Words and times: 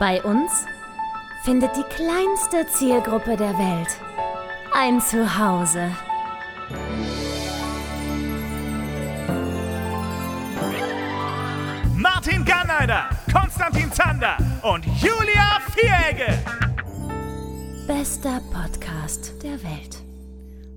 Bei 0.00 0.22
uns 0.22 0.64
findet 1.44 1.76
die 1.76 1.82
kleinste 1.94 2.66
Zielgruppe 2.68 3.36
der 3.36 3.52
Welt 3.58 3.88
ein 4.72 4.98
Zuhause. 4.98 5.94
Martin 11.96 12.46
Garneider, 12.46 13.10
Konstantin 13.30 13.92
Zander 13.92 14.38
und 14.62 14.86
Julia 15.02 15.60
Vieregge. 15.74 16.32
Bester 17.86 18.40
Podcast 18.54 19.34
der 19.42 19.62
Welt. 19.62 19.98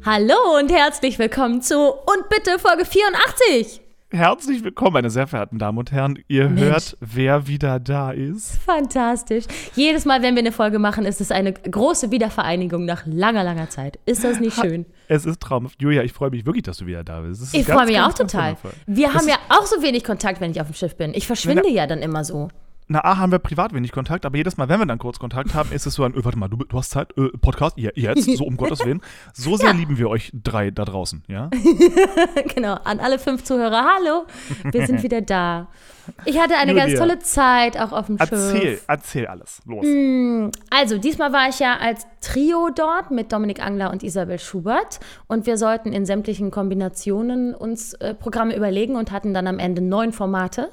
Hallo 0.06 0.58
und 0.60 0.70
herzlich 0.70 1.18
willkommen 1.18 1.62
zu 1.62 1.94
Und 1.94 2.28
bitte 2.28 2.60
Folge 2.60 2.84
84. 2.84 3.83
Herzlich 4.16 4.64
willkommen, 4.64 4.94
meine 4.94 5.10
sehr 5.10 5.26
verehrten 5.26 5.58
Damen 5.58 5.80
und 5.80 5.92
Herren. 5.92 6.20
Ihr 6.28 6.48
Mensch. 6.48 6.62
hört, 6.62 6.98
wer 7.00 7.48
wieder 7.48 7.80
da 7.80 8.12
ist. 8.12 8.60
Fantastisch. 8.60 9.46
Jedes 9.74 10.06
Mal, 10.06 10.22
wenn 10.22 10.36
wir 10.36 10.42
eine 10.42 10.52
Folge 10.52 10.78
machen, 10.78 11.06
ist 11.06 11.20
es 11.20 11.32
eine 11.32 11.52
große 11.52 12.12
Wiedervereinigung 12.12 12.86
nach 12.86 13.08
langer, 13.08 13.44
langer 13.44 13.72
Zeit. 13.72 13.98
Ist 14.06 14.24
das 14.24 14.40
nicht 14.40 14.56
schön? 14.56 14.86
Es 15.08 15.26
ist 15.26 15.42
traumhaft. 15.42 15.82
Julia, 15.82 16.04
ich 16.04 16.14
freue 16.14 16.30
mich 16.30 16.46
wirklich, 16.46 16.62
dass 16.62 16.78
du 16.78 16.86
wieder 16.86 17.04
da 17.04 17.22
bist. 17.22 17.56
Ich 17.56 17.66
freue 17.66 17.88
mich 17.88 17.98
auch 18.00 18.14
ganz, 18.14 18.20
ganz 18.20 18.32
total. 18.32 18.56
Wir 18.86 19.08
Das 19.08 19.16
haben 19.16 19.30
ja 19.30 19.38
auch 19.50 19.66
so 19.66 19.82
wenig 19.82 20.04
Kontakt, 20.04 20.40
wenn 20.42 20.52
ich 20.52 20.62
auf 20.62 20.68
dem 20.68 20.76
Schiff 20.76 20.96
bin. 20.96 21.16
Ich 21.16 21.26
verschwinde 21.26 21.72
ja 21.72 21.88
dann 21.88 22.04
immer 22.04 22.24
so. 22.24 22.50
Na, 22.88 23.04
A, 23.04 23.18
haben 23.18 23.32
wir 23.32 23.40
privat 23.40 23.74
wenig 23.74 23.92
Kontakt, 23.92 24.26
aber 24.26 24.38
jedes 24.38 24.58
Mal, 24.58 24.68
wenn 24.70 24.80
wir 24.80 24.86
dann 24.86 24.98
kurz 25.00 25.20
Kontakt 25.20 25.54
haben, 25.54 25.72
ist 25.72 25.86
es 25.86 25.94
so 25.96 26.04
ein, 26.04 26.14
äh, 26.14 26.24
warte 26.26 26.38
mal, 26.38 26.50
du, 26.50 26.58
du 26.58 26.78
hast 26.78 26.92
Zeit, 26.92 27.18
äh, 27.18 27.30
Podcast, 27.40 27.78
ja, 27.78 27.92
jetzt, 27.96 28.26
so 28.38 28.44
um 28.46 28.58
Gottes 28.58 28.86
Willen. 28.86 29.02
So 29.34 29.56
sehr 29.58 29.74
lieben 29.74 29.98
wir 29.98 30.10
euch 30.10 30.32
drei 30.34 30.72
da 30.72 30.86
draußen, 30.86 31.24
ja? 31.28 31.50
Genau, 32.56 32.74
an 32.84 33.00
alle 33.00 33.20
fünf 33.20 33.44
Zuhörer, 33.44 33.86
hallo, 33.96 34.26
wir 34.72 34.86
sind 34.86 35.02
wieder 35.04 35.22
da. 35.22 35.68
Ich 36.26 36.38
hatte 36.38 36.56
eine 36.58 36.72
Julia. 36.72 36.86
ganz 36.86 37.00
tolle 37.00 37.20
Zeit 37.20 37.80
auch 37.80 37.94
auf 37.94 38.08
dem 38.08 38.18
Erzähl, 38.18 38.62
Schiff. 38.62 38.84
erzähl 38.88 39.26
alles. 39.28 39.62
Los. 39.66 39.86
Also, 40.70 40.98
diesmal 40.98 41.32
war 41.32 41.48
ich 41.48 41.60
ja 41.60 41.78
als 41.78 42.06
Trio 42.20 42.70
dort 42.76 43.10
mit 43.12 43.32
Dominik 43.32 43.62
Angler 43.66 43.90
und 43.92 44.04
Isabel 44.04 44.38
Schubert 44.40 45.00
und 45.28 45.46
wir 45.46 45.58
sollten 45.58 45.94
in 45.94 46.06
sämtlichen 46.06 46.52
Kombinationen 46.52 47.56
uns 47.56 47.94
äh, 47.96 48.14
Programme 48.14 48.54
überlegen 48.56 48.98
und 48.98 49.12
hatten 49.12 49.34
dann 49.34 49.48
am 49.48 49.60
Ende 49.60 49.82
neun 49.82 50.12
Formate. 50.12 50.72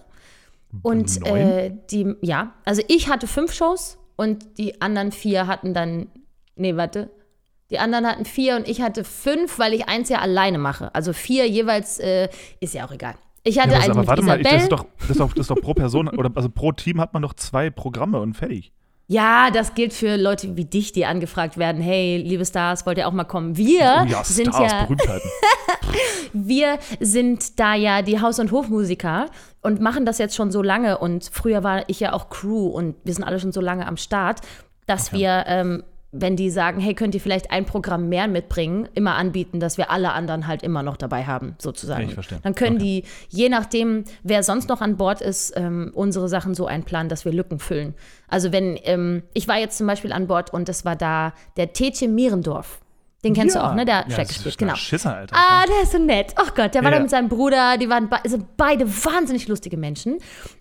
Und 0.83 1.27
äh, 1.27 1.73
die, 1.91 2.15
ja, 2.23 2.55
also 2.65 2.83
ich 2.89 3.09
hatte 3.09 3.27
fünf 3.27 3.53
Shows 3.53 3.99
und 4.17 4.59
die 4.59 4.81
anderen 4.81 5.13
vier 5.13 5.47
hatten 5.47 5.75
dann, 5.75 6.09
nee, 6.57 6.77
warte. 6.77 7.11
Die 7.71 7.79
anderen 7.79 8.07
hatten 8.07 8.25
vier 8.25 8.57
und 8.57 8.69
ich 8.69 8.81
hatte 8.83 9.05
fünf, 9.05 9.59
weil 9.59 9.75
ich 9.75 9.89
eins 9.89 10.09
ja 10.09 10.19
alleine 10.19 10.59
mache. 10.59 10.95
Also 10.95 11.13
vier 11.13 11.49
jeweils, 11.49 11.99
äh, 11.99 12.29
ist 12.61 12.75
ja 12.75 12.87
auch 12.87 12.93
egal. 12.93 13.15
Ich 13.45 13.59
hatte 13.59 13.73
Ja, 13.73 13.79
einen 13.79 13.93
aber 13.93 14.01
mit 14.01 14.09
warte 14.09 14.23
mal, 14.23 14.41
ich, 14.41 14.47
Isabel. 14.47 14.59
das, 14.59 14.63
ist 14.65 14.73
doch, 14.73 14.87
das, 14.99 15.11
ist 15.11 15.21
doch, 15.21 15.29
das 15.33 15.41
ist 15.41 15.51
doch 15.51 15.61
pro 15.61 15.75
Person, 15.75 16.09
oder 16.09 16.31
also 16.35 16.49
pro 16.51 16.73
Team 16.73 17.01
hat 17.01 17.15
man 17.15 17.23
doch 17.23 17.35
zwei 17.35 17.71
Programme 17.71 18.21
und 18.21 18.35
fertig. 18.35 18.73
Ja, 19.11 19.51
das 19.51 19.75
gilt 19.75 19.93
für 19.93 20.17
Leute 20.17 20.57
wie 20.57 20.65
dich, 20.65 20.93
die 20.93 21.05
angefragt 21.05 21.59
werden. 21.59 21.83
Hey, 21.83 22.19
liebe 22.19 22.47
Stars, 22.47 22.87
wollt 22.87 22.97
ihr 22.97 23.09
auch 23.09 23.13
mal 23.13 23.25
kommen? 23.25 23.57
Wir 23.57 24.05
Oh 24.05 24.09
ja, 24.09 24.23
sind 24.23 24.55
Stars, 24.55 24.71
ja, 24.71 24.85
Berühmtheiten. 24.85 25.29
wir 26.33 26.79
sind 27.01 27.59
da 27.59 27.75
ja 27.75 28.03
die 28.03 28.21
Haus- 28.21 28.39
und 28.39 28.53
Hofmusiker 28.53 29.27
und 29.63 29.81
machen 29.81 30.07
das 30.07 30.19
jetzt 30.19 30.37
schon 30.37 30.53
so 30.53 30.63
lange. 30.63 30.99
Und 30.99 31.29
früher 31.33 31.65
war 31.65 31.89
ich 31.89 31.99
ja 31.99 32.13
auch 32.13 32.29
Crew 32.31 32.69
und 32.69 32.95
wir 33.03 33.13
sind 33.13 33.25
alle 33.25 33.41
schon 33.41 33.51
so 33.51 33.61
lange 33.61 33.89
am 33.89 33.97
Start, 33.97 34.43
dass 34.87 35.13
wir, 35.13 35.43
ähm, 35.49 35.83
wenn 36.13 36.35
die 36.35 36.51
sagen, 36.51 36.81
hey, 36.81 36.95
könnt 36.95 37.15
ihr 37.15 37.21
vielleicht 37.21 37.51
ein 37.51 37.67
Programm 37.67 38.09
mehr 38.09 38.27
mitbringen, 38.27 38.89
immer 38.95 39.15
anbieten, 39.15 39.61
dass 39.61 39.79
wir 39.79 39.91
alle 39.91 40.13
anderen 40.13 40.47
halt 40.47 40.63
immer 40.63 40.83
noch 40.83 40.97
dabei 40.97 41.25
haben, 41.25 41.55
sozusagen. 41.59 42.09
Ich 42.09 42.15
verstehe. 42.15 42.41
Dann 42.43 42.55
können 42.55 42.79
die, 42.79 43.05
je 43.29 43.49
nachdem, 43.49 44.05
wer 44.23 44.43
sonst 44.43 44.69
noch 44.69 44.81
an 44.81 44.97
Bord 44.97 45.21
ist, 45.21 45.53
ähm, 45.57 45.93
unsere 45.95 46.29
Sachen 46.29 46.55
so 46.55 46.67
einplanen, 46.67 47.09
dass 47.09 47.25
wir 47.25 47.33
Lücken 47.33 47.61
füllen. 47.61 47.95
Also 48.27 48.51
wenn, 48.51 48.77
ähm, 48.83 49.23
ich 49.35 49.47
war 49.47 49.59
jetzt 49.59 49.79
zum 49.79 49.87
Beispiel 49.87 50.13
an 50.13 50.27
Bord 50.27 50.53
und 50.53 50.69
es 50.69 50.85
war 50.85 50.97
da 50.97 51.33
der 51.57 51.73
Tetje 51.73 52.09
Mierendorf. 52.09 52.81
Den 53.25 53.35
kennst 53.35 53.55
du 53.55 53.63
auch, 53.63 53.75
ne? 53.75 53.85
Der 53.85 53.99
hat 53.99 54.09
ja, 54.11 54.17
das 54.17 54.29
gespielt, 54.29 54.47
ist 54.47 54.59
genau. 54.59 54.73
ein 54.73 54.77
Schisser, 54.77 55.15
Alter. 55.15 55.37
Ah, 55.37 55.65
der 55.67 55.83
ist 55.83 55.93
so 55.93 55.99
nett. 55.99 56.33
Ach 56.37 56.55
Gott, 56.55 56.75
der 56.75 56.83
war 56.83 56.91
Ja. 56.91 56.97
da 56.97 57.03
mit 57.03 57.11
seinem 57.11 57.29
Bruder. 57.29 57.77
Die 57.77 57.91
waren 57.91 58.09
be 58.09 58.17
sind 58.25 58.57
beide 58.57 58.89
wahnsinnig 58.89 59.47
lustige 59.47 59.77
Menschen. 59.77 60.19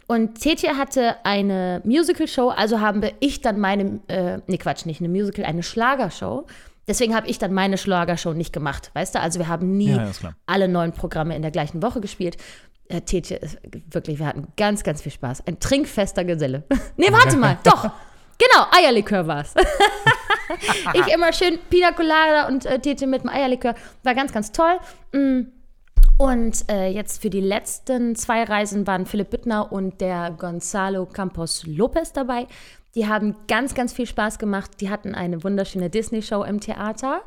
Und 0.08 0.40
Tetje 0.42 0.78
hatte 0.78 1.16
eine 1.24 1.82
Musical-Show, 1.86 2.50
also 2.50 2.82
haben 2.82 3.02
wir 3.02 3.14
ich 3.22 3.40
dann 3.42 3.60
meine, 3.60 4.02
äh, 4.08 4.40
nee 4.48 4.58
Quatsch, 4.58 4.86
nicht 4.86 5.00
eine 5.00 5.08
Musical, 5.10 5.46
eine 5.46 5.64
Schlagershow. 5.64 6.48
Deswegen 6.88 7.16
habe 7.16 7.28
ich 7.28 7.38
dann 7.38 7.54
meine 7.54 7.78
Schlagershow 7.78 8.34
nicht 8.34 8.52
gemacht, 8.52 8.90
weißt 8.94 9.16
du? 9.16 9.22
Also 9.22 9.40
wir 9.40 9.48
haben 9.48 9.78
nie 9.78 9.92
Ja, 9.92 10.06
ja, 10.06 10.34
alle 10.48 10.68
neun 10.68 10.92
Programme 10.92 11.36
in 11.36 11.42
der 11.42 11.52
gleichen 11.52 11.82
Woche 11.82 12.02
gespielt. 12.02 12.36
Äh, 12.90 13.02
Tetje, 13.02 13.38
ist 13.38 13.58
wirklich, 13.92 14.20
wir 14.20 14.26
hatten 14.26 14.48
ganz, 14.58 14.84
ganz 14.84 15.02
viel 15.02 15.12
Spaß. 15.12 15.46
Ein 15.48 15.60
trinkfester 15.60 16.26
Geselle. 16.26 16.64
nee, 16.98 17.08
warte 17.12 17.38
mal, 17.38 17.58
doch. 17.64 17.84
Genau, 17.84 18.66
Eierlikör 18.72 19.28
war's. 19.28 19.54
ich 20.94 21.14
immer 21.14 21.34
schön 21.34 21.60
Pina 21.70 21.92
Colada 21.92 22.48
und 22.48 22.66
äh, 22.66 22.80
Tete 22.80 23.08
mit 23.08 23.24
dem 23.24 23.30
Eierlikör. 23.30 23.76
War 24.04 24.16
ganz, 24.16 24.32
ganz 24.32 24.52
toll. 24.52 24.80
Mm. 25.14 25.52
Und 26.18 26.70
äh, 26.70 26.90
jetzt 26.90 27.22
für 27.22 27.30
die 27.30 27.40
letzten 27.40 28.16
zwei 28.16 28.44
Reisen 28.44 28.86
waren 28.86 29.06
Philipp 29.06 29.30
Büttner 29.30 29.72
und 29.72 30.02
der 30.02 30.32
Gonzalo 30.32 31.06
Campos 31.06 31.66
Lopez 31.66 32.12
dabei. 32.12 32.48
Die 32.96 33.08
haben 33.08 33.36
ganz, 33.48 33.74
ganz 33.74 33.94
viel 33.94 34.06
Spaß 34.06 34.38
gemacht. 34.40 34.72
Die 34.82 34.90
hatten 34.90 35.16
eine 35.16 35.44
wunderschöne 35.44 35.90
Disney-Show 35.90 36.44
im 36.44 36.60
Theater. 36.60 37.22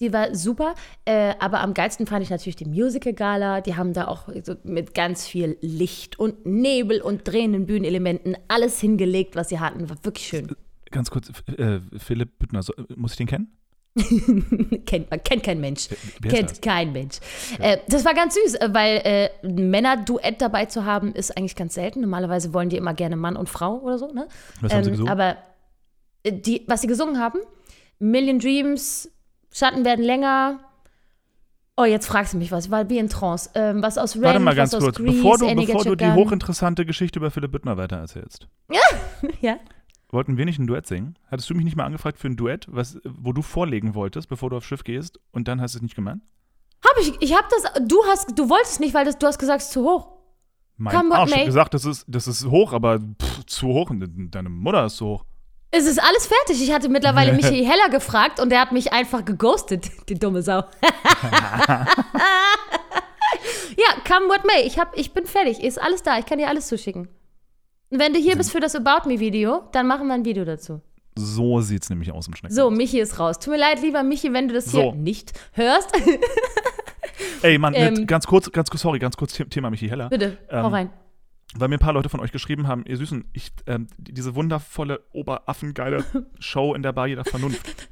Die 0.00 0.12
war 0.12 0.34
super, 0.34 0.74
äh, 1.06 1.34
aber 1.38 1.60
am 1.60 1.72
geilsten 1.72 2.06
fand 2.06 2.22
ich 2.22 2.28
natürlich 2.28 2.56
die 2.56 2.66
Musical-Gala. 2.66 3.62
Die 3.62 3.76
haben 3.76 3.94
da 3.94 4.08
auch 4.08 4.28
so 4.44 4.54
mit 4.64 4.94
ganz 4.94 5.26
viel 5.26 5.56
Licht 5.62 6.18
und 6.18 6.44
Nebel 6.44 7.00
und 7.00 7.26
drehenden 7.26 7.64
Bühnenelementen 7.64 8.36
alles 8.48 8.78
hingelegt, 8.78 9.36
was 9.36 9.48
sie 9.48 9.58
hatten. 9.58 9.88
War 9.88 9.96
wirklich 10.02 10.26
schön. 10.26 10.54
Ganz 10.96 11.10
kurz, 11.10 11.30
äh, 11.58 11.80
Philipp 11.98 12.38
Büttner, 12.38 12.62
so, 12.62 12.72
muss 12.96 13.12
ich 13.12 13.18
den 13.18 13.26
kennen? 13.26 13.52
kennt, 14.86 15.10
man 15.10 15.22
kennt 15.22 15.42
kein 15.42 15.60
Mensch. 15.60 15.88
wer 16.20 16.30
kennt 16.30 16.50
das? 16.50 16.60
kein 16.62 16.92
Mensch. 16.92 17.18
Äh, 17.58 17.78
das 17.86 18.06
war 18.06 18.14
ganz 18.14 18.34
süß, 18.34 18.54
äh, 18.54 18.68
weil 18.72 18.96
äh, 19.04 19.30
ein 19.42 19.68
Männerduett 19.68 20.40
dabei 20.40 20.64
zu 20.64 20.86
haben, 20.86 21.12
ist 21.12 21.36
eigentlich 21.36 21.54
ganz 21.54 21.74
selten. 21.74 22.00
Normalerweise 22.00 22.54
wollen 22.54 22.70
die 22.70 22.78
immer 22.78 22.94
gerne 22.94 23.16
Mann 23.16 23.36
und 23.36 23.50
Frau 23.50 23.78
oder 23.78 23.98
so. 23.98 24.10
Ne? 24.10 24.26
Was 24.62 24.72
haben 24.72 24.84
sie 24.84 24.90
gesungen? 24.92 25.12
Aber 25.12 25.36
äh, 26.22 26.32
die, 26.32 26.64
was 26.66 26.80
sie 26.80 26.86
gesungen 26.86 27.18
haben, 27.18 27.40
Million 27.98 28.38
Dreams, 28.38 29.10
Schatten 29.52 29.84
werden 29.84 30.04
länger. 30.04 30.60
Oh, 31.76 31.84
jetzt 31.84 32.06
fragst 32.06 32.32
du 32.32 32.38
mich 32.38 32.52
was. 32.52 32.66
Ich 32.66 32.70
war 32.70 32.88
wie 32.88 32.96
in 32.96 33.10
Trance. 33.10 33.50
Ähm, 33.54 33.82
was 33.82 33.98
aus 33.98 34.14
Rent, 34.14 34.24
Warte 34.24 34.40
mal 34.40 34.54
ganz 34.54 34.72
kurz, 34.72 34.96
Grease, 34.96 35.12
bevor 35.12 35.36
du, 35.36 35.54
bevor 35.54 35.84
du 35.84 35.94
die 35.94 36.10
hochinteressante 36.10 36.86
Geschichte 36.86 37.18
über 37.18 37.30
Philipp 37.30 37.52
Büttner 37.52 37.76
weitererzählst. 37.76 38.48
Ja. 39.40 39.58
Wollten 40.08 40.36
wir 40.36 40.44
nicht 40.44 40.58
ein 40.58 40.66
Duett 40.66 40.86
singen? 40.86 41.18
Hattest 41.30 41.50
du 41.50 41.54
mich 41.54 41.64
nicht 41.64 41.76
mal 41.76 41.84
angefragt 41.84 42.18
für 42.18 42.28
ein 42.28 42.36
Duett, 42.36 42.66
was, 42.70 42.98
wo 43.04 43.32
du 43.32 43.42
vorlegen 43.42 43.94
wolltest, 43.94 44.28
bevor 44.28 44.50
du 44.50 44.56
aufs 44.56 44.66
Schiff 44.66 44.84
gehst 44.84 45.18
und 45.32 45.48
dann 45.48 45.60
hast 45.60 45.74
du 45.74 45.78
es 45.78 45.82
nicht 45.82 45.96
gemeint? 45.96 46.22
Hab 46.84 46.96
ich, 47.00 47.20
ich 47.20 47.34
hab 47.34 47.48
das, 47.48 47.64
du 47.88 48.04
hast, 48.06 48.38
du 48.38 48.48
wolltest 48.48 48.80
nicht, 48.80 48.94
weil 48.94 49.04
das, 49.04 49.18
du 49.18 49.26
hast 49.26 49.38
gesagt, 49.38 49.62
es 49.62 49.66
ist 49.66 49.72
zu 49.72 49.82
hoch. 49.82 50.16
Mein 50.76 50.94
Come 50.94 51.14
Arsch, 51.14 51.32
ich 51.34 51.46
gesagt, 51.46 51.74
das 51.74 51.84
ist, 51.84 52.04
das 52.06 52.28
ist 52.28 52.46
hoch, 52.46 52.72
aber 52.72 52.98
pff, 52.98 53.46
zu 53.46 53.68
hoch. 53.68 53.90
Und 53.90 54.34
Deine 54.34 54.48
Mutter 54.48 54.84
ist 54.86 54.96
zu 54.96 55.06
hoch. 55.06 55.24
Es 55.70 55.86
ist 55.86 55.98
alles 55.98 56.26
fertig. 56.26 56.62
Ich 56.62 56.72
hatte 56.72 56.88
mittlerweile 56.88 57.32
Michi 57.32 57.64
Heller 57.64 57.88
gefragt 57.90 58.40
und 58.40 58.50
der 58.50 58.60
hat 58.60 58.72
mich 58.72 58.92
einfach 58.92 59.24
geghostet, 59.24 59.90
die 60.08 60.18
dumme 60.18 60.42
Sau. 60.42 60.60
ja, 63.76 63.88
come 64.06 64.28
what 64.28 64.44
may. 64.44 64.62
Ich, 64.66 64.78
hab, 64.78 64.96
ich 64.96 65.12
bin 65.12 65.26
fertig. 65.26 65.62
Ist 65.62 65.80
alles 65.80 66.02
da. 66.02 66.18
Ich 66.18 66.26
kann 66.26 66.38
dir 66.38 66.48
alles 66.48 66.68
zuschicken. 66.68 67.08
Wenn 67.90 68.12
du 68.12 68.18
hier 68.18 68.36
bist 68.36 68.50
für 68.52 68.60
das 68.60 68.74
About 68.74 69.08
Me-Video, 69.08 69.62
dann 69.72 69.86
machen 69.86 70.06
wir 70.08 70.14
ein 70.14 70.24
Video 70.24 70.44
dazu. 70.44 70.80
So 71.18 71.60
sieht's 71.60 71.88
nämlich 71.88 72.12
aus 72.12 72.26
im 72.28 72.34
Schnecken. 72.34 72.54
So, 72.54 72.70
Michi 72.70 73.00
ist 73.00 73.18
raus. 73.18 73.38
Tut 73.38 73.52
mir 73.54 73.58
leid, 73.60 73.80
lieber 73.80 74.02
Michi, 74.02 74.32
wenn 74.32 74.48
du 74.48 74.54
das 74.54 74.70
hier 74.70 74.82
So. 74.82 74.92
nicht 74.94 75.32
hörst. 75.52 75.90
Ey, 77.42 77.58
Mann, 77.58 77.74
Ähm. 77.74 77.94
mit, 77.94 78.08
ganz 78.08 78.26
kurz, 78.26 78.50
ganz 78.52 78.68
kurz, 78.70 78.82
sorry, 78.82 78.98
ganz 78.98 79.16
kurz 79.16 79.34
The- 79.34 79.44
Thema 79.44 79.70
Michi 79.70 79.88
Heller. 79.88 80.08
Bitte, 80.10 80.36
hau 80.50 80.56
Ähm, 80.58 80.66
rein. 80.66 80.90
Weil 81.54 81.68
mir 81.68 81.76
ein 81.76 81.80
paar 81.80 81.92
Leute 81.94 82.08
von 82.10 82.20
euch 82.20 82.32
geschrieben 82.32 82.66
haben, 82.66 82.84
ihr 82.86 82.96
Süßen, 82.98 83.24
ich, 83.32 83.50
ähm, 83.66 83.86
die- 83.96 84.12
diese 84.12 84.34
wundervolle, 84.34 85.00
oberaffengeile 85.12 86.04
Show 86.38 86.74
in 86.74 86.82
der 86.82 86.92
Bar 86.92 87.06
jeder 87.06 87.24
Vernunft. 87.24 87.88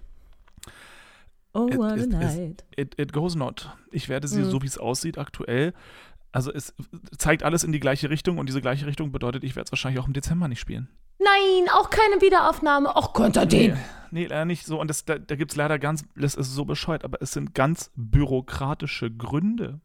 Oh, 1.54 1.68
it- 1.68 1.78
what 1.78 1.92
a 1.92 1.96
it- 1.96 2.10
night. 2.10 2.64
It, 2.76 2.98
it 3.00 3.12
goes 3.12 3.36
not. 3.36 3.70
Ich 3.92 4.08
werde 4.08 4.26
sie, 4.28 4.40
Mhm. 4.40 4.50
so 4.50 4.60
wie 4.62 4.66
es 4.66 4.76
aussieht, 4.76 5.16
aktuell. 5.18 5.72
Also 6.34 6.52
es 6.52 6.74
zeigt 7.16 7.44
alles 7.44 7.62
in 7.62 7.70
die 7.70 7.78
gleiche 7.78 8.10
Richtung 8.10 8.38
und 8.38 8.48
diese 8.48 8.60
gleiche 8.60 8.86
Richtung 8.86 9.12
bedeutet, 9.12 9.44
ich 9.44 9.54
werde 9.54 9.66
es 9.66 9.72
wahrscheinlich 9.72 10.02
auch 10.02 10.08
im 10.08 10.14
Dezember 10.14 10.48
nicht 10.48 10.58
spielen. 10.58 10.88
Nein, 11.20 11.72
auch 11.72 11.90
keine 11.90 12.20
Wiederaufnahme. 12.20 12.90
Ach, 12.96 13.12
Konstantin. 13.12 13.76
Nee, 14.10 14.26
leider 14.26 14.44
nicht 14.44 14.66
so. 14.66 14.80
Und 14.80 14.88
das, 14.88 15.04
da, 15.04 15.16
da 15.16 15.36
gibt 15.36 15.52
es 15.52 15.56
leider 15.56 15.78
ganz, 15.78 16.04
das 16.16 16.34
ist 16.34 16.52
so 16.52 16.64
bescheuert, 16.64 17.04
aber 17.04 17.22
es 17.22 17.30
sind 17.30 17.54
ganz 17.54 17.92
bürokratische 17.94 19.12
Gründe. 19.12 19.80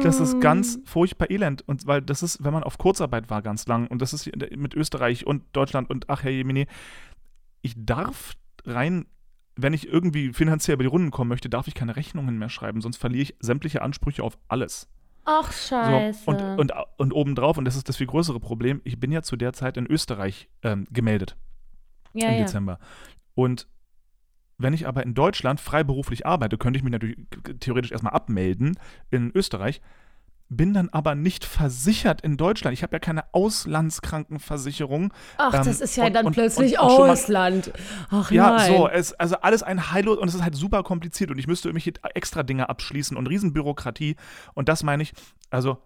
Das 0.00 0.20
ist 0.20 0.40
ganz 0.40 0.78
furchtbar 0.84 1.28
elend. 1.30 1.66
Und 1.66 1.88
weil 1.88 2.02
das 2.02 2.22
ist, 2.22 2.44
wenn 2.44 2.52
man 2.52 2.62
auf 2.62 2.78
Kurzarbeit 2.78 3.28
war 3.28 3.42
ganz 3.42 3.66
lang, 3.66 3.88
und 3.88 4.00
das 4.00 4.12
ist 4.12 4.30
mit 4.56 4.74
Österreich 4.74 5.26
und 5.26 5.42
Deutschland 5.54 5.90
und 5.90 6.08
ach 6.08 6.22
Herr 6.22 6.30
Jemine, 6.30 6.66
ich 7.62 7.74
darf 7.76 8.34
rein, 8.64 9.06
wenn 9.56 9.72
ich 9.72 9.88
irgendwie 9.88 10.32
finanziell 10.32 10.74
über 10.74 10.84
die 10.84 10.88
Runden 10.88 11.10
kommen 11.10 11.30
möchte, 11.30 11.48
darf 11.48 11.66
ich 11.66 11.74
keine 11.74 11.96
Rechnungen 11.96 12.38
mehr 12.38 12.48
schreiben, 12.48 12.80
sonst 12.80 12.96
verliere 12.96 13.22
ich 13.22 13.36
sämtliche 13.40 13.82
Ansprüche 13.82 14.22
auf 14.22 14.38
alles. 14.46 14.88
Ach, 15.24 15.52
scheiße. 15.52 16.24
So, 16.24 16.30
und, 16.30 16.40
und, 16.58 16.72
und 16.98 17.12
obendrauf, 17.12 17.56
und 17.56 17.64
das 17.64 17.76
ist 17.76 17.88
das 17.88 17.96
viel 17.96 18.06
größere 18.06 18.40
Problem, 18.40 18.80
ich 18.84 19.00
bin 19.00 19.10
ja 19.10 19.22
zu 19.22 19.36
der 19.36 19.52
Zeit 19.52 19.76
in 19.76 19.86
Österreich 19.86 20.48
ähm, 20.62 20.86
gemeldet 20.90 21.36
ja, 22.14 22.28
im 22.28 22.34
ja. 22.34 22.40
Dezember. 22.40 22.78
Und 23.34 23.68
wenn 24.56 24.72
ich 24.72 24.86
aber 24.86 25.02
in 25.02 25.14
Deutschland 25.14 25.60
freiberuflich 25.60 26.26
arbeite, 26.26 26.58
könnte 26.58 26.78
ich 26.78 26.84
mich 26.84 26.92
natürlich 26.92 27.16
theoretisch 27.60 27.92
erstmal 27.92 28.12
abmelden 28.12 28.78
in 29.10 29.32
Österreich, 29.34 29.80
bin 30.56 30.74
dann 30.74 30.88
aber 30.90 31.14
nicht 31.14 31.44
versichert 31.44 32.20
in 32.20 32.36
Deutschland. 32.36 32.74
Ich 32.74 32.82
habe 32.82 32.94
ja 32.94 32.98
keine 33.00 33.24
Auslandskrankenversicherung. 33.32 35.12
Ach, 35.38 35.54
Ähm, 35.54 35.62
das 35.64 35.80
ist 35.80 35.96
ja 35.96 36.06
und- 36.06 36.12
dann 36.14 36.26
und- 36.26 36.32
plötzlich 36.32 36.78
und 36.78 36.86
mal- 36.88 37.10
Ausland. 37.10 37.72
Ach 38.10 38.30
Ja, 38.30 38.50
nein. 38.56 38.72
so, 38.72 38.88
es, 38.88 39.12
also 39.14 39.36
alles 39.36 39.62
ein 39.62 39.90
heillos 39.92 40.18
und 40.18 40.28
es 40.28 40.34
ist 40.34 40.42
halt 40.42 40.54
super 40.56 40.82
kompliziert 40.82 41.30
und 41.30 41.38
ich 41.38 41.46
müsste 41.46 41.68
irgendwelche 41.68 41.92
extra 42.14 42.42
Dinge 42.42 42.68
abschließen 42.68 43.16
und 43.16 43.26
Riesenbürokratie 43.26 44.16
und 44.54 44.68
das 44.68 44.82
meine 44.82 45.02
ich, 45.02 45.12
also 45.50 45.78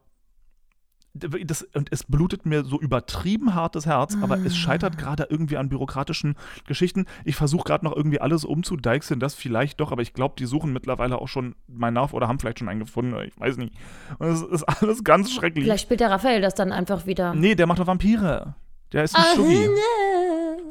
das, 1.19 1.62
und 1.75 1.88
es 1.93 2.05
blutet 2.05 2.47
mir 2.47 2.65
so 2.65 2.81
übertrieben 2.81 3.55
hartes 3.55 3.87
Herz, 3.87 4.17
aber 4.20 4.38
es 4.38 4.53
Ah. 4.53 4.56
scheitert 4.56 4.99
gerade 4.99 5.26
irgendwie 5.31 5.56
an 5.56 5.69
bürokratischen 5.69 6.35
Geschichten. 6.67 7.06
Ich 7.25 7.37
versuche 7.37 7.65
gerade 7.65 7.85
noch 7.85 7.94
irgendwie 7.97 8.20
alles 8.20 8.44
umzudeichseln, 8.44 9.20
das 9.20 9.35
vielleicht 9.35 9.81
doch, 9.81 9.93
aber 9.93 10.03
ich 10.03 10.12
glaube, 10.15 10.35
die 10.38 10.47
suchen 10.47 10.73
mittlerweile 10.73 11.19
auch 11.20 11.29
schon 11.29 11.55
meinen 11.67 11.94
Nach 11.94 12.12
oder 12.12 12.29
haben 12.29 12.38
vielleicht 12.38 12.59
schon 12.61 12.69
einen 12.69 12.81
gefunden, 12.81 13.15
ich 13.26 13.38
weiß 13.38 13.56
nicht. 13.56 13.75
Und 14.19 14.29
es 14.29 14.43
ist 14.43 14.62
alles 14.65 15.05
ganz 15.05 15.32
schrecklich. 15.32 15.65
Vielleicht 15.65 15.85
spielt 15.85 16.00
der 16.00 16.11
Raphael 16.11 16.41
das 16.41 16.55
dann 16.55 16.73
einfach 16.73 17.06
wieder. 17.06 17.35
Nee, 17.35 17.55
der 17.55 17.67
macht 17.67 17.79
doch 17.79 17.87
Vampire. 17.87 18.55
Der 18.93 19.05
ist 19.05 19.14
ein 19.17 19.23
Ah, 19.23 19.35
Schuggi. 19.37 19.55
ne. 19.69 19.75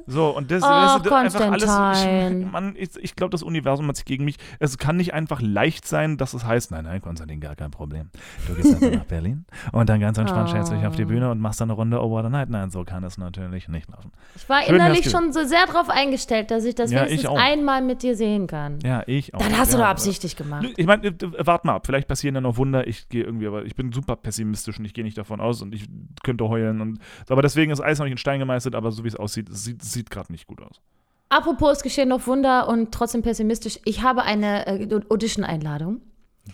So, 0.09 0.29
und 0.35 0.49
das, 0.49 0.63
Ach, 0.65 1.01
das, 1.01 1.13
einfach 1.13 1.51
alles. 1.51 1.65
Konstantin. 1.65 2.49
Mann, 2.49 2.75
ich, 2.77 2.91
ich 3.01 3.15
glaube, 3.17 3.29
das 3.31 3.43
Universum 3.43 3.87
hat 3.89 3.97
sich 3.97 4.05
gegen 4.05 4.23
mich. 4.23 4.37
Es 4.57 4.77
kann 4.77 4.95
nicht 4.95 5.13
einfach 5.13 5.41
leicht 5.41 5.85
sein, 5.85 6.15
dass 6.15 6.33
es 6.33 6.45
heißt, 6.45 6.71
nein, 6.71 6.85
nein, 6.85 7.01
Konstantin, 7.01 7.41
gar 7.41 7.55
kein 7.57 7.71
Problem. 7.71 8.09
Du 8.47 8.53
gehst 8.55 8.73
einfach 8.73 8.89
nach 8.99 9.03
Berlin 9.05 9.45
und 9.73 9.89
dann 9.89 9.99
ganz 9.99 10.17
entspannt 10.17 10.47
stellst 10.49 10.71
du 10.71 10.75
dich 10.77 10.85
auf 10.85 10.95
die 10.95 11.03
Oh. 11.03 11.07
Bühne 11.07 11.29
und 11.29 11.41
machst 11.41 11.59
dann 11.59 11.69
eine 11.69 11.75
Runde 11.75 12.01
Over 12.01 12.23
the 12.23 12.29
Night. 12.29 12.49
Nein, 12.49 12.69
so 12.69 12.85
kann 12.85 13.03
es 13.03 13.17
natürlich 13.17 13.67
nicht 13.67 13.89
laufen. 13.91 14.11
Ich 14.35 14.47
war 14.47 14.61
Schön 14.61 14.75
innerlich 14.75 15.09
schon 15.09 15.33
so 15.33 15.43
sehr 15.43 15.65
darauf 15.67 15.89
eingestellt, 15.89 16.51
dass 16.51 16.63
ich 16.63 16.73
das 16.75 16.89
Ja, 16.89 17.05
ich 17.05 17.29
einmal 17.29 17.81
mit 17.81 18.01
dir 18.01 18.15
sehen 18.15 18.47
kann. 18.47 18.79
Ja, 18.85 19.03
ich 19.07 19.33
auch. 19.35 19.39
Dann 19.39 19.57
hast 19.57 19.73
du 19.73 19.77
ja, 19.77 19.83
doch 19.83 19.89
absichtlich 19.89 20.37
gemacht. 20.37 20.65
Ich 20.77 20.85
meine, 20.85 21.13
wart 21.39 21.65
mal 21.65 21.75
ab, 21.75 21.85
vielleicht 21.85 22.07
passieren 22.07 22.35
ja 22.35 22.39
noch 22.41 22.55
Wunder. 22.55 22.87
Ich 22.87 23.09
gehe 23.09 23.25
irgendwie, 23.25 23.47
aber 23.47 23.65
ich 23.65 23.75
bin 23.75 23.91
super 23.91 24.15
pessimistisch 24.15 24.79
und 24.79 24.85
ich 24.85 24.93
gehe 24.93 25.03
nicht 25.03 25.17
davon 25.17 25.41
aus 25.41 25.61
und 25.61 25.75
ich 25.75 25.85
könnte 26.23 26.47
heulen. 26.47 26.79
Und, 26.79 26.99
aber 27.27 27.41
deswegen 27.41 27.73
ist 27.73 27.81
Eis 27.81 27.99
noch 27.99 28.06
nicht 28.07 28.13
in 28.13 28.17
Stein 28.17 28.39
gemeißelt, 28.39 28.75
aber 28.75 28.91
so 28.91 29.03
wie 29.03 29.07
es 29.07 29.15
aussieht, 29.15 29.47
sieht, 29.51 29.83
sieht 29.83 30.09
gerade 30.09 30.31
nicht 30.31 30.47
gut 30.47 30.61
aus. 30.61 30.81
Apropos, 31.29 31.77
es 31.77 31.83
geschehen 31.83 32.09
noch 32.09 32.25
Wunder 32.27 32.67
und 32.69 32.93
trotzdem 32.93 33.21
pessimistisch. 33.21 33.79
Ich 33.83 34.01
habe 34.01 34.23
eine 34.23 34.65
äh, 34.65 34.99
Audition-Einladung 35.09 36.01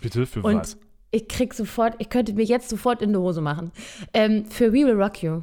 Bitte, 0.00 0.26
für 0.26 0.42
und 0.42 0.56
was? 0.56 0.76
ich 1.12 1.28
krieg 1.28 1.54
sofort, 1.54 1.94
ich 1.98 2.08
könnte 2.08 2.32
mir 2.32 2.44
jetzt 2.44 2.68
sofort 2.68 3.00
in 3.00 3.12
die 3.12 3.18
Hose 3.18 3.40
machen. 3.40 3.70
Ähm, 4.12 4.46
für 4.46 4.72
We 4.72 4.84
Will 4.84 5.00
Rock 5.00 5.22
You. 5.22 5.42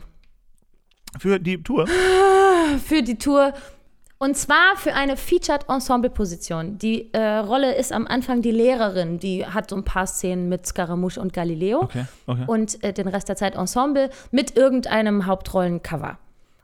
Für 1.18 1.40
die 1.40 1.62
Tour? 1.62 1.88
Für 2.86 3.02
die 3.02 3.18
Tour. 3.18 3.54
Und 4.22 4.38
zwar 4.38 4.76
für 4.76 4.94
eine 4.94 5.18
Featured 5.18 5.68
Ensemble-Position. 5.68 6.78
Die 6.78 7.12
äh, 7.12 7.38
Rolle 7.38 7.74
ist 7.74 7.92
am 7.92 8.06
Anfang 8.06 8.44
die 8.44 8.52
Lehrerin, 8.52 9.18
die 9.18 9.48
hat 9.48 9.72
so 9.72 9.76
ein 9.76 9.84
paar 9.84 10.06
Szenen 10.06 10.48
mit 10.48 10.68
Scaramouche 10.68 11.20
und 11.20 11.34
Galileo. 11.34 11.82
Okay, 11.82 12.06
okay. 12.28 12.44
und 12.46 12.84
äh, 12.84 12.94
den 12.94 13.08
Rest 13.08 13.30
der 13.30 13.36
Zeit 13.36 13.56
Ensemble 13.56 14.12
mit 14.30 14.56
irgendeinem 14.56 15.26
Hauptrollencover. 15.26 16.20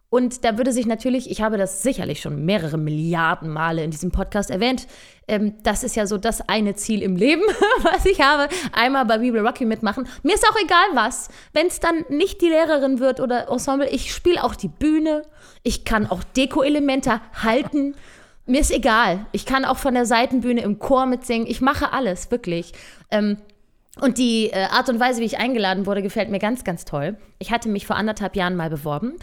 Und 0.10 0.46
da 0.46 0.58
würde 0.58 0.72
sich 0.72 0.86
natürlich, 0.86 1.30
ich 1.30 1.42
habe 1.42 1.58
das 1.58 1.84
sicherlich 1.84 2.22
schon 2.22 2.46
mehrere 2.46 2.78
Milliarden 2.78 3.50
Male 3.50 3.84
in 3.84 3.92
diesem 3.92 4.10
Podcast 4.10 4.50
erwähnt, 4.50 4.88
ähm, 5.28 5.56
das 5.64 5.84
ist 5.84 5.98
ja 5.98 6.08
so 6.08 6.18
das 6.18 6.48
eine 6.48 6.76
Ziel 6.76 7.02
im 7.02 7.18
Leben, 7.18 7.42
was 7.82 8.06
ich 8.06 8.22
habe. 8.22 8.48
Einmal 8.72 9.06
bei 9.06 9.20
We 9.20 9.34
Will 9.34 9.46
Rock 9.46 9.60
You 9.60 9.68
mitmachen. 9.68 10.08
Mir 10.24 10.36
ist 10.36 10.48
auch 10.48 10.56
egal 10.64 10.88
was. 10.94 11.28
Wenn 11.52 11.68
es 11.68 11.82
dann 11.82 12.06
nicht 12.08 12.42
die 12.42 12.48
Lehrerin 12.48 13.00
wird 13.00 13.20
oder 13.20 13.50
Ensemble, 13.50 13.90
ich 13.90 14.14
spiele 14.14 14.46
auch 14.46 14.56
die 14.56 14.70
Bühne. 14.70 15.24
Ich 15.64 15.84
kann 15.84 16.10
auch 16.10 16.24
Deko-Elemente 16.24 17.20
halten. 17.44 17.96
Mir 18.46 18.62
ist 18.62 18.72
egal. 18.72 19.26
Ich 19.34 19.46
kann 19.46 19.66
auch 19.66 19.78
von 19.78 19.94
der 19.94 20.06
Seitenbühne 20.06 20.62
im 20.62 20.80
Chor 20.80 21.06
mitsingen. 21.06 21.48
Ich 21.48 21.60
mache 21.60 21.92
alles, 21.92 22.32
wirklich. 22.32 22.72
Ähm, 23.12 23.36
und 24.00 24.18
die 24.18 24.52
äh, 24.52 24.68
Art 24.72 24.88
und 24.88 25.02
Weise, 25.02 25.20
wie 25.20 25.26
ich 25.26 25.38
eingeladen 25.38 25.86
wurde, 25.86 26.02
gefällt 26.02 26.30
mir 26.30 26.40
ganz, 26.40 26.64
ganz 26.64 26.86
toll. 26.86 27.18
Ich 27.40 27.52
hatte 27.52 27.68
mich 27.68 27.86
vor 27.86 27.98
anderthalb 27.98 28.38
Jahren 28.38 28.56
mal 28.56 28.70
beworben 28.70 29.16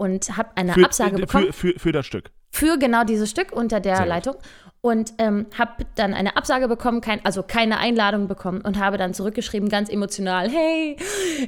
und 0.00 0.36
habe 0.38 0.48
eine 0.56 0.72
für, 0.72 0.84
Absage 0.86 1.16
bekommen 1.16 1.52
Für, 1.52 1.72
für, 1.72 1.78
für 1.78 1.92
das 1.92 2.06
Stück. 2.06 2.30
für 2.50 2.78
genau 2.78 3.04
dieses 3.04 3.28
Stück 3.30 3.52
unter 3.52 3.80
der. 3.80 4.06
Leitung 4.06 4.36
und 4.82 5.12
ähm, 5.18 5.46
habe 5.58 5.84
dann 5.94 6.14
eine 6.14 6.36
Absage 6.36 6.66
bekommen, 6.66 7.02
kein, 7.02 7.22
also 7.24 7.42
keine 7.42 7.78
Einladung 7.78 8.28
bekommen 8.28 8.62
und 8.62 8.78
habe 8.78 8.96
dann 8.96 9.12
zurückgeschrieben, 9.12 9.68
ganz 9.68 9.90
emotional, 9.90 10.48
hey, 10.48 10.96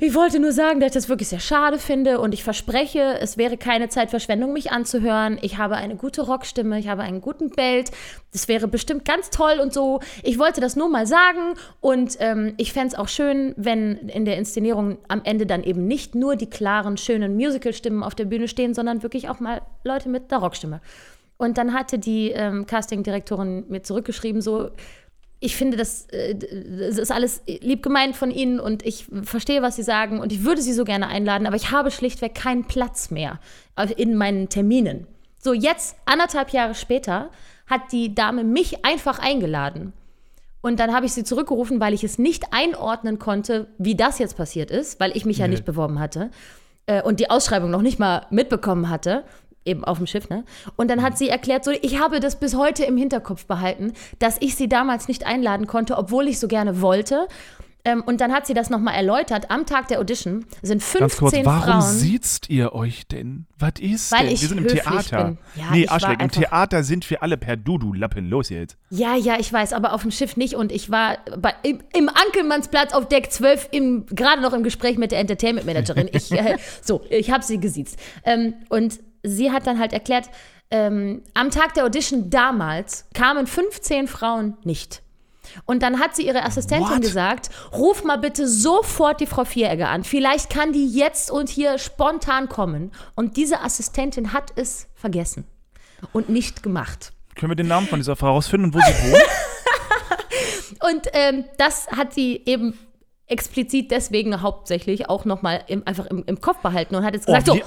ich 0.00 0.14
wollte 0.14 0.38
nur 0.38 0.52
sagen, 0.52 0.81
dass 0.81 0.88
ich 0.88 0.94
das 0.94 1.08
wirklich 1.08 1.29
sehr 1.29 1.40
schade 1.40 1.79
finde 1.79 2.20
und 2.20 2.34
ich 2.34 2.44
verspreche, 2.44 3.19
es 3.20 3.38
wäre 3.38 3.56
keine 3.56 3.88
Zeitverschwendung, 3.88 4.52
mich 4.52 4.70
anzuhören. 4.70 5.38
Ich 5.40 5.56
habe 5.56 5.76
eine 5.76 5.96
gute 5.96 6.23
Rockstimme, 6.23 6.79
ich 6.79 6.88
habe 6.88 7.02
einen 7.02 7.23
guten 7.23 7.49
Belt, 7.50 7.90
das 8.32 8.49
wäre 8.49 8.69
bestimmt 8.69 9.06
ganz 9.06 9.31
toll 9.31 9.61
und 9.62 9.73
so. 9.73 10.00
Ich 10.23 10.38
wollte 10.38 10.61
das 10.61 10.76
nur 10.76 10.90
mal 10.90 11.06
sagen 11.06 11.55
und 11.81 12.17
ähm, 12.20 12.52
ich 12.58 12.75
fände 12.75 12.88
es 12.88 12.94
auch 12.94 13.08
schön, 13.08 13.55
wenn 13.56 13.96
in 14.08 14.26
der 14.26 14.37
Inszenierung 14.37 14.99
am 15.08 15.23
Ende 15.25 15.46
dann 15.46 15.62
eben 15.62 15.87
nicht 15.87 16.14
nur 16.14 16.37
die 16.37 16.50
klaren, 16.50 16.99
schönen 16.99 17.35
Musical-Stimmen 17.37 18.02
auf 18.02 18.14
der 18.14 18.26
Bühne 18.26 18.46
stehen, 18.46 18.75
sondern 18.75 19.02
wirklich 19.02 19.31
auch 19.31 19.40
mal 19.40 19.62
Leute 19.85 20.11
mit 20.11 20.31
der 20.31 20.38
Rockstimme. 20.38 20.82
Und 21.43 21.59
dann 21.59 21.75
hatte 21.75 21.99
die 21.99 22.31
ähm, 22.31 22.67
Castingdirektorin 22.67 23.65
mir 23.69 23.83
zurückgeschrieben, 23.83 24.41
so, 24.41 24.71
ich 25.41 25.56
finde, 25.56 25.77
das, 25.77 26.06
äh, 26.11 26.37
das 26.37 26.99
ist 26.99 27.11
alles 27.11 27.43
lieb 27.47 27.83
gemeint 27.83 28.15
von 28.15 28.31
Ihnen 28.31 28.61
und 28.61 28.87
ich 28.87 29.06
verstehe, 29.25 29.61
was 29.61 29.77
Sie 29.77 29.83
sagen 29.83 30.21
und 30.21 30.31
ich 30.33 30.44
würde 30.44 30.62
Sie 30.62 30.73
so 30.73 30.85
gerne 30.85 31.09
einladen, 31.09 31.47
aber 31.47 31.56
ich 31.56 31.73
habe 31.73 31.91
schlichtweg 31.91 32.35
keinen 32.35 32.65
Platz 32.65 33.11
mehr 33.11 33.41
in 33.97 34.15
meinen 34.15 34.49
Terminen. 34.49 35.09
So, 35.39 35.53
jetzt, 35.53 35.97
anderthalb 36.05 36.50
Jahre 36.50 36.77
später, 36.77 37.31
hat 37.67 37.91
die 37.91 38.15
Dame 38.15 38.45
mich 38.45 38.85
einfach 38.85 39.19
eingeladen. 39.19 39.93
Und 40.61 40.79
dann 40.79 40.95
habe 40.95 41.06
ich 41.06 41.12
sie 41.12 41.25
zurückgerufen, 41.25 41.81
weil 41.81 41.93
ich 41.93 42.05
es 42.05 42.19
nicht 42.19 42.53
einordnen 42.53 43.19
konnte, 43.19 43.67
wie 43.79 43.97
das 43.97 44.21
jetzt 44.21 44.37
passiert 44.37 44.71
ist, 44.71 45.00
weil 45.00 45.17
ich 45.17 45.25
mich 45.25 45.38
ja 45.38 45.47
Nee. 45.49 45.55
nicht 45.55 45.65
beworben 45.65 45.99
hatte 45.99 46.31
äh, 46.87 47.03
und 47.03 47.19
die 47.19 47.31
Ausschreibung 47.31 47.71
noch 47.71 47.83
nicht 47.83 47.99
mal 47.99 48.27
mitbekommen 48.31 48.88
hatte, 48.88 49.25
eben 49.64 49.85
auf 49.85 49.99
dem 49.99 50.06
Schiff, 50.06 50.29
ne? 50.29 50.44
Und 50.76 50.88
dann 50.91 51.03
hat 51.03 51.17
sie 51.19 51.29
erklärt, 51.29 51.64
so, 51.64 51.70
ich 51.70 52.00
habe 52.00 52.20
das 52.20 52.38
bis 52.38 52.55
heute 52.56 52.85
im 52.85 52.97
Hinterkopf 52.97 53.47
behalten, 53.47 53.93
dass 54.19 54.37
ich 54.41 54.56
sie 54.56 54.69
damals 54.69 55.09
nicht 55.09 55.25
einladen 55.26 55.67
konnte, 55.67 55.97
obwohl 55.99 56.29
ich 56.29 56.38
so 56.41 56.49
gerne 56.49 56.81
wollte. 56.81 57.26
Ähm, 57.85 58.00
und 58.06 58.20
dann 58.20 58.32
hat 58.32 58.47
sie 58.47 58.55
das 58.55 58.70
nochmal 58.70 58.94
erläutert. 58.94 59.50
Am 59.50 59.67
Tag 59.67 59.88
der 59.88 59.99
Audition 59.99 60.44
sind 60.62 60.85
15 60.85 61.00
Ganz 61.00 61.17
kurz, 61.17 61.35
warum 61.44 61.62
Frauen. 61.82 61.82
siehtst 61.82 62.49
ihr 62.49 62.75
euch 62.75 63.09
denn? 63.09 63.47
Was 63.59 63.73
ist 63.81 64.12
Weil 64.12 64.26
denn? 64.26 64.35
ich 64.35 64.43
wir 64.43 64.49
sind 64.50 64.59
im 64.59 64.69
Theater. 64.69 65.37
Ja, 65.56 65.64
nee, 65.73 65.88
Arschleck, 65.88 66.23
im 66.23 66.31
Theater 66.31 66.85
sind 66.85 67.11
wir 67.11 67.25
alle 67.25 67.37
per 67.37 67.57
Dudu, 67.57 67.92
Lappen. 67.92 68.28
Los 68.28 68.50
jetzt. 68.50 68.76
Ja, 68.90 69.16
ja, 69.16 69.35
ich 69.40 69.52
weiß, 69.52 69.73
aber 69.73 69.95
auf 69.95 70.02
dem 70.02 70.12
Schiff 70.12 70.37
nicht. 70.37 70.54
Und 70.54 70.71
ich 70.71 70.90
war 70.90 71.19
bei, 71.37 71.54
im, 71.64 71.81
im 71.97 72.09
Ankelmannsplatz 72.09 72.92
auf 72.92 73.09
Deck 73.09 73.33
12 73.33 73.71
im- 73.73 74.07
gerade 74.07 74.42
noch 74.42 74.52
im 74.52 74.62
Gespräch 74.62 74.97
mit 74.97 75.11
der 75.11 75.19
Entertainment 75.19 75.66
Managerin. 75.66 76.09
Ich, 76.12 76.31
äh, 76.31 76.59
so, 76.83 77.02
ich 77.11 77.33
habe 77.33 77.42
sie 77.42 77.59
gesiezt. 77.59 77.99
Ähm, 78.23 78.54
und 78.69 79.00
sie 79.23 79.50
hat 79.50 79.67
dann 79.67 79.79
halt 79.79 79.93
erklärt, 79.93 80.31
ähm, 80.71 81.23
am 81.35 81.50
Tag 81.50 81.75
der 81.75 81.85
Audition 81.85 82.31
damals 82.31 83.07
kamen 83.14 83.47
15 83.47 84.09
Frauen 84.09 84.57
nicht. 84.64 85.02
Und 85.64 85.83
dann 85.83 85.99
hat 85.99 86.17
sie 86.17 86.26
ihre 86.26 86.45
Assistentin 86.45 86.97
What? 86.97 87.02
gesagt, 87.02 87.50
ruf 87.73 88.05
mal 88.05 88.17
bitte 88.17 88.49
sofort 88.49 89.21
die 89.21 89.26
Frau 89.26 89.45
Vieregger 89.45 89.88
an. 89.88 90.05
Vielleicht 90.05 90.50
kann 90.50 90.73
die 90.73 90.88
jetzt 90.88 91.31
und 91.31 91.49
hier 91.50 91.79
spontan 91.79 92.49
kommen. 92.49 92.93
Und 93.17 93.37
diese 93.37 93.61
Assistentin 93.61 94.33
hat 94.33 94.52
es 94.57 94.88
vergessen 94.95 95.45
und 96.12 96.29
nicht 96.29 96.62
gemacht. 96.62 97.12
Können 97.35 97.50
wir 97.50 97.57
den 97.57 97.69
Namen 97.69 97.87
von 97.87 97.99
dieser 97.99 98.17
Frau 98.17 98.29
rausfinden 98.29 98.71
und 98.71 98.75
wo 98.75 98.81
sie 98.81 99.12
wohnt? 99.12 99.23
Und 100.81 101.07
ähm, 101.12 101.45
das 101.59 101.87
hat 101.88 102.12
sie 102.12 102.43
eben 102.45 102.76
explizit 103.33 103.91
deswegen 103.91 104.43
hauptsächlich 104.43 105.09
auch 105.09 105.25
nochmal 105.25 105.62
im, 105.67 105.83
einfach 105.87 106.07
im, 106.07 106.23
im 106.27 106.41
Kopf 106.41 106.59
behalten 106.59 106.95
und 106.95 107.05
hat 107.05 107.15
jetzt 107.15 107.29
Oh, 107.29 107.33
gesagt, 107.35 107.47
so, 107.47 107.55
wie 107.55 107.62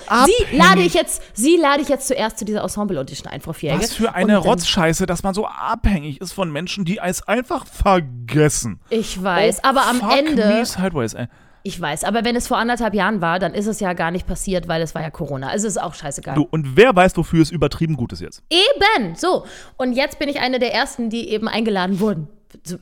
sie 0.49 0.57
lade 0.57 0.81
ich 0.81 0.93
jetzt, 0.93 1.21
sie 1.33 1.57
lade 1.57 1.81
ich 1.81 1.89
jetzt 1.89 2.07
zuerst 2.07 2.37
zu 2.39 2.45
dieser 2.45 2.61
Ensemble-Audition 2.61 3.31
ein, 3.31 3.41
Frau 3.41 3.51
Vierge. 3.53 3.79
Was 3.83 3.93
für 3.93 4.13
eine 4.15 4.39
Und 4.39 4.47
Rotzscheiße, 4.47 5.05
dass 5.05 5.23
man 5.23 5.33
so 5.33 5.45
abhängig 5.47 6.21
ist 6.21 6.31
von 6.33 6.51
Menschen, 6.51 6.85
die 6.85 6.99
es 7.03 7.27
einfach 7.27 7.65
vergessen. 7.65 8.79
Ich 8.89 9.21
weiß, 9.21 9.59
Oh, 9.63 9.67
aber 9.69 9.87
am 9.87 10.01
Ende, 10.17 10.45
Me 10.47 10.65
sideways, 10.65 11.13
ey. 11.13 11.27
ich 11.63 11.79
weiß, 11.81 12.03
aber 12.03 12.23
wenn 12.23 12.35
es 12.35 12.47
vor 12.47 12.57
anderthalb 12.57 12.93
Jahren 12.93 13.21
war, 13.21 13.39
dann 13.39 13.53
ist 13.53 13.65
es 13.67 13.79
ja 13.79 13.93
gar 13.93 14.11
nicht 14.11 14.27
passiert, 14.27 14.67
weil 14.67 14.81
es 14.81 14.93
war 14.95 15.01
ja 15.01 15.09
Corona. 15.09 15.47
Also 15.47 15.67
ist 15.67 15.81
auch 15.81 15.93
scheißegal. 15.95 16.35
Du, 16.35 16.47
und 16.49 16.77
wer 16.77 16.95
weiß, 16.95 17.17
wofür 17.17 17.41
es 17.41 17.49
übertrieben 17.51 17.95
gut 17.95 18.13
ist 18.13 18.21
jetzt? 18.21 18.43
Eben, 18.49 19.15
so. 19.15 19.45
Und 19.77 19.93
jetzt 19.93 20.19
bin 20.19 20.29
ich 20.29 20.39
eine 20.39 20.59
der 20.59 20.73
ersten, 20.73 21.09
die 21.09 21.29
eben 21.29 21.47
eingeladen 21.47 21.99
wurden. 21.99 22.27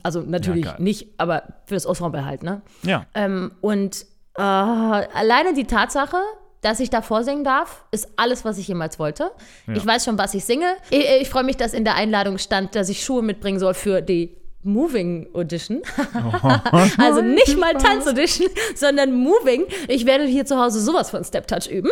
Also 0.04 0.22
natürlich 0.22 0.66
Ja, 0.66 0.76
nicht, 0.80 1.08
aber 1.18 1.44
für 1.66 1.74
das 1.76 1.86
Ensemble 1.86 2.26
halt, 2.26 2.44
ne? 2.44 2.62
Ja. 2.84 3.06
Ähm, 3.14 3.52
und 3.62 4.06
äh, 4.38 4.42
alleine 4.42 5.54
die 5.54 5.66
Tatsache, 5.66 6.18
dass 6.62 6.80
ich 6.80 6.90
da 6.90 7.02
vorsingen 7.02 7.44
darf, 7.44 7.84
ist 7.92 8.08
alles, 8.16 8.46
was 8.46 8.58
ich 8.58 8.68
jemals 8.68 8.98
wollte. 8.98 9.32
Ich 9.74 9.86
weiß 9.86 10.06
schon, 10.06 10.18
was 10.18 10.34
ich 10.34 10.46
singe. 10.46 10.68
Ich, 10.90 11.06
ich 11.22 11.30
freue 11.30 11.44
mich, 11.44 11.58
dass 11.58 11.74
in 11.74 11.84
der 11.84 11.96
Einladung 11.96 12.38
stand, 12.38 12.74
dass 12.76 12.88
ich 12.88 13.04
Schuhe 13.04 13.22
mitbringen 13.22 13.60
soll 13.60 13.74
für 13.74 14.02
die 14.02 14.38
Moving 14.64 15.28
Audition. 15.34 15.82
also 16.98 17.22
nicht 17.22 17.60
mal 17.60 17.74
Tanz 17.74 18.08
Audition, 18.08 18.48
sondern 18.76 19.14
Moving. 19.14 19.64
Ich 19.88 20.06
werde 20.06 20.26
hier 20.26 20.46
zu 20.46 20.58
Hause 20.58 20.80
sowas 20.80 21.10
von 21.10 21.24
Step 21.24 21.48
Touch 21.48 21.68
üben. 21.70 21.90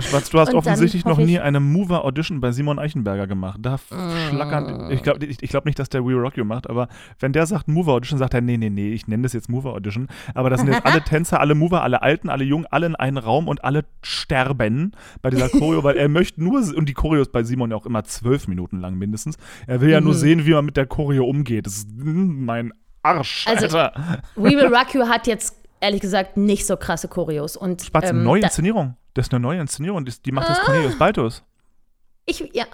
Schwarz, 0.00 0.30
du 0.30 0.38
hast 0.40 0.48
Und 0.50 0.56
offensichtlich 0.56 1.04
noch 1.04 1.18
nie 1.18 1.38
eine 1.38 1.60
Mover 1.60 2.04
Audition 2.04 2.40
bei 2.40 2.52
Simon 2.52 2.78
Eichenberger 2.78 3.26
gemacht. 3.26 3.58
Da 3.62 3.76
Mm. 3.90 4.30
schlackern. 4.30 4.90
Ich 4.90 5.02
glaube 5.02 5.24
ich, 5.26 5.42
ich 5.42 5.50
glaub 5.50 5.64
nicht, 5.64 5.78
dass 5.78 5.88
der 5.88 6.04
We 6.04 6.14
Rock 6.14 6.36
You 6.36 6.44
macht, 6.44 6.68
aber 6.68 6.88
wenn 7.20 7.32
der 7.32 7.46
sagt 7.46 7.68
Mover 7.68 7.92
Audition, 7.92 8.18
sagt 8.18 8.34
er, 8.34 8.40
nee, 8.40 8.56
nee, 8.56 8.70
nee, 8.70 8.92
ich 8.92 9.06
nenne 9.06 9.22
das 9.24 9.32
jetzt 9.32 9.48
Mover 9.48 9.72
Audition. 9.74 10.08
Aber 10.34 10.50
das 10.50 10.60
sind 10.60 10.72
jetzt 10.72 10.84
alle 10.86 11.02
Tänzer, 11.04 11.40
alle 11.40 11.54
Mover, 11.54 11.82
alle 11.82 12.02
Alten, 12.02 12.28
alle 12.30 12.44
Jungen, 12.44 12.66
alle 12.70 12.86
in 12.86 12.96
einen 12.96 13.18
Raum 13.18 13.48
und 13.48 13.64
alle 13.64 13.84
sterben 14.02 14.92
bei 15.22 15.30
dieser 15.30 15.48
Choreo, 15.48 15.84
weil 15.84 15.96
er 15.96 16.08
möchte 16.08 16.42
nur, 16.42 16.60
und 16.74 16.88
die 16.88 16.94
Choreo 16.94 17.20
ist 17.22 17.32
bei 17.32 17.42
Simon 17.44 17.70
ja 17.70 17.76
auch 17.76 17.86
immer 17.86 18.02
zwölf 18.04 18.48
Minuten 18.48 18.80
lang 18.80 18.94
mindestens. 18.96 19.36
Er 19.66 19.80
will 19.80 19.90
ja 19.90 20.00
nur 20.00 20.14
Mhm. 20.14 20.18
sehen, 20.18 20.46
wie 20.46 20.52
man 20.52 20.64
mit 20.64 20.76
der 20.76 20.86
Choreo 20.86 21.24
umgeht. 21.26 21.66
Das 21.66 21.75
mein 21.96 22.72
Arsch, 23.02 23.46
Also, 23.46 23.78
Alter. 23.78 24.22
We 24.34 24.50
Will 24.50 24.74
Rock 24.74 24.94
You 24.94 25.06
hat 25.08 25.26
jetzt 25.26 25.54
ehrlich 25.80 26.00
gesagt 26.00 26.36
nicht 26.36 26.66
so 26.66 26.76
krasse 26.76 27.08
Choreos. 27.08 27.56
Und, 27.56 27.82
Spatz, 27.82 28.10
ähm, 28.10 28.22
neue 28.24 28.42
Inszenierung. 28.42 28.96
Das 29.14 29.26
ist 29.26 29.32
eine 29.34 29.40
neue 29.40 29.60
Inszenierung. 29.60 30.04
Die, 30.04 30.12
die 30.24 30.32
macht 30.32 30.48
das 30.48 30.58
Ah. 30.60 30.64
Cornelius 30.64 30.98
Baltus. 30.98 31.42
Ich, 32.26 32.40
ja, 32.52 32.64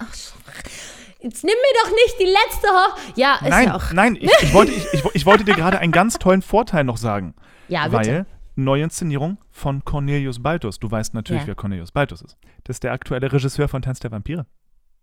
jetzt 1.21 1.43
nimm 1.43 1.53
mir 1.53 1.83
doch 1.83 1.91
nicht 1.91 2.15
die 2.19 2.25
letzte. 2.25 2.67
Ho 2.67 2.97
ja, 3.15 3.35
ist 3.35 3.49
Nein, 3.49 3.67
ja 3.67 3.75
auch. 3.75 3.91
nein, 3.93 4.15
ich, 4.19 4.31
ich, 4.41 4.53
wollte, 4.53 4.71
ich, 4.71 4.93
ich, 4.93 5.03
ich 5.13 5.25
wollte 5.25 5.43
dir 5.43 5.53
gerade 5.53 5.79
einen 5.79 5.91
ganz 5.91 6.17
tollen 6.17 6.41
Vorteil 6.41 6.83
noch 6.83 6.97
sagen. 6.97 7.35
Ja, 7.67 7.83
bitte. 7.87 7.95
weil 7.95 8.25
neue 8.55 8.83
Inszenierung 8.83 9.37
von 9.51 9.83
Cornelius 9.85 10.41
Baltus. 10.41 10.79
Du 10.79 10.89
weißt 10.89 11.13
natürlich, 11.13 11.43
Ja. 11.43 11.47
wer 11.49 11.55
Cornelius 11.55 11.91
Baltus 11.91 12.21
ist. 12.21 12.37
Das 12.65 12.77
ist 12.77 12.83
der 12.83 12.91
aktuelle 12.93 13.31
Regisseur 13.31 13.67
von 13.67 13.81
Tanz 13.81 13.99
der 13.99 14.11
Vampire. 14.11 14.45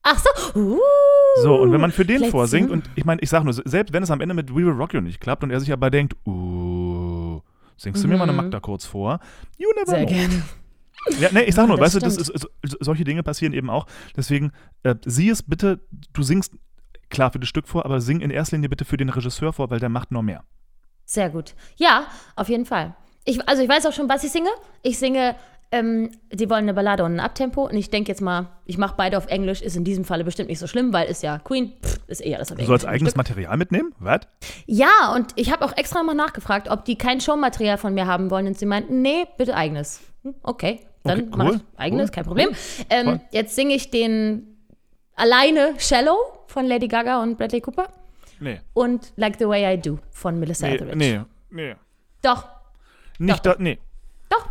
Ach 0.02 0.18
so. 0.18 0.58
Uh, 0.60 0.78
So, 1.42 1.54
und 1.56 1.72
wenn 1.72 1.80
man 1.80 1.92
für 1.92 2.04
den 2.04 2.18
vielleicht 2.18 2.32
vorsingt, 2.32 2.70
und 2.70 2.90
ich 2.96 3.04
meine, 3.04 3.20
ich 3.22 3.30
sage 3.30 3.44
nur, 3.44 3.52
selbst 3.54 3.92
wenn 3.92 4.02
es 4.02 4.10
am 4.10 4.20
Ende 4.20 4.34
mit 4.34 4.50
We 4.50 4.56
Will 4.56 4.70
Rock 4.70 4.94
You 4.94 5.00
nicht 5.00 5.20
klappt 5.20 5.42
und 5.44 5.50
er 5.50 5.60
sich 5.60 5.72
aber 5.72 5.90
denkt, 5.90 6.14
uh, 6.26 7.40
singst 7.76 8.02
du 8.04 8.08
mir 8.08 8.16
mal 8.16 8.24
eine 8.24 8.32
Mhm. 8.32 8.38
Magda 8.38 8.60
kurz 8.60 8.84
vor? 8.84 9.20
You 9.56 9.68
never 9.76 9.86
Sehr 9.90 9.98
know. 10.06 10.08
gerne. 10.08 10.42
Ja, 11.18 11.28
nee, 11.32 11.42
ich 11.42 11.54
sag 11.54 11.62
Ja, 11.62 11.68
nur, 11.68 11.76
das 11.78 11.86
weißt 11.86 11.94
du, 11.96 12.00
das 12.00 12.14
stimmt. 12.14 12.30
ist, 12.36 12.42
so- 12.70 12.76
solche 12.80 13.04
Dinge 13.04 13.22
passieren 13.22 13.54
eben 13.54 13.70
auch. 13.70 13.86
Deswegen, 14.16 14.52
äh, 14.82 14.96
sieh 15.06 15.30
es 15.30 15.42
bitte, 15.42 15.80
du 16.12 16.22
singst 16.22 16.52
klar 17.08 17.30
für 17.32 17.38
das 17.38 17.48
Stück 17.48 17.68
vor, 17.68 17.84
aber 17.86 18.00
sing 18.00 18.20
in 18.20 18.30
erster 18.30 18.56
Linie 18.56 18.68
bitte 18.68 18.84
für 18.84 18.96
den 18.98 19.08
Regisseur 19.08 19.52
vor, 19.52 19.70
weil 19.70 19.80
der 19.80 19.88
macht 19.88 20.10
noch 20.12 20.22
mehr. 20.22 20.44
Sehr 21.06 21.30
gut. 21.30 21.54
Ja, 21.76 22.06
auf 22.36 22.48
jeden 22.48 22.66
Fall. 22.66 22.94
Ich, 23.24 23.46
also 23.48 23.62
ich 23.62 23.68
weiß 23.68 23.86
auch 23.86 23.92
schon, 23.92 24.08
was 24.08 24.24
ich 24.24 24.30
singe. 24.30 24.50
Ich 24.82 24.98
singe, 24.98 25.34
ähm, 25.72 26.10
die 26.32 26.50
wollen 26.50 26.64
eine 26.64 26.74
Ballade 26.74 27.04
und 27.04 27.14
ein 27.14 27.20
Abtempo. 27.20 27.64
Und 27.64 27.74
ich 27.76 27.90
denke 27.90 28.08
jetzt 28.10 28.20
mal, 28.20 28.48
ich 28.64 28.76
mache 28.78 28.94
beide 28.96 29.16
auf 29.16 29.26
Englisch. 29.28 29.62
Ist 29.62 29.76
in 29.76 29.84
diesem 29.84 30.04
Falle 30.04 30.24
bestimmt 30.24 30.48
nicht 30.48 30.58
so 30.58 30.66
schlimm, 30.66 30.92
weil 30.92 31.08
ist 31.08 31.22
ja 31.22 31.38
Queen. 31.38 31.72
Pff, 31.84 32.00
ist 32.08 32.20
eher 32.20 32.38
das 32.38 32.48
Du 32.48 32.64
sollst 32.64 32.86
eigenes 32.86 33.14
Material 33.16 33.56
mitnehmen? 33.56 33.94
Was? 33.98 34.20
Ja, 34.66 35.12
und 35.14 35.32
ich 35.36 35.52
habe 35.52 35.64
auch 35.64 35.76
extra 35.76 36.02
mal 36.02 36.14
nachgefragt, 36.14 36.68
ob 36.68 36.84
die 36.84 36.96
kein 36.96 37.20
Showmaterial 37.20 37.78
von 37.78 37.94
mir 37.94 38.06
haben 38.06 38.30
wollen. 38.30 38.46
Und 38.48 38.58
sie 38.58 38.66
meinten, 38.66 39.00
nee, 39.02 39.26
bitte 39.38 39.54
eigenes. 39.54 40.00
Hm, 40.22 40.34
Okay, 40.42 40.80
dann 41.04 41.20
Okay, 41.20 41.28
mach 41.36 41.46
cool, 41.46 41.54
ich 41.72 41.78
eigenes, 41.78 42.10
cool, 42.10 42.14
kein 42.14 42.24
Problem. 42.24 42.48
Ähm, 42.90 43.04
Voll. 43.06 43.20
jetzt 43.30 43.54
singe 43.54 43.74
ich 43.74 43.90
den 43.90 44.56
alleine 45.14 45.74
Shallow 45.78 46.16
von 46.46 46.66
Lady 46.66 46.88
Gaga 46.88 47.22
und 47.22 47.36
Bradley 47.38 47.60
Cooper 47.60 47.88
Nee. 48.40 48.60
und 48.74 49.12
Like 49.16 49.36
the 49.38 49.46
Way 49.46 49.74
I 49.74 49.78
Do 49.80 49.98
von 50.10 50.38
Melissa 50.40 50.66
Nee, 50.66 50.74
Etheridge. 50.74 50.96
nee, 50.98 51.20
nee. 51.50 51.76
Doch, 52.22 52.46
Nicht 53.18 53.34
Doch, 53.46 53.54
da, 53.54 53.56
nee. 53.58 53.78
doch, 54.30 54.46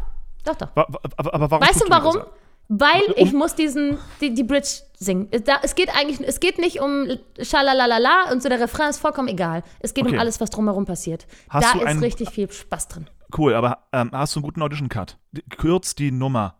doch, 0.50 0.56
doch. 0.68 0.76
Wa- 0.76 0.88
Aber, 1.18 1.34
aber 1.34 1.52
warum 1.52 1.68
Weißt 1.68 1.82
du 1.82 1.90
warum? 1.90 2.16
das? 2.16 2.26
Weil 2.72 3.02
Um- 3.08 3.14
ich 3.18 3.34
muss 3.34 3.56
diesen, 3.56 3.98
die, 4.22 4.34
die 4.34 4.44
Bridge 4.44 4.68
singen. 4.98 5.28
Es 5.32 5.44
Da, 5.44 5.58
es 5.64 5.74
geht 5.74 5.90
eigentlich, 5.96 6.20
es 6.28 6.40
geht 6.40 6.60
nicht 6.60 6.80
um 6.82 7.08
Schalalalala 7.42 8.32
und 8.32 8.44
so 8.44 8.50
der 8.50 8.60
Refrain 8.60 8.90
ist 8.92 9.00
vollkommen 9.00 9.28
egal. 9.28 9.64
Es 9.80 9.94
geht 9.94 10.06
Okay. 10.06 10.14
um 10.14 10.20
alles, 10.20 10.40
was 10.40 10.50
drumherum 10.52 10.86
passiert. 10.86 11.26
Hast 11.50 11.74
da 11.74 11.80
ist 11.80 11.86
einen- 11.88 12.04
richtig 12.04 12.30
viel 12.30 12.52
Spaß 12.52 12.88
drin. 12.90 13.08
Cool, 13.36 13.54
aber 13.56 13.80
ähm, 13.92 14.10
hast 14.14 14.36
du 14.36 14.40
einen 14.40 14.44
guten 14.44 14.62
Audition-Cut? 14.62 15.18
Kürzt 15.58 15.98
die 16.00 16.12
Nummer. 16.12 16.56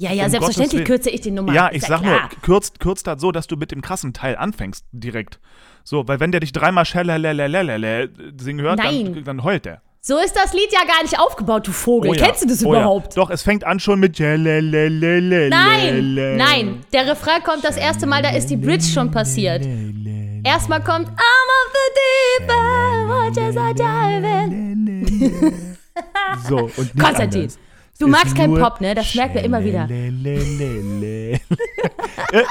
Ja, 0.00 0.12
ja, 0.12 0.24
Um 0.26 0.30
selbstverständlich 0.30 0.84
kürze 0.84 1.10
ich 1.10 1.22
die 1.22 1.32
Nummer. 1.32 1.52
Ja, 1.52 1.70
ich 1.72 1.82
sag 1.82 2.02
klar. 2.02 2.20
nur, 2.20 2.28
kürzt, 2.42 2.78
kürzt 2.78 3.06
das 3.08 3.20
so, 3.20 3.32
dass 3.32 3.48
du 3.48 3.56
mit 3.56 3.72
dem 3.72 3.82
krassen 3.82 4.12
Teil 4.12 4.36
anfängst, 4.36 4.84
direkt. 4.92 5.40
So, 5.82 6.06
weil 6.06 6.20
wenn 6.20 6.30
der 6.30 6.38
dich 6.40 6.52
dreimal 6.52 6.84
schellelelelelele 6.84 8.10
singen 8.40 8.60
hört, 8.60 8.78
dann, 8.78 9.24
dann 9.24 9.42
heult 9.42 9.64
der. 9.64 9.82
So 10.00 10.16
ist 10.18 10.34
das 10.36 10.52
Lied 10.52 10.72
ja 10.72 10.84
gar 10.86 11.02
nicht 11.02 11.18
aufgebaut, 11.18 11.66
du 11.66 11.72
Vogel. 11.72 12.10
Oh 12.10 12.14
ja, 12.14 12.26
Kennst 12.26 12.42
du 12.42 12.46
das 12.46 12.64
oh 12.64 12.72
ja. 12.72 12.80
überhaupt? 12.80 13.16
Doch, 13.16 13.30
es 13.30 13.42
fängt 13.42 13.64
an 13.64 13.80
schon 13.80 13.98
mit. 13.98 14.18
Nein, 14.20 15.50
nein. 16.36 16.84
Der 16.92 17.06
Refrain 17.08 17.42
kommt 17.42 17.64
das 17.64 17.76
erste 17.76 18.06
Mal, 18.06 18.22
da 18.22 18.30
ist 18.30 18.48
die 18.48 18.56
Bridge 18.56 18.84
schon 18.84 19.10
passiert. 19.10 19.66
Erstmal 20.44 20.82
kommt 20.82 21.08
I'm 21.08 21.48
of 21.58 21.72
the 21.74 21.90
deep 21.98 22.48
end, 22.48 23.08
watch 23.08 23.38
as 23.38 23.56
I 23.56 23.74
dive 23.74 24.24
in. 24.24 25.78
So, 26.48 26.70
und 26.76 26.96
Konstantin, 26.96 27.40
anders. 27.42 27.58
Du 27.98 28.08
magst 28.08 28.36
keinen 28.36 28.50
nur 28.54 28.60
Pop, 28.60 28.80
ne? 28.80 28.94
Das 28.94 29.14
merken 29.14 29.34
wir 29.34 29.42
immer 29.44 29.62
wieder. 29.64 29.82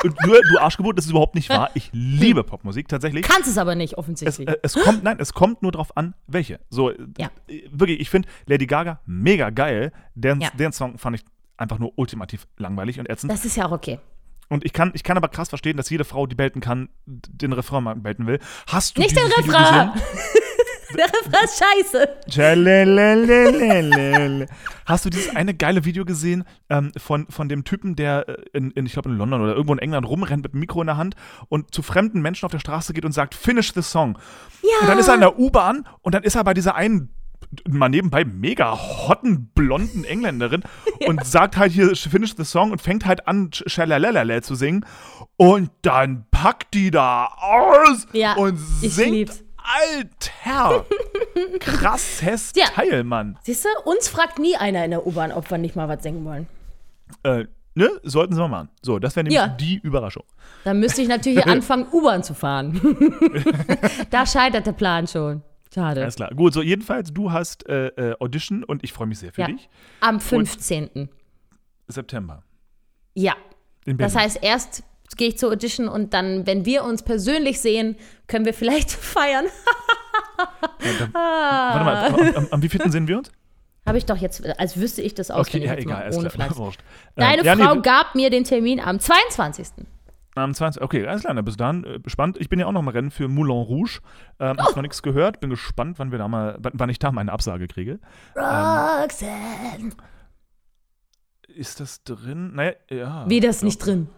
und 0.04 0.16
du, 0.24 0.32
du 0.52 0.60
Arschgeburt, 0.60 0.98
das 0.98 1.06
ist 1.06 1.12
überhaupt 1.12 1.36
nicht 1.36 1.50
wahr. 1.50 1.70
Ich 1.74 1.90
liebe 1.94 2.44
Popmusik 2.44 2.88
tatsächlich. 2.88 3.26
Kannst 3.26 3.50
es 3.50 3.58
aber 3.58 3.76
nicht, 3.76 3.94
Es, 3.94 3.98
offensichtlich. 3.98 4.48
äh, 4.48 4.58
es 4.64 4.74
kommt, 4.74 5.04
nein, 5.04 5.18
es 5.20 5.34
kommt 5.34 5.62
nur 5.62 5.72
drauf 5.72 5.96
an, 5.96 6.14
welche. 6.28 6.60
So, 6.70 6.92
äh, 6.92 6.98
Ja. 7.18 7.30
wirklich, 7.72 8.00
ich 8.00 8.10
finde 8.10 8.28
Lady 8.46 8.66
Gaga 8.66 9.00
mega 9.06 9.50
geil. 9.50 9.92
Den, 10.16 10.42
Ja. 10.42 10.50
den 10.52 10.72
Song 10.72 10.98
fand 10.98 11.18
ich 11.18 11.26
einfach 11.58 11.80
nur 11.80 11.92
ultimativ 11.96 12.48
langweilig 12.58 13.00
und 13.00 13.10
ätzend. 13.10 13.32
das 13.32 13.46
ist 13.46 13.58
ja 13.58 13.66
auch 13.68 13.72
okay. 13.72 14.00
Und 14.50 14.64
ich 14.64 14.72
kann, 14.72 14.92
ich 14.94 15.04
kann 15.04 15.18
aber 15.18 15.28
krass 15.28 15.50
verstehen, 15.50 15.76
dass 15.76 15.90
jede 15.90 16.06
Frau, 16.06 16.26
die 16.26 16.36
belten 16.36 16.62
kann, 16.62 16.88
den 17.06 17.52
Refrain 17.52 17.84
mal 17.84 17.96
belten 17.96 18.28
will. 18.28 18.40
Hast 18.68 18.98
du 18.98 19.02
Nicht 19.02 19.18
den 19.18 19.26
Refrain. 19.26 19.92
Der 20.96 21.06
Refrain 21.06 21.44
ist 21.44 21.60
scheiße. 21.60 22.08
Hast 24.86 25.06
du 25.06 25.10
dieses 25.10 25.36
eine 25.36 25.54
geile 25.54 25.84
Video 25.86 26.06
gesehen 26.06 26.46
ähm, 26.70 26.92
von, 26.98 27.28
von 27.30 27.50
dem 27.50 27.64
Typen, 27.64 27.96
der 27.96 28.28
äh, 28.30 28.38
in, 28.54 28.72
in 28.72 28.86
ich 28.86 28.94
glaube 28.94 29.10
in 29.10 29.18
London 29.18 29.42
oder 29.42 29.54
irgendwo 29.54 29.74
in 29.74 29.80
England 29.80 30.08
rumrennt 30.08 30.44
mit 30.44 30.54
einem 30.54 30.62
Mikro 30.62 30.82
in 30.82 30.88
der 30.88 30.98
Hand 30.98 31.16
und 31.50 31.74
zu 31.74 31.82
fremden 31.82 32.22
Menschen 32.22 32.46
auf 32.46 32.52
der 32.52 32.60
Straße 32.60 32.94
geht 32.94 33.06
und 33.06 33.12
sagt, 33.12 33.36
finish 33.36 33.74
the 33.74 33.82
song. 33.82 34.18
Ja. 34.62 34.70
Und 34.82 34.88
dann 34.88 35.00
ist 35.00 35.08
er 35.08 35.16
in 35.16 35.22
der 35.22 35.38
U-Bahn 35.38 35.88
und 36.02 36.16
dann 36.16 36.24
ist 36.24 36.36
er 36.36 36.44
bei 36.44 36.54
dieser 36.54 36.76
einen 36.76 37.10
mal 37.70 37.90
nebenbei 37.90 38.26
mega 38.26 38.78
hotten, 38.78 39.50
blonden 39.54 40.04
Engländerin 40.04 40.64
und 41.08 41.26
sagt 41.26 41.58
halt 41.58 41.72
hier, 41.72 41.96
finish 41.96 42.36
the 42.36 42.44
song 42.44 42.72
und 42.72 42.82
fängt 42.82 43.06
halt 43.06 43.28
an, 43.28 43.50
Schalalalala 43.52 44.42
zu 44.42 44.56
singen. 44.56 44.86
Und 45.38 45.70
dann 45.82 46.26
packt 46.32 46.74
die 46.74 46.92
da 46.92 47.26
aus 47.26 48.08
Ja, 48.14 48.34
und 48.34 48.58
singt. 48.58 49.44
Alter! 49.68 50.86
Krasses 51.60 52.54
Ja. 52.56 52.68
Teil, 52.68 53.04
Mann. 53.04 53.38
Siehst 53.44 53.66
du, 53.66 53.70
uns 53.90 54.08
fragt 54.08 54.40
nie 54.40 54.56
einer 54.56 54.84
in 54.86 54.92
der 54.92 55.06
U-Bahn, 55.06 55.32
ob 55.32 55.50
wir 55.52 55.58
nicht 55.58 55.76
mal 55.76 55.88
was 55.90 56.04
singen 56.04 56.24
wollen. 56.26 56.48
Äh, 57.24 57.46
ne? 57.76 57.90
Sollten 58.04 58.34
sie 58.34 58.40
mal 58.40 58.48
machen. 58.48 58.70
So, 58.82 59.00
das 59.00 59.16
wäre 59.16 59.26
nämlich 59.26 59.36
Ja. 59.38 59.48
die 59.48 59.80
Überraschung. 59.84 60.24
Dann 60.64 60.80
müsste 60.80 61.02
ich 61.02 61.08
natürlich 61.08 61.46
anfangen, 61.48 61.86
U-Bahn 61.92 62.24
zu 62.24 62.34
fahren. 62.34 62.80
da 64.10 64.26
scheitert 64.26 64.66
der 64.68 64.72
Plan 64.74 65.08
schon. 65.08 65.42
Schade. 65.74 66.02
Alles 66.02 66.16
klar. 66.16 66.32
Gut, 66.34 66.54
so 66.54 66.62
jedenfalls, 66.62 67.14
du 67.14 67.32
hast 67.32 67.68
äh, 67.68 67.88
äh, 67.88 68.16
Audition 68.20 68.64
und 68.64 68.84
ich 68.84 68.94
freue 68.94 69.08
mich 69.08 69.20
sehr 69.20 69.34
für 69.34 69.42
Ja. 69.42 69.48
dich. 69.48 69.70
Am 70.00 70.20
15. 70.20 71.10
September. 71.88 72.44
Ja. 73.14 73.36
Das 73.86 74.16
heißt, 74.16 74.40
erst 74.42 74.84
gehe 75.16 75.30
ich 75.30 75.38
zur 75.38 75.52
Audition 75.52 75.88
und 75.88 76.14
dann, 76.14 76.46
wenn 76.46 76.66
wir 76.66 76.84
uns 76.84 77.02
persönlich 77.04 77.60
sehen, 77.62 77.96
können 78.28 78.46
wir 78.46 78.54
vielleicht 78.54 78.92
feiern. 79.16 79.46
Ja, 80.82 81.08
da, 81.14 81.14
warte 81.14 81.86
mal, 82.14 82.36
am, 82.36 82.36
am, 82.36 82.48
am 82.52 82.62
sehen 82.92 83.08
wir 83.08 83.18
uns? 83.20 83.32
Habe 83.86 83.98
ich 83.98 84.06
doch 84.06 84.18
jetzt, 84.18 84.46
als 84.60 84.78
wüsste 84.78 85.02
ich 85.02 85.16
das 85.16 85.30
Okay, 85.32 85.40
auswendig 85.40 85.70
ja, 85.70 85.76
egal, 85.78 85.94
mal, 85.94 86.04
alles 86.04 86.18
ohne 86.18 86.30
klar. 86.30 86.58
Wurscht. 86.58 86.84
Deine 87.16 87.40
Ähm, 87.40 87.46
ja, 87.46 87.56
nee, 87.56 87.64
Frau 87.64 87.76
du- 87.76 87.82
gab 87.82 88.16
mir 88.16 88.30
den 88.30 88.44
Termin 88.44 88.80
am 88.82 89.00
22. 89.00 89.68
Am 90.36 90.54
20. 90.54 90.82
Okay, 90.84 91.08
alles 91.08 91.22
klar, 91.24 91.42
bis 91.42 91.58
dann. 91.58 91.84
Äh, 91.84 92.00
spannend. 92.06 92.38
Ich 92.40 92.50
bin 92.50 92.60
ja 92.60 92.68
auch 92.68 92.72
noch 92.74 92.82
mal 92.84 92.92
Rennen 92.92 93.10
für 93.12 93.28
Moulin 93.28 93.56
Rouge. 93.64 94.02
Ähm, 94.40 94.58
Oh. 94.60 94.64
Hab 94.66 94.76
noch 94.76 94.84
nichts 94.84 95.02
gehört. 95.02 95.40
Bin 95.40 95.50
gespannt, 95.50 95.98
wann 96.00 96.12
wir 96.12 96.20
da 96.20 96.28
mal, 96.28 96.58
wann, 96.60 96.90
ich 96.90 97.00
da 97.00 97.12
meine 97.12 97.32
Absage 97.32 97.68
kriege. 97.68 98.00
Roxanne. 98.36 99.92
Ist 101.48 101.80
das 101.80 102.04
drin? 102.04 102.54
Naja, 102.54 102.74
ja. 102.92 103.26
Wie 103.28 103.40
das 103.40 103.64
nicht 103.64 103.80
drin? 103.80 104.10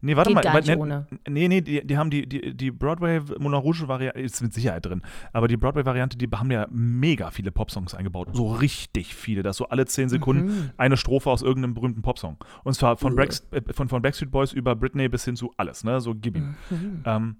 Nee, 0.00 0.16
warte 0.16 0.28
Geht 0.28 0.34
mal. 0.36 0.40
gar 0.42 0.54
nicht 0.54 0.68
nee, 0.68 0.76
ohne. 0.76 1.06
Nee, 1.28 1.48
nee, 1.48 1.60
die, 1.60 1.86
die 1.86 1.98
haben 1.98 2.10
die, 2.10 2.28
die, 2.28 2.56
die 2.56 2.70
Broadway 2.70 3.20
Moulin 3.38 3.58
Rouge 3.60 3.88
Variante, 3.88 4.18
ist 4.20 4.40
mit 4.42 4.52
Sicherheit 4.54 4.84
drin. 4.86 5.02
Aber 5.32 5.48
die 5.48 5.56
Broadway 5.56 5.84
Variante, 5.84 6.16
die 6.16 6.28
haben 6.34 6.50
ja 6.50 6.66
mega 6.70 7.30
viele 7.30 7.50
Popsongs 7.52 7.94
eingebaut. 7.94 8.28
So 8.32 8.48
richtig 8.52 9.14
viele. 9.14 9.42
Das 9.42 9.56
so 9.56 9.68
alle 9.68 9.86
zehn 9.86 10.08
Sekunden 10.08 10.46
Mhm. 10.46 10.70
eine 10.76 10.96
Strophe 10.96 11.30
aus 11.30 11.42
irgendeinem 11.42 11.74
berühmten 11.74 12.02
Popsong. 12.02 12.36
Und 12.64 12.74
zwar 12.74 12.96
von, 12.96 13.14
Brex, 13.14 13.46
äh, 13.50 13.62
von, 13.72 13.88
von 13.88 14.02
Backstreet 14.02 14.30
Boys 14.30 14.52
über 14.52 14.74
Britney 14.76 15.08
bis 15.08 15.24
hin 15.24 15.36
zu 15.36 15.52
alles, 15.56 15.84
ne? 15.84 16.00
So 16.00 16.14
gib 16.14 16.36
ihm. 16.36 16.54
Mhm. 16.70 17.02
Ähm, 17.04 17.36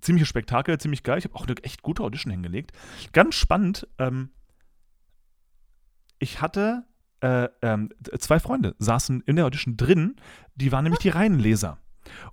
ziemliches 0.00 0.28
Spektakel, 0.28 0.78
ziemlich 0.78 1.02
geil. 1.02 1.18
Ich 1.18 1.24
habe 1.24 1.34
auch 1.34 1.46
eine 1.46 1.56
echt 1.62 1.82
gute 1.82 2.02
Audition 2.02 2.30
hingelegt. 2.30 2.72
Ganz 3.12 3.34
spannend, 3.34 3.88
ähm, 3.98 4.30
ich 6.18 6.40
hatte 6.40 6.84
äh, 7.26 7.48
ähm, 7.62 7.90
zwei 8.18 8.38
Freunde, 8.40 8.74
saßen 8.78 9.22
in 9.26 9.36
der 9.36 9.46
Audition 9.46 9.76
drin, 9.76 10.16
die 10.54 10.70
waren 10.72 10.84
nämlich 10.84 11.00
die 11.00 11.08
Reihenleser. 11.08 11.78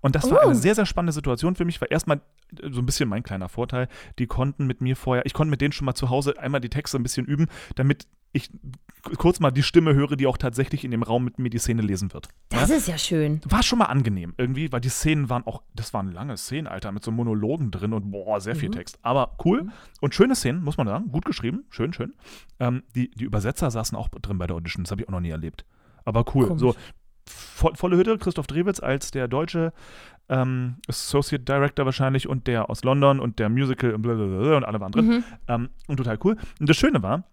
Und 0.02 0.14
das 0.16 0.30
war 0.30 0.40
Oh. 0.44 0.48
eine 0.50 0.56
sehr, 0.56 0.76
sehr 0.76 0.86
spannende 0.86 1.14
Situation 1.14 1.56
für 1.56 1.66
mich, 1.66 1.82
weil 1.82 1.88
erstmal 1.92 2.18
äh, 2.62 2.70
so 2.72 2.80
ein 2.82 2.86
bisschen 2.86 3.10
mein 3.10 3.24
kleiner 3.24 3.50
Vorteil, 3.50 3.88
die 4.20 4.28
konnten 4.28 4.68
mit 4.68 4.82
mir 4.82 4.96
vorher, 4.96 5.26
ich 5.26 5.34
konnte 5.34 5.50
mit 5.50 5.62
denen 5.62 5.72
schon 5.72 5.86
mal 5.86 5.96
zu 5.96 6.10
Hause 6.10 6.38
einmal 6.40 6.62
die 6.62 6.70
Texte 6.70 6.98
ein 6.98 7.04
bisschen 7.04 7.26
üben, 7.26 7.48
damit 7.76 8.06
ich 8.34 8.50
kurz 9.18 9.40
mal 9.40 9.52
die 9.52 9.64
Stimme 9.64 9.94
höre, 9.94 10.16
die 10.16 10.28
auch 10.28 10.38
tatsächlich 10.38 10.84
in 10.84 10.92
dem 10.92 11.04
Raum 11.04 11.24
mit 11.24 11.38
mir 11.38 11.50
die 11.50 11.58
Szene 11.58 11.82
lesen 11.82 12.14
wird. 12.14 12.30
Das 12.50 12.70
ist 12.70 12.88
ja 12.88 12.98
schön. 12.98 13.42
War 13.46 13.62
schon 13.62 13.80
mal 13.80 13.86
angenehm 13.86 14.34
irgendwie, 14.38 14.72
weil 14.72 14.82
die 14.82 14.90
Szenen 14.90 15.30
waren 15.30 15.46
auch, 15.46 15.62
das 15.76 15.94
waren 15.94 16.12
lange 16.12 16.38
Szenen, 16.38 16.68
Alter, 16.68 16.92
mit 16.92 17.04
so 17.04 17.12
Monologen 17.12 17.72
drin 17.72 17.94
und 17.94 18.12
boah, 18.12 18.40
sehr 18.42 18.56
viel 18.56 18.72
Text. 18.72 18.98
Aber 19.02 19.38
cool 19.46 19.70
und 20.02 20.16
schöne 20.16 20.36
Szenen, 20.36 20.64
muss 20.64 20.78
man 20.78 20.88
sagen, 20.88 21.12
gut 21.12 21.26
geschrieben, 21.26 21.66
schön, 21.70 21.94
schön. 21.94 22.14
Ähm, 22.60 22.84
die, 22.96 23.12
die 23.12 23.26
Übersetzer 23.26 23.70
saßen 23.72 23.98
auch 23.98 24.10
drin 24.10 24.38
bei 24.38 24.48
der 24.48 24.56
Audition, 24.56 24.84
das 24.84 24.92
habe 24.92 25.02
ich 25.02 25.08
auch 25.08 25.14
noch 25.14 25.20
nie 25.20 25.30
erlebt. 25.30 25.66
Aber 26.06 26.26
cool, 26.34 26.48
Komisch. 26.48 26.62
so 26.62 26.76
vo 27.26 27.72
volle 27.76 27.98
Hütte, 27.98 28.18
Christoph 28.18 28.48
Drewitz 28.48 28.80
als 28.80 29.12
der 29.12 29.28
deutsche 29.28 29.74
ähm, 30.30 30.76
Associate 30.88 31.44
Director 31.44 31.86
wahrscheinlich 31.86 32.28
und 32.28 32.48
der 32.48 32.70
aus 32.70 32.84
London 32.84 33.20
und 33.20 33.40
der 33.40 33.50
Musical 33.50 33.94
und 33.94 34.06
und 34.06 34.64
alle 34.64 34.80
waren 34.80 34.92
drin. 34.92 35.08
Mhm. 35.08 35.24
Ähm, 35.48 35.70
und 35.88 35.98
total 35.98 36.18
cool. 36.24 36.38
Und 36.60 36.70
das 36.70 36.78
Schöne 36.78 37.04
war, 37.04 37.24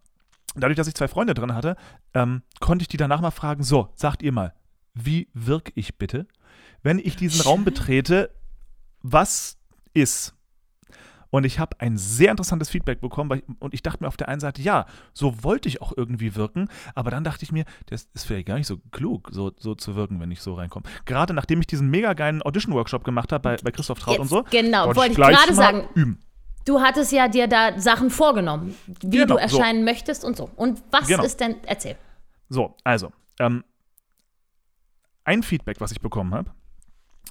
dadurch, 0.55 0.77
dass 0.77 0.89
ich 0.89 0.95
zwei 0.95 1.09
Freunde 1.09 1.35
drin 1.35 1.55
hatte, 1.55 1.77
ähm, 2.15 2.43
konnte 2.61 2.83
ich 2.83 2.89
die 2.89 2.97
danach 2.97 3.21
mal 3.21 3.31
fragen: 3.31 3.63
So, 3.63 3.89
sagt 3.95 4.23
ihr 4.23 4.33
mal, 4.33 4.55
wie 4.95 5.29
wirke 5.35 5.73
ich 5.75 5.99
bitte, 5.99 6.27
wenn 6.83 6.99
ich 6.99 7.17
diesen 7.17 7.41
Raum 7.43 7.65
betrete? 7.65 8.31
Was 9.03 9.59
ist? 9.95 10.35
Und 11.31 11.45
ich 11.45 11.59
habe 11.59 11.77
ein 11.79 11.97
sehr 11.97 12.31
interessantes 12.33 12.69
Feedback 12.69 13.01
bekommen, 13.01 13.31
ich, 13.39 13.45
und 13.61 13.73
ich 13.73 13.83
dachte 13.83 14.03
mir 14.03 14.09
auf 14.09 14.17
der 14.17 14.29
einen 14.29 14.41
Seite, 14.41 14.61
ja, 14.63 14.87
so 15.13 15.43
wollte 15.45 15.69
ich 15.69 15.81
auch 15.81 15.93
irgendwie 15.97 16.35
wirken, 16.35 16.69
aber 16.95 17.11
dann 17.11 17.25
dachte 17.25 17.45
ich 17.45 17.53
mir, 17.53 17.65
das 17.87 18.09
ist 18.15 18.25
vielleicht 18.25 18.49
gar 18.49 18.57
nicht 18.57 18.67
so 18.67 18.79
klug, 18.91 19.31
so, 19.33 19.53
so 19.57 19.75
zu 19.75 19.95
wirken, 19.95 20.21
wenn 20.21 20.31
ich 20.33 20.43
so 20.43 20.55
reinkomme. 20.55 20.87
Gerade 21.05 21.33
nachdem 21.33 21.61
ich 21.61 21.69
diesen 21.69 21.89
mega 21.89 22.15
geilen 22.15 22.43
Audition-Workshop 22.43 23.05
gemacht 23.05 23.33
habe 23.33 23.43
bei, 23.43 23.57
bei 23.63 23.71
Christoph 23.71 24.01
Traut 24.01 24.19
und 24.19 24.29
so, 24.29 24.45
genau, 24.51 24.95
wollte 24.95 25.13
ich 25.13 25.17
gleich 25.17 25.37
gerade 25.37 25.55
sagen. 25.55 25.89
Üben. 25.95 26.19
Du 26.65 26.81
hattest 26.81 27.11
ja 27.13 27.29
dir 27.29 27.47
da 27.49 27.79
Sachen 27.79 28.11
vorgenommen, 28.11 28.75
wie 29.03 29.19
Genau, 29.19 29.27
du 29.27 29.49
so. 29.49 29.57
erscheinen 29.59 29.85
möchtest 29.85 30.25
und 30.25 30.37
so. 30.37 30.51
Und 30.57 30.83
was 30.91 31.09
Genau. 31.09 31.25
ist 31.25 31.41
denn, 31.41 31.57
erzähl. 31.67 31.97
So, 32.49 32.77
also, 32.85 33.13
ähm, 33.39 33.65
ein 35.25 35.43
Feedback, 35.43 35.81
was 35.81 35.93
ich 35.93 36.01
bekommen 36.01 36.35
habe, 36.35 36.51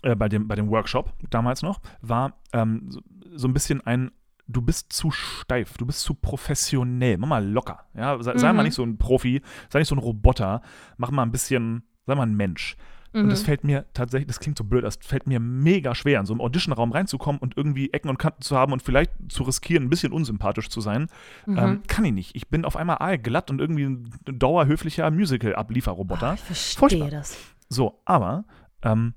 äh, 0.03 0.15
bei, 0.15 0.29
dem, 0.29 0.47
bei 0.47 0.55
dem 0.55 0.69
Workshop 0.69 1.11
damals 1.29 1.61
noch, 1.61 1.79
war 2.01 2.33
ähm, 2.53 2.87
so, 2.89 3.01
so 3.35 3.47
ein 3.47 3.53
bisschen 3.53 3.85
ein, 3.85 4.11
du 4.47 4.61
bist 4.61 4.91
zu 4.93 5.11
steif, 5.11 5.77
du 5.77 5.85
bist 5.85 6.01
zu 6.01 6.13
professionell, 6.13 7.17
mach 7.17 7.27
mal 7.27 7.45
locker, 7.45 7.85
ja, 7.95 8.21
sei, 8.23 8.37
sei 8.37 8.49
Mhm. 8.51 8.57
mal 8.57 8.63
nicht 8.63 8.75
so 8.75 8.83
ein 8.83 8.97
Profi, 8.97 9.41
sei 9.69 9.79
nicht 9.79 9.89
so 9.89 9.95
ein 9.95 9.99
Roboter, 9.99 10.61
mach 10.97 11.11
mal 11.11 11.23
ein 11.23 11.31
bisschen, 11.31 11.83
sei 12.05 12.15
mal 12.15 12.23
ein 12.25 12.35
Mensch. 12.35 12.75
Und 13.11 13.25
Mhm. 13.25 13.29
das 13.29 13.41
fällt 13.41 13.63
mir 13.63 13.85
tatsächlich, 13.93 14.27
das 14.27 14.39
klingt 14.39 14.57
so 14.57 14.63
blöd, 14.63 14.83
das 14.83 14.97
fällt 15.01 15.25
mir 15.25 15.39
mega 15.39 15.95
schwer, 15.95 16.19
in 16.19 16.25
so 16.27 16.33
einen 16.33 16.41
Auditionraum 16.41 16.91
reinzukommen 16.91 17.39
und 17.41 17.57
irgendwie 17.57 17.91
Ecken 17.91 18.07
und 18.09 18.19
Kanten 18.19 18.41
zu 18.43 18.55
haben 18.55 18.71
und 18.71 18.83
vielleicht 18.83 19.11
zu 19.29 19.43
riskieren, 19.43 19.85
ein 19.85 19.89
bisschen 19.89 20.11
unsympathisch 20.13 20.69
zu 20.69 20.79
sein. 20.79 21.07
Mhm. 21.47 21.57
Ähm, 21.57 21.81
kann 21.87 22.05
ich 22.05 22.13
nicht. 22.13 22.35
Ich 22.35 22.49
bin 22.49 22.65
auf 22.65 22.75
einmal 22.75 22.97
aalglatt 22.99 23.49
und 23.49 23.59
irgendwie 23.61 23.85
ein 23.85 24.11
dauerhöflicher 24.25 25.09
Musical-Ablieferroboter. 25.09 26.35
Ich 26.35 26.41
verstehe 26.41 26.79
Furchtbar. 26.79 27.09
das. 27.09 27.37
So, 27.67 27.99
aber 28.05 28.45
ähm, 28.83 29.13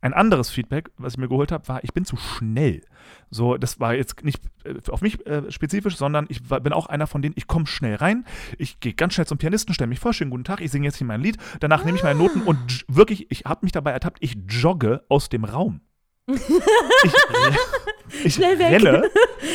ein 0.00 0.14
anderes 0.14 0.48
Feedback, 0.50 0.90
was 0.96 1.14
ich 1.14 1.18
mir 1.18 1.28
geholt 1.28 1.52
habe, 1.52 1.68
war, 1.68 1.84
ich 1.84 1.92
bin 1.92 2.04
zu 2.06 2.16
schnell. 2.16 2.82
So, 3.30 3.56
das 3.56 3.80
war 3.80 3.94
jetzt 3.94 4.24
nicht 4.24 4.42
äh, 4.64 4.74
auf 4.90 5.00
mich 5.00 5.24
äh, 5.26 5.50
spezifisch, 5.50 5.96
sondern 5.96 6.26
ich 6.28 6.48
war, 6.50 6.60
bin 6.60 6.72
auch 6.72 6.86
einer 6.86 7.06
von 7.06 7.22
denen, 7.22 7.34
ich 7.36 7.46
komme 7.46 7.66
schnell 7.66 7.96
rein, 7.96 8.24
ich 8.58 8.80
gehe 8.80 8.94
ganz 8.94 9.14
schnell 9.14 9.26
zum 9.26 9.38
Pianisten, 9.38 9.74
stelle 9.74 9.88
mich 9.88 10.00
vor, 10.00 10.12
schönen 10.12 10.30
guten 10.30 10.44
Tag, 10.44 10.60
ich 10.60 10.70
singe 10.70 10.86
jetzt 10.86 10.96
hier 10.96 11.06
mein 11.06 11.20
Lied, 11.20 11.36
danach 11.60 11.84
nehme 11.84 11.96
ich 11.96 12.04
meine 12.04 12.18
Noten 12.18 12.42
und 12.42 12.84
wirklich, 12.88 13.30
ich 13.30 13.44
habe 13.44 13.60
mich 13.62 13.72
dabei 13.72 13.92
ertappt, 13.92 14.18
ich 14.20 14.36
jogge 14.48 15.04
aus 15.08 15.28
dem 15.28 15.44
Raum. 15.44 15.80
Ich, 18.12 18.26
ich 18.26 18.34
Schnell 18.34 18.58
weg. 18.58 18.72
renne, 18.72 19.08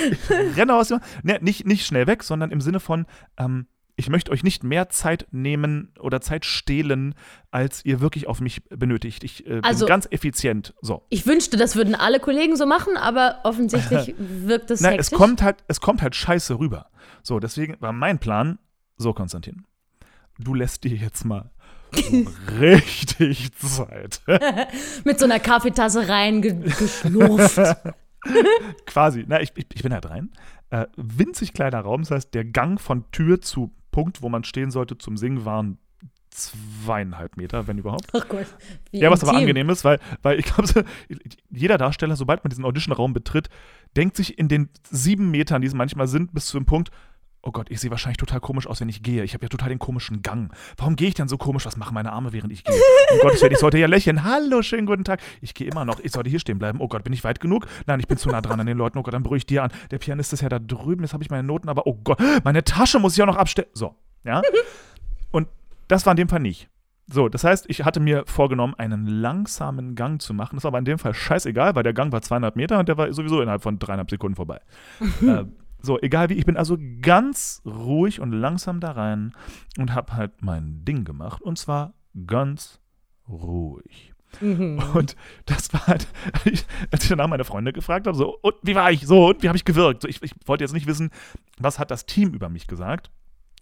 ich 0.09 0.57
renne 0.57 0.75
aus 0.75 0.87
dem 0.87 0.99
ne, 1.23 1.39
nicht, 1.41 1.65
nicht 1.67 1.85
schnell 1.85 2.07
weg, 2.07 2.23
sondern 2.23 2.51
im 2.51 2.61
Sinne 2.61 2.79
von, 2.79 3.05
ähm, 3.37 3.67
ich 3.97 4.09
möchte 4.09 4.31
euch 4.31 4.43
nicht 4.43 4.63
mehr 4.63 4.89
Zeit 4.89 5.25
nehmen 5.31 5.93
oder 5.99 6.19
Zeit 6.21 6.43
stehlen, 6.45 7.15
als 7.51 7.83
ihr 7.85 8.01
wirklich 8.01 8.27
auf 8.27 8.41
mich 8.41 8.63
benötigt. 8.65 9.23
Ich 9.23 9.47
äh, 9.47 9.61
Also- 9.63 9.85
bin 9.85 9.89
ganz 9.89 10.07
effizient. 10.11 10.73
So. 10.81 11.05
Ich 11.09 11.25
wünschte, 11.25 11.55
das 11.57 11.75
würden 11.75 11.95
alle 11.95 12.19
Kollegen 12.19 12.55
so 12.57 12.65
machen, 12.65 12.97
aber 12.97 13.39
offensichtlich 13.43 14.13
wirkt 14.17 14.69
es 14.71 14.81
Nein, 14.81 14.93
hektisch. 14.93 15.11
es 15.13 15.17
kommt 15.17 15.41
halt, 15.41 15.63
es 15.67 15.79
kommt 15.79 16.01
halt 16.01 16.15
scheiße 16.15 16.59
rüber. 16.59 16.87
So, 17.23 17.39
deswegen 17.39 17.77
war 17.79 17.93
mein 17.93 18.19
Plan, 18.19 18.59
so 18.97 19.13
Konstantin, 19.13 19.65
du 20.39 20.53
lässt 20.53 20.83
dir 20.83 20.95
jetzt 20.95 21.23
mal 21.23 21.51
richtig 22.59 23.53
Zeit. 23.55 24.21
Mit 25.05 25.19
so 25.19 25.25
einer 25.25 25.39
Kaffeetasse 25.39 26.07
reingeschlurft. 26.09 27.59
Quasi. 28.85 29.23
Na, 29.27 29.41
ich, 29.41 29.51
ich, 29.55 29.65
ich 29.73 29.83
bin 29.83 29.93
halt 29.93 30.09
rein. 30.09 30.31
Äh, 30.71 30.87
winzig 30.97 31.53
kleiner 31.53 31.79
Raum, 31.81 32.01
das 32.01 32.11
heißt, 32.11 32.33
der 32.33 32.43
Gang 32.43 32.81
von 32.81 33.09
Tür 33.11 33.39
zu 33.41 33.71
Punkt, 33.95 34.21
wo 34.21 34.27
man 34.27 34.43
stehen 34.43 34.71
sollte 34.71 34.97
zum 34.97 35.15
Singen, 35.15 35.45
waren 35.45 35.77
zweieinhalb 36.29 37.37
Meter, 37.37 37.65
wenn 37.67 37.77
überhaupt. 37.77 38.09
Ach 38.11 38.27
Gott. 38.27 38.45
Wie 38.91 38.99
Ja, 38.99 39.09
was 39.09 39.23
aber 39.23 39.31
intim. 39.31 39.43
angenehm 39.43 39.69
ist, 39.69 39.85
weil, 39.85 39.99
weil 40.21 40.37
ich 40.37 40.45
glaube, 40.45 40.83
jeder 41.49 41.77
Darsteller, 41.77 42.17
sobald 42.17 42.43
man 42.43 42.49
diesen 42.49 42.65
Audition-Raum 42.65 43.13
betritt, 43.13 43.47
denkt 43.95 44.17
sich 44.17 44.37
in 44.37 44.49
den 44.49 44.67
sieben 44.91 45.31
Metern, 45.31 45.61
die 45.61 45.67
es 45.69 45.73
manchmal 45.73 46.09
sind, 46.09 46.33
bis 46.33 46.47
zu 46.47 46.57
dem 46.59 46.65
Punkt, 46.65 46.89
oh 47.45 47.51
Gott, 47.51 47.67
ich 47.69 47.79
sehe 47.79 47.91
wahrscheinlich 47.91 48.17
total 48.17 48.39
komisch 48.39 48.67
aus, 48.67 48.81
wenn 48.81 48.89
ich 48.89 49.03
gehe. 49.03 49.23
Ich 49.23 49.33
habe 49.33 49.45
ja 49.45 49.49
total 49.49 49.69
den 49.69 49.79
komischen 49.79 50.21
Gang. 50.21 50.51
Warum 50.77 50.95
gehe 50.95 51.07
ich 51.07 51.13
denn 51.13 51.27
so 51.27 51.37
komisch? 51.37 51.65
Was 51.65 51.77
machen 51.77 51.93
meine 51.93 52.11
Arme, 52.11 52.33
während 52.33 52.51
ich 52.51 52.63
gehe? 52.63 52.75
Gottes 53.21 53.41
Willen, 53.41 53.53
ich 53.53 53.59
sollte 53.59 53.77
ja 53.77 53.87
lächeln. 53.87 54.23
Hallo, 54.23 54.61
schönen 54.63 54.85
guten 54.85 55.03
Tag. 55.03 55.21
Ich 55.41 55.53
gehe 55.53 55.67
immer 55.67 55.85
noch. 55.85 55.99
Ich 55.99 56.11
sollte 56.11 56.29
hier 56.29 56.39
stehen 56.39 56.57
bleiben. 56.57 56.81
Oh 56.81 56.87
Gott, 56.87 57.03
bin 57.03 57.13
ich 57.13 57.23
weit 57.23 57.39
genug? 57.39 57.67
Nein, 57.85 57.99
ich 57.99 58.07
bin 58.07 58.17
zu 58.17 58.29
nah 58.29 58.41
dran 58.41 58.59
an 58.59 58.65
den 58.65 58.77
Leuten. 58.77 58.97
Oh 58.97 59.03
Gott, 59.03 59.13
dann 59.13 59.25
ich 59.35 59.45
dir 59.45 59.63
an. 59.63 59.71
Der 59.91 59.99
Pianist 59.99 60.33
ist 60.33 60.41
ja 60.41 60.49
da 60.49 60.59
drüben. 60.59 61.03
Jetzt 61.03 61.13
habe 61.13 61.23
ich 61.23 61.29
meine 61.29 61.43
Noten, 61.43 61.69
aber 61.69 61.85
oh 61.85 61.99
Gott, 62.03 62.19
meine 62.43 62.63
Tasche 62.63 62.99
muss 62.99 63.15
ich 63.15 63.21
auch 63.21 63.27
noch 63.27 63.37
abstellen. 63.37 63.69
So, 63.73 63.95
ja. 64.23 64.41
Und 65.31 65.47
das 65.87 66.05
war 66.05 66.11
in 66.11 66.17
dem 66.17 66.29
Fall 66.29 66.39
nicht. 66.39 66.69
So, 67.07 67.29
das 67.29 67.43
heißt, 67.43 67.65
ich 67.69 67.85
hatte 67.85 67.99
mir 67.99 68.23
vorgenommen, 68.25 68.73
einen 68.77 69.05
langsamen 69.05 69.93
Gang 69.93 70.19
zu 70.19 70.33
machen. 70.33 70.55
Das 70.55 70.63
war 70.63 70.69
aber 70.69 70.79
in 70.79 70.85
dem 70.85 70.97
Fall 70.97 71.13
scheißegal, 71.13 71.75
weil 71.75 71.83
der 71.83 71.93
Gang 71.93 72.11
war 72.11 72.23
200 72.23 72.55
Meter 72.55 72.79
und 72.79 72.89
der 72.89 72.97
war 72.97 73.13
sowieso 73.13 73.41
innerhalb 73.41 73.61
von 73.61 73.77
dreieinhalb 73.77 74.09
Sekunden 74.09 74.35
vorbei. 74.35 74.59
äh, 75.21 75.43
so, 75.85 75.99
egal 76.01 76.29
wie, 76.29 76.33
ich 76.35 76.45
bin 76.45 76.57
also 76.57 76.77
ganz 77.01 77.61
ruhig 77.65 78.19
und 78.19 78.31
langsam 78.31 78.79
da 78.79 78.91
rein 78.91 79.33
und 79.77 79.93
habe 79.93 80.13
halt 80.13 80.41
mein 80.41 80.83
Ding 80.85 81.05
gemacht. 81.05 81.41
Und 81.41 81.57
zwar 81.57 81.93
ganz 82.27 82.79
ruhig. 83.27 84.13
Mhm. 84.41 84.83
Und 84.93 85.15
das 85.45 85.71
war 85.73 85.87
halt, 85.87 86.07
ich, 86.45 86.65
als 86.91 87.03
ich 87.03 87.09
danach 87.09 87.27
meine 87.27 87.45
Freunde 87.45 87.71
gefragt 87.73 88.07
habe, 88.07 88.17
so, 88.17 88.37
und 88.41 88.55
wie 88.63 88.75
war 88.75 88.91
ich? 88.91 89.05
So, 89.07 89.27
und 89.29 89.43
wie 89.43 89.47
habe 89.47 89.57
ich 89.57 89.65
gewirkt? 89.65 90.01
So, 90.01 90.07
ich, 90.07 90.21
ich 90.21 90.33
wollte 90.45 90.63
jetzt 90.63 90.73
nicht 90.73 90.87
wissen, 90.87 91.11
was 91.57 91.79
hat 91.79 91.91
das 91.91 92.05
Team 92.05 92.33
über 92.33 92.49
mich 92.49 92.67
gesagt, 92.67 93.11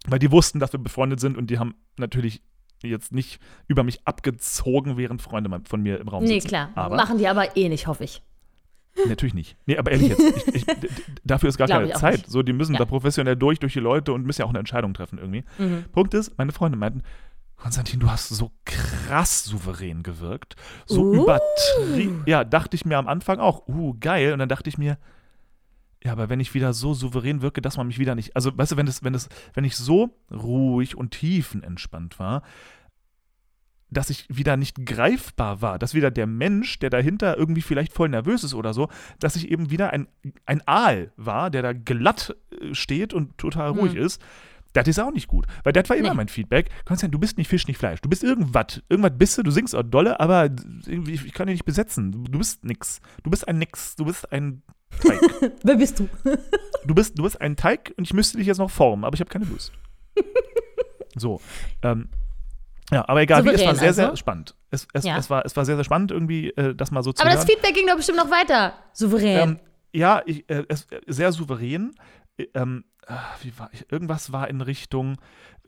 weil 0.08 0.20
die 0.20 0.32
wussten, 0.32 0.60
dass 0.60 0.74
wir 0.74 0.80
befreundet 0.80 1.20
sind 1.20 1.38
und 1.38 1.50
die 1.50 1.60
haben 1.60 1.76
natürlich 1.98 2.42
jetzt 2.82 3.14
nicht 3.14 3.40
über 3.68 3.84
mich 3.84 4.06
abgezogen, 4.06 4.98
während 4.98 5.22
Freunde 5.22 5.62
von 5.66 5.82
mir 5.82 6.00
im 6.02 6.08
Raum 6.10 6.24
Nee, 6.24 6.36
sitzen. 6.40 6.48
klar. 6.50 6.70
Aber 6.76 6.96
Machen 6.98 7.18
die 7.18 7.28
aber 7.28 7.56
eh 7.56 7.70
nicht, 7.70 7.88
hoffe 7.88 8.04
ich. 8.04 8.22
Natürlich 9.08 9.34
nicht. 9.34 9.58
Nee, 9.66 9.78
aber 9.78 9.92
ehrlich 9.92 10.10
jetzt, 10.10 10.22
ich, 10.48 10.56
ich, 10.56 10.66
dafür 11.24 11.50
ist 11.50 11.58
gar 11.58 11.68
keine 11.68 11.92
Zeit. 11.94 12.14
nicht. 12.20 12.30
So, 12.32 12.44
die 12.44 12.54
müssen 12.54 12.74
Ja. 12.74 12.80
da 12.80 12.86
professionell 12.86 13.36
durch, 13.36 13.60
durch 13.60 13.74
die 13.74 13.80
Leute 13.80 14.14
und 14.14 14.26
müssen 14.26 14.42
ja 14.42 14.46
auch 14.46 14.50
eine 14.52 14.60
Entscheidung 14.60 14.94
treffen 14.94 15.18
irgendwie. 15.18 15.44
Mhm. 15.58 15.86
Punkt 15.92 16.14
ist, 16.14 16.38
meine 16.38 16.52
Freunde 16.52 16.78
meinten, 16.78 17.02
Konstantin, 17.56 18.00
du 18.00 18.10
hast 18.10 18.30
so 18.30 18.52
krass 18.66 19.44
souverän 19.46 20.04
gewirkt. 20.04 20.56
So 20.86 21.04
Uh. 21.04 21.24
übertrieben. 21.24 22.24
Ja, 22.26 22.44
dachte 22.44 22.76
ich 22.76 22.86
mir 22.86 22.98
am 22.98 23.08
Anfang 23.08 23.40
auch, 23.40 23.68
uh, 23.68 23.96
geil. 24.00 24.34
Und 24.34 24.40
dann 24.40 24.50
dachte 24.50 24.70
ich 24.70 24.78
mir, 24.78 24.98
ja, 26.04 26.12
aber 26.12 26.28
wenn 26.30 26.42
ich 26.42 26.54
wieder 26.54 26.74
so 26.74 26.94
souverän 26.94 27.42
wirke, 27.42 27.62
dass 27.62 27.78
man 27.78 27.88
mich 27.88 28.00
wieder 28.00 28.16
nicht. 28.16 28.36
Also, 28.36 28.52
weißt 28.58 28.74
du, 28.74 28.78
wenn 28.78 28.86
das, 28.86 29.04
wenn 29.06 29.14
das, 29.14 29.30
wenn 29.54 29.64
ich 29.64 29.78
so 29.78 30.10
ruhig 30.30 30.98
und 30.98 31.12
tiefenentspannt 31.12 32.20
war, 32.20 32.44
dass 33.94 34.10
ich 34.10 34.26
wieder 34.30 34.58
nicht 34.58 34.86
greifbar 34.86 35.62
war, 35.62 35.80
dass 35.80 35.94
wieder 35.94 36.12
der 36.12 36.28
Mensch, 36.28 36.80
der 36.80 36.90
dahinter 36.90 37.38
irgendwie 37.38 37.62
vielleicht 37.62 37.94
voll 37.94 38.10
nervös 38.10 38.44
ist 38.44 38.54
oder 38.54 38.74
so, 38.74 38.90
dass 39.20 39.36
ich 39.36 39.50
eben 39.52 39.70
wieder 39.70 39.92
ein, 39.94 40.08
ein 40.46 40.62
Aal 40.68 41.12
war, 41.18 41.50
der 41.50 41.62
da 41.62 41.74
glatt 41.74 42.36
äh, 42.62 42.74
steht 42.74 43.14
und 43.14 43.38
total 43.38 43.70
ruhig 43.72 43.94
Hm. 43.94 44.02
ist. 44.04 44.22
Das 44.74 44.88
ist 44.88 45.00
auch 45.00 45.12
nicht 45.12 45.28
gut. 45.28 45.46
Weil 45.64 45.72
das 45.74 45.88
war 45.88 45.96
immer 45.96 46.10
Nee. 46.10 46.16
mein 46.16 46.28
Feedback. 46.30 46.70
Konstantin, 46.86 47.12
du 47.12 47.20
bist 47.20 47.38
nicht 47.38 47.48
Fisch, 47.48 47.68
nicht 47.68 47.78
Fleisch. 47.78 48.02
Du 48.02 48.10
bist 48.10 48.24
irgendwas. 48.24 48.82
Irgendwas 48.90 49.12
bist 49.20 49.38
du, 49.38 49.44
du 49.44 49.52
singst 49.52 49.76
auch 49.76 49.84
dolle, 49.84 50.20
aber 50.20 50.50
ich 50.88 51.32
kann 51.34 51.46
dich 51.46 51.56
nicht 51.58 51.66
besetzen. 51.66 52.12
Du, 52.12 52.24
du 52.24 52.40
bist 52.40 52.66
nix. 52.66 53.00
Du 53.22 53.30
bist 53.30 53.48
ein 53.48 53.60
Nix. 53.60 53.96
Du 53.96 54.06
bist 54.06 54.32
ein 54.32 54.64
Teig. 55.00 55.20
Wer 55.64 55.76
bist 55.76 56.00
du? 56.00 56.10
du, 56.88 56.96
bist, 56.96 57.20
du 57.20 57.22
bist 57.22 57.40
ein 57.40 57.56
Teig 57.56 57.94
und 57.98 58.06
ich 58.06 58.14
müsste 58.16 58.40
dich 58.40 58.48
jetzt 58.48 58.58
noch 58.58 58.72
formen, 58.72 59.04
aber 59.04 59.14
ich 59.14 59.20
habe 59.20 59.30
keine 59.30 59.46
Lust. 59.46 59.72
so. 61.16 61.40
Ähm, 61.84 62.10
ja, 62.92 63.08
aber 63.08 63.22
egal, 63.22 63.44
wie, 63.46 63.50
es 63.50 63.66
war 63.66 63.76
sehr, 63.76 63.94
sehr 63.94 64.06
also? 64.06 64.18
spannend. 64.18 64.56
Es, 64.70 64.88
es, 64.94 65.04
Ja. 65.06 65.18
es, 65.18 65.30
war, 65.30 65.46
es 65.46 65.56
war 65.56 65.66
sehr, 65.66 65.76
sehr 65.76 65.84
spannend, 65.86 66.12
irgendwie 66.12 66.50
äh, 66.52 66.76
das 66.76 66.92
mal 66.92 67.04
so 67.04 67.14
zu 67.14 67.22
Aber 67.22 67.30
hören. 67.32 67.40
das 67.40 67.46
Feedback 67.50 67.74
ging 67.74 67.88
doch 67.88 67.96
bestimmt 67.96 68.18
noch 68.18 68.30
weiter. 68.32 68.74
Souverän. 68.94 69.50
Ähm, 69.50 69.60
ja, 69.94 70.22
ich, 70.26 70.50
äh, 70.50 70.66
es, 70.70 70.86
äh, 70.92 71.02
sehr 71.08 71.32
souverän. 71.32 71.94
Äh, 72.38 72.48
Ähm, 72.54 72.84
ah, 73.08 73.20
wie 73.42 73.58
war 73.58 73.70
ich? 73.74 73.92
Irgendwas 73.92 74.32
war 74.32 74.48
in 74.50 74.62
Richtung, 74.62 75.18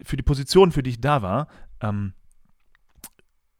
für 0.04 0.18
die 0.18 0.24
Position, 0.24 0.72
für 0.72 0.84
die 0.84 0.90
ich 0.92 1.02
da 1.02 1.22
war, 1.22 1.48
ähm, 1.82 2.14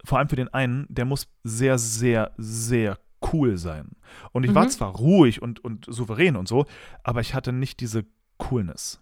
vor 0.04 0.20
allem 0.20 0.30
für 0.30 0.36
den 0.36 0.54
einen, 0.54 0.86
der 0.90 1.06
muss 1.06 1.28
sehr, 1.44 1.78
sehr, 1.78 2.32
sehr 2.38 3.00
cool 3.34 3.58
sein. 3.58 3.92
Und 4.32 4.44
ich 4.44 4.52
Mhm. 4.52 4.56
war 4.56 4.68
zwar 4.70 4.96
ruhig 4.96 5.42
und, 5.42 5.64
und 5.64 5.86
souverän 5.88 6.36
und 6.36 6.48
so, 6.48 6.66
aber 7.04 7.22
ich 7.22 7.34
hatte 7.34 7.52
nicht 7.54 7.80
diese 7.80 8.06
Coolness. 8.38 9.00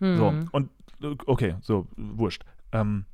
Hm. 0.00 0.16
So, 0.16 0.34
und 0.52 0.70
okay, 1.26 1.54
so, 1.60 1.86
wurscht. 1.96 2.44
Ähm, 2.74 3.06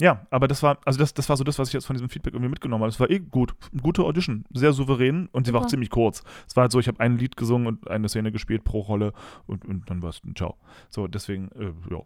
ja, 0.00 0.26
aber 0.30 0.46
das 0.46 0.62
war, 0.62 0.78
also 0.84 0.98
das, 0.98 1.12
das 1.12 1.28
war 1.28 1.36
so 1.36 1.44
das, 1.44 1.58
was 1.58 1.68
ich 1.68 1.74
jetzt 1.74 1.86
von 1.86 1.94
diesem 1.94 2.08
Feedback 2.08 2.32
irgendwie 2.32 2.50
mitgenommen 2.50 2.82
habe. 2.82 2.90
Es 2.90 3.00
war 3.00 3.10
eh 3.10 3.18
gut. 3.18 3.54
Eine 3.72 3.82
gute 3.82 4.04
Audition, 4.04 4.44
sehr 4.52 4.72
souverän 4.72 5.28
und 5.32 5.46
sie 5.46 5.52
war 5.52 5.60
auch 5.60 5.66
ziemlich 5.66 5.90
kurz. 5.90 6.22
Es 6.46 6.54
war 6.54 6.62
halt 6.62 6.72
so, 6.72 6.78
ich 6.78 6.86
habe 6.86 7.00
ein 7.00 7.18
Lied 7.18 7.36
gesungen 7.36 7.66
und 7.66 7.88
eine 7.88 8.08
Szene 8.08 8.30
gespielt 8.30 8.64
pro 8.64 8.80
Rolle 8.80 9.12
und, 9.46 9.64
und 9.64 9.90
dann 9.90 10.02
war 10.02 10.10
es 10.10 10.20
ciao. 10.36 10.56
So, 10.88 11.08
deswegen, 11.08 11.50
äh, 11.52 11.72
ja. 11.90 12.02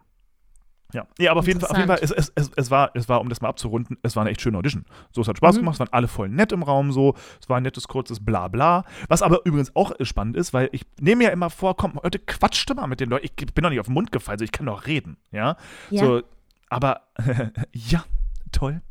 Ja, 0.92 1.07
ja, 1.18 1.31
aber 1.31 1.40
auf 1.40 1.46
jeden 1.46 1.61
Fall, 1.61 1.70
auf 1.70 1.76
jeden 1.76 1.88
Fall 1.88 1.98
es, 2.02 2.11
es, 2.11 2.33
es, 2.35 2.50
es, 2.55 2.70
war, 2.70 2.90
es 2.94 3.09
war, 3.09 3.20
um 3.20 3.28
das 3.28 3.40
mal 3.40 3.48
abzurunden, 3.48 3.96
es 4.02 4.14
war 4.14 4.22
eine 4.22 4.31
echt 4.31 4.40
schöne 4.42 4.59
Audition. 4.59 4.85
So, 5.12 5.22
es 5.22 5.28
hat 5.28 5.38
Spaß 5.38 5.57
Mhm. 5.57 5.61
gemacht, 5.61 5.74
es 5.74 5.81
waren 5.81 5.88
alle 5.92 6.09
voll 6.09 6.28
nett 6.28 6.52
im 6.52 6.62
Raum, 6.62 6.92
so, 6.92 7.14
es 7.40 7.48
war 7.48 7.57
ein 7.57 7.62
nettes, 7.62 7.88
kurzes 7.88 8.24
Blabla. 8.24 8.85
Was 9.09 9.22
aber 9.22 9.40
übrigens 9.46 9.74
auch 9.74 9.92
spannend 10.02 10.37
ist, 10.37 10.52
weil 10.52 10.68
ich 10.72 10.83
nehme 11.00 11.18
mir 11.20 11.24
ja 11.24 11.31
immer 11.31 11.48
vor, 11.50 11.76
komm, 11.76 11.98
heute 12.02 12.18
quatschte 12.18 12.74
mal 12.74 12.87
mit 12.87 13.00
den 13.00 13.09
Leuten. 13.11 13.24
Ich 13.24 13.35
bin 13.35 13.62
doch 13.62 13.70
nicht 13.70 13.81
auf 13.81 13.87
den 13.87 13.94
Mund 13.94 14.12
gefallen, 14.12 14.38
so, 14.38 14.44
ich 14.44 14.52
kann 14.52 14.66
doch 14.66 14.87
reden, 14.87 15.16
ja. 15.31 15.57
Ja. 15.90 16.05
So, 16.05 16.22
aber 16.68 17.02
ja, 17.72 18.05
toll. 18.52 18.83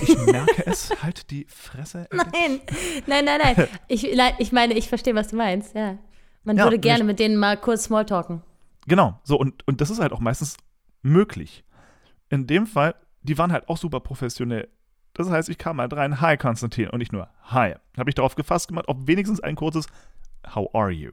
Ich 0.00 0.16
merke 0.26 0.66
es, 0.66 0.90
halt 1.02 1.30
die 1.30 1.46
Fresse. 1.48 2.08
Nein, 2.12 2.60
nein, 3.06 3.24
nein, 3.24 3.40
nein. 3.42 3.68
Ich, 3.88 4.04
ich 4.38 4.52
meine, 4.52 4.74
ich 4.74 4.88
verstehe, 4.88 5.14
was 5.14 5.28
du 5.28 5.36
meinst, 5.36 5.74
ja. 5.76 5.96
Man 6.44 6.56
Ja, 6.56 6.64
würde 6.64 6.78
gerne 6.78 7.00
ich- 7.00 7.06
mit 7.06 7.18
denen 7.20 7.36
mal 7.36 7.56
kurz 7.56 7.84
Smalltalken. 7.84 8.42
Genau, 8.88 9.18
so 9.24 9.36
und, 9.36 9.66
und 9.66 9.80
das 9.80 9.90
ist 9.90 9.98
halt 10.00 10.12
auch 10.12 10.20
meistens 10.20 10.56
möglich. 11.02 11.64
In 12.28 12.46
dem 12.46 12.66
Fall, 12.66 12.94
die 13.22 13.38
waren 13.38 13.52
halt 13.52 13.68
auch 13.68 13.76
super 13.76 14.00
professionell. 14.00 14.68
Das 15.14 15.30
heißt, 15.30 15.48
ich 15.48 15.58
kam 15.58 15.80
halt 15.80 15.94
rein, 15.94 16.20
hi 16.20 16.36
Konstantin 16.36 16.90
und 16.90 16.98
nicht 16.98 17.12
nur 17.12 17.28
hi. 17.44 17.74
Habe 17.96 18.10
ich 18.10 18.14
darauf 18.14 18.34
gefasst 18.34 18.68
gemacht, 18.68 18.86
ob 18.88 19.06
wenigstens 19.06 19.40
ein 19.40 19.56
kurzes 19.56 19.86
How 20.54 20.68
are 20.74 20.90
you? 20.90 21.12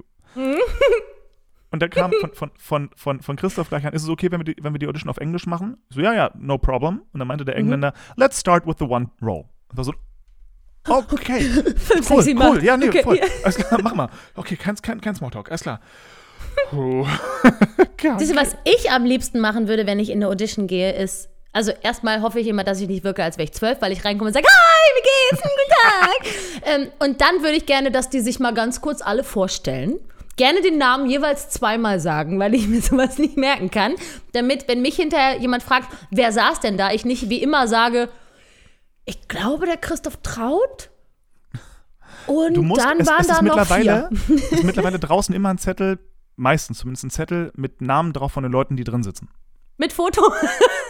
und 1.71 1.81
da 1.81 1.87
kam 1.87 2.11
von, 2.19 2.33
von, 2.33 2.51
von, 2.57 2.89
von, 2.95 3.21
von 3.21 3.35
Christoph 3.35 3.69
gleich 3.69 3.85
an, 3.85 3.93
ist 3.93 4.03
es 4.03 4.09
okay, 4.09 4.29
wenn 4.31 4.39
wir, 4.39 4.45
die, 4.53 4.63
wenn 4.63 4.73
wir 4.73 4.79
die 4.79 4.87
Audition 4.87 5.09
auf 5.09 5.17
Englisch 5.17 5.45
machen? 5.45 5.77
Ich 5.89 5.95
So, 5.95 6.01
ja, 6.01 6.13
ja, 6.13 6.31
no 6.35 6.57
problem. 6.57 7.01
Und 7.13 7.19
dann 7.19 7.27
meinte 7.27 7.45
der 7.45 7.55
Engländer, 7.55 7.93
let's 8.15 8.39
start 8.39 8.67
with 8.67 8.75
the 8.79 8.85
one 8.85 9.09
roll. 9.21 9.45
Und 9.69 9.77
war 9.77 9.83
so, 9.83 9.93
okay, 10.87 11.49
cool, 12.09 12.35
cool, 12.37 12.63
ja, 12.63 12.77
nee, 12.77 12.89
Okay, 12.89 13.03
voll. 13.03 13.17
ja. 13.17 13.25
Alles 13.43 13.55
klar, 13.55 13.79
mach 13.81 13.95
mal. 13.95 14.09
Okay, 14.35 14.55
kein, 14.55 14.75
kein, 14.75 15.01
kein 15.01 15.15
Smalltalk, 15.15 15.49
alles 15.49 15.61
klar. 15.61 15.79
Ja, 18.01 18.17
Siehst 18.19 18.31
du, 18.31 18.35
was 18.35 18.55
ich 18.63 18.91
am 18.91 19.05
liebsten 19.05 19.39
machen 19.39 19.67
würde, 19.67 19.85
wenn 19.85 19.99
ich 19.99 20.09
in 20.09 20.17
eine 20.17 20.27
Audition 20.27 20.67
gehe, 20.67 20.91
ist, 20.93 21.29
also 21.51 21.71
erstmal 21.83 22.21
hoffe 22.21 22.39
ich 22.39 22.47
immer, 22.47 22.63
dass 22.63 22.81
ich 22.81 22.87
nicht 22.87 23.03
wirke, 23.03 23.23
als 23.23 23.37
wäre 23.37 23.45
ich 23.45 23.53
zwölf, 23.53 23.79
weil 23.81 23.91
ich 23.91 24.03
reinkomme 24.03 24.29
und 24.29 24.33
sage, 24.33 24.47
hi, 24.47 24.91
wie 24.95 25.35
geht's? 25.35 25.43
Guten 25.43 25.71
Tag. 25.81 26.71
ähm, 26.81 26.91
und 26.99 27.21
dann 27.21 27.43
würde 27.43 27.55
ich 27.55 27.65
gerne, 27.65 27.91
dass 27.91 28.09
die 28.09 28.21
sich 28.21 28.39
mal 28.39 28.53
ganz 28.53 28.81
kurz 28.81 29.01
alle 29.01 29.23
vorstellen. 29.23 29.99
Gerne 30.35 30.61
den 30.61 30.79
Namen 30.79 31.07
jeweils 31.07 31.49
zweimal 31.49 31.99
sagen, 31.99 32.39
weil 32.39 32.55
ich 32.55 32.67
mir 32.69 32.81
sowas 32.81 33.19
nicht 33.19 33.37
merken 33.37 33.69
kann. 33.69 33.93
Damit, 34.33 34.67
wenn 34.67 34.81
mich 34.81 34.95
hinterher 34.95 35.37
jemand 35.39 35.61
fragt, 35.61 35.87
wer 36.09 36.31
saß 36.31 36.59
denn 36.59 36.77
da, 36.77 36.91
ich 36.91 37.05
nicht 37.05 37.29
wie 37.29 37.41
immer 37.41 37.67
sage, 37.67 38.09
ich 39.05 39.27
glaube, 39.27 39.65
der 39.65 39.77
Christoph 39.77 40.17
Traut. 40.23 40.89
Und 42.25 42.55
Du 42.55 42.63
musst, 42.63 42.83
dann 42.83 43.01
es, 43.01 43.07
waren 43.07 43.21
es 43.21 43.27
da 43.27 43.33
ist 43.33 43.41
noch 43.41 43.55
mittlerweile, 43.57 44.09
vier. 44.11 44.35
es 44.35 44.51
ist 44.53 44.63
mittlerweile 44.63 44.97
draußen 44.97 45.35
immer 45.35 45.49
ein 45.49 45.57
Zettel, 45.57 45.99
meistens 46.35 46.79
zumindest 46.79 47.05
ein 47.05 47.09
Zettel 47.09 47.51
mit 47.55 47.81
Namen 47.81 48.13
drauf 48.13 48.31
von 48.31 48.43
den 48.43 48.51
Leuten, 48.51 48.75
die 48.75 48.83
drin 48.83 49.03
sitzen. 49.03 49.29
Mit 49.77 49.93
Foto. 49.93 50.21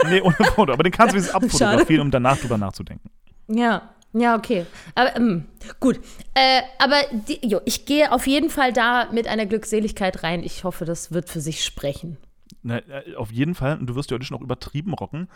Nee, 0.09 0.19
ohne 0.19 0.35
Foto, 0.35 0.73
aber 0.73 0.83
den 0.83 0.91
kannst 0.91 1.13
du 1.13 1.15
wenigstens 1.15 1.35
abfotografieren, 1.59 2.01
um 2.01 2.11
danach 2.11 2.37
drüber 2.37 2.57
nachzudenken. 2.57 3.09
Ja, 3.47 3.93
ja, 4.13 4.35
okay. 4.35 4.65
Aber 4.95 5.15
ähm, 5.15 5.45
gut. 5.79 5.99
Äh, 6.33 6.61
aber 6.77 6.97
die, 7.27 7.39
jo, 7.47 7.61
ich 7.65 7.85
gehe 7.85 8.11
auf 8.11 8.27
jeden 8.27 8.49
Fall 8.49 8.73
da 8.73 9.09
mit 9.11 9.27
einer 9.27 9.45
Glückseligkeit 9.45 10.23
rein. 10.23 10.43
Ich 10.43 10.63
hoffe, 10.63 10.85
das 10.85 11.11
wird 11.11 11.29
für 11.29 11.39
sich 11.39 11.63
sprechen. 11.63 12.17
Na, 12.61 12.79
äh, 12.79 13.15
auf 13.15 13.31
jeden 13.31 13.55
Fall, 13.55 13.79
und 13.79 13.87
du 13.87 13.95
wirst 13.95 14.11
die 14.11 14.15
Audition 14.15 14.37
auch 14.37 14.43
übertrieben 14.43 14.93
rocken. 14.93 15.29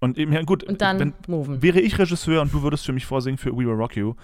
Und 0.00 0.18
eben, 0.18 0.32
ja 0.32 0.42
gut, 0.42 0.64
Und 0.64 0.80
dann 0.80 0.98
wenn, 0.98 1.62
wäre 1.62 1.80
ich 1.80 1.98
Regisseur 1.98 2.42
und 2.42 2.52
du 2.52 2.62
würdest 2.62 2.86
für 2.86 2.92
mich 2.92 3.06
vorsingen 3.06 3.38
für 3.38 3.52
We 3.52 3.66
Will 3.66 3.74
Rock 3.74 3.96
You, 3.96 4.14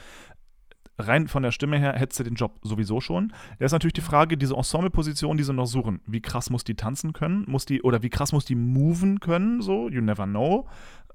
rein 0.98 1.28
von 1.28 1.42
der 1.42 1.52
Stimme 1.52 1.78
her 1.78 1.92
hättest 1.94 2.20
du 2.20 2.24
den 2.24 2.34
Job 2.34 2.58
sowieso 2.62 3.00
schon. 3.00 3.32
Da 3.58 3.66
ist 3.66 3.72
natürlich 3.72 3.94
die 3.94 4.00
Frage, 4.00 4.36
diese 4.36 4.54
Ensemble-Position, 4.54 5.36
die 5.36 5.44
sie 5.44 5.52
noch 5.52 5.66
suchen. 5.66 6.00
Wie 6.06 6.20
krass 6.20 6.50
muss 6.50 6.64
die 6.64 6.74
tanzen 6.74 7.12
können? 7.12 7.44
Muss 7.46 7.66
die, 7.66 7.82
oder 7.82 8.02
wie 8.02 8.10
krass 8.10 8.32
muss 8.32 8.44
die 8.44 8.54
moven 8.54 9.20
können? 9.20 9.60
So, 9.62 9.88
you 9.88 10.00
never 10.00 10.24
know. 10.26 10.66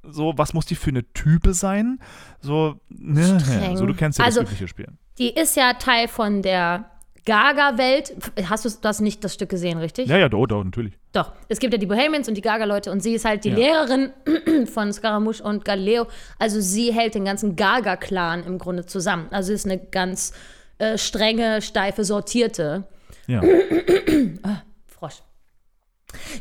So, 0.03 0.33
was 0.35 0.53
muss 0.53 0.65
die 0.65 0.75
für 0.75 0.89
eine 0.89 1.03
Type 1.13 1.53
sein? 1.53 1.99
So, 2.39 2.79
ne, 2.89 3.39
Streng. 3.39 3.77
so 3.77 3.85
du 3.85 3.93
kennst 3.93 4.19
ja 4.19 4.25
Also- 4.25 4.41
das 4.41 4.49
übliche 4.49 4.67
Spiel. 4.67 4.87
Die 5.17 5.29
ist 5.29 5.55
ja 5.55 5.73
Teil 5.73 6.07
von 6.07 6.41
der 6.41 6.89
Gaga-Welt. 7.25 8.15
Hast 8.49 8.65
du 8.65 8.69
das 8.81 8.99
nicht 8.99 9.23
das 9.23 9.33
Stück 9.33 9.49
gesehen, 9.49 9.77
richtig? 9.77 10.07
Ja, 10.07 10.17
ja, 10.17 10.29
doch, 10.29 10.45
doch, 10.47 10.63
natürlich. 10.63 10.93
Doch. 11.13 11.33
Es 11.49 11.59
gibt 11.59 11.73
ja 11.73 11.77
die 11.77 11.85
Bohemians 11.85 12.27
und 12.27 12.35
die 12.35 12.41
Gaga-Leute 12.41 12.91
und 12.91 13.01
sie 13.01 13.13
ist 13.13 13.25
halt 13.25 13.43
die 13.43 13.49
Ja. 13.49 13.55
Lehrerin 13.57 14.11
von 14.67 14.91
Scaramouche 14.91 15.43
und 15.43 15.65
Galileo. 15.65 16.07
Also 16.39 16.59
sie 16.61 16.91
hält 16.93 17.15
den 17.15 17.25
ganzen 17.25 17.55
Gaga-Clan 17.55 18.43
im 18.45 18.57
Grunde 18.57 18.85
zusammen. 18.85 19.27
Also 19.31 19.47
sie 19.47 19.53
ist 19.53 19.65
eine 19.65 19.77
ganz 19.77 20.33
äh, 20.79 20.97
strenge, 20.97 21.61
steife, 21.61 22.03
sortierte. 22.03 22.85
Ja. 23.27 23.41
Frosch. 24.87 25.21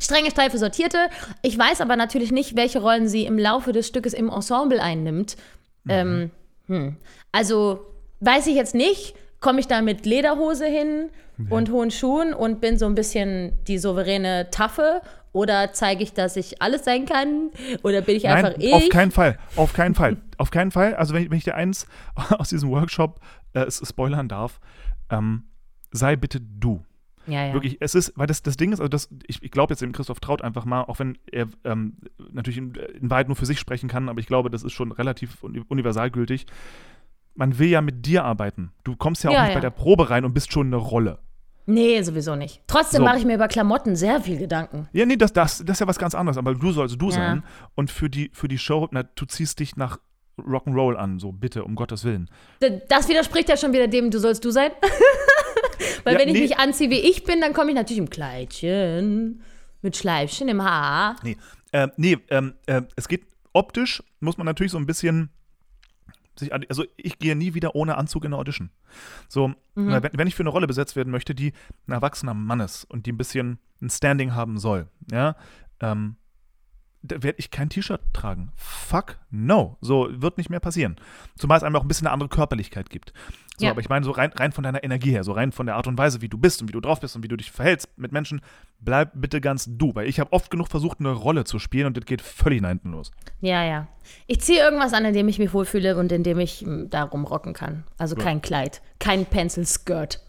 Strenge, 0.01 0.31
steife, 0.31 0.59
sortierte. 0.59 0.99
Ich 1.43 1.59
weiß 1.59 1.81
aber 1.81 1.97
natürlich 1.97 2.33
nicht, 2.33 2.57
welche 2.57 2.81
Rollen 2.81 3.07
sie 3.07 3.27
im 3.27 3.39
Laufe 3.39 3.73
des 3.73 3.87
Stückes 3.87 4.15
im 4.15 4.29
Ensemble 4.29 4.83
einnimmt. 4.83 5.37
Ähm, 5.89 6.31
hm. 6.67 6.97
Also 7.33 7.81
weiß 8.21 8.47
ich 8.47 8.55
jetzt 8.55 8.75
nicht, 8.75 9.15
komme 9.41 9.61
ich 9.61 9.67
da 9.67 9.83
mit 9.83 10.07
Lederhose 10.07 10.67
hin 10.67 11.11
und 11.49 11.71
hohen 11.71 11.91
Schuhen 11.91 12.35
und 12.35 12.61
bin 12.61 12.79
so 12.79 12.85
ein 12.87 12.95
bisschen 12.95 13.53
die 13.67 13.79
souveräne 13.79 14.51
Taffe 14.51 15.01
oder 15.33 15.73
zeige 15.73 16.03
ich, 16.03 16.13
dass 16.13 16.37
ich 16.37 16.61
alles 16.61 16.85
sein 16.85 17.07
kann 17.07 17.51
oder 17.83 18.03
bin 18.03 18.17
ich 18.17 18.29
einfach 18.29 18.51
Nein, 18.51 18.61
ich? 18.61 18.75
auf 18.75 18.89
keinen 18.91 19.11
Fall. 19.11 19.39
Auf 19.57 19.73
keinen 19.73 19.95
Fall. 19.95 20.19
auf 20.37 20.51
keinen 20.51 20.71
Fall. 20.71 20.95
Also, 20.97 21.15
wenn 21.15 21.23
ich, 21.23 21.31
wenn 21.31 21.39
ich 21.39 21.45
dir 21.45 21.55
eins 21.55 21.87
aus 22.31 22.51
diesem 22.51 22.69
Workshop 22.71 23.21
äh, 23.55 23.71
spoilern 23.71 24.29
darf, 24.29 24.61
ähm, 25.09 25.45
sei 25.93 26.17
bitte 26.17 26.41
du. 26.41 26.83
ja, 27.27 27.47
ja. 27.47 27.53
Wirklich, 27.55 27.79
es 27.81 27.95
ist, 27.95 28.13
weil 28.17 28.27
das, 28.27 28.43
das 28.43 28.57
Ding 28.59 28.73
ist, 28.73 28.81
also 28.81 28.89
das, 28.89 29.09
ich, 29.27 29.43
ich 29.43 29.51
glaube 29.51 29.73
jetzt 29.73 29.81
dem 29.81 29.93
Christoph 29.93 30.21
Traut 30.21 30.43
einfach 30.43 30.67
mal, 30.67 30.83
auch 30.83 30.99
wenn 30.99 31.17
er 31.33 31.47
ähm, 31.65 31.97
natürlich 32.33 32.59
in, 32.59 32.75
in 32.75 33.09
Wahrheit 33.09 33.29
nur 33.29 33.37
für 33.37 33.47
sich 33.47 33.59
sprechen 33.59 33.89
kann, 33.89 34.09
aber 34.11 34.21
ich 34.21 34.27
glaube, 34.27 34.51
das 34.51 34.63
ist 34.65 34.73
schon 34.73 34.93
relativ 34.93 35.43
uni- 35.43 35.65
universal 35.69 36.11
gültig. 36.11 36.45
Man 37.35 37.59
will 37.59 37.69
ja 37.69 37.81
mit 37.81 38.05
dir 38.07 38.25
arbeiten. 38.25 38.73
Du 38.85 38.97
kommst 38.97 39.25
ja 39.25 39.31
auch 39.31 39.35
Ja, 39.35 39.43
nicht 39.43 39.51
ja. 39.51 39.55
bei 39.57 39.61
der 39.61 39.71
Probe 39.71 40.11
rein 40.11 40.25
und 40.25 40.35
bist 40.35 40.53
schon 40.53 40.67
eine 40.67 40.77
Rolle. 40.77 41.19
Nee, 41.67 42.03
sowieso 42.03 42.35
nicht. 42.37 42.63
Trotzdem 42.67 42.99
So. 43.01 43.05
mache 43.05 43.19
ich 43.19 43.25
mir 43.25 43.35
über 43.35 43.47
Klamotten 43.49 43.95
sehr 43.95 44.21
viel 44.21 44.39
Gedanken. 44.39 44.89
Ja, 44.93 45.07
nee, 45.07 45.17
das, 45.17 45.33
das, 45.33 45.59
das 45.59 45.77
ist 45.77 45.81
ja 45.81 45.87
was 45.87 45.99
ganz 45.99 46.15
anderes, 46.15 46.37
aber 46.37 46.55
du 46.55 46.73
sollst 46.73 47.01
du 47.01 47.07
Ja. 47.11 47.13
sein. 47.13 47.45
Und 47.77 47.91
für 47.91 48.11
die, 48.11 48.31
für 48.33 48.49
die 48.49 48.59
Show, 48.59 48.89
na, 48.91 49.05
du 49.05 49.25
ziehst 49.27 49.61
dich 49.61 49.77
nach 49.77 49.99
Rock'n'Roll 50.39 50.97
an, 50.97 51.19
so 51.19 51.33
bitte, 51.33 51.65
um 51.65 51.75
Gottes 51.77 52.05
Willen. 52.05 52.29
Das 52.89 53.09
widerspricht 53.09 53.49
ja 53.49 53.57
schon 53.57 53.73
wieder 53.73 53.89
dem, 53.89 54.11
du 54.11 54.19
sollst 54.19 54.45
du 54.45 54.51
sein. 54.51 54.71
Weil 56.05 56.15
Ja, 56.15 56.21
wenn 56.21 56.29
ich 56.29 56.35
nee. 56.35 56.41
mich 56.41 56.59
anziehe, 56.59 56.91
wie 56.91 56.99
ich 57.01 57.25
bin, 57.25 57.41
dann 57.41 57.53
komme 57.53 57.71
ich 57.71 57.77
natürlich 57.77 57.99
im 57.99 58.11
Kleidchen, 58.11 59.43
mit 59.83 59.97
Schleifchen 59.97 60.49
im 60.49 60.63
Haar. 60.63 61.17
Nee, 61.23 61.37
äh, 61.73 61.89
nee 61.97 62.19
ähm, 62.31 62.55
äh, 62.67 62.83
es 62.97 63.07
geht 63.07 63.23
optisch, 63.53 64.03
muss 64.21 64.39
man 64.39 64.47
natürlich 64.47 64.73
so 64.73 64.79
ein 64.79 64.87
bisschen 64.87 65.31
sich, 66.41 66.53
also 66.53 66.85
ich 66.97 67.19
gehe 67.19 67.37
nie 67.37 67.55
wieder 67.55 67.75
ohne 67.75 67.97
Anzug 67.97 68.25
in 68.25 68.33
eine 68.33 68.39
Audition. 68.41 68.71
So, 69.29 69.49
Mhm. 69.77 70.03
wenn, 70.03 70.11
wenn 70.15 70.27
ich 70.27 70.35
für 70.35 70.43
eine 70.43 70.51
Rolle 70.51 70.67
besetzt 70.67 70.97
werden 70.97 71.11
möchte, 71.11 71.35
die 71.35 71.53
ein 71.87 71.93
erwachsener 71.93 72.35
Mann 72.35 72.61
ist 72.61 72.85
und 72.85 73.07
die 73.07 73.13
ein 73.13 73.17
bisschen 73.17 73.59
ein 73.81 73.89
Standing 73.91 74.35
haben 74.35 74.59
soll, 74.59 74.89
ja, 75.11 75.37
ähm, 75.81 76.17
da 77.03 77.23
werde 77.23 77.39
ich 77.39 77.51
kein 77.51 77.71
T-Shirt 77.71 78.01
tragen. 78.13 78.53
Fuck 78.57 79.19
no. 79.31 79.77
So 79.81 80.09
wird 80.11 80.37
nicht 80.39 80.51
mehr 80.51 80.61
passieren. 80.61 80.97
Zumal 81.39 81.57
es 81.59 81.63
einem 81.65 81.77
auch 81.77 81.83
ein 81.83 81.89
bisschen 81.89 82.07
eine 82.07 82.13
andere 82.13 82.29
Körperlichkeit 82.29 82.91
gibt. 82.91 83.13
So, 83.57 83.65
Ja. 83.67 83.73
aber 83.73 83.81
ich 83.81 83.89
meine, 83.89 84.05
so 84.05 84.11
rein, 84.11 84.33
rein 84.35 84.53
von 84.53 84.65
deiner 84.65 84.85
Energie 84.85 85.11
her, 85.11 85.25
so 85.25 85.33
rein 85.33 85.53
von 85.53 85.67
der 85.67 85.77
Art 85.77 85.87
und 85.87 85.97
Weise, 85.99 86.21
wie 86.23 86.29
du 86.29 86.37
bist 86.39 86.61
und 86.63 86.69
wie 86.69 86.73
du 86.73 86.81
drauf 86.81 87.01
bist 87.01 87.17
und 87.17 87.23
wie 87.23 87.29
du 87.29 87.37
dich 87.37 87.51
verhältst 87.51 87.89
mit 87.99 88.13
Menschen, 88.13 88.41
bleib 88.81 89.13
bitte 89.15 89.41
ganz 89.41 89.67
du. 89.69 89.95
Weil 89.95 90.09
ich 90.09 90.21
habe 90.21 90.33
oft 90.33 90.51
genug 90.51 90.69
versucht, 90.69 91.01
eine 91.01 91.11
Rolle 91.13 91.45
zu 91.45 91.59
spielen 91.59 91.87
und 91.87 91.97
das 91.97 92.05
geht 92.05 92.23
völlig 92.23 92.61
nach 92.61 92.69
hinten 92.71 92.91
los. 92.93 93.11
Ja, 93.41 93.65
ja. 93.65 93.89
Ich 94.27 94.41
ziehe 94.41 94.61
irgendwas 94.63 94.93
an, 94.93 95.05
in 95.05 95.15
dem 95.15 95.29
ich 95.29 95.39
mich 95.39 95.53
wohlfühle 95.55 95.97
und 95.97 96.13
in 96.13 96.23
dem 96.23 96.39
ich 96.39 96.63
m, 96.67 96.89
da 96.91 97.03
rumrocken 97.05 97.53
kann. 97.55 97.85
Also 97.99 98.15
Gut. 98.15 98.25
kein 98.25 98.43
Kleid, 98.43 98.83
kein 98.99 99.25
Pencil-Skirt. 99.27 100.23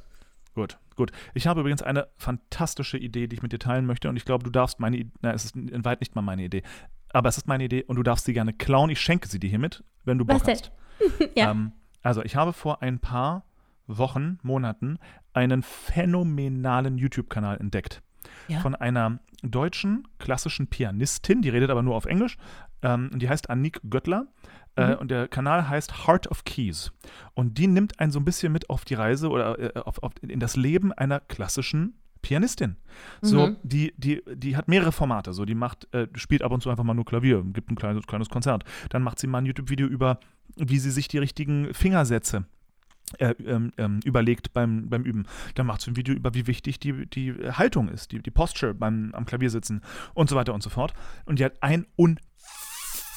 Gut, 0.55 0.77
gut. 0.95 1.11
Ich 1.33 1.47
habe 1.47 1.61
übrigens 1.61 1.81
eine 1.81 2.07
fantastische 2.17 2.97
Idee, 2.97 3.27
die 3.27 3.35
ich 3.35 3.41
mit 3.41 3.51
dir 3.51 3.59
teilen 3.59 3.85
möchte 3.85 4.09
und 4.09 4.17
ich 4.17 4.25
glaube, 4.25 4.43
du 4.43 4.49
darfst 4.49 4.79
meine 4.79 4.97
Idee, 4.97 5.11
na, 5.21 5.33
es 5.33 5.45
ist 5.45 5.55
in 5.55 5.85
weit 5.85 5.99
nicht 5.99 6.15
mal 6.15 6.21
meine 6.21 6.43
Idee, 6.43 6.63
aber 7.09 7.29
es 7.29 7.37
ist 7.37 7.47
meine 7.47 7.63
Idee 7.63 7.83
und 7.83 7.95
du 7.95 8.03
darfst 8.03 8.25
sie 8.25 8.33
gerne 8.33 8.53
klauen. 8.53 8.89
Ich 8.89 9.01
schenke 9.01 9.27
sie 9.27 9.39
dir 9.39 9.49
hiermit, 9.49 9.83
wenn 10.05 10.17
du 10.17 10.25
Bock 10.25 10.41
Was 10.41 10.47
hast. 10.47 10.71
Ja. 11.35 11.51
Ähm, 11.51 11.71
also, 12.03 12.23
ich 12.23 12.35
habe 12.35 12.53
vor 12.53 12.81
ein 12.83 12.99
paar 12.99 13.43
Wochen, 13.87 14.37
Monaten 14.43 14.99
einen 15.33 15.63
phänomenalen 15.63 16.97
YouTube-Kanal 16.97 17.57
entdeckt. 17.57 18.01
Ja. 18.47 18.59
von 18.59 18.75
einer 18.75 19.19
deutschen 19.41 20.07
klassischen 20.19 20.67
Pianistin, 20.67 21.41
die 21.41 21.49
redet 21.49 21.69
aber 21.69 21.81
nur 21.81 21.95
auf 21.95 22.05
Englisch. 22.05 22.37
Ähm, 22.83 23.09
und 23.11 23.21
die 23.21 23.29
heißt 23.29 23.49
Annick 23.49 23.81
Göttler. 23.89 24.27
Äh, 24.75 24.91
Mhm. 24.91 24.99
und 24.99 25.11
der 25.11 25.27
Kanal 25.27 25.67
heißt 25.67 26.07
Heart 26.07 26.31
of 26.31 26.43
Keys. 26.45 26.91
Und 27.33 27.57
die 27.57 27.67
nimmt 27.67 27.99
einen 27.99 28.11
so 28.11 28.19
ein 28.19 28.25
bisschen 28.25 28.53
mit 28.53 28.69
auf 28.69 28.85
die 28.85 28.93
Reise 28.93 29.29
oder 29.29 29.59
äh, 29.75 29.79
auf, 29.79 30.01
auf, 30.01 30.13
in 30.21 30.39
das 30.39 30.55
Leben 30.55 30.93
einer 30.93 31.19
klassischen 31.19 31.95
Pianistin. 32.21 32.77
So, 33.21 33.47
Mhm. 33.47 33.57
die, 33.63 33.93
die, 33.97 34.21
die 34.33 34.55
hat 34.55 34.67
mehrere 34.67 34.91
Formate. 34.91 35.33
So, 35.33 35.43
die 35.43 35.55
macht, 35.55 35.93
äh, 35.93 36.07
spielt 36.15 36.41
ab 36.43 36.51
und 36.51 36.61
zu 36.61 36.69
einfach 36.69 36.83
mal 36.83 36.93
nur 36.93 37.03
Klavier, 37.05 37.43
gibt 37.43 37.69
ein 37.71 37.75
kleines, 37.75 38.05
kleines 38.07 38.29
Konzert. 38.29 38.63
Dann 38.89 39.01
macht 39.03 39.19
sie 39.19 39.27
mal 39.27 39.39
ein 39.39 39.45
YouTube-Video 39.45 39.87
über, 39.87 40.19
wie 40.55 40.77
sie 40.79 40.91
sich 40.91 41.07
die 41.07 41.17
richtigen 41.17 41.73
Fingersätze 41.73 42.45
äh, 43.17 43.31
ähm, 43.45 43.73
ähm, 43.77 43.99
überlegt 44.05 44.53
beim, 44.53 44.87
beim 44.89 45.03
Üben. 45.03 45.25
Dann 45.55 45.65
macht 45.65 45.81
sie 45.81 45.91
ein 45.91 45.97
Video 45.97 46.13
über, 46.15 46.33
wie 46.33 46.47
wichtig 46.47 46.79
die, 46.79 47.07
die 47.07 47.33
Haltung 47.51 47.89
ist, 47.89 48.11
die, 48.13 48.21
die 48.21 48.31
Posture 48.31 48.73
beim 48.73 49.11
am 49.13 49.25
Klavier 49.25 49.49
sitzen 49.49 49.81
und 50.13 50.29
so 50.29 50.35
weiter 50.37 50.53
und 50.53 50.61
so 50.63 50.69
fort. 50.69 50.93
Und 51.25 51.39
die 51.39 51.43
hat 51.45 51.61
ein 51.61 51.87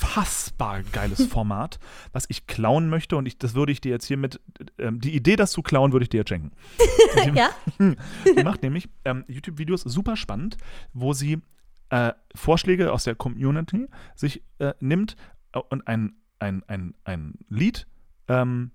unfassbar 0.01 0.83
geiles 0.93 1.27
Format, 1.29 1.79
was 2.13 2.27
ich 2.29 2.47
klauen 2.47 2.89
möchte 2.89 3.17
und 3.17 3.27
ich, 3.27 3.39
das 3.39 3.55
würde 3.55 3.73
ich 3.73 3.81
dir 3.81 3.91
jetzt 3.91 4.07
hiermit, 4.07 4.41
ähm, 4.79 5.01
die 5.01 5.15
Idee, 5.15 5.37
das 5.37 5.53
zu 5.53 5.63
klauen, 5.63 5.93
würde 5.93 6.03
ich 6.05 6.11
dir 6.11 6.19
jetzt 6.19 6.29
schenken. 6.29 6.53
Die, 7.25 7.31
Ja? 7.37 7.51
die 7.79 7.97
macht 8.43 8.63
nämlich 8.63 8.89
ähm, 9.05 9.25
YouTube-Videos 9.29 9.83
super 9.83 10.17
spannend, 10.17 10.57
wo 10.93 11.13
sie 11.13 11.39
äh, 11.91 12.13
Vorschläge 12.35 12.93
aus 12.93 13.05
der 13.05 13.15
Community 13.15 13.87
sich 14.17 14.43
äh, 14.59 14.75
nimmt 14.81 15.15
und 15.71 15.87
ein, 15.87 16.17
ein, 16.41 16.65
ein, 16.67 16.95
ein 17.05 17.35
Lied, 17.49 17.87
ähm, 18.29 18.73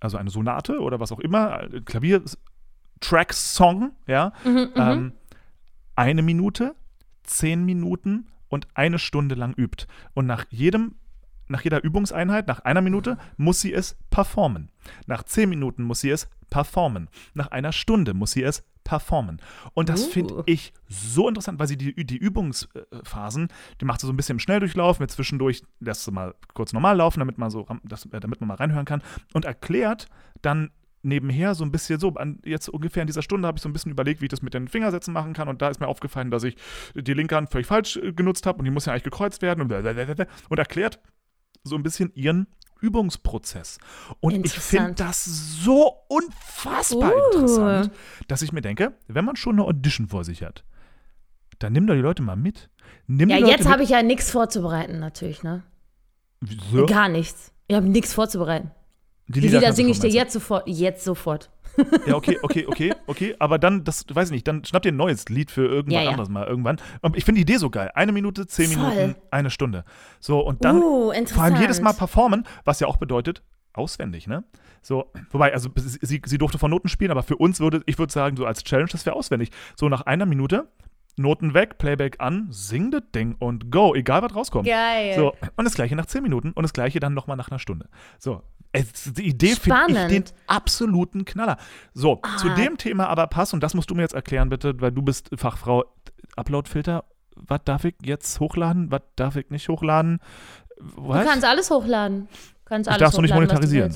also 0.00 0.16
eine 0.16 0.30
Sonate 0.30 0.80
oder 0.80 0.98
was 1.00 1.12
auch 1.12 1.20
immer, 1.20 1.64
äh, 1.64 1.80
Klavier-Track-Song, 1.82 3.92
ja, 4.06 4.32
Mhm, 4.44 4.52
mhm. 4.52 4.70
ähm, 4.76 5.12
eine 5.94 6.22
Minute, 6.22 6.74
zehn 7.24 7.64
Minuten 7.64 8.28
und 8.52 8.68
eine 8.74 8.98
Stunde 8.98 9.34
lang 9.34 9.54
übt. 9.54 9.86
Und 10.12 10.26
nach 10.26 10.44
jedem, 10.50 10.96
nach 11.48 11.62
jeder 11.62 11.82
Übungseinheit, 11.82 12.46
nach 12.48 12.60
einer 12.60 12.82
Minute, 12.82 13.16
muss 13.38 13.62
sie 13.62 13.72
es 13.72 13.96
performen. 14.10 14.70
Nach 15.06 15.22
zehn 15.22 15.48
Minuten 15.48 15.84
muss 15.84 16.00
sie 16.00 16.10
es 16.10 16.28
performen. 16.50 17.08
Nach 17.32 17.48
einer 17.48 17.72
Stunde 17.72 18.12
muss 18.12 18.32
sie 18.32 18.42
es 18.42 18.62
performen. 18.84 19.40
Und 19.72 19.88
das 19.88 20.06
Uh. 20.06 20.10
finde 20.10 20.42
ich 20.44 20.74
so 20.86 21.28
interessant, 21.28 21.58
weil 21.58 21.68
sie 21.68 21.78
die, 21.78 21.94
die 22.04 22.18
Übungsphasen, 22.18 23.48
die 23.80 23.84
macht 23.86 24.02
sie 24.02 24.06
so 24.06 24.12
ein 24.12 24.16
bisschen 24.18 24.34
im 24.34 24.40
Schnelldurchlauf, 24.40 25.00
mit 25.00 25.10
zwischendurch 25.10 25.62
lässt 25.80 26.04
sie 26.04 26.10
mal 26.10 26.34
kurz 26.52 26.74
normal 26.74 26.98
laufen, 26.98 27.20
damit 27.20 27.38
man 27.38 27.50
so, 27.50 27.66
das, 27.84 28.04
äh, 28.04 28.20
damit 28.20 28.40
man 28.42 28.48
mal 28.48 28.56
reinhören 28.56 28.84
kann 28.84 29.02
und 29.32 29.46
erklärt 29.46 30.08
dann 30.42 30.72
nebenher 31.02 31.54
so 31.54 31.64
ein 31.64 31.72
bisschen 31.72 31.98
so, 31.98 32.14
an, 32.14 32.38
jetzt 32.44 32.68
ungefähr 32.68 33.02
in 33.02 33.06
dieser 33.06 33.22
Stunde 33.22 33.46
habe 33.46 33.58
ich 33.58 33.62
so 33.62 33.68
ein 33.68 33.72
bisschen 33.72 33.92
überlegt, 33.92 34.20
wie 34.20 34.26
ich 34.26 34.30
das 34.30 34.42
mit 34.42 34.54
den 34.54 34.68
Fingersätzen 34.68 35.12
machen 35.12 35.32
kann 35.32 35.48
und 35.48 35.60
da 35.62 35.68
ist 35.68 35.80
mir 35.80 35.88
aufgefallen, 35.88 36.30
dass 36.30 36.44
ich 36.44 36.56
die 36.94 37.14
linke 37.14 37.36
Hand 37.36 37.50
völlig 37.50 37.66
falsch 37.66 37.96
äh, 37.96 38.12
genutzt 38.12 38.46
habe 38.46 38.58
und 38.58 38.64
die 38.64 38.70
muss 38.70 38.86
ja 38.86 38.92
eigentlich 38.92 39.04
gekreuzt 39.04 39.42
werden 39.42 39.60
und, 39.60 39.72
und 39.72 40.58
erklärt 40.58 41.00
so 41.64 41.76
ein 41.76 41.82
bisschen 41.82 42.12
ihren 42.14 42.46
Übungsprozess. 42.80 43.78
Und 44.20 44.44
ich 44.44 44.52
finde 44.52 44.94
das 44.94 45.24
so 45.24 45.94
unfassbar 46.08 47.12
Uh. 47.14 47.32
interessant, 47.32 47.90
dass 48.28 48.42
ich 48.42 48.52
mir 48.52 48.60
denke, 48.60 48.94
wenn 49.06 49.24
man 49.24 49.36
schon 49.36 49.56
eine 49.56 49.64
Audition 49.64 50.08
vor 50.08 50.24
sich 50.24 50.42
hat, 50.42 50.64
dann 51.60 51.72
nimm 51.72 51.86
doch 51.86 51.94
die 51.94 52.00
Leute 52.00 52.22
mal 52.22 52.36
mit. 52.36 52.70
Nimm 53.06 53.28
Ja, 53.30 53.38
jetzt 53.38 53.68
habe 53.68 53.84
ich 53.84 53.90
ja 53.90 54.02
nichts 54.02 54.30
vorzubereiten, 54.30 54.98
natürlich, 54.98 55.42
ne? 55.44 55.62
Wieso? 56.40 56.86
Gar 56.86 57.08
nichts. 57.08 57.52
Ich 57.68 57.76
habe 57.76 57.88
nichts 57.88 58.12
vorzubereiten. 58.12 58.72
Die 59.28 59.40
Lieder 59.40 59.60
Lieder 59.60 59.72
singe 59.72 59.90
ich 59.90 60.00
dir 60.00 60.10
jetzt 60.10 60.32
sofort. 60.32 60.66
Jetzt 60.66 61.04
sofort. 61.04 61.50
Ja, 62.06 62.16
okay, 62.16 62.38
okay, 62.42 62.66
okay, 62.66 62.94
okay. 63.06 63.34
Aber 63.38 63.58
dann, 63.58 63.84
das 63.84 64.04
weiß 64.12 64.28
ich 64.28 64.32
nicht, 64.32 64.48
dann 64.48 64.64
schnapp 64.64 64.82
dir 64.82 64.92
ein 64.92 64.96
neues 64.96 65.28
Lied 65.28 65.50
für 65.50 65.66
irgendwann 65.66 66.00
Ja, 66.00 66.02
ja. 66.02 66.10
anderes 66.10 66.28
mal 66.28 66.46
irgendwann. 66.46 66.78
Und 67.00 67.16
ich 67.16 67.24
finde 67.24 67.38
die 67.38 67.42
Idee 67.42 67.56
so 67.56 67.70
geil. 67.70 67.90
Eine 67.94 68.12
Minute, 68.12 68.46
zehn 68.46 68.70
Voll. 68.70 68.90
Minuten, 68.90 69.16
eine 69.30 69.50
Stunde. 69.50 69.84
So, 70.20 70.40
und 70.40 70.64
dann 70.64 70.82
uh, 70.82 71.12
vor 71.26 71.42
allem 71.42 71.56
jedes 71.56 71.80
Mal 71.80 71.92
performen, 71.94 72.44
was 72.64 72.80
ja 72.80 72.86
auch 72.86 72.96
bedeutet, 72.96 73.42
auswendig, 73.72 74.26
ne? 74.26 74.44
So, 74.82 75.12
wobei, 75.30 75.52
also 75.52 75.70
sie, 75.76 76.20
sie 76.24 76.38
durfte 76.38 76.58
von 76.58 76.70
Noten 76.70 76.88
spielen, 76.88 77.12
aber 77.12 77.22
für 77.22 77.36
uns 77.36 77.60
würde, 77.60 77.82
ich 77.86 77.98
würde 77.98 78.12
sagen, 78.12 78.36
so 78.36 78.44
als 78.44 78.64
Challenge, 78.64 78.90
das 78.90 79.06
wäre 79.06 79.14
auswendig. 79.14 79.50
So 79.76 79.88
nach 79.88 80.02
einer 80.02 80.26
Minute, 80.26 80.68
Noten 81.16 81.54
weg, 81.54 81.78
Playback 81.78 82.16
an, 82.20 82.48
sing 82.50 82.90
das 82.90 83.02
Ding 83.14 83.36
und 83.38 83.70
go, 83.70 83.94
egal 83.94 84.22
was 84.22 84.34
rauskommt. 84.34 84.66
Geil. 84.66 85.14
So, 85.14 85.34
und 85.56 85.64
das 85.64 85.74
gleiche 85.74 85.94
nach 85.94 86.06
zehn 86.06 86.22
Minuten 86.22 86.52
und 86.52 86.62
das 86.62 86.72
gleiche 86.72 87.00
dann 87.00 87.14
nochmal 87.14 87.36
nach 87.36 87.50
einer 87.50 87.58
Stunde. 87.58 87.88
So. 88.18 88.42
Es, 88.72 89.12
die 89.12 89.28
Idee 89.28 89.54
finde 89.54 89.84
ich 90.02 90.06
den 90.08 90.24
absoluten 90.46 91.24
Knaller. 91.26 91.58
So, 91.92 92.20
zu 92.38 92.48
Ah. 92.48 92.54
dem 92.54 92.78
Thema 92.78 93.08
aber 93.08 93.26
passt, 93.26 93.52
und 93.52 93.62
das 93.62 93.74
musst 93.74 93.90
du 93.90 93.94
mir 93.94 94.02
jetzt 94.02 94.14
erklären, 94.14 94.48
bitte, 94.48 94.80
weil 94.80 94.92
du 94.92 95.02
bist 95.02 95.28
Fachfrau. 95.36 95.84
Uploadfilter, 96.36 97.04
was 97.36 97.60
darf 97.66 97.84
ich 97.84 97.94
jetzt 98.02 98.40
hochladen, 98.40 98.90
was 98.90 99.02
darf 99.16 99.36
ich 99.36 99.50
nicht 99.50 99.68
hochladen? 99.68 100.20
Du 100.78 101.08
Was? 101.08 101.26
kannst 101.26 101.44
alles 101.44 101.70
hochladen. 101.70 102.28
Du 102.30 102.64
kannst 102.64 102.88
Ich 102.88 102.92
alles 102.92 103.00
darf's 103.00 103.16
nur 103.16 103.22
nicht 103.22 103.32
hochladen, 103.32 103.48
was 103.50 103.54
monetarisieren. 103.60 103.94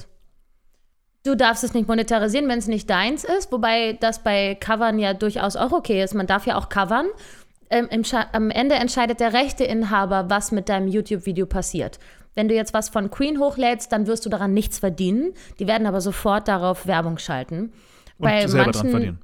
Du, 1.25 1.31
du 1.31 1.37
darfst 1.37 1.65
es 1.65 1.73
nicht 1.73 1.89
monetarisieren, 1.89 2.47
wenn 2.49 2.59
es 2.59 2.67
nicht 2.67 2.91
deins 2.91 3.25
ist, 3.25 3.51
wobei 3.53 3.95
das 3.95 4.23
bei 4.23 4.55
Covern 4.57 4.99
ja 4.99 5.15
durchaus 5.15 5.57
auch 5.57 5.73
okay 5.73 6.03
ist. 6.03 6.15
Man 6.15 6.27
darf 6.27 6.47
ja 6.47 6.57
auch 6.57 6.69
covern. 6.69 7.07
Ähm, 7.71 7.89
am 8.33 8.51
Ende 8.51 8.75
entscheidet 8.77 9.19
der 9.21 9.33
Rechteinhaber, 9.33 10.29
was 10.29 10.53
mit 10.53 10.69
deinem 10.69 10.89
YouTube-Video 10.89 11.47
passiert. 11.47 11.99
Wenn 12.37 12.49
du 12.49 12.55
jetzt 12.55 12.73
was 12.75 12.91
von 12.91 13.11
Queen 13.11 13.41
hochlädst, 13.41 13.91
dann 13.91 14.07
wirst 14.07 14.25
du 14.25 14.29
daran 14.29 14.55
nichts 14.55 14.79
verdienen. 14.79 15.33
Die 15.59 15.67
werden 15.67 15.87
aber 15.87 16.01
sofort 16.01 16.47
darauf 16.47 16.87
Werbung 16.87 17.19
schalten. 17.19 17.73
Und 18.19 18.49
selber 18.49 18.71
dran 18.71 18.91
verdienen. 18.91 19.19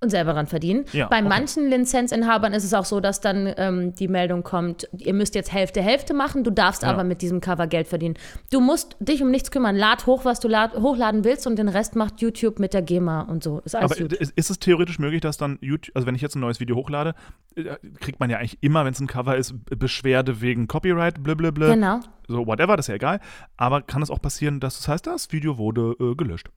Und 0.00 0.10
selber 0.10 0.34
dran 0.34 0.46
verdienen. 0.46 0.84
Ja, 0.92 1.06
Bei 1.08 1.20
okay. 1.20 1.28
manchen 1.28 1.70
Lizenzinhabern 1.70 2.52
ist 2.52 2.64
es 2.64 2.74
auch 2.74 2.84
so, 2.84 3.00
dass 3.00 3.20
dann 3.20 3.52
ähm, 3.56 3.94
die 3.94 4.08
Meldung 4.08 4.42
kommt, 4.42 4.88
ihr 4.98 5.14
müsst 5.14 5.34
jetzt 5.34 5.52
Hälfte 5.52 5.80
Hälfte 5.80 6.12
machen, 6.12 6.44
du 6.44 6.50
darfst 6.50 6.82
Ja. 6.82 6.90
aber 6.90 7.02
mit 7.02 7.22
diesem 7.22 7.40
Cover 7.40 7.66
Geld 7.66 7.88
verdienen. 7.88 8.14
Du 8.52 8.60
musst 8.60 8.96
dich 9.00 9.22
um 9.22 9.30
nichts 9.30 9.50
kümmern. 9.50 9.74
Lad 9.74 10.06
hoch, 10.06 10.24
was 10.26 10.38
du 10.40 10.48
lad 10.48 10.74
hochladen 10.74 11.24
willst 11.24 11.46
und 11.46 11.56
den 11.58 11.68
Rest 11.68 11.96
macht 11.96 12.20
YouTube 12.20 12.58
mit 12.58 12.74
der 12.74 12.82
GEMA 12.82 13.22
und 13.22 13.42
so. 13.42 13.60
Ist 13.64 13.74
alles 13.74 13.92
Aber 13.92 14.00
gut. 14.00 14.12
ist, 14.12 14.32
ist 14.36 14.50
es 14.50 14.58
theoretisch 14.58 14.98
möglich, 14.98 15.22
dass 15.22 15.38
dann 15.38 15.58
YouTube, 15.62 15.96
also 15.96 16.06
wenn 16.06 16.14
ich 16.14 16.20
jetzt 16.22 16.34
ein 16.36 16.40
neues 16.40 16.60
Video 16.60 16.76
hochlade, 16.76 17.14
äh, 17.54 17.76
kriegt 18.00 18.20
man 18.20 18.28
ja 18.28 18.36
eigentlich 18.36 18.58
immer, 18.60 18.84
wenn 18.84 18.92
es 18.92 19.00
ein 19.00 19.06
Cover 19.06 19.36
ist, 19.36 19.54
Beschwerde 19.78 20.42
wegen 20.42 20.68
Copyright, 20.68 21.22
blablabla. 21.22 21.72
Genau. 21.74 22.00
So, 22.28 22.46
whatever, 22.46 22.76
das 22.76 22.84
ist 22.84 22.88
ja 22.88 22.96
egal. 22.96 23.20
Aber 23.56 23.80
kann 23.80 24.02
es 24.02 24.10
auch 24.10 24.20
passieren, 24.20 24.60
dass 24.60 24.76
das 24.76 24.88
heißt, 24.88 25.06
das 25.06 25.32
Video 25.32 25.56
wurde 25.56 25.96
äh, 26.00 26.14
gelöscht? 26.14 26.50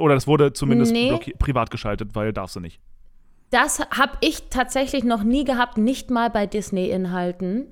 Oder 0.00 0.14
das 0.14 0.26
wurde 0.26 0.52
zumindest 0.52 0.92
Nee. 0.92 1.18
privat 1.38 1.70
geschaltet, 1.70 2.14
weil 2.14 2.32
darfst 2.32 2.56
du 2.56 2.60
nicht. 2.60 2.80
Das 3.50 3.80
habe 3.80 4.12
ich 4.20 4.48
tatsächlich 4.48 5.04
noch 5.04 5.22
nie 5.22 5.44
gehabt, 5.44 5.76
nicht 5.76 6.10
mal 6.10 6.30
bei 6.30 6.46
Disney-Inhalten. 6.46 7.70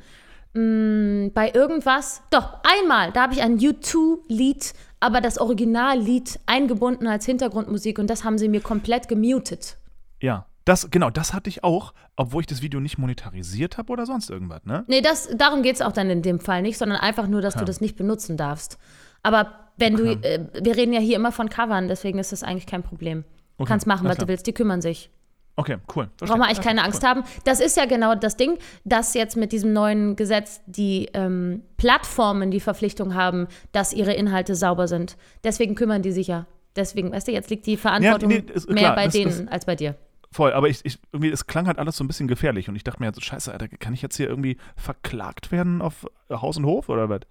Mm, 0.52 1.28
bei 1.32 1.52
irgendwas, 1.54 2.22
doch, 2.30 2.58
einmal, 2.64 3.12
da 3.12 3.22
habe 3.22 3.32
ich 3.32 3.40
ein 3.40 3.58
U2-Lied, 3.58 4.74
aber 4.98 5.20
das 5.20 5.38
Originallied 5.38 6.38
eingebunden 6.46 7.06
als 7.06 7.24
Hintergrundmusik 7.24 7.98
und 7.98 8.10
das 8.10 8.24
haben 8.24 8.36
sie 8.36 8.48
mir 8.48 8.60
komplett 8.60 9.08
gemutet. 9.08 9.78
Ja. 10.20 10.46
Das, 10.66 10.90
genau, 10.90 11.08
das 11.08 11.32
hatte 11.32 11.48
ich 11.48 11.64
auch, 11.64 11.94
obwohl 12.16 12.42
ich 12.42 12.46
das 12.46 12.60
Video 12.60 12.80
nicht 12.80 12.98
monetarisiert 12.98 13.78
habe 13.78 13.90
oder 13.92 14.04
sonst 14.04 14.28
irgendwas, 14.28 14.62
ne? 14.66 14.84
Nee, 14.88 15.00
das, 15.00 15.30
darum 15.34 15.62
geht 15.62 15.76
es 15.76 15.82
auch 15.82 15.90
dann 15.90 16.10
in 16.10 16.20
dem 16.20 16.38
Fall 16.38 16.60
nicht, 16.60 16.76
sondern 16.76 16.98
einfach 16.98 17.26
nur, 17.26 17.40
dass 17.40 17.54
du 17.54 17.64
das 17.64 17.80
nicht 17.80 17.96
benutzen 17.96 18.36
darfst. 18.36 18.78
Aber 19.22 19.69
wenn 19.80 19.96
du, 19.96 20.04
äh, 20.12 20.40
wir 20.62 20.76
reden 20.76 20.92
ja 20.92 21.00
hier 21.00 21.16
immer 21.16 21.32
von 21.32 21.48
Covern, 21.48 21.88
deswegen 21.88 22.18
ist 22.18 22.32
das 22.32 22.42
eigentlich 22.42 22.66
kein 22.66 22.82
Problem. 22.82 23.22
Du 23.56 23.64
Okay, 23.64 23.68
kannst 23.68 23.86
machen, 23.86 24.08
was 24.08 24.16
du 24.18 24.28
willst, 24.28 24.46
die 24.46 24.52
kümmern 24.52 24.80
sich. 24.80 25.10
Okay, 25.56 25.76
cool. 25.94 26.08
Braucht 26.18 26.30
man 26.38 26.42
eigentlich 26.48 26.62
keine 26.62 26.82
Angst 26.84 27.04
haben. 27.06 27.22
Das 27.44 27.60
ist 27.60 27.76
ja 27.76 27.84
genau 27.84 28.14
das 28.14 28.36
Ding, 28.36 28.56
dass 28.84 29.12
jetzt 29.14 29.36
mit 29.36 29.52
diesem 29.52 29.72
neuen 29.74 30.16
Gesetz 30.16 30.60
die 30.66 31.10
ähm, 31.12 31.62
Plattformen 31.76 32.50
die 32.50 32.60
Verpflichtung 32.60 33.14
haben, 33.14 33.46
dass 33.72 33.92
ihre 33.92 34.14
Inhalte 34.14 34.54
sauber 34.54 34.88
sind. 34.88 35.18
Deswegen 35.44 35.74
kümmern 35.74 36.00
die 36.00 36.12
sich 36.12 36.28
ja. 36.28 36.46
Deswegen, 36.76 37.12
weißt 37.12 37.28
du, 37.28 37.32
jetzt 37.32 37.50
liegt 37.50 37.66
die 37.66 37.76
Verantwortung 37.76 38.28
nee, 38.30 38.44
ist 38.54 38.68
mehr 38.70 38.78
klar, 38.84 38.94
bei 38.94 39.04
das- 39.06 39.12
denen 39.12 39.48
als 39.48 39.66
bei 39.66 39.76
dir. 39.76 39.96
Voll, 40.32 40.52
aber 40.52 40.68
ich, 40.68 40.84
ich, 40.84 40.98
irgendwie, 41.12 41.30
es 41.30 41.46
klang 41.48 41.66
halt 41.66 41.78
alles 41.80 41.96
so 41.96 42.04
ein 42.04 42.06
bisschen 42.06 42.28
gefährlich 42.28 42.68
und 42.68 42.76
ich 42.76 42.84
dachte 42.84 43.00
mir 43.00 43.06
halt 43.06 43.16
so, 43.16 43.20
scheiße, 43.20 43.52
Alter, 43.52 43.66
kann 43.66 43.92
ich 43.92 44.00
jetzt 44.00 44.16
hier 44.16 44.28
irgendwie 44.28 44.58
verklagt 44.76 45.50
werden 45.50 45.82
auf 45.82 46.06
Haus 46.30 46.56
und 46.56 46.64
Hof 46.66 46.88
oder 46.88 47.08
was? 47.08 47.22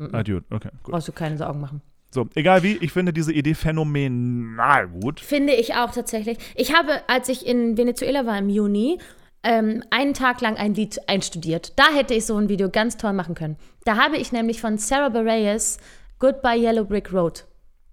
Gut. 0.00 0.14
Ah, 0.14 0.22
dude, 0.22 0.44
okay, 0.50 0.70
gut. 0.82 0.92
Brauchst 0.92 1.08
du 1.08 1.12
keine 1.12 1.36
Sorgen 1.36 1.60
machen. 1.60 1.82
So, 2.10 2.26
egal 2.34 2.62
wie, 2.62 2.76
ich 2.78 2.90
finde 2.92 3.12
diese 3.12 3.32
Idee 3.32 3.54
phänomenal 3.54 4.88
gut. 4.88 5.20
Finde 5.20 5.52
ich 5.52 5.74
auch 5.74 5.92
tatsächlich. 5.92 6.38
Ich 6.56 6.74
habe, 6.74 7.02
als 7.06 7.28
ich 7.28 7.46
in 7.46 7.76
Venezuela 7.76 8.26
war 8.26 8.38
im 8.38 8.48
Juni, 8.48 8.98
ähm, 9.42 9.84
einen 9.90 10.14
Tag 10.14 10.40
lang 10.40 10.56
ein 10.56 10.74
Lied 10.74 11.08
einstudiert. 11.08 11.74
Da 11.76 11.90
hätte 11.94 12.14
ich 12.14 12.26
so 12.26 12.36
ein 12.36 12.48
Video 12.48 12.68
ganz 12.68 12.96
toll 12.96 13.12
machen 13.12 13.34
können. 13.34 13.56
Da 13.84 13.96
habe 13.96 14.16
ich 14.16 14.32
nämlich 14.32 14.60
von 14.60 14.78
Sarah 14.78 15.10
Bareilles 15.10 15.78
Goodbye 16.18 16.58
Yellow 16.58 16.84
Brick 16.84 17.12
Road 17.12 17.44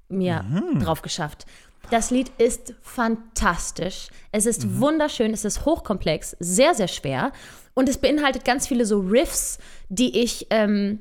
mir 0.09 0.43
drauf 0.79 1.01
geschafft. 1.01 1.45
Das 1.89 2.11
Lied 2.11 2.31
ist 2.37 2.73
fantastisch. 2.81 4.07
Es 4.31 4.45
ist 4.45 4.79
wunderschön, 4.79 5.31
es 5.31 5.45
ist 5.45 5.65
hochkomplex, 5.65 6.35
sehr, 6.39 6.73
sehr 6.73 6.87
schwer. 6.87 7.31
Und 7.73 7.87
es 7.87 7.97
beinhaltet 7.97 8.43
ganz 8.43 8.67
viele 8.67 8.85
so 8.85 8.99
Riffs, 8.99 9.59
die 9.89 10.21
ich, 10.21 10.47
ähm, 10.49 10.99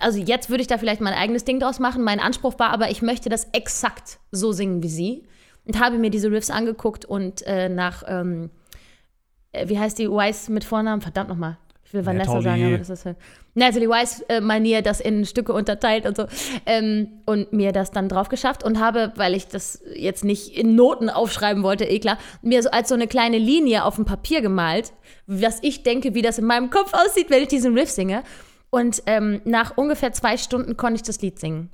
also 0.00 0.18
jetzt 0.18 0.50
würde 0.50 0.62
ich 0.62 0.66
da 0.66 0.78
vielleicht 0.78 1.00
mein 1.00 1.14
eigenes 1.14 1.44
Ding 1.44 1.60
draus 1.60 1.78
machen. 1.78 2.02
Mein 2.02 2.20
Anspruch 2.20 2.58
war 2.58 2.70
aber, 2.70 2.90
ich 2.90 3.02
möchte 3.02 3.28
das 3.28 3.48
exakt 3.52 4.18
so 4.30 4.52
singen 4.52 4.82
wie 4.82 4.88
sie. 4.88 5.24
Und 5.66 5.80
habe 5.80 5.96
mir 5.98 6.10
diese 6.10 6.30
Riffs 6.30 6.50
angeguckt 6.50 7.06
und 7.06 7.40
äh, 7.46 7.70
nach 7.70 8.02
ähm, 8.06 8.50
äh, 9.54 9.68
wie 9.68 9.78
heißt 9.78 9.98
die 9.98 10.10
Wise 10.10 10.52
mit 10.52 10.64
Vornamen? 10.64 11.00
Verdammt 11.00 11.30
nochmal. 11.30 11.56
Ich 11.86 11.94
will 11.94 12.04
Vanessa 12.04 12.34
Natalie. 12.34 12.50
sagen, 12.50 12.66
aber 12.66 12.78
das 12.78 12.90
ist. 12.90 13.06
äh, 13.06 13.14
Natalie 13.54 13.88
Wise 13.88 14.24
äh, 14.28 14.82
das 14.82 15.00
in 15.00 15.24
Stücke 15.24 15.52
unterteilt 15.52 16.06
und 16.06 16.16
so. 16.16 16.26
Ähm, 16.66 17.08
und 17.24 17.52
mir 17.52 17.72
das 17.72 17.92
dann 17.92 18.08
drauf 18.08 18.28
geschafft 18.28 18.64
und 18.64 18.80
habe, 18.80 19.12
weil 19.16 19.34
ich 19.34 19.46
das 19.46 19.82
jetzt 19.94 20.24
nicht 20.24 20.56
in 20.56 20.74
Noten 20.74 21.08
aufschreiben 21.08 21.62
wollte, 21.62 21.84
eh 21.84 22.00
klar, 22.00 22.18
mir 22.42 22.62
so 22.62 22.70
als 22.70 22.88
so 22.88 22.94
eine 22.94 23.06
kleine 23.06 23.38
Linie 23.38 23.84
auf 23.84 23.94
dem 23.96 24.04
Papier 24.04 24.40
gemalt, 24.40 24.92
was 25.26 25.58
ich 25.62 25.82
denke, 25.82 26.14
wie 26.14 26.22
das 26.22 26.38
in 26.38 26.46
meinem 26.46 26.70
Kopf 26.70 26.92
aussieht, 26.92 27.30
wenn 27.30 27.42
ich 27.42 27.48
diesen 27.48 27.78
Riff 27.78 27.90
singe. 27.90 28.22
Und 28.74 29.02
ähm, 29.06 29.40
nach 29.44 29.76
ungefähr 29.76 30.12
zwei 30.12 30.36
Stunden 30.36 30.76
konnte 30.76 30.96
ich 30.96 31.02
das 31.02 31.20
Lied 31.22 31.38
singen. 31.38 31.70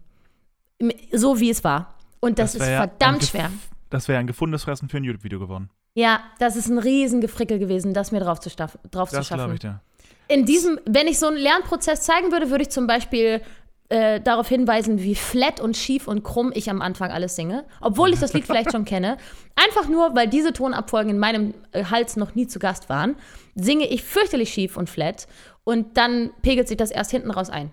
So 1.13 1.41
wie 1.41 1.49
es 1.49 1.65
war. 1.65 1.95
Und 2.21 2.39
das, 2.39 2.55
ist 2.55 2.61
ja 2.67 2.83
ein 2.83 2.89
verdammt 2.91 3.25
schwer. 3.25 3.51
Das 3.89 4.07
wäre 4.07 4.19
ein 4.19 4.27
gefundenes 4.27 4.65
Fressen 4.65 4.89
für 4.91 4.99
ein 4.99 5.05
YouTube-Video 5.05 5.39
geworden. 5.39 5.71
Ja, 5.95 6.21
das 6.39 6.57
ist 6.57 6.69
ein 6.69 6.79
riesen 6.79 7.23
Gefrickel 7.23 7.59
gewesen, 7.59 7.95
das 7.95 8.13
mir 8.13 8.21
drauf 8.21 8.41
zu, 8.41 8.51
staff- 8.51 8.79
drauf 8.91 9.09
zu 9.09 9.17
Das 9.17 9.27
schaffen. 9.29 9.39
glaube 9.41 9.55
ich 9.55 9.61
dir. 9.61 9.81
In 10.29 10.45
diesem, 10.45 10.79
wenn 10.85 11.07
ich 11.09 11.19
so 11.19 11.27
einen 11.27 11.39
Lernprozess 11.39 12.03
zeigen 12.03 12.31
würde, 12.33 12.51
würde 12.51 12.63
ich 12.63 12.71
zum 12.71 12.87
Beispiel 12.87 13.41
äh, 13.89 14.21
darauf 14.21 14.47
hinweisen, 14.49 15.03
wie 15.03 15.15
flat 15.15 15.59
und 15.59 15.77
schief 15.77 16.07
und 16.07 16.23
krumm 16.23 16.53
ich 16.55 16.71
am 16.71 16.83
Anfang 16.83 17.11
alles 17.11 17.35
singe, 17.35 17.65
obwohl 17.81 18.13
ich 18.13 18.21
das 18.21 18.35
Lied 18.35 18.45
vielleicht 18.45 18.73
schon 18.73 18.85
kenne. 18.85 19.17
Einfach 19.57 19.89
nur, 19.89 20.15
weil 20.15 20.29
diese 20.29 20.53
Tonabfolgen 20.53 21.11
in 21.11 21.19
meinem 21.19 21.55
äh, 21.73 21.85
Hals 21.85 22.17
noch 22.17 22.35
nie 22.35 22.47
zu 22.47 22.59
Gast 22.59 22.89
waren, 22.91 23.17
singe 23.57 23.87
ich 23.89 24.05
fürchterlich 24.05 24.53
schief 24.53 24.77
und 24.77 24.89
flat 24.89 25.27
und 25.65 25.97
dann 25.97 26.31
pegelt 26.43 26.69
sich 26.69 26.77
das 26.77 26.91
erst 26.91 27.11
hinten 27.11 27.31
raus 27.31 27.51
ein. 27.51 27.73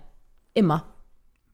Immer. 0.54 0.84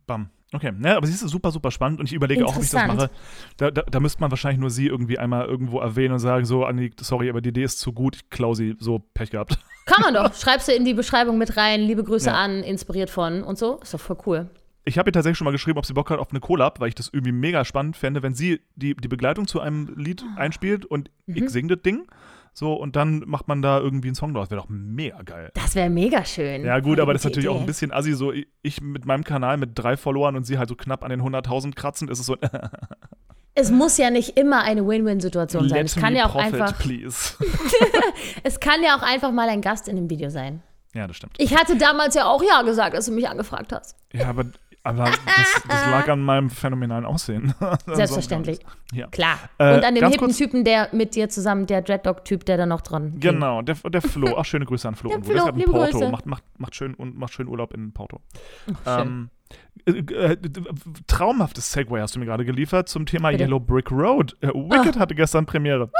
Bam. 0.07 0.31
Okay, 0.53 0.70
ne, 0.70 0.97
aber 0.97 1.07
sie 1.07 1.12
ist 1.14 1.20
super, 1.29 1.51
super 1.51 1.73
spannend 1.73 1.99
und 1.99 2.07
ich 2.07 2.12
überlege 2.12 2.47
auch, 2.47 2.55
ob 2.57 2.62
ich 2.62 2.70
das 2.70 2.87
mache. 2.87 3.11
Da, 3.57 3.73
da, 3.73 3.83
da 3.83 3.99
müsste 3.99 4.20
man 4.20 4.31
wahrscheinlich 4.31 4.61
nur 4.61 4.70
sie 4.70 4.87
irgendwie 4.87 5.18
einmal 5.18 5.47
irgendwo 5.47 5.81
erwähnen 5.81 6.12
und 6.12 6.20
sagen, 6.20 6.44
so, 6.44 6.64
Anni, 6.64 6.92
sorry, 7.01 7.29
aber 7.29 7.40
die 7.40 7.49
Idee 7.49 7.64
ist 7.64 7.81
zu 7.81 7.92
gut, 7.92 8.14
ich 8.16 8.31
klau 8.31 8.55
sie, 8.55 8.77
so 8.79 9.01
Pech 9.14 9.31
gehabt. 9.31 9.59
Kann 9.87 10.03
man 10.03 10.14
doch. 10.14 10.33
Schreibst 10.35 10.68
du 10.68 10.73
in 10.73 10.85
die 10.85 10.94
Beschreibung 10.94 11.38
mit 11.38 11.57
rein, 11.57 11.81
liebe 11.81 12.05
Grüße 12.05 12.29
Ja. 12.29 12.35
an, 12.37 12.62
inspiriert 12.62 13.11
von 13.11 13.42
und 13.42 13.59
so. 13.59 13.81
Ist 13.81 13.94
doch 13.94 14.01
voll 14.01 14.16
cool. 14.27 14.49
Ich 14.85 14.97
habe 14.97 15.09
ihr 15.09 15.12
tatsächlich 15.12 15.38
schon 15.38 15.47
mal 15.47 15.51
geschrieben, 15.51 15.79
ob 15.79 15.87
sie 15.87 15.94
Bock 15.94 16.11
hat 16.11 16.20
auf 16.20 16.31
eine 16.31 16.40
Collab, 16.40 16.79
weil 16.79 16.88
ich 16.88 16.94
das 16.94 17.09
irgendwie 17.12 17.33
mega 17.33 17.64
spannend 17.64 17.97
fände, 17.97 18.23
wenn 18.23 18.35
sie 18.35 18.61
die, 18.77 18.94
die 18.94 19.09
Begleitung 19.09 19.47
zu 19.49 19.61
einem 19.61 19.92
Lied 19.97 20.23
Ah. 20.37 20.40
einspielt 20.40 20.85
und 20.85 21.11
Mhm. 21.27 21.37
ich 21.37 21.51
singe 21.51 21.75
das 21.75 21.83
Ding. 21.83 22.07
So, 22.57 22.73
und 22.75 22.95
dann 22.95 23.25
macht 23.27 23.49
man 23.49 23.62
da 23.62 23.81
irgendwie 23.81 24.09
einen 24.09 24.14
Song 24.14 24.33
draus. 24.33 24.49
Wäre 24.49 24.61
doch 24.61 24.69
mega 24.69 25.21
geil. 25.23 25.51
Das 25.55 25.75
wäre 25.75 25.90
mega 25.90 26.25
schön. 26.25 26.64
Ja, 26.64 26.79
gut, 26.79 27.01
aber 27.01 27.12
das 27.12 27.23
ist 27.23 27.25
natürlich 27.25 27.49
auch 27.49 27.59
ein 27.59 27.67
bisschen 27.67 27.93
assi. 27.93 28.12
So, 28.14 28.33
ich 28.62 28.81
mit 28.81 29.07
meinem 29.07 29.25
Kanal 29.25 29.57
mit 29.57 29.71
drei 29.75 29.97
Followern 29.97 30.37
und 30.37 30.45
sie 30.45 30.57
halt 30.57 30.69
so 30.69 30.77
knapp 30.77 31.03
an 31.03 31.11
den 31.11 31.21
100.000 31.21 31.75
kratzen, 31.75 32.09
ist 32.09 32.21
es 32.21 32.27
so. 32.27 32.37
Es 33.57 33.71
muss 33.71 33.99
ja 33.99 34.11
nicht 34.11 34.37
immer 34.37 34.62
eine 34.62 34.85
Win-Win-Situation 34.85 35.69
sein. 35.69 35.87
Es 35.87 35.95
kann 35.95 36.17
ja 36.17 36.27
auch 36.27 36.33
profit, 36.33 36.55
einfach, 36.55 36.77
please. 36.77 37.37
es 38.43 38.59
kann 38.59 38.83
ja 38.83 38.97
auch 38.97 39.03
einfach 39.03 39.31
mal 39.31 39.49
ein 39.49 39.61
Gast 39.61 39.87
in 39.87 39.95
dem 39.95 40.11
Video 40.11 40.29
sein. 40.29 40.61
ja, 40.93 41.07
das 41.07 41.17
stimmt. 41.17 41.37
Ich 41.38 41.57
hatte 41.57 41.77
damals 41.77 42.17
ja 42.17 42.27
auch 42.27 42.43
ja 42.43 42.62
gesagt, 42.62 42.97
als 42.97 43.07
du 43.07 43.12
mich 43.12 43.29
angefragt 43.29 43.73
hast. 43.73 43.97
Ja, 44.12 44.29
aber, 44.29 44.47
aber 44.85 45.05
das, 45.05 45.62
das 45.66 45.87
lag 45.90 46.09
an 46.09 46.20
meinem 46.20 46.51
phänomenalen 46.51 47.05
Aussehen. 47.07 47.55
Selbstverständlich. 47.87 48.61
Ja. 48.92 49.09
Klar. 49.09 49.38
Äh, 49.59 49.77
Und 49.77 49.85
an 49.85 49.94
dem 49.94 50.09
hippen 50.09 50.31
Typen, 50.31 50.62
der 50.64 50.90
mit 50.92 51.14
dir 51.14 51.29
zusammen, 51.29 51.66
der 51.66 51.83
Dreadlock-Typ, 51.83 52.44
der 52.44 52.59
da 52.59 52.66
noch 52.66 52.83
dran. 52.83 53.18
Genau, 53.18 53.62
der, 53.62 53.77
der 53.77 54.03
Flo. 54.03 54.37
Ach, 54.37 54.44
schöne 54.44 54.66
Grüße 54.66 54.87
an 54.87 54.94
Flo. 54.94 55.09
Der 55.09 55.18
irgendwo. 55.18 55.33
Der 55.33 55.42
ist 55.42 55.49
Flo, 55.49 55.57
liebe 55.57 55.73
Porto. 55.73 55.99
Grüße. 55.99 56.11
Macht, 56.11 56.27
macht, 56.27 56.44
macht, 56.59 56.75
schön, 56.75 56.94
und 56.94 57.16
macht 57.16 57.33
schön 57.33 57.49
Urlaub 57.49 57.73
in 57.75 57.92
Porto. 57.92 58.20
schön. 58.85 59.01
Ähm, 59.01 59.31
äh, 59.87 59.90
äh, 59.92 60.37
traumhaftes 61.07 61.73
Segway 61.73 62.01
hast 62.01 62.14
du 62.14 62.20
mir 62.20 62.27
gerade 62.27 62.44
geliefert 62.44 62.88
zum 62.88 63.07
Thema 63.07 63.31
Bitte. 63.31 63.44
Yellow 63.44 63.61
Brick 63.61 63.90
Road. 63.90 64.37
Äh, 64.40 64.49
Wicked 64.49 64.99
hatte 64.99 65.14
gestern 65.14 65.47
Premiere. 65.47 65.90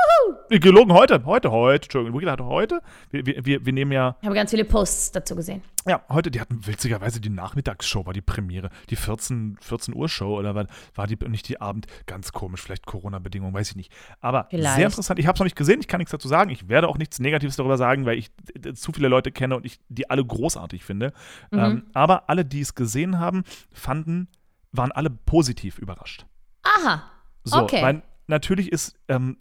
Äh, 0.51 0.59
Gelogen 0.59 0.93
heute, 0.93 1.25
heute, 1.25 1.51
heute. 1.51 1.85
Entschuldigung, 1.85 2.19
Wicked 2.19 2.31
hatte 2.31 2.45
heute. 2.45 2.81
Wir, 3.11 3.27
wir, 3.27 3.45
wir, 3.45 3.67
wir 3.67 3.73
nehmen 3.73 3.93
ja, 3.93 4.17
Ich 4.21 4.27
habe 4.27 4.35
ganz 4.35 4.51
viele 4.51 4.65
Posts 4.65 5.13
dazu 5.13 5.35
gesehen. 5.37 5.63
ja, 5.87 6.03
heute, 6.09 6.31
die 6.31 6.41
hatten 6.41 6.67
witzigerweise 6.67 7.21
die 7.21 7.31
Nachmittagsshow, 7.31 8.07
war 8.07 8.13
die 8.13 8.21
Premiere. 8.21 8.71
Die 8.91 8.97
14, 8.97 9.57
14 9.61 9.95
Uhr 9.95 10.09
Show 10.09 10.39
oder 10.39 10.55
war, 10.55 10.67
war 10.95 11.07
die 11.07 11.17
nicht 11.29 11.49
die 11.49 11.61
Abend? 11.61 11.87
Ganz 12.07 12.33
komisch, 12.33 12.61
vielleicht 12.63 12.87
Corona-Bedingungen, 12.87 13.55
weiß 13.55 13.71
ich 13.71 13.77
nicht. 13.77 13.93
Aber 14.21 14.47
Vielleicht. 14.51 14.77
sehr 14.77 14.87
interessant. 14.87 15.19
Ich 15.19 15.27
habe 15.27 15.35
es 15.35 15.41
noch 15.41 15.45
nicht 15.47 15.57
gesehen, 15.57 15.81
ich 15.81 15.89
kann 15.89 15.99
nichts 15.99 16.13
dazu 16.13 16.29
sagen. 16.29 16.51
Ich 16.51 16.69
werde 16.69 16.89
auch 16.89 16.99
nichts 16.99 17.21
Negatives 17.21 17.57
darüber 17.57 17.77
sagen, 17.79 18.07
weil 18.07 18.19
ich 18.19 18.31
äh, 18.65 18.73
zu 18.75 18.93
viele 18.93 19.09
Leute 19.09 19.33
kenne 19.33 19.57
und 19.57 19.65
ich 19.67 19.81
die 19.89 20.11
alle 20.11 20.25
großartig 20.25 20.85
finde. 20.85 21.13
Mhm. 21.51 21.59
Ähm, 21.59 21.83
aber 21.95 22.29
alle, 22.29 22.45
die 22.45 22.61
es 22.61 22.75
gesehen 22.75 23.19
haben, 23.19 23.45
fanden, 23.73 24.29
waren 24.73 24.93
alle 24.93 25.11
positiv 25.11 25.79
überrascht. 25.79 26.27
Aha. 26.63 27.03
So, 27.45 27.59
Okay. 27.63 27.83
weil 27.83 28.03
natürlich 28.27 28.73
ist 28.73 28.97
ähm, 29.09 29.37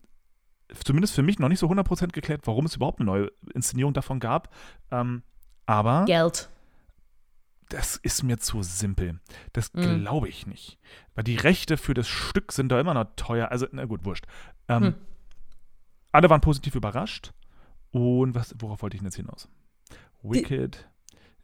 zumindest 0.83 1.13
für 1.15 1.23
mich 1.23 1.39
noch 1.39 1.49
nicht 1.49 1.59
so 1.59 1.67
100% 1.67 2.07
geklärt, 2.13 2.41
warum 2.45 2.65
es 2.65 2.75
überhaupt 2.75 2.99
eine 2.99 3.05
neue 3.05 3.31
Inszenierung 3.53 3.93
davon 3.93 4.19
gab. 4.19 4.53
Ähm, 4.91 5.23
aber 5.65 6.05
Geld. 6.05 6.49
das 7.69 7.97
ist 7.97 8.23
mir 8.23 8.37
zu 8.37 8.61
simpel. 8.63 9.19
Das 9.53 9.73
Mhm. 9.73 10.01
glaube 10.01 10.27
ich 10.29 10.45
nicht. 10.47 10.77
Weil 11.15 11.23
die 11.23 11.35
Rechte 11.37 11.77
für 11.77 11.93
das 11.93 12.07
Stück 12.07 12.51
sind 12.51 12.69
da 12.71 12.79
immer 12.79 12.93
noch 12.93 13.05
teuer. 13.15 13.49
Also, 13.51 13.67
na 13.71 13.85
gut, 13.85 14.05
wurscht. 14.05 14.25
Ähm, 14.67 14.83
Hm. 14.83 14.95
Alle 16.11 16.29
waren 16.29 16.41
positiv 16.41 16.75
überrascht. 16.75 17.33
Und 17.91 18.35
was, 18.35 18.55
worauf 18.59 18.81
wollte 18.81 18.95
ich 18.95 19.01
denn 19.01 19.07
jetzt 19.07 19.15
hinaus? 19.15 19.47
Wicked. 20.21 20.87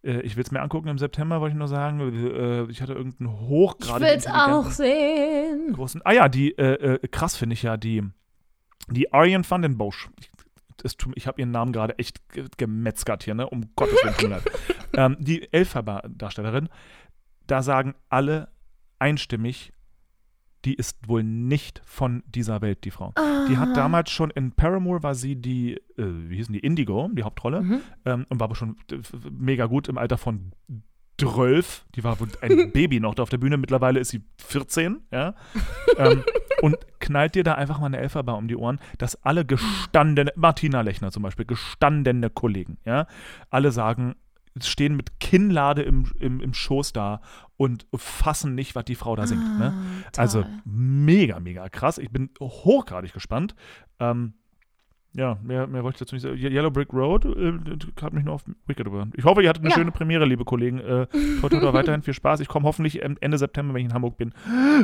Äh, 0.03 0.21
ich 0.21 0.35
will 0.35 0.43
es 0.43 0.51
mir 0.51 0.61
angucken 0.61 0.87
im 0.87 0.97
September, 0.97 1.41
wollte 1.41 1.53
ich 1.53 1.57
nur 1.59 1.67
sagen. 1.67 1.99
Äh, 1.99 2.63
ich 2.71 2.81
hatte 2.81 2.93
irgendeinen 2.93 3.29
Ich 3.33 3.39
hochgradig 3.41 4.07
will's 4.09 4.27
auch 4.27 4.69
sehen. 4.71 5.73
großen. 5.73 6.01
Ah 6.05 6.13
ja, 6.13 6.29
die, 6.29 6.57
äh, 6.57 6.95
äh, 6.95 7.07
krass 7.07 7.35
finde 7.35 7.53
ich 7.53 7.63
ja, 7.63 7.77
die, 7.77 8.03
die 8.91 9.13
Arian 9.13 9.43
van 9.49 9.61
den 9.61 9.77
Bosch. 9.77 10.09
Tut- 10.97 11.13
ich 11.15 11.27
habe 11.27 11.41
ihren 11.41 11.51
Namen 11.51 11.73
gerade 11.73 11.97
echt 11.99 12.27
ge- 12.29 12.47
gemetzgert 12.57 13.23
hier, 13.23 13.35
ne? 13.35 13.49
Um 13.49 13.71
Gottes 13.75 13.97
Willen. 14.03 14.39
ähm, 14.93 15.17
die 15.19 15.51
Elphaba-Darstellerin, 15.51 16.69
da 17.47 17.61
sagen 17.63 17.95
alle 18.07 18.49
einstimmig, 18.97 19.73
die 20.65 20.73
ist 20.75 20.97
wohl 21.07 21.23
nicht 21.23 21.81
von 21.85 22.23
dieser 22.27 22.61
Welt, 22.61 22.83
die 22.83 22.91
Frau. 22.91 23.13
Die 23.49 23.57
hat 23.57 23.69
Ah. 23.69 23.73
damals 23.73 24.09
schon 24.11 24.29
in 24.29 24.51
Paramore 24.51 25.03
war 25.03 25.15
sie 25.15 25.35
die, 25.35 25.73
äh, 25.75 25.81
wie 25.97 26.35
hießen 26.37 26.53
die, 26.53 26.59
Indigo, 26.59 27.09
die 27.13 27.23
Hauptrolle, 27.23 27.61
Mhm. 27.61 27.81
ähm, 28.05 28.25
und 28.29 28.39
war 28.39 28.45
aber 28.45 28.55
schon 28.55 28.75
äh, 28.91 28.97
mega 29.31 29.65
gut 29.67 29.87
im 29.87 29.97
Alter 29.97 30.17
von 30.17 30.51
12. 31.17 31.85
Die 31.95 32.03
war 32.03 32.19
wohl 32.19 32.29
ein 32.41 32.71
Baby 32.73 32.99
noch 32.99 33.15
da 33.15 33.23
auf 33.23 33.29
der 33.29 33.37
Bühne. 33.37 33.57
Mittlerweile 33.57 33.99
ist 33.99 34.09
sie 34.09 34.21
14, 34.37 34.97
ja. 35.11 35.33
ähm, 35.97 36.23
und 36.61 36.77
knallt 36.99 37.35
dir 37.35 37.43
da 37.43 37.55
einfach 37.55 37.79
mal 37.79 37.87
eine 37.87 37.97
Elferbar 37.99 38.37
um 38.37 38.47
die 38.47 38.55
Ohren, 38.55 38.79
dass 38.97 39.23
alle 39.23 39.45
gestandene, 39.45 40.31
Martina 40.35 40.81
Lechner 40.81 41.11
zum 41.11 41.23
Beispiel, 41.23 41.45
gestandene 41.45 42.29
Kollegen, 42.29 42.77
ja, 42.85 43.07
alle 43.49 43.71
sagen, 43.71 44.15
stehen 44.61 44.95
mit 44.95 45.19
Kinnlade 45.19 45.83
im, 45.83 46.11
im, 46.19 46.41
im 46.41 46.53
Schoß 46.53 46.91
da 46.91 47.21
und 47.55 47.85
fassen 47.95 48.55
nicht, 48.55 48.75
was 48.75 48.83
die 48.85 48.95
Frau 48.95 49.15
da 49.15 49.25
singt. 49.27 49.57
ne? 49.59 49.73
Ah, 50.17 50.21
Also 50.21 50.41
toll. 50.41 50.51
mega, 50.65 51.39
mega 51.39 51.69
krass. 51.69 51.97
Ich 51.97 52.11
bin 52.11 52.29
hochgradig 52.41 53.13
gespannt. 53.13 53.55
Ähm, 53.99 54.33
ja, 55.13 55.37
mehr, 55.41 55.65
mehr 55.67 55.83
wollte 55.83 55.95
ich 55.95 55.99
dazu 55.99 56.15
nicht 56.15 56.21
sagen. 56.23 56.37
Ye- 56.37 56.49
Yellow 56.49 56.69
Brick 56.71 56.93
Road 56.93 57.25
äh, 57.25 57.53
hat 58.01 58.13
mich 58.13 58.23
nur 58.25 58.35
auf 58.35 58.43
Wicked 58.67 58.85
über. 58.85 59.07
Ich 59.15 59.23
hoffe, 59.25 59.41
ihr 59.41 59.49
hattet 59.49 59.63
eine 59.63 59.71
Ja. 59.71 59.75
schöne 59.77 59.91
Premiere, 59.91 60.25
liebe 60.25 60.45
Kollegen. 60.45 60.79
Äh, 60.79 61.07
toi, 61.41 61.49
toi, 61.49 61.59
toi, 61.59 61.73
weiterhin 61.73 62.01
viel 62.03 62.13
Spaß. 62.13 62.39
Ich 62.41 62.47
komme 62.47 62.65
hoffentlich 62.67 63.01
Ende 63.01 63.37
September, 63.37 63.73
wenn 63.73 63.81
ich 63.81 63.87
in 63.89 63.93
Hamburg 63.93 64.17
bin, 64.17 64.33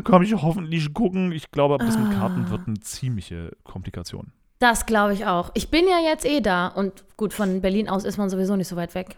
komme 0.03 0.25
ich 0.25 0.33
hoffentlich 0.33 0.93
gucken. 0.93 1.31
Ich 1.31 1.51
glaube, 1.51 1.75
aber 1.75 1.85
das 1.85 1.97
mit 1.97 2.11
Karten 2.11 2.45
Ah. 2.47 2.49
wird 2.51 2.67
eine 2.67 2.79
ziemliche 2.79 3.51
Komplikation. 3.63 4.31
Das 4.59 4.85
glaube 4.85 5.13
ich 5.13 5.25
auch. 5.25 5.51
Ich 5.53 5.69
bin 5.69 5.85
ja 5.87 5.99
jetzt 5.99 6.25
eh 6.25 6.41
da 6.41 6.67
und 6.69 7.03
gut, 7.17 7.33
von 7.33 7.61
Berlin 7.61 7.87
aus 7.89 8.03
ist 8.05 8.17
man 8.17 8.29
sowieso 8.29 8.55
nicht 8.55 8.67
so 8.69 8.75
weit 8.75 8.95
weg. 8.95 9.17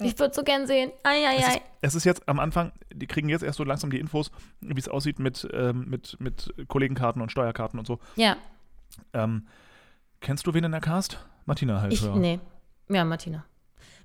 Ich 0.00 0.16
würde 0.18 0.32
so 0.32 0.44
gern 0.44 0.68
sehen. 0.68 0.90
Es 1.02 1.10
Eieiei. 1.10 1.36
ist, 1.56 1.60
es 1.80 1.94
ist 1.96 2.04
jetzt 2.04 2.28
am 2.28 2.38
Anfang, 2.38 2.70
die 2.94 3.08
kriegen 3.08 3.28
jetzt 3.28 3.42
erst 3.42 3.58
so 3.58 3.64
langsam 3.64 3.90
die 3.90 3.98
Infos, 3.98 4.30
wie 4.60 4.78
es 4.78 4.86
aussieht 4.88 5.18
mit, 5.18 5.46
ähm, 5.52 5.86
mit, 5.88 6.16
mit 6.20 6.54
Kollegenkarten 6.68 7.20
und 7.20 7.32
Steuerkarten 7.32 7.78
und 7.80 7.86
so. 7.86 7.98
Ja, 8.14 8.36
Ähm, 9.12 9.46
kennst 10.20 10.46
du 10.46 10.54
wen 10.54 10.64
in 10.64 10.72
der 10.72 10.80
Cast? 10.80 11.18
Martina 11.46 11.80
halt. 11.80 11.92
ich, 11.92 12.02
ja. 12.02 12.14
nee. 12.14 12.40
Ja, 12.90 13.04
Martina. 13.04 13.44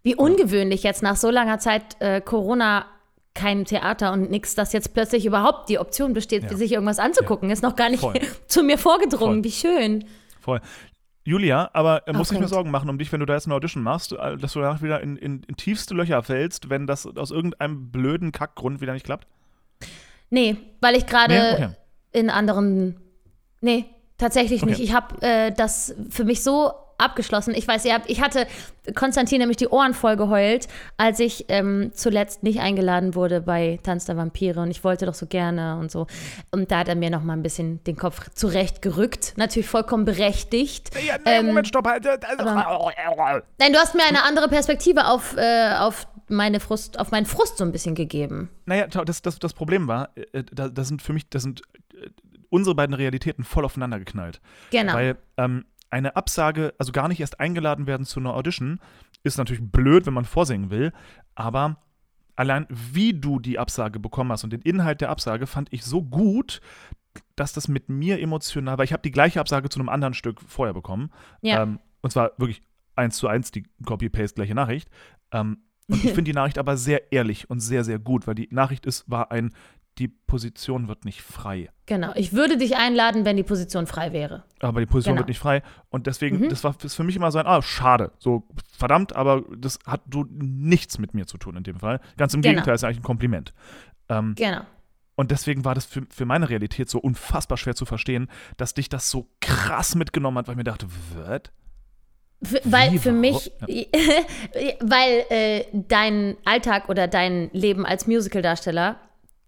Wie 0.04 0.16
ungewöhnlich 0.16 0.84
jetzt 0.84 1.02
nach 1.04 1.16
so 1.16 1.30
langer 1.30 1.60
Zeit 1.60 2.00
äh, 2.02 2.20
Corona 2.22 2.86
kein 3.34 3.66
Theater 3.66 4.12
und 4.14 4.30
nix, 4.30 4.54
dass 4.54 4.74
jetzt 4.74 4.94
plötzlich 4.94 5.26
überhaupt 5.26 5.70
die 5.70 5.80
Option 5.80 6.14
besteht, 6.14 6.44
Ja. 6.44 6.56
sich 6.58 6.72
irgendwas 6.74 7.00
anzugucken. 7.00 7.50
Ist 7.50 7.64
noch 7.64 7.76
gar 7.76 7.90
nicht 7.90 8.04
zu 8.48 8.64
mir 8.64 8.78
vorgedrungen. 8.78 9.38
Voll. 9.38 9.44
Wie 9.44 9.52
schön. 9.52 10.06
Voll. 10.40 10.62
Julia, 11.26 11.70
aber 11.74 12.00
äh, 12.06 12.12
nicht 12.12 12.14
mehr 12.14 12.22
Aufregend. 12.22 12.50
Sorgen 12.50 12.70
machen 12.72 12.90
um 12.90 12.98
dich, 12.98 13.12
wenn 13.14 13.22
du 13.22 13.26
da 13.26 13.34
jetzt 13.34 13.46
eine 13.48 13.56
Audition 13.56 13.82
machst, 13.82 14.12
äh, 14.12 14.38
dass 14.38 14.54
du 14.54 14.60
danach 14.60 14.82
wieder 14.82 15.00
in, 15.02 15.16
in, 15.16 15.42
in 15.44 15.56
tiefste 15.56 15.94
Löcher 15.96 16.22
fällst, 16.22 16.70
wenn 16.70 16.86
das 16.86 17.08
aus 17.08 17.32
irgendeinem 17.32 17.92
blöden 17.92 18.32
Kackgrund 18.34 18.82
wieder 18.82 18.92
nicht 18.94 19.06
klappt? 19.06 19.26
Nee, 20.30 20.58
weil 20.82 20.96
ich 20.96 21.06
gerade 21.06 21.34
Nee? 21.34 21.54
Okay. 21.54 21.70
in 22.12 22.30
anderen. 22.30 23.00
Nee, 23.62 23.86
tatsächlich 24.18 24.62
Okay. 24.64 24.72
nicht. 24.72 24.82
Ich 24.82 24.94
habe 24.94 25.22
äh, 25.22 25.52
das 25.52 25.96
für 26.10 26.24
mich 26.24 26.44
so 26.44 26.72
abgeschlossen. 27.00 27.54
Ich 27.56 27.68
weiß, 27.68 27.84
ihr 27.86 27.94
habt, 27.96 28.10
ich 28.10 28.22
hatte 28.22 28.46
Konstantin 28.96 29.40
nämlich 29.40 29.58
die 29.58 29.68
Ohren 29.68 29.94
voll 29.94 30.16
geheult, 30.16 30.68
als 30.96 31.20
ich 31.20 31.46
ähm, 31.50 31.92
zuletzt 31.94 32.44
nicht 32.44 32.60
eingeladen 32.62 33.16
wurde 33.16 33.42
bei 33.42 33.80
Tanz 33.84 34.06
der 34.06 34.16
Vampire 34.16 34.62
und 34.62 34.70
ich 34.72 34.84
wollte 34.84 35.06
doch 35.08 35.16
so 35.16 35.26
gerne 35.26 35.78
und 35.80 35.92
so. 35.92 36.06
Und 36.52 36.72
da 36.72 36.80
hat 36.80 36.88
er 36.88 36.96
mir 36.96 37.10
noch 37.10 37.24
mal 37.24 37.34
ein 37.34 37.42
bisschen 37.44 37.84
den 37.86 37.96
Kopf 37.98 38.30
zurechtgerückt. 38.36 39.34
Natürlich 39.38 39.68
vollkommen 39.68 40.06
berechtigt. 40.06 40.92
Ja, 41.06 41.16
nee, 41.18 41.40
Ähm, 41.40 41.48
Moment, 41.48 41.68
stopp. 41.68 41.86
halt. 41.88 42.06
Nein, 42.06 43.74
du 43.74 43.80
hast 43.80 43.96
mir 43.96 44.04
eine 44.08 44.24
andere 44.24 44.48
Perspektive 44.48 45.08
auf, 45.08 45.36
äh, 45.36 45.74
auf, 45.80 46.08
meine 46.30 46.60
Frust, 46.60 47.00
auf 47.00 47.12
meinen 47.12 47.26
Frust 47.26 47.58
so 47.58 47.64
ein 47.66 47.72
bisschen 47.72 47.96
gegeben. 47.96 48.50
Naja, 48.66 48.88
das, 48.88 49.22
das, 49.22 49.40
das 49.40 49.54
Problem 49.54 49.88
war, 49.88 50.10
äh, 50.16 50.44
da, 50.52 50.70
das 50.70 50.88
sind 50.88 51.02
für 51.02 51.14
mich, 51.14 51.30
das 51.30 51.44
sind 51.44 51.62
äh, 51.62 51.80
unsere 52.54 52.76
beiden 52.76 52.94
Realitäten 52.94 53.44
voll 53.44 53.66
aufeinander 53.66 53.98
geknallt. 53.98 54.40
Genau. 54.70 54.94
Weil 54.94 55.18
ähm, 55.38 55.66
eine 55.90 56.16
Absage, 56.16 56.74
also 56.78 56.92
gar 56.92 57.08
nicht 57.08 57.20
erst 57.20 57.40
eingeladen 57.40 57.88
werden 57.88 58.06
zu 58.06 58.20
einer 58.20 58.36
Audition, 58.36 58.80
ist 59.24 59.38
natürlich 59.38 59.64
blöd, 59.64 60.06
wenn 60.06 60.14
man 60.14 60.26
vorsingen 60.26 60.70
will, 60.70 60.94
aber 61.34 61.78
allein 62.36 62.68
wie 62.70 63.14
du 63.14 63.40
die 63.40 63.58
Absage 63.58 64.00
bekommen 64.00 64.32
hast 64.32 64.44
und 64.44 64.54
den 64.54 64.62
Inhalt 64.62 65.02
der 65.02 65.10
Absage 65.10 65.48
fand 65.48 65.74
ich 65.74 65.84
so 65.84 66.04
gut, 66.04 66.62
dass 67.36 67.54
das 67.54 67.68
mit 67.68 67.90
mir 67.90 68.20
emotional, 68.20 68.78
weil 68.78 68.86
ich 68.86 68.94
habe 68.94 69.02
die 69.02 69.12
gleiche 69.12 69.40
Absage 69.40 69.70
zu 69.70 69.80
einem 69.80 69.90
anderen 69.90 70.14
Stück 70.14 70.40
vorher 70.42 70.74
bekommen. 70.74 71.12
Ja. 71.42 71.64
Ähm, 71.64 71.80
und 72.02 72.12
zwar 72.12 72.32
wirklich 72.38 72.62
eins 72.96 73.18
zu 73.18 73.28
eins 73.28 73.50
die 73.52 73.64
Copy-Paste 73.86 74.36
gleiche 74.36 74.56
Nachricht. 74.56 74.90
Ähm, 75.32 75.64
und 75.88 76.04
ich 76.04 76.12
finde 76.14 76.24
die 76.24 76.34
Nachricht 76.34 76.60
aber 76.60 76.78
sehr 76.78 77.12
ehrlich 77.12 77.50
und 77.50 77.60
sehr, 77.60 77.84
sehr 77.84 77.98
gut, 77.98 78.28
weil 78.28 78.36
die 78.36 78.50
Nachricht 78.52 78.86
ist, 78.86 79.10
war 79.10 79.32
ein, 79.32 79.54
die 80.00 80.08
Position 80.08 80.88
wird 80.88 81.06
nicht 81.06 81.22
frei. 81.22 81.70
Genau. 81.86 82.12
Ich 82.16 82.34
würde 82.34 82.58
dich 82.58 82.76
einladen, 82.78 83.26
wenn 83.26 83.38
die 83.38 83.44
Position 83.44 83.86
frei 83.86 84.12
wäre. 84.12 84.44
Aber 84.60 84.80
die 84.80 84.86
Position 84.88 85.14
Genau. 85.16 85.22
wird 85.22 85.28
nicht 85.30 85.40
frei. 85.40 85.62
Und 85.90 86.08
deswegen, 86.08 86.40
Mhm. 86.40 86.50
das 86.50 86.64
war 86.64 86.74
für 86.74 87.04
mich 87.04 87.16
immer 87.16 87.32
so 87.32 87.38
ein, 87.40 87.46
ah, 87.46 87.62
schade. 87.62 88.12
So, 88.18 88.48
verdammt, 88.76 89.16
aber 89.16 89.44
das 89.56 89.78
hat 89.86 90.02
du 90.08 90.26
nichts 90.32 90.98
mit 90.98 91.14
mir 91.14 91.28
zu 91.28 91.38
tun 91.38 91.56
in 91.58 91.64
dem 91.64 91.80
Fall. 91.80 92.00
Ganz 92.18 92.34
im 92.34 92.42
Genau. 92.42 92.54
Gegenteil, 92.54 92.74
ist 92.76 92.84
eigentlich 92.84 93.00
ein 93.00 93.04
Kompliment. 93.04 93.54
Ähm, 94.10 94.34
Genau. 94.36 94.62
und 95.16 95.30
deswegen 95.30 95.64
war 95.64 95.76
das 95.76 95.86
für, 95.86 96.02
für 96.10 96.26
meine 96.26 96.50
Realität 96.50 96.90
so 96.90 96.98
unfassbar 97.00 97.58
schwer 97.60 97.76
zu 97.76 97.86
verstehen, 97.86 98.30
dass 98.58 98.74
dich 98.74 98.90
das 98.90 99.12
so 99.12 99.30
krass 99.42 99.94
mitgenommen 99.94 100.38
hat, 100.40 100.48
weil 100.48 100.54
ich 100.54 100.58
mir 100.58 100.64
dachte, 100.64 100.88
was? 101.16 101.42
Für, 102.42 102.60
weil 102.66 102.98
für 103.00 103.12
mich, 103.14 103.52
weil 104.82 105.26
äh, 105.30 105.66
dein 105.74 106.36
Alltag 106.46 106.90
oder 106.90 107.08
dein 107.08 107.50
Leben 107.54 107.86
als 107.86 108.08
Musicaldarsteller 108.08 108.98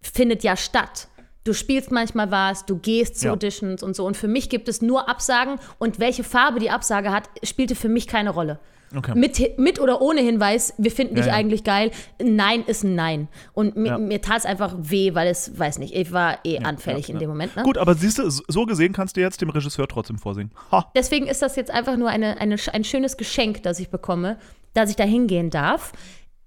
findet 0.07 0.43
ja 0.43 0.55
statt. 0.55 1.07
Du 1.43 1.53
spielst 1.53 1.91
manchmal 1.91 2.31
was, 2.31 2.65
du 2.65 2.77
gehst 2.77 3.19
zu 3.19 3.27
Ja. 3.27 3.33
Auditions 3.33 3.83
und 3.83 3.95
so. 3.95 4.05
Und 4.05 4.17
für 4.17 4.27
mich 4.27 4.49
gibt 4.49 4.67
es 4.67 4.81
nur 4.81 5.07
Absagen 5.07 5.59
und 5.77 5.99
welche 5.99 6.23
Farbe 6.23 6.59
die 6.59 6.71
Absage 6.71 7.11
hat, 7.11 7.29
spielte 7.43 7.75
für 7.75 7.89
mich 7.89 8.07
keine 8.07 8.31
Rolle. 8.31 8.59
Okay. 8.95 9.13
Mit, 9.15 9.57
mit 9.59 9.79
oder 9.79 9.99
ohne 10.01 10.21
Hinweis, 10.21 10.73
wir 10.77 10.89
finden 10.91 11.15
dich 11.15 11.25
Ja, 11.25 11.31
ja. 11.33 11.37
eigentlich 11.37 11.63
geil. 11.63 11.91
Nein 12.23 12.63
ist 12.65 12.83
ein 12.83 12.95
Nein. 12.95 13.27
Und 13.53 13.75
mir, 13.75 13.89
Ja. 13.89 13.97
mir 13.97 14.21
tat 14.21 14.39
es 14.39 14.45
einfach 14.45 14.73
weh, 14.77 15.13
weil 15.15 15.27
es, 15.27 15.57
weiß 15.57 15.79
nicht, 15.79 15.93
ich 15.93 16.11
war 16.11 16.39
eh 16.45 16.55
Ja, 16.55 16.61
anfällig 16.61 17.07
ja, 17.07 17.13
in 17.13 17.15
ja. 17.15 17.19
dem 17.21 17.29
Moment. 17.29 17.55
Ne? 17.55 17.63
Gut, 17.63 17.77
aber 17.77 17.93
siehst 17.95 18.19
du, 18.19 18.29
so 18.29 18.65
gesehen 18.65 18.93
kannst 18.93 19.17
du 19.17 19.21
jetzt 19.21 19.41
dem 19.41 19.49
Regisseur 19.49 19.87
trotzdem 19.87 20.17
vorsingen. 20.17 20.51
Ha! 20.71 20.91
Deswegen 20.95 21.27
ist 21.27 21.41
das 21.41 21.55
jetzt 21.57 21.71
einfach 21.71 21.97
nur 21.97 22.09
eine, 22.09 22.39
eine, 22.39 22.55
ein 22.73 22.83
schönes 22.83 23.17
Geschenk, 23.17 23.63
das 23.63 23.79
ich 23.79 23.89
bekomme, 23.89 24.37
dass 24.73 24.89
ich 24.89 24.95
da 24.95 25.03
hingehen 25.03 25.49
darf. 25.49 25.91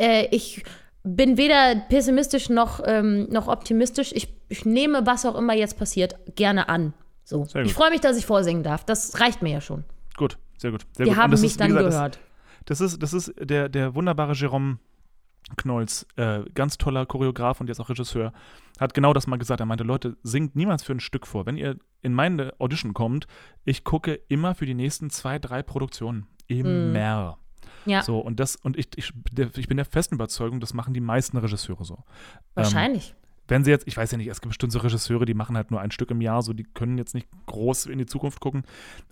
Äh, 0.01 0.27
ich 0.31 0.63
bin 1.03 1.37
weder 1.37 1.77
pessimistisch 1.89 2.49
noch, 2.49 2.81
ähm, 2.85 3.29
noch 3.31 3.49
optimistisch. 3.49 4.13
Ich, 4.13 4.35
ich 4.49 4.65
nehme, 4.65 5.07
was 5.07 5.25
auch 5.25 5.37
immer 5.37 5.55
jetzt 5.55 5.79
passiert, 5.79 6.17
gerne 6.35 6.69
an. 6.69 6.93
So. 7.25 7.47
Ich 7.63 7.75
freue 7.75 7.91
mich, 7.91 8.01
dass 8.01 8.17
ich 8.17 8.27
vorsingen 8.27 8.63
darf. 8.63 8.85
Das 8.85 9.21
reicht 9.21 9.43
mir 9.43 9.53
ja 9.53 9.61
schon. 9.61 9.85
Gut, 10.17 10.39
sehr 10.57 10.71
gut. 10.71 10.87
Sehr 10.93 11.05
Die 11.05 11.11
gut. 11.11 11.19
Haben 11.19 11.31
mich 11.33 11.45
ist, 11.45 11.61
dann 11.61 11.69
gesagt, 11.69 11.91
gehört. 11.91 12.19
Das, 12.65 12.79
das 12.79 12.93
ist, 12.93 13.03
das 13.03 13.13
ist 13.13 13.35
der, 13.39 13.69
der 13.69 13.95
wunderbare 13.95 14.33
Jerome 14.33 14.79
Knolz, 15.57 16.07
äh, 16.17 16.41
ganz 16.55 16.79
toller 16.79 17.07
Choreograf 17.07 17.61
und 17.61 17.69
jetzt 17.69 17.81
auch 17.81 17.89
Regisseur, 17.89 18.33
hat 18.79 18.95
genau 18.95 19.13
das 19.13 19.27
mal 19.27 19.39
gesagt. 19.39 19.61
Er 19.61 19.67
meinte, 19.67 19.85
Leute, 19.85 20.17
singt 20.23 20.57
niemals 20.57 20.83
für 20.83 20.93
ein 20.93 21.01
Stück 21.01 21.27
vor. 21.27 21.47
Wenn 21.47 21.57
ihr 21.57 21.77
in 22.03 22.13
meine 22.13 22.53
Audition 22.59 22.95
kommt, 22.95 23.27
ich 23.65 23.85
gucke 23.85 24.21
immer 24.29 24.55
für 24.55 24.67
die 24.67 24.75
nächsten 24.75 25.11
zwei, 25.11 25.39
drei 25.39 25.63
Produktionen. 25.63 26.27
Immer. 26.47 27.39
Ja, 27.89 28.03
So, 28.03 28.19
und 28.19 28.39
das, 28.41 28.57
und 28.57 28.77
ich, 28.77 28.89
ich, 28.97 29.13
ich 29.57 29.69
bin 29.69 29.77
der 29.77 29.87
festen 29.87 30.15
Überzeugung, 30.15 30.61
das 30.61 30.75
machen 30.75 30.95
die 30.95 31.01
meisten 31.01 31.37
Regisseure 31.37 31.85
so. 31.85 31.95
Ähm, 31.95 32.03
wahrscheinlich. 32.55 33.15
Wenn 33.49 33.65
sie 33.65 33.71
jetzt, 33.71 33.89
ich 33.89 33.97
weiß 33.97 34.13
ja 34.13 34.19
nicht, 34.19 34.29
es 34.29 34.41
gibt 34.41 34.51
bestimmt 34.51 34.73
so 34.73 34.79
Regisseure, 34.79 35.25
die 35.25 35.35
machen 35.35 35.57
halt 35.57 35.71
nur 35.71 35.81
ein 35.81 35.91
Stück 35.91 36.11
im 36.11 36.21
Jahr, 36.21 36.43
so 36.43 36.53
die 36.53 36.65
können 36.65 36.99
jetzt 36.99 37.15
nicht 37.15 37.29
groß 37.47 37.87
in 37.87 37.99
die 37.99 38.07
Zukunft 38.07 38.41
gucken. 38.41 38.63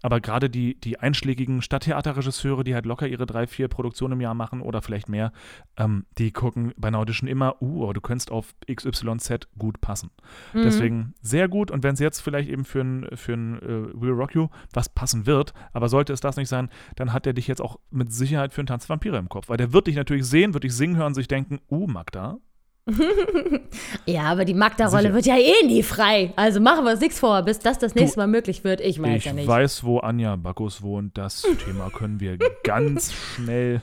Aber 0.02 0.20
gerade 0.20 0.50
die, 0.50 0.78
die 0.78 0.98
einschlägigen 1.00 1.62
Stadttheaterregisseure, 1.62 2.62
die 2.62 2.74
halt 2.74 2.86
locker 2.86 3.08
ihre 3.08 3.26
drei, 3.26 3.46
vier 3.46 3.68
Produktionen 3.68 4.14
im 4.14 4.20
Jahr 4.20 4.34
machen 4.34 4.60
oder 4.60 4.82
vielleicht 4.82 5.08
mehr, 5.08 5.32
ähm, 5.76 6.04
die 6.18 6.32
gucken 6.32 6.72
bei 6.76 6.88
einer 6.88 6.98
Audition 6.98 7.28
immer, 7.28 7.60
uh, 7.62 7.84
aber 7.84 7.94
du 7.94 8.00
könntest 8.00 8.30
auf 8.30 8.54
XYZ 8.70 9.48
gut 9.58 9.80
passen. 9.80 10.10
Mhm. 10.52 10.62
Deswegen 10.62 11.14
sehr 11.22 11.48
gut. 11.48 11.70
Und 11.70 11.82
wenn 11.82 11.94
es 11.94 12.00
jetzt 12.00 12.20
vielleicht 12.20 12.48
eben 12.48 12.64
für 12.64 12.80
ein, 12.80 13.08
für 13.16 13.32
ein 13.32 13.62
äh, 13.62 14.00
Will 14.00 14.12
Rock 14.12 14.34
You 14.34 14.48
was 14.72 14.88
passen 14.88 15.26
wird, 15.26 15.54
aber 15.72 15.88
sollte 15.88 16.12
es 16.12 16.20
das 16.20 16.36
nicht 16.36 16.48
sein, 16.48 16.68
dann 16.96 17.12
hat 17.12 17.26
er 17.26 17.32
dich 17.32 17.46
jetzt 17.46 17.62
auch 17.62 17.78
mit 17.90 18.12
Sicherheit 18.12 18.52
für 18.52 18.60
einen 18.60 18.66
Tanz 18.66 18.88
Vampire 18.88 19.16
im 19.16 19.28
Kopf. 19.28 19.48
Weil 19.48 19.56
der 19.56 19.72
wird 19.72 19.86
dich 19.86 19.96
natürlich 19.96 20.26
sehen, 20.26 20.52
wird 20.54 20.64
dich 20.64 20.74
singen 20.74 20.96
hören, 20.96 21.14
sich 21.14 21.28
denken, 21.28 21.60
uh, 21.70 21.86
Magda, 21.86 22.38
Ja, 24.06 24.22
aber 24.24 24.44
die 24.44 24.54
Magda-Rolle 24.54 25.12
wird 25.12 25.26
ja 25.26 25.36
eh 25.36 25.66
nie 25.66 25.82
frei. 25.82 26.32
Also 26.36 26.60
machen 26.60 26.84
wir 26.84 26.92
uns 26.92 27.00
nichts 27.00 27.18
vor, 27.18 27.42
bis 27.42 27.58
das 27.58 27.78
das 27.78 27.94
nächste 27.94 28.18
Mal 28.18 28.26
möglich 28.28 28.62
wird. 28.64 28.80
Ich 28.80 29.00
weiß 29.02 29.16
Ich 29.16 29.24
ja 29.24 29.32
nicht. 29.32 29.46
weiß, 29.48 29.84
wo 29.84 29.98
Anja 29.98 30.36
Bacchus 30.36 30.82
wohnt. 30.82 31.18
Das 31.18 31.42
Thema 31.64 31.90
können 31.90 32.20
wir 32.20 32.38
ganz 32.62 33.12
schnell. 33.12 33.82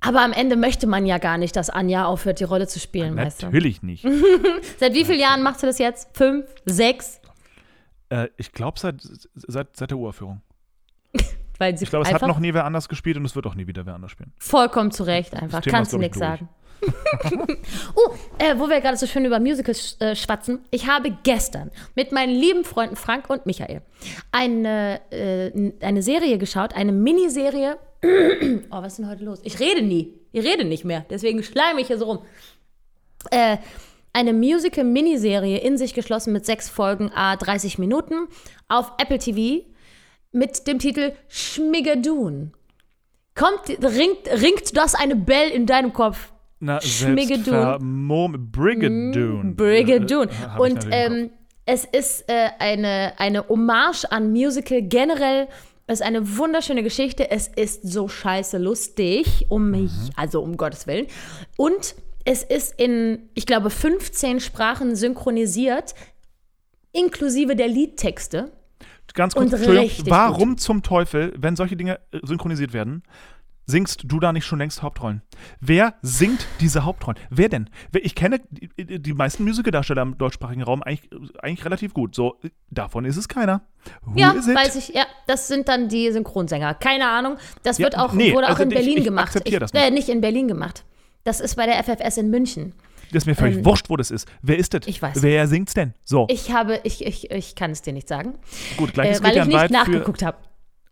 Aber 0.00 0.22
am 0.22 0.32
Ende 0.32 0.56
möchte 0.56 0.86
man 0.86 1.04
ja 1.04 1.18
gar 1.18 1.36
nicht, 1.36 1.54
dass 1.56 1.68
Anja 1.68 2.06
aufhört, 2.06 2.40
die 2.40 2.44
Rolle 2.44 2.66
zu 2.66 2.80
spielen, 2.80 3.16
weißt 3.16 3.42
du. 3.42 3.46
Natürlich 3.46 3.82
nicht. 3.82 4.06
Seit 4.78 4.94
wie 4.94 5.04
vielen 5.04 5.20
Jahren 5.20 5.42
machst 5.42 5.62
du 5.62 5.66
das 5.66 5.78
jetzt? 5.78 6.16
Fünf? 6.16 6.46
Sechs? 6.64 7.20
äh, 8.08 8.28
ich 8.38 8.52
glaube, 8.52 8.80
seit, 8.80 8.96
seit, 9.34 9.76
seit 9.76 9.90
der 9.90 9.98
Uraufführung. 9.98 10.40
Ich 11.12 11.90
glaube, 11.90 12.04
es 12.04 12.08
einfach 12.08 12.22
hat 12.22 12.28
noch 12.28 12.38
nie 12.38 12.54
wer 12.54 12.64
anders 12.64 12.88
gespielt 12.88 13.18
und 13.18 13.26
es 13.26 13.36
wird 13.36 13.46
auch 13.46 13.54
nie 13.54 13.66
wieder 13.66 13.84
wer 13.84 13.94
anders 13.94 14.10
spielen. 14.12 14.32
vollkommen 14.38 14.90
zurecht 14.90 15.34
einfach. 15.34 15.60
Thema 15.60 15.76
Kannst 15.76 15.92
du 15.92 15.98
ich, 15.98 16.00
nichts 16.00 16.18
sagen. 16.18 16.48
oh, 17.94 18.10
äh, 18.38 18.58
wo 18.58 18.68
wir 18.68 18.80
gerade 18.80 18.96
so 18.96 19.06
schön 19.06 19.24
über 19.24 19.40
Musicals 19.40 19.96
äh, 20.00 20.16
schwatzen. 20.16 20.64
Ich 20.70 20.86
habe 20.86 21.16
gestern 21.22 21.70
mit 21.94 22.12
meinen 22.12 22.34
lieben 22.34 22.64
Freunden 22.64 22.96
Frank 22.96 23.28
und 23.28 23.46
Michael 23.46 23.82
eine, 24.32 25.00
äh, 25.10 25.72
eine 25.80 26.02
Serie 26.02 26.38
geschaut, 26.38 26.74
eine 26.74 26.92
Miniserie. 26.92 27.78
oh, 28.02 28.82
was 28.82 28.92
ist 28.92 28.98
denn 28.98 29.08
heute 29.08 29.24
los? 29.24 29.40
Ich 29.42 29.60
rede 29.60 29.82
nie. 29.82 30.14
Ich 30.32 30.44
rede 30.44 30.64
nicht 30.64 30.84
mehr. 30.84 31.04
Deswegen 31.10 31.42
schleime 31.42 31.80
ich 31.80 31.88
hier 31.88 31.98
so 31.98 32.06
rum. 32.06 32.18
Äh, 33.30 33.58
eine 34.12 34.32
Musical-Miniserie 34.32 35.58
in 35.58 35.78
sich 35.78 35.94
geschlossen 35.94 36.32
mit 36.32 36.44
sechs 36.44 36.68
Folgen, 36.68 37.10
a 37.14 37.36
30 37.36 37.78
Minuten, 37.78 38.28
auf 38.68 38.92
Apple 38.98 39.18
TV 39.18 39.64
mit 40.32 40.66
dem 40.66 40.78
Titel 40.78 41.12
Schmigadoon. 41.28 42.52
Kommt, 43.34 43.68
ringt, 43.68 44.26
ringt 44.28 44.76
das 44.76 44.94
eine 44.94 45.16
Bell 45.16 45.50
in 45.50 45.66
deinem 45.66 45.92
Kopf? 45.92 46.32
Na, 46.60 46.80
Schmigadoon. 46.80 47.54
Brigadoon. 48.52 49.56
Brigadoon. 49.56 50.28
Äh, 50.28 50.32
ich 50.32 50.58
Und 50.58 50.86
ähm, 50.90 51.30
es 51.64 51.84
ist 51.84 52.28
äh, 52.28 52.50
eine, 52.58 53.14
eine 53.18 53.48
Hommage 53.48 54.04
an 54.10 54.30
Musical 54.30 54.82
generell. 54.82 55.48
Es 55.86 56.00
ist 56.00 56.06
eine 56.06 56.36
wunderschöne 56.36 56.82
Geschichte. 56.82 57.30
Es 57.30 57.48
ist 57.48 57.82
so 57.90 58.08
scheiße 58.08 58.58
lustig, 58.58 59.46
um 59.48 59.70
mich, 59.70 59.90
Mhm. 59.90 60.10
also 60.16 60.42
um 60.42 60.56
Gottes 60.56 60.86
Willen. 60.86 61.06
Und 61.56 61.94
es 62.24 62.42
ist 62.42 62.78
in, 62.78 63.30
ich 63.34 63.46
glaube, 63.46 63.70
15 63.70 64.40
Sprachen 64.40 64.94
synchronisiert, 64.94 65.94
inklusive 66.92 67.56
der 67.56 67.68
Liedtexte. 67.68 68.52
Ganz 69.14 69.34
kurz, 69.34 69.50
warum 70.06 70.56
zum 70.58 70.82
Teufel, 70.82 71.32
wenn 71.36 71.56
solche 71.56 71.76
Dinge 71.76 71.98
äh, 72.12 72.20
synchronisiert 72.22 72.72
werden, 72.72 73.02
singst 73.70 74.02
du 74.04 74.20
da 74.20 74.32
nicht 74.32 74.44
schon 74.44 74.58
längst 74.58 74.82
Hauptrollen? 74.82 75.22
Wer 75.60 75.94
singt 76.02 76.46
diese 76.60 76.84
Hauptrollen? 76.84 77.18
Wer 77.30 77.48
denn? 77.48 77.70
Ich 77.94 78.14
kenne 78.14 78.40
die, 78.50 79.00
die 79.00 79.14
meisten 79.14 79.44
Musicaldarsteller 79.44 80.02
im 80.02 80.18
deutschsprachigen 80.18 80.62
Raum 80.62 80.82
eigentlich, 80.82 81.08
eigentlich 81.42 81.64
relativ 81.64 81.94
gut. 81.94 82.14
So, 82.14 82.36
äh, 82.42 82.50
davon 82.70 83.04
ist 83.04 83.16
es 83.16 83.28
keiner. 83.28 83.62
Who 84.02 84.18
Ja, 84.18 84.34
weiß 84.34 84.76
ich. 84.76 84.88
Ja, 84.94 85.04
das 85.26 85.48
sind 85.48 85.68
dann 85.68 85.88
die 85.88 86.10
Synchronsänger. 86.12 86.74
Keine 86.74 87.08
Ahnung. 87.08 87.36
Das 87.62 87.78
Ja, 87.78 87.84
wird 87.84 87.96
auch, 87.98 88.12
nee, 88.12 88.32
wurde 88.34 88.46
auch 88.46 88.50
also 88.50 88.62
in 88.64 88.70
ich- 88.70 88.76
Berlin 88.76 88.98
ich 88.98 89.04
gemacht. 89.04 89.26
akzeptiere 89.28 89.60
das 89.60 89.72
nicht. 89.72 89.82
Äh, 89.82 89.90
nicht 89.90 90.08
in 90.08 90.20
Berlin 90.20 90.48
gemacht. 90.48 90.84
Das 91.24 91.40
ist 91.40 91.54
bei 91.56 91.66
der 91.66 91.78
FFS 91.84 92.16
in 92.18 92.30
München. 92.30 92.74
Das 93.12 93.24
ist 93.24 93.26
mir 93.26 93.34
völlig 93.34 93.56
ähm, 93.58 93.64
wurscht, 93.64 93.90
wo 93.90 93.96
das 93.96 94.10
ist. 94.12 94.28
Wer 94.40 94.56
ist 94.58 94.72
das? 94.72 94.82
Ich 94.86 95.02
weiß. 95.02 95.20
Wer 95.22 95.48
singt's 95.48 95.74
denn? 95.74 95.94
So, 96.04 96.26
Ich 96.30 96.52
habe, 96.52 96.80
ich, 96.84 97.04
ich, 97.04 97.30
ich 97.30 97.56
kann 97.56 97.72
es 97.72 97.82
dir 97.82 97.92
nicht 97.92 98.06
sagen, 98.08 98.34
gut, 98.76 98.90
äh, 98.90 98.92
gleiches 98.92 99.22
weil 99.22 99.36
ich 99.36 99.44
nicht 99.46 99.70
nachgeguckt 99.70 100.22
habe. 100.22 100.36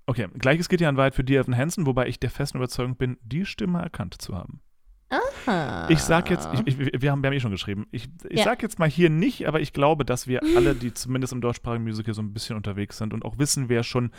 Okay, 0.09 0.27
gleiches 0.39 0.71
geht 0.71 0.81
ja 0.81 0.89
an 0.89 0.97
weit 0.97 1.15
für 1.15 1.23
Dear 1.23 1.43
Evan 1.45 1.55
Hansen, 1.55 1.85
wobei 1.85 2.09
ich 2.09 2.19
der 2.19 2.31
festen 2.31 2.57
Überzeugung 2.57 2.97
bin, 2.97 3.19
die 3.23 3.45
Stimme 3.45 3.83
erkannt 3.83 4.15
zu 4.23 4.35
haben. 4.35 4.63
Aha. 5.11 5.87
Ich 5.91 6.01
sag 6.01 6.31
jetzt, 6.31 6.49
ich, 6.55 6.67
ich, 6.67 6.79
wir, 7.03 7.13
haben, 7.13 7.23
wir 7.23 7.29
haben 7.29 7.35
eh 7.37 7.41
schon 7.41 7.51
geschrieben, 7.51 7.87
ich, 7.91 8.09
ich 8.27 8.39
Ja. 8.39 8.45
sag 8.45 8.63
jetzt 8.63 8.79
mal 8.79 8.89
hier 8.89 9.11
nicht, 9.11 9.47
aber 9.47 9.61
ich 9.61 9.75
glaube, 9.75 10.07
dass 10.07 10.27
wir 10.27 10.41
alle, 10.57 10.75
die 10.75 10.95
zumindest 10.95 11.35
im 11.35 11.43
deutschsprachigen 11.43 11.85
Musical 11.85 12.15
so 12.15 12.23
ein 12.23 12.33
bisschen 12.33 12.57
unterwegs 12.57 12.97
sind 12.97 13.13
und 13.13 13.23
auch 13.23 13.37
wissen, 13.37 13.69
wer 13.69 13.83
schon 13.83 14.11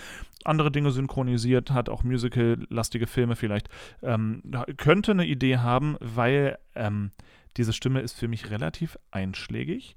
andere 0.43 0.71
Dinge 0.71 0.91
synchronisiert 0.91 1.71
hat, 1.71 1.89
auch 1.89 2.03
Musical-lastige 2.03 3.07
Filme 3.07 3.35
vielleicht, 3.35 3.67
ähm, 4.03 4.43
könnte 4.77 5.13
eine 5.13 5.25
Idee 5.25 5.57
haben, 5.57 5.97
weil 6.01 6.59
ähm, 6.75 7.09
diese 7.57 7.73
Stimme 7.73 8.01
ist 8.01 8.13
für 8.15 8.27
mich 8.27 8.51
relativ 8.51 8.95
einschlägig. 9.09 9.95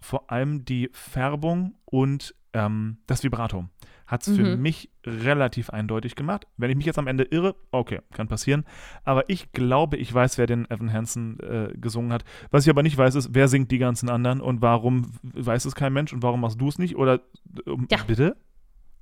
Vor 0.00 0.30
allem 0.30 0.64
die 0.64 0.90
Färbung 0.92 1.74
und 1.86 2.36
ähm, 2.52 2.98
das 3.08 3.24
Vibrato 3.24 3.68
hat 4.06 4.26
es 4.26 4.36
für 4.36 4.42
Mhm. 4.42 4.60
mich 4.62 4.90
relativ 5.06 5.70
eindeutig 5.70 6.14
gemacht. 6.14 6.46
Wenn 6.56 6.70
ich 6.70 6.76
mich 6.76 6.86
jetzt 6.86 6.98
am 6.98 7.06
Ende 7.06 7.24
irre, 7.24 7.54
okay, 7.70 8.00
kann 8.12 8.28
passieren. 8.28 8.64
Aber 9.04 9.28
ich 9.30 9.52
glaube, 9.52 9.96
ich 9.96 10.12
weiß, 10.12 10.36
wer 10.38 10.46
den 10.46 10.70
Evan 10.70 10.92
Hansen 10.92 11.38
äh, 11.40 11.72
gesungen 11.76 12.12
hat. 12.12 12.24
Was 12.50 12.64
ich 12.64 12.70
aber 12.70 12.82
nicht 12.82 12.96
weiß, 12.98 13.14
ist, 13.14 13.30
wer 13.32 13.48
singt 13.48 13.70
die 13.70 13.78
ganzen 13.78 14.08
anderen 14.10 14.40
und 14.40 14.60
warum 14.62 15.12
weiß 15.22 15.64
es 15.64 15.74
kein 15.74 15.92
Mensch 15.92 16.12
und 16.12 16.22
warum 16.22 16.40
machst 16.40 16.60
du 16.60 16.68
es 16.68 16.78
nicht? 16.78 16.96
Oder 16.96 17.20
ähm, 17.66 17.86
Ja. 17.90 17.98
bitte? 18.06 18.36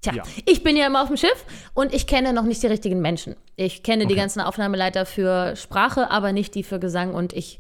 Tja, 0.03 0.15
Ja. 0.15 0.23
ich 0.47 0.63
bin 0.65 0.77
ja 0.77 0.87
immer 0.87 1.03
auf 1.03 1.09
dem 1.09 1.17
Schiff 1.17 1.45
und 1.75 1.95
ich 1.95 2.07
kenne 2.07 2.33
noch 2.33 2.43
nicht 2.45 2.63
die 2.63 2.67
richtigen 2.69 3.01
Menschen. 3.01 3.37
Ich 3.57 3.83
kenne 3.85 4.07
die 4.07 4.15
Okay. 4.15 4.21
ganzen 4.21 4.41
Aufnahmeleiter 4.41 5.07
für 5.07 5.55
Sprache, 5.57 6.11
aber 6.11 6.33
nicht 6.33 6.55
die 6.57 6.63
für 6.65 6.79
Gesang 6.81 7.15
und 7.15 7.33
ich. 7.33 7.59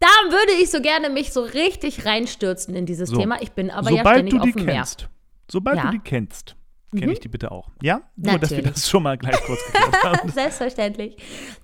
Da 0.00 0.08
würde 0.30 0.52
ich 0.62 0.70
so 0.70 0.80
gerne 0.80 1.10
mich 1.10 1.32
so 1.32 1.42
richtig 1.42 2.06
reinstürzen 2.06 2.74
in 2.74 2.86
dieses 2.86 3.10
So. 3.10 3.18
Thema. 3.18 3.40
Ich 3.42 3.52
bin 3.52 3.70
aber 3.70 3.90
ja 3.90 3.98
Sobald 3.98 4.16
ständig 4.16 4.34
du 4.34 4.38
auf 4.40 4.44
die 4.46 4.52
dem 4.52 4.64
Meer. 4.64 4.74
kennst, 4.76 5.08
sobald 5.50 5.76
Ja. 5.76 5.82
du 5.84 5.90
die 5.90 5.98
kennst, 6.00 6.56
kenne 6.90 7.06
Mhm. 7.06 7.12
ich 7.12 7.20
die 7.20 7.28
bitte 7.28 7.50
auch. 7.52 7.70
Ja? 7.82 8.02
Nur, 8.16 8.38
dass 8.38 8.50
wir 8.50 8.62
das 8.62 8.88
schon 8.88 9.02
mal 9.02 9.16
gleich 9.16 9.40
kurz 9.44 9.60
geklärt 9.72 10.02
haben. 10.04 10.28
Selbstverständlich. 10.30 11.16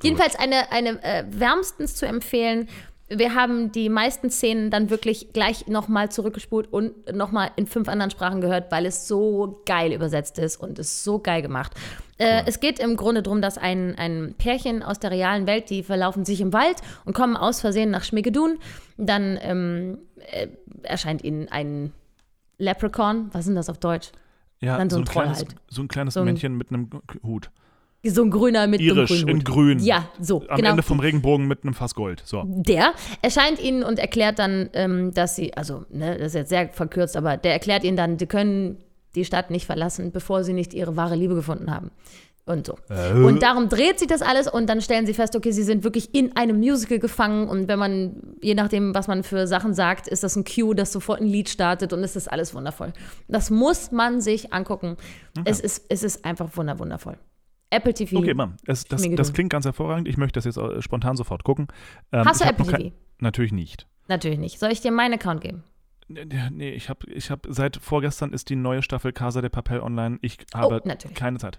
Jedenfalls 0.03 0.37
eine, 0.37 0.71
eine 0.73 1.03
äh, 1.03 1.25
wärmstens 1.29 1.95
zu 1.97 2.07
empfehlen. 2.07 2.69
Wir 3.09 3.37
haben 3.37 3.71
die 3.71 3.89
meisten 3.89 4.31
Szenen 4.31 4.69
dann 4.71 4.91
wirklich 4.91 5.33
gleich 5.33 5.69
nochmal 5.69 6.11
zurückgespult 6.11 6.73
und 6.73 7.15
nochmal 7.15 7.51
in 7.55 7.69
fünf 7.69 7.89
anderen 7.89 8.11
Sprachen 8.11 8.41
gehört, 8.41 8.73
weil 8.73 8.85
es 8.85 9.07
so 9.07 9.63
geil 9.65 9.93
übersetzt 9.93 10.39
ist 10.41 10.57
und 10.57 10.79
ist 10.81 11.05
so 11.05 11.21
geil 11.21 11.41
gemacht. 11.41 11.73
Äh, 12.19 12.43
es 12.47 12.59
geht 12.59 12.81
im 12.81 12.97
Grunde 12.97 13.23
darum, 13.23 13.41
dass 13.41 13.59
ein, 13.59 13.95
ein 13.97 14.35
Pärchen 14.39 14.83
aus 14.83 14.99
der 14.99 15.13
realen 15.13 15.47
Welt, 15.47 15.71
die 15.71 15.85
verlaufen 15.85 16.25
sich 16.25 16.41
im 16.41 16.53
Wald 16.53 16.79
und 17.05 17.13
kommen 17.15 17.37
aus 17.37 17.61
Versehen 17.61 17.91
nach 17.91 18.03
Schmigedun. 18.03 18.59
Dann 18.97 19.39
ähm, 19.41 19.99
äh, 20.33 20.49
erscheint 20.83 21.23
ihnen 21.23 21.49
ein 21.49 21.93
Leprechaun. 22.59 23.29
Was 23.33 23.41
ist 23.43 23.49
denn 23.49 23.55
das 23.57 23.69
auf 23.69 23.79
Deutsch? 23.79 24.11
Ja, 24.61 24.79
Dann 24.79 24.89
so 24.91 24.97
so 24.97 25.01
ein 25.01 25.03
ein 25.03 25.07
Troll 25.13 25.23
kleines, 25.25 25.39
halt. 25.39 25.55
so 25.69 25.83
ein 25.83 25.89
kleines 25.89 26.15
So 26.15 26.21
ein- 26.21 26.27
Männchen 26.27 26.57
mit 26.57 26.71
einem 26.71 26.89
Hut. 27.23 27.51
So 28.05 28.23
ein 28.23 28.31
grüner 28.31 28.69
mit 28.69 28.81
Irisch, 28.81 29.11
einem 29.11 29.21
grünen 29.21 29.37
in 29.39 29.45
grün. 29.45 29.79
Ja, 29.81 30.09
so. 30.21 30.43
Am 30.49 30.57
genau. 30.59 30.71
Ende 30.71 30.83
vom 30.85 31.01
Regenbogen 31.01 31.49
mit 31.49 31.65
einem 31.65 31.75
Fass 31.75 31.95
Gold. 31.97 32.23
So. 32.25 32.45
Der 32.47 32.93
erscheint 33.21 33.61
ihnen 33.61 33.83
und 33.83 33.99
erklärt 33.99 34.39
dann, 34.39 34.71
ähm, 34.75 35.13
dass 35.13 35.35
sie, 35.35 35.55
also, 35.57 35.85
ne, 35.91 36.17
das 36.17 36.29
ist 36.29 36.35
jetzt 36.35 36.49
sehr 36.51 36.69
verkürzt, 36.69 37.17
aber 37.17 37.37
der 37.37 37.53
erklärt 37.53 37.83
ihnen 37.83 37.97
dann, 37.97 38.17
sie 38.19 38.27
können 38.27 38.79
die 39.17 39.25
Stadt 39.25 39.51
nicht 39.51 39.67
verlassen, 39.67 40.13
bevor 40.13 40.45
sie 40.45 40.53
nicht 40.53 40.73
ihre 40.73 40.95
wahre 40.97 41.17
Liebe 41.17 41.35
gefunden 41.35 41.71
haben. 41.75 41.91
Und 42.47 42.65
so. 42.65 42.77
Äh. 42.89 43.13
Und 43.13 43.43
darum 43.43 43.69
dreht 43.69 43.99
sich 43.99 44.07
das 44.07 44.23
alles 44.23 44.47
und 44.47 44.69
dann 44.69 44.81
stellen 44.81 45.05
sie 45.05 45.15
fest, 45.15 45.35
okay, 45.35 45.51
sie 45.51 45.65
sind 45.65 45.83
wirklich 45.83 46.15
in 46.15 46.37
einem 46.37 46.59
Musical 46.59 47.01
gefangen 47.01 47.49
und 47.49 47.67
wenn 47.67 47.79
man, 47.79 48.37
je 48.41 48.55
nachdem, 48.55 48.95
was 48.95 49.09
man 49.09 49.25
für 49.25 49.49
Sachen 49.49 49.75
sagt, 49.75 50.07
ist 50.07 50.23
das 50.23 50.37
ein 50.37 50.45
Cue, 50.45 50.75
das 50.77 50.93
sofort 50.93 51.21
ein 51.21 51.27
Lied 51.27 51.49
startet 51.49 51.93
und 51.93 52.05
es 52.05 52.15
ist 52.15 52.29
alles 52.31 52.55
wundervoll. 52.55 52.93
Das 53.27 53.51
muss 53.51 53.91
man 53.91 54.21
sich 54.21 54.53
angucken. 54.53 54.97
Es, 55.45 55.59
ist, 55.59 55.87
es 55.89 56.05
ist 56.05 56.25
einfach 56.25 56.57
wunder, 56.57 56.79
wundervoll. 56.79 57.19
Apple 57.71 57.93
TV. 57.93 58.17
Okay, 58.19 58.33
Mann, 58.35 58.57
das, 58.65 58.85
das 58.85 59.03
geduld. 59.03 59.35
klingt 59.35 59.51
ganz 59.51 59.65
hervorragend. 59.65 60.07
Ich 60.07 60.17
möchte 60.17 60.37
das 60.39 60.45
jetzt 60.45 60.57
äh, 60.57 60.81
spontan 60.81 61.17
sofort 61.17 61.43
gucken. 61.43 61.67
Ähm, 62.13 62.25
Hast 62.25 62.41
du 62.41 62.49
Apple 62.49 62.65
TV? 62.65 62.93
Natürlich 63.19 63.51
nicht. 63.53 63.89
Natürlich 64.07 64.39
nicht. 64.39 64.61
Soll 64.61 64.71
ich 64.71 64.81
dir 64.81 64.93
meinen 64.93 65.15
Account 65.15 65.41
geben? 65.41 65.65
Nee, 66.09 66.71
ich 66.71 66.89
habe 66.89 67.11
ich 67.11 67.33
hab, 67.33 67.45
seit 67.51 67.77
vorgestern 67.79 68.33
ist 68.33 68.49
die 68.51 68.55
neue 68.57 68.83
Staffel 68.83 69.13
Casa 69.13 69.41
de 69.41 69.51
Papel 69.51 69.81
online. 69.81 70.19
Ich 70.23 70.39
habe 70.55 70.81
Oh, 70.85 70.95
keine 71.15 71.39
Zeit. 71.39 71.59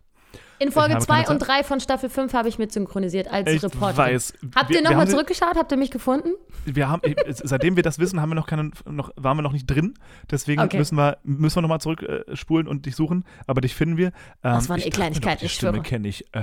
In 0.59 0.71
Folge 0.71 0.95
habe 0.95 1.05
keine 1.05 1.23
2 1.25 1.31
und 1.33 1.39
Zeit. 1.39 1.49
3 1.49 1.63
von 1.63 1.79
Staffel 1.79 2.09
5 2.09 2.33
habe 2.33 2.49
ich 2.49 2.57
mit 2.57 2.71
synchronisiert 2.71 3.27
als 3.31 3.47
Ich 3.51 3.61
Reporter. 3.63 3.95
weiß. 3.97 4.33
Habt 4.55 4.69
Wir- 4.69 4.77
ihr 4.77 4.81
nochmal 4.83 5.07
zurückgeschaut? 5.07 5.55
Habt 5.55 5.71
ihr 5.71 5.77
mich 5.77 5.91
gefunden? 5.91 6.29
Wir 6.65 6.89
haben, 6.89 7.01
seitdem 7.27 7.75
wir 7.75 7.83
das 7.83 7.99
wissen, 7.99 8.19
haben 8.21 8.29
wir 8.31 8.35
noch 8.35 8.47
keine, 8.47 8.71
noch, 8.89 9.11
waren 9.15 9.37
wir 9.37 9.43
noch 9.43 9.51
nicht 9.51 9.67
drin. 9.67 9.93
Deswegen 10.31 10.59
Okay. 10.61 10.77
müssen 10.79 10.97
wir, 10.97 11.19
müssen 11.23 11.57
wir 11.57 11.61
nochmal 11.61 11.79
zurückspulen 11.79 12.65
äh, 12.65 12.69
und 12.71 12.87
dich 12.87 12.95
suchen. 12.95 13.23
Aber 13.45 13.61
dich 13.61 13.75
finden 13.75 13.97
wir. 13.97 14.07
Ähm, 14.07 14.13
Das 14.41 14.67
waren 14.67 14.81
eh 14.81 14.89
Kleinigkeiten, 14.89 15.45
ich 15.45 15.53
Stimme 15.53 15.73
schwöre. 15.73 15.83
kenne 15.83 16.07
ich. 16.07 16.25
Äh, 16.33 16.41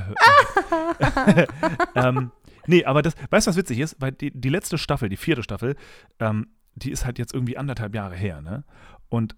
ähm, 1.94 2.30
nee, 2.66 2.84
aber 2.84 3.02
das, 3.02 3.14
weißt 3.30 3.46
du, 3.46 3.50
was 3.50 3.56
witzig 3.56 3.78
ist? 3.80 3.96
Weil 4.00 4.12
die, 4.12 4.30
die 4.30 4.48
letzte 4.48 4.78
Staffel, 4.78 5.08
die 5.08 5.16
vierte 5.16 5.42
Staffel, 5.42 5.76
ähm, 6.20 6.46
die 6.74 6.90
ist 6.90 7.04
halt 7.04 7.18
jetzt 7.18 7.34
irgendwie 7.34 7.56
anderthalb 7.56 7.94
Jahre 7.94 8.14
her, 8.14 8.40
ne? 8.40 8.64
Und 9.08 9.36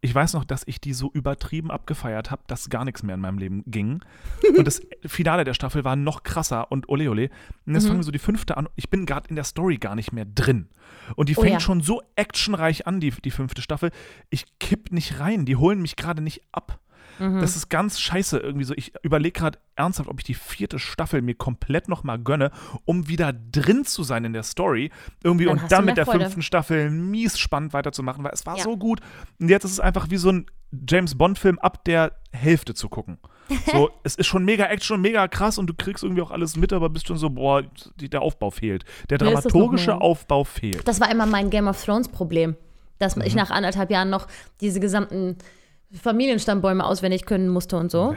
ich 0.00 0.14
weiß 0.14 0.34
noch, 0.34 0.44
dass 0.44 0.62
ich 0.66 0.80
die 0.80 0.92
so 0.92 1.10
übertrieben 1.12 1.70
abgefeiert 1.70 2.30
habe, 2.30 2.42
dass 2.46 2.68
gar 2.68 2.84
nichts 2.84 3.02
mehr 3.02 3.14
in 3.14 3.20
meinem 3.20 3.38
Leben 3.38 3.62
ging. 3.66 4.00
Und 4.56 4.64
das 4.66 4.80
Finale 5.04 5.44
der 5.44 5.54
Staffel 5.54 5.84
war 5.84 5.96
noch 5.96 6.22
krasser 6.22 6.70
und 6.70 6.88
ole 6.88 7.10
ole. 7.10 7.30
Und 7.66 7.74
jetzt 7.74 7.84
Mhm. 7.84 7.88
fangen 7.88 8.00
wir 8.00 8.04
so 8.04 8.10
die 8.12 8.18
fünfte 8.18 8.56
an. 8.56 8.68
Ich 8.76 8.90
bin 8.90 9.06
gerade 9.06 9.28
in 9.28 9.34
der 9.36 9.44
Story 9.44 9.76
gar 9.78 9.94
nicht 9.94 10.12
mehr 10.12 10.24
drin. 10.26 10.68
Und 11.16 11.28
die 11.28 11.36
Oh 11.36 11.40
fängt 11.40 11.54
ja. 11.54 11.60
schon 11.60 11.80
so 11.80 12.02
actionreich 12.14 12.86
an, 12.86 13.00
die, 13.00 13.10
die 13.10 13.30
fünfte 13.30 13.62
Staffel. 13.62 13.90
Ich 14.30 14.44
kipp 14.58 14.92
nicht 14.92 15.18
rein. 15.18 15.44
Die 15.46 15.56
holen 15.56 15.80
mich 15.82 15.96
gerade 15.96 16.22
nicht 16.22 16.42
ab. 16.52 16.78
Mhm. 17.18 17.40
Das 17.40 17.56
ist 17.56 17.68
ganz 17.68 18.00
scheiße 18.00 18.38
irgendwie 18.38 18.64
so. 18.64 18.74
Ich 18.76 18.92
überlege 19.02 19.38
gerade 19.40 19.58
ernsthaft, 19.76 20.08
ob 20.08 20.18
ich 20.20 20.24
die 20.24 20.34
vierte 20.34 20.78
Staffel 20.78 21.22
mir 21.22 21.34
komplett 21.34 21.88
nochmal 21.88 22.18
gönne, 22.18 22.50
um 22.84 23.08
wieder 23.08 23.32
drin 23.32 23.84
zu 23.84 24.02
sein 24.02 24.24
in 24.24 24.32
der 24.32 24.42
Story. 24.42 24.90
Irgendwie 25.24 25.46
Dann 25.46 25.58
und 25.60 25.72
dann 25.72 25.84
mit 25.84 25.96
der 25.96 26.06
Freude. 26.06 26.20
fünften 26.20 26.42
Staffel 26.42 26.90
mies 26.90 27.38
spannend 27.38 27.72
weiterzumachen, 27.72 28.22
weil 28.24 28.32
es 28.32 28.44
war 28.46 28.56
Ja. 28.58 28.64
so 28.64 28.76
gut. 28.76 29.00
Und 29.40 29.48
jetzt 29.48 29.64
ist 29.64 29.72
es 29.72 29.80
einfach 29.80 30.10
wie 30.10 30.16
so 30.16 30.30
ein 30.30 30.46
James 30.88 31.16
Bond-Film 31.16 31.58
ab 31.60 31.84
der 31.84 32.12
Hälfte 32.32 32.74
zu 32.74 32.88
gucken. 32.88 33.18
So, 33.72 33.90
es 34.02 34.16
ist 34.16 34.26
schon 34.26 34.44
mega 34.44 34.64
Action 34.64 35.00
mega 35.00 35.28
krass 35.28 35.56
und 35.58 35.68
du 35.68 35.74
kriegst 35.74 36.02
irgendwie 36.02 36.20
auch 36.22 36.32
alles 36.32 36.56
mit, 36.56 36.72
aber 36.72 36.88
bist 36.88 37.06
schon 37.06 37.16
so, 37.16 37.30
boah, 37.30 37.62
die, 38.00 38.08
der 38.08 38.22
Aufbau 38.22 38.50
fehlt. 38.50 38.84
Der 39.08 39.18
dramaturgische? 39.18 40.00
Aufbau 40.00 40.42
fehlt. 40.42 40.86
Das 40.88 41.00
war 41.00 41.08
immer 41.12 41.26
mein 41.26 41.48
Game 41.50 41.68
of 41.68 41.82
Thrones 41.84 42.08
Problem, 42.08 42.56
dass 42.98 43.16
ich 43.16 43.34
Mhm. 43.34 43.38
nach 43.40 43.50
anderthalb 43.50 43.90
Jahren 43.90 44.10
noch 44.10 44.26
diese 44.60 44.80
gesamten 44.80 45.36
Familienstammbäume 45.96 46.84
auswendig 46.84 47.26
können 47.26 47.48
musste 47.48 47.76
und 47.76 47.90
so. 47.90 48.14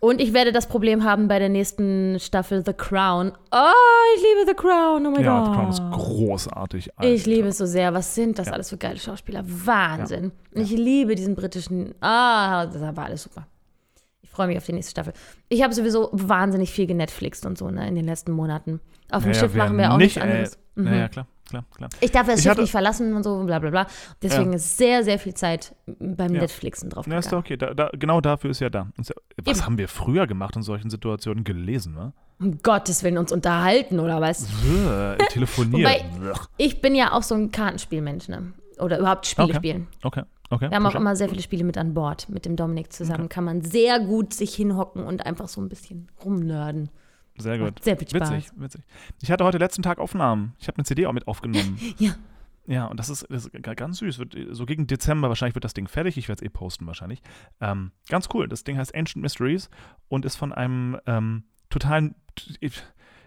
und 0.00 0.20
ich 0.20 0.32
werde 0.32 0.52
das 0.52 0.66
Problem 0.68 1.04
haben 1.04 1.28
bei 1.28 1.38
der 1.38 1.48
nächsten 1.48 2.18
Staffel 2.20 2.62
The 2.64 2.72
Crown. 2.72 3.32
Oh, 3.52 4.14
ich 4.16 4.22
liebe 4.22 4.46
The 4.48 4.54
Crown. 4.54 5.06
Oh 5.06 5.10
mein 5.10 5.22
Ja, 5.24 5.38
Gott. 5.40 5.46
The 5.46 5.52
Crown 5.58 5.68
ist 5.70 5.82
großartig. 5.92 6.86
Ich 6.86 6.98
Alter. 6.98 7.30
liebe 7.30 7.48
es 7.48 7.58
so 7.58 7.66
sehr. 7.66 7.92
Was 7.94 8.14
sind 8.14 8.38
das 8.38 8.46
Ja. 8.48 8.52
alles 8.54 8.70
für 8.70 8.76
geile 8.78 8.98
Schauspieler? 8.98 9.42
Wahnsinn. 9.46 10.32
Ich 10.52 10.70
liebe 10.70 11.14
diesen 11.14 11.34
britischen. 11.34 11.94
Ah, 12.00 12.66
das 12.66 12.80
war 12.80 13.04
alles 13.04 13.22
super. 13.24 13.46
Ich 14.22 14.30
freue 14.30 14.46
mich 14.46 14.56
auf 14.56 14.64
die 14.66 14.72
nächste 14.72 14.90
Staffel. 14.92 15.12
Ich 15.48 15.62
habe 15.62 15.74
sowieso 15.74 16.08
wahnsinnig 16.12 16.70
viel 16.70 16.86
genetflixt 16.86 17.44
und 17.44 17.58
so 17.58 17.70
ne, 17.70 17.86
in 17.86 17.94
den 17.94 18.06
letzten 18.06 18.32
Monaten. 18.32 18.80
Auf 19.10 19.22
dem 19.24 19.32
Naja, 19.32 19.40
Schiff 19.42 19.54
machen 19.54 19.76
wir 19.76 19.92
auch 19.92 19.98
nicht, 19.98 20.16
nichts 20.16 20.20
anderes. 20.22 20.54
Äh, 20.54 20.58
Mhm. 20.74 20.84
Naja, 20.84 21.08
klar, 21.08 21.26
klar, 21.52 21.64
klar. 21.76 21.90
Ich 22.00 22.10
darf 22.10 22.26
das 22.26 22.36
Ich 22.38 22.42
Schiff 22.42 22.50
hatte- 22.50 22.60
nicht 22.62 22.70
verlassen 22.70 23.14
und 23.14 23.22
so, 23.22 23.44
bla 23.44 23.58
bla 23.58 23.70
bla. 23.70 23.86
Deswegen 24.22 24.50
Ja. 24.50 24.56
ist 24.56 24.76
sehr, 24.78 25.04
sehr 25.04 25.18
viel 25.18 25.34
Zeit 25.34 25.74
beim 25.86 26.34
Ja. 26.34 26.40
Netflixen 26.40 26.90
drauf 26.90 27.06
Ja, 27.06 27.18
ist 27.18 27.30
doch 27.32 27.38
okay. 27.38 27.56
Da, 27.56 27.74
da, 27.74 27.90
genau 27.92 28.20
dafür 28.20 28.50
ist 28.50 28.60
ja 28.60 28.70
da. 28.70 28.88
Was 28.96 29.10
Eben. 29.46 29.66
haben 29.66 29.78
wir 29.78 29.88
früher 29.88 30.26
gemacht 30.26 30.56
in 30.56 30.62
solchen 30.62 30.90
Situationen? 30.90 31.44
Gelesen, 31.44 31.94
ne? 31.94 32.12
Um 32.40 32.58
Gottes 32.62 33.04
Willen 33.04 33.18
uns 33.18 33.30
unterhalten, 33.30 34.00
oder 34.00 34.20
was? 34.20 34.46
Telefoniert. 35.28 35.88
Wobei- 35.90 36.34
Ich 36.56 36.80
bin 36.80 36.94
ja 36.94 37.12
auch 37.12 37.22
so 37.22 37.34
ein 37.34 37.50
Kartenspielmensch, 37.52 38.28
ne? 38.28 38.52
Oder 38.78 38.98
überhaupt 38.98 39.26
Spiele 39.26 39.48
Okay. 39.48 39.56
spielen. 39.56 39.86
okay, 40.02 40.22
okay. 40.50 40.68
Wir 40.70 40.76
haben 40.76 40.86
auch 40.86 40.94
immer 40.94 41.14
sehr 41.14 41.28
viele 41.28 41.42
Spiele 41.42 41.62
mit 41.64 41.78
an 41.78 41.94
Bord. 41.94 42.28
Mit 42.28 42.46
dem 42.46 42.56
Dominik 42.56 42.92
zusammen 42.92 43.28
kann 43.28 43.44
man 43.44 43.62
sehr 43.62 44.00
gut 44.00 44.34
sich 44.34 44.54
hinhocken 44.54 45.04
und 45.04 45.24
einfach 45.26 45.48
so 45.48 45.60
ein 45.60 45.68
bisschen 45.68 46.08
rumnörden. 46.24 46.88
Sehr 47.42 47.58
gut. 47.58 47.82
Sehr 47.82 47.96
viel 47.96 48.08
Spaß. 48.08 48.30
Witzig, 48.32 48.50
witzig. 48.56 48.82
Ich 49.22 49.30
hatte 49.30 49.44
heute 49.44 49.58
letzten 49.58 49.82
Tag 49.82 49.98
Aufnahmen. 49.98 50.54
Ich 50.58 50.68
habe 50.68 50.78
eine 50.78 50.84
CD 50.84 51.06
auch 51.06 51.12
mit 51.12 51.26
aufgenommen. 51.28 51.78
Ja. 51.98 52.14
Ja, 52.68 52.84
und 52.86 52.96
das 53.00 53.08
ist, 53.08 53.26
das 53.28 53.46
ist 53.46 53.60
ga- 53.60 53.74
ganz 53.74 53.98
süß. 53.98 54.20
Wird, 54.20 54.36
so 54.52 54.66
gegen 54.66 54.86
Dezember 54.86 55.28
wahrscheinlich 55.28 55.56
wird 55.56 55.64
das 55.64 55.74
Ding 55.74 55.88
fertig. 55.88 56.16
Ich 56.16 56.28
werde 56.28 56.44
es 56.44 56.46
eh 56.46 56.48
posten 56.48 56.86
wahrscheinlich. 56.86 57.20
Ähm, 57.60 57.90
ganz 58.08 58.28
cool. 58.34 58.46
Das 58.46 58.62
Ding 58.62 58.78
heißt 58.78 58.94
Ancient 58.94 59.20
Mysteries 59.20 59.68
und 60.08 60.24
ist 60.24 60.36
von 60.36 60.52
einem 60.52 60.96
ähm, 61.06 61.42
totalen, 61.70 62.14
ich, 62.60 62.80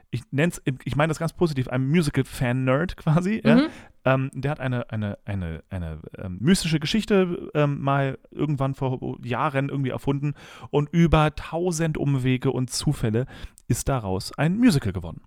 ich 0.09 0.23
nenne 0.31 0.53
es, 0.53 0.61
ich 0.85 0.95
meine 0.95 1.09
das 1.11 1.19
ganz 1.19 1.33
positiv, 1.33 1.67
einem 1.67 1.89
Musical-Fan-Nerd 1.89 2.95
quasi. 2.95 3.41
Ja? 3.43 3.55
Mhm. 3.55 3.61
Ähm, 4.05 4.31
der 4.33 4.51
hat 4.51 4.59
eine, 4.61 4.89
eine, 4.91 5.17
eine, 5.25 5.63
eine 5.69 5.99
ähm, 6.17 6.37
mystische 6.39 6.79
Geschichte 6.79 7.49
ähm, 7.55 7.81
mal 7.81 8.17
irgendwann 8.31 8.73
vor 8.73 9.17
Jahren 9.23 9.67
irgendwie 9.67 9.89
erfunden 9.89 10.33
und 10.69 10.89
über 10.93 11.35
tausend 11.35 11.97
Umwege 11.97 12.51
und 12.51 12.69
Zufälle 12.69 13.25
ist 13.67 13.89
daraus 13.89 14.31
ein 14.37 14.57
Musical 14.57 14.93
geworden. 14.93 15.21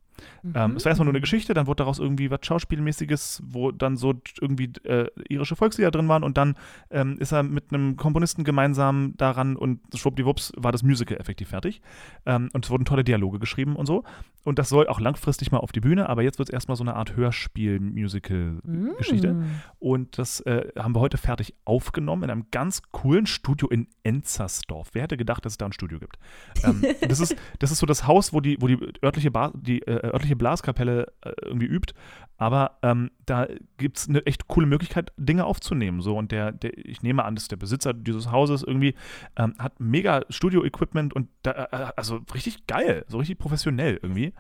Ähm, 0.54 0.76
es 0.76 0.84
war 0.84 0.90
erstmal 0.90 1.04
nur 1.04 1.12
eine 1.12 1.20
Geschichte, 1.20 1.54
dann 1.54 1.66
wurde 1.66 1.78
daraus 1.78 1.98
irgendwie 1.98 2.30
was 2.30 2.40
Schauspielmäßiges, 2.42 3.42
wo 3.46 3.70
dann 3.70 3.96
so 3.96 4.14
irgendwie 4.40 4.72
äh, 4.84 5.08
irische 5.28 5.56
Volkslieder 5.56 5.90
drin 5.90 6.08
waren 6.08 6.22
und 6.22 6.36
dann 6.36 6.56
ähm, 6.90 7.16
ist 7.18 7.32
er 7.32 7.42
mit 7.42 7.72
einem 7.72 7.96
Komponisten 7.96 8.44
gemeinsam 8.44 9.14
daran 9.16 9.56
und 9.56 9.80
schwuppdiwupps 9.94 10.52
war 10.56 10.72
das 10.72 10.82
Musical 10.82 11.18
effektiv 11.18 11.48
fertig. 11.48 11.80
Ähm, 12.26 12.50
und 12.52 12.64
es 12.64 12.70
wurden 12.70 12.84
tolle 12.84 13.04
Dialoge 13.04 13.38
geschrieben 13.38 13.76
und 13.76 13.86
so. 13.86 14.04
Und 14.44 14.58
das 14.58 14.70
soll 14.70 14.88
auch 14.88 15.00
langfristig 15.00 15.52
mal 15.52 15.58
auf 15.58 15.72
die 15.72 15.80
Bühne, 15.80 16.08
aber 16.08 16.22
jetzt 16.22 16.38
wird 16.38 16.48
es 16.48 16.52
erstmal 16.52 16.76
so 16.76 16.82
eine 16.82 16.94
Art 16.94 17.16
Hörspiel-Musical-Geschichte. 17.16 19.34
Mm. 19.34 19.44
Und 19.78 20.16
das 20.16 20.40
äh, 20.40 20.68
haben 20.78 20.94
wir 20.94 21.00
heute 21.00 21.18
fertig 21.18 21.54
aufgenommen 21.66 22.22
in 22.22 22.30
einem 22.30 22.46
ganz 22.50 22.80
coolen 22.90 23.26
Studio 23.26 23.68
in 23.68 23.88
Enzersdorf. 24.04 24.88
Wer 24.94 25.02
hätte 25.02 25.18
gedacht, 25.18 25.44
dass 25.44 25.52
es 25.52 25.58
da 25.58 25.66
ein 25.66 25.72
Studio 25.72 25.98
gibt? 25.98 26.18
Ähm, 26.64 26.82
das, 27.08 27.20
ist, 27.20 27.36
das 27.58 27.72
ist 27.72 27.78
so 27.78 27.86
das 27.86 28.06
Haus, 28.06 28.32
wo 28.32 28.40
die, 28.40 28.56
wo 28.60 28.68
die 28.68 28.78
örtliche, 29.04 29.30
ba 29.30 29.52
die, 29.54 29.82
äh, 29.82 30.07
örtliche 30.12 30.36
Blaskapelle 30.36 31.12
äh, 31.22 31.32
irgendwie 31.42 31.66
übt. 31.66 31.94
Aber 32.36 32.78
ähm, 32.82 33.11
da 33.26 33.48
gibt 33.78 33.98
es 33.98 34.09
eine 34.09 34.24
echt 34.24 34.46
coole 34.46 34.66
Möglichkeit, 34.66 35.12
Dinge 35.16 35.44
aufzunehmen. 35.44 36.00
So. 36.00 36.16
Und 36.16 36.30
der, 36.30 36.52
der, 36.52 36.76
ich 36.78 37.02
nehme 37.02 37.24
an, 37.24 37.34
dass 37.34 37.48
der 37.48 37.56
Besitzer 37.56 37.92
dieses 37.92 38.30
Hauses 38.30 38.62
irgendwie 38.62 38.94
ähm, 39.36 39.54
hat 39.59 39.80
mega 39.80 40.22
Studio-Equipment 40.28 41.14
und 41.14 41.28
da, 41.42 41.68
äh, 41.72 41.92
also 41.96 42.20
richtig 42.32 42.66
geil, 42.66 43.04
so 43.09 43.18
richtig 43.18 43.38
professionell 43.38 43.98
irgendwie. 44.00 44.34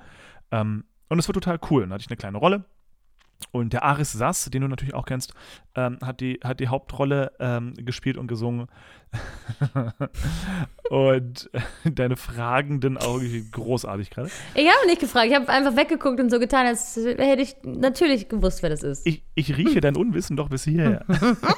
Ähm, 0.52 0.84
und 1.08 1.18
es 1.18 1.28
war 1.28 1.34
total 1.34 1.58
cool. 1.70 1.82
Dann 1.82 1.92
hatte 1.92 2.02
ich 2.02 2.10
eine 2.10 2.16
kleine 2.16 2.38
Rolle. 2.38 2.64
Und 3.52 3.72
der 3.72 3.84
Aris 3.84 4.12
Sass, 4.12 4.44
den 4.46 4.62
du 4.62 4.68
natürlich 4.68 4.94
auch 4.94 5.06
kennst, 5.06 5.32
ähm, 5.74 5.98
hat, 6.02 6.20
die, 6.20 6.40
hat 6.42 6.60
die 6.60 6.68
Hauptrolle 6.68 7.32
ähm, 7.38 7.74
gespielt 7.74 8.16
und 8.16 8.26
gesungen. 8.26 8.66
und 10.90 11.50
deine 11.84 12.16
fragenden 12.16 12.96
Augen, 12.98 13.48
großartig 13.50 14.10
gerade. 14.10 14.30
Ich 14.54 14.68
habe 14.68 14.86
nicht 14.86 15.00
gefragt, 15.00 15.28
ich 15.28 15.34
habe 15.34 15.48
einfach 15.48 15.76
weggeguckt 15.76 16.20
und 16.20 16.30
so 16.30 16.38
getan, 16.38 16.66
als 16.66 16.96
hätte 16.96 17.42
ich 17.42 17.56
natürlich 17.62 18.28
gewusst, 18.28 18.62
wer 18.62 18.70
das 18.70 18.82
ist. 18.82 19.06
Ich, 19.06 19.24
ich 19.34 19.56
rieche 19.56 19.80
dein 19.80 19.96
Unwissen 19.96 20.36
doch 20.36 20.48
bis 20.48 20.64
hierher. 20.64 21.04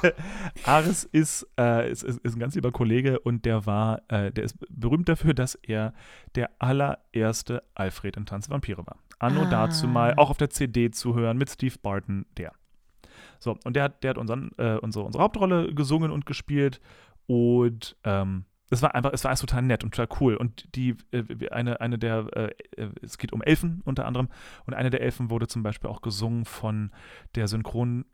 Aris 0.64 1.04
ist, 1.04 1.46
äh, 1.58 1.90
ist, 1.90 2.02
ist, 2.02 2.18
ist, 2.20 2.36
ein 2.36 2.40
ganz 2.40 2.54
lieber 2.54 2.72
Kollege 2.72 3.20
und 3.20 3.44
der 3.44 3.66
war, 3.66 4.02
äh, 4.08 4.30
der 4.30 4.44
ist 4.44 4.56
berühmt 4.68 5.08
dafür, 5.08 5.34
dass 5.34 5.54
er 5.56 5.94
der 6.34 6.50
allererste 6.58 7.62
Alfred 7.74 8.16
in 8.16 8.26
Tanz 8.26 8.50
Vampire 8.50 8.86
war. 8.86 8.96
Anno 9.18 9.42
ah. 9.42 9.50
dazu 9.50 9.86
mal, 9.86 10.14
auch 10.16 10.30
auf 10.30 10.38
der 10.38 10.50
CD 10.50 10.90
zu 10.90 11.14
hören 11.14 11.36
mit 11.36 11.50
Steve 11.50 11.74
Barton, 11.82 12.26
der. 12.36 12.52
So, 13.38 13.56
und 13.64 13.74
der 13.74 13.84
hat, 13.84 14.02
der 14.02 14.10
hat 14.10 14.18
unseren, 14.18 14.50
äh, 14.58 14.76
unsere, 14.76 15.04
unsere 15.04 15.24
Hauptrolle 15.24 15.74
gesungen 15.74 16.10
und 16.10 16.26
gespielt 16.26 16.80
und 17.30 17.96
ähm, 18.02 18.44
es 18.70 18.82
war 18.82 18.92
einfach, 18.96 19.12
es 19.12 19.22
war 19.22 19.28
alles 19.28 19.38
total 19.38 19.62
nett 19.62 19.84
und 19.84 19.94
total 19.94 20.16
cool. 20.20 20.34
Und 20.34 20.74
die, 20.74 20.96
äh, 21.12 21.48
eine, 21.50 21.80
eine 21.80 21.96
der, 21.96 22.26
äh, 22.32 22.50
äh, 22.76 22.90
es 23.02 23.18
geht 23.18 23.32
um 23.32 23.40
Elfen 23.40 23.82
unter 23.84 24.04
anderem, 24.04 24.28
und 24.66 24.74
eine 24.74 24.90
der 24.90 25.00
Elfen 25.00 25.30
wurde 25.30 25.46
zum 25.46 25.62
Beispiel 25.62 25.88
auch 25.88 26.02
gesungen 26.02 26.44
von 26.44 26.90
der 27.36 27.46
Synchron, 27.46 28.04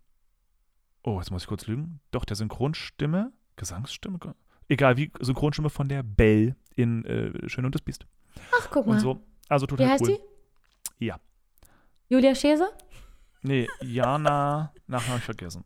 oh, 1.03 1.19
jetzt 1.19 1.31
muss 1.31 1.45
ich 1.45 1.49
kurz 1.49 1.67
lügen, 1.67 2.01
doch, 2.11 2.27
der 2.27 2.37
Synchronstimme, 2.37 3.33
Gesangsstimme, 3.57 4.19
egal 4.69 4.99
wie, 4.99 5.11
Synchronstimme 5.19 5.71
von 5.71 5.89
der 5.89 6.03
Belle 6.03 6.55
in 6.75 7.07
äh, 7.07 7.49
Schön 7.49 7.64
und 7.64 7.75
das 7.75 7.81
Biest. 7.81 8.07
Ach, 8.53 8.69
guck 8.71 8.87
mal. 8.87 8.97
Und 8.97 9.01
so, 9.01 9.25
also 9.49 9.64
total 9.64 9.87
wie 9.87 9.91
heißt 9.93 10.03
cool. 10.03 10.19
die? 10.99 11.07
Ja. 11.07 11.19
Julia 12.11 12.35
Schäser? 12.35 12.69
Nee, 13.41 13.67
Jana, 13.81 14.75
Nachnamen 14.87 15.09
habe 15.09 15.19
ich 15.21 15.25
vergessen. 15.25 15.64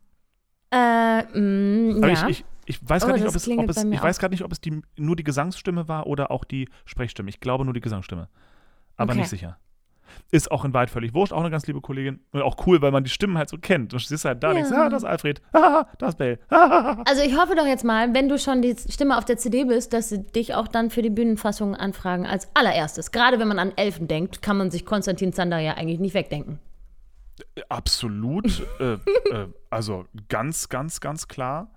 Äh, 0.71 1.23
mh, 1.37 1.97
Aber 1.97 2.09
ja. 2.09 2.27
ich, 2.29 2.39
ich, 2.39 2.45
ich 2.65 2.89
weiß 2.89 3.03
Oh, 3.03 3.07
gar 3.07 3.13
nicht, 3.13 3.27
ob 3.27 3.35
es, 3.35 3.47
ob 3.47 3.69
es 3.69 3.83
ich 3.83 4.01
weiß 4.03 4.21
nicht, 4.29 4.43
ob 4.43 4.51
es 4.51 4.61
die, 4.61 4.81
nur 4.97 5.15
die 5.15 5.23
Gesangsstimme 5.23 5.87
war 5.87 6.07
oder 6.07 6.31
auch 6.31 6.43
die 6.45 6.69
Sprechstimme. 6.85 7.29
Ich 7.29 7.39
glaube 7.39 7.65
nur 7.65 7.73
die 7.73 7.81
Gesangsstimme. 7.81 8.29
Aber 8.97 9.11
Okay. 9.11 9.19
nicht 9.21 9.29
sicher. 9.29 9.57
Ist 10.29 10.51
auch 10.51 10.65
in 10.65 10.73
Wahrheit 10.73 10.89
völlig 10.89 11.13
wurscht, 11.13 11.31
auch 11.31 11.39
eine 11.39 11.49
ganz 11.49 11.65
liebe 11.67 11.79
Kollegin. 11.79 12.19
Und 12.33 12.41
auch 12.41 12.67
cool, 12.67 12.81
weil 12.81 12.91
man 12.91 13.03
die 13.05 13.09
Stimmen 13.09 13.37
halt 13.37 13.47
so 13.47 13.57
kennt. 13.57 13.93
Du 13.93 13.97
stehst 13.99 14.25
halt 14.25 14.43
da 14.43 14.49
Ja. 14.49 14.55
denkst, 14.55 14.71
ah, 14.73 14.89
das 14.89 15.03
ist 15.03 15.09
Alfred, 15.09 15.41
ah, 15.53 15.85
das 15.99 16.09
ist 16.09 16.17
Bell. 16.17 16.37
Ah. 16.49 17.01
Also 17.07 17.21
ich 17.23 17.37
hoffe 17.37 17.55
doch 17.55 17.65
jetzt 17.65 17.85
mal, 17.85 18.13
wenn 18.13 18.27
du 18.27 18.37
schon 18.37 18.61
die 18.61 18.75
Stimme 18.89 19.17
auf 19.17 19.23
der 19.23 19.37
CD 19.37 19.63
bist, 19.63 19.93
dass 19.93 20.09
sie 20.09 20.21
dich 20.23 20.53
auch 20.53 20.67
dann 20.67 20.89
für 20.89 21.01
die 21.01 21.09
Bühnenfassung 21.09 21.75
anfragen 21.75 22.25
als 22.25 22.49
allererstes. 22.55 23.11
Gerade 23.11 23.39
wenn 23.39 23.47
man 23.47 23.57
an 23.59 23.71
Elfen 23.77 24.07
denkt, 24.09 24.41
kann 24.41 24.57
man 24.57 24.69
sich 24.69 24.85
Konstantin 24.85 25.31
Zander 25.31 25.59
ja 25.59 25.75
eigentlich 25.75 25.99
nicht 25.99 26.13
wegdenken. 26.13 26.59
Absolut. 27.69 28.61
äh, 28.79 28.93
äh, 29.31 29.47
also 29.71 30.05
ganz, 30.29 30.69
ganz, 30.69 30.99
ganz 30.99 31.27
klar. 31.27 31.71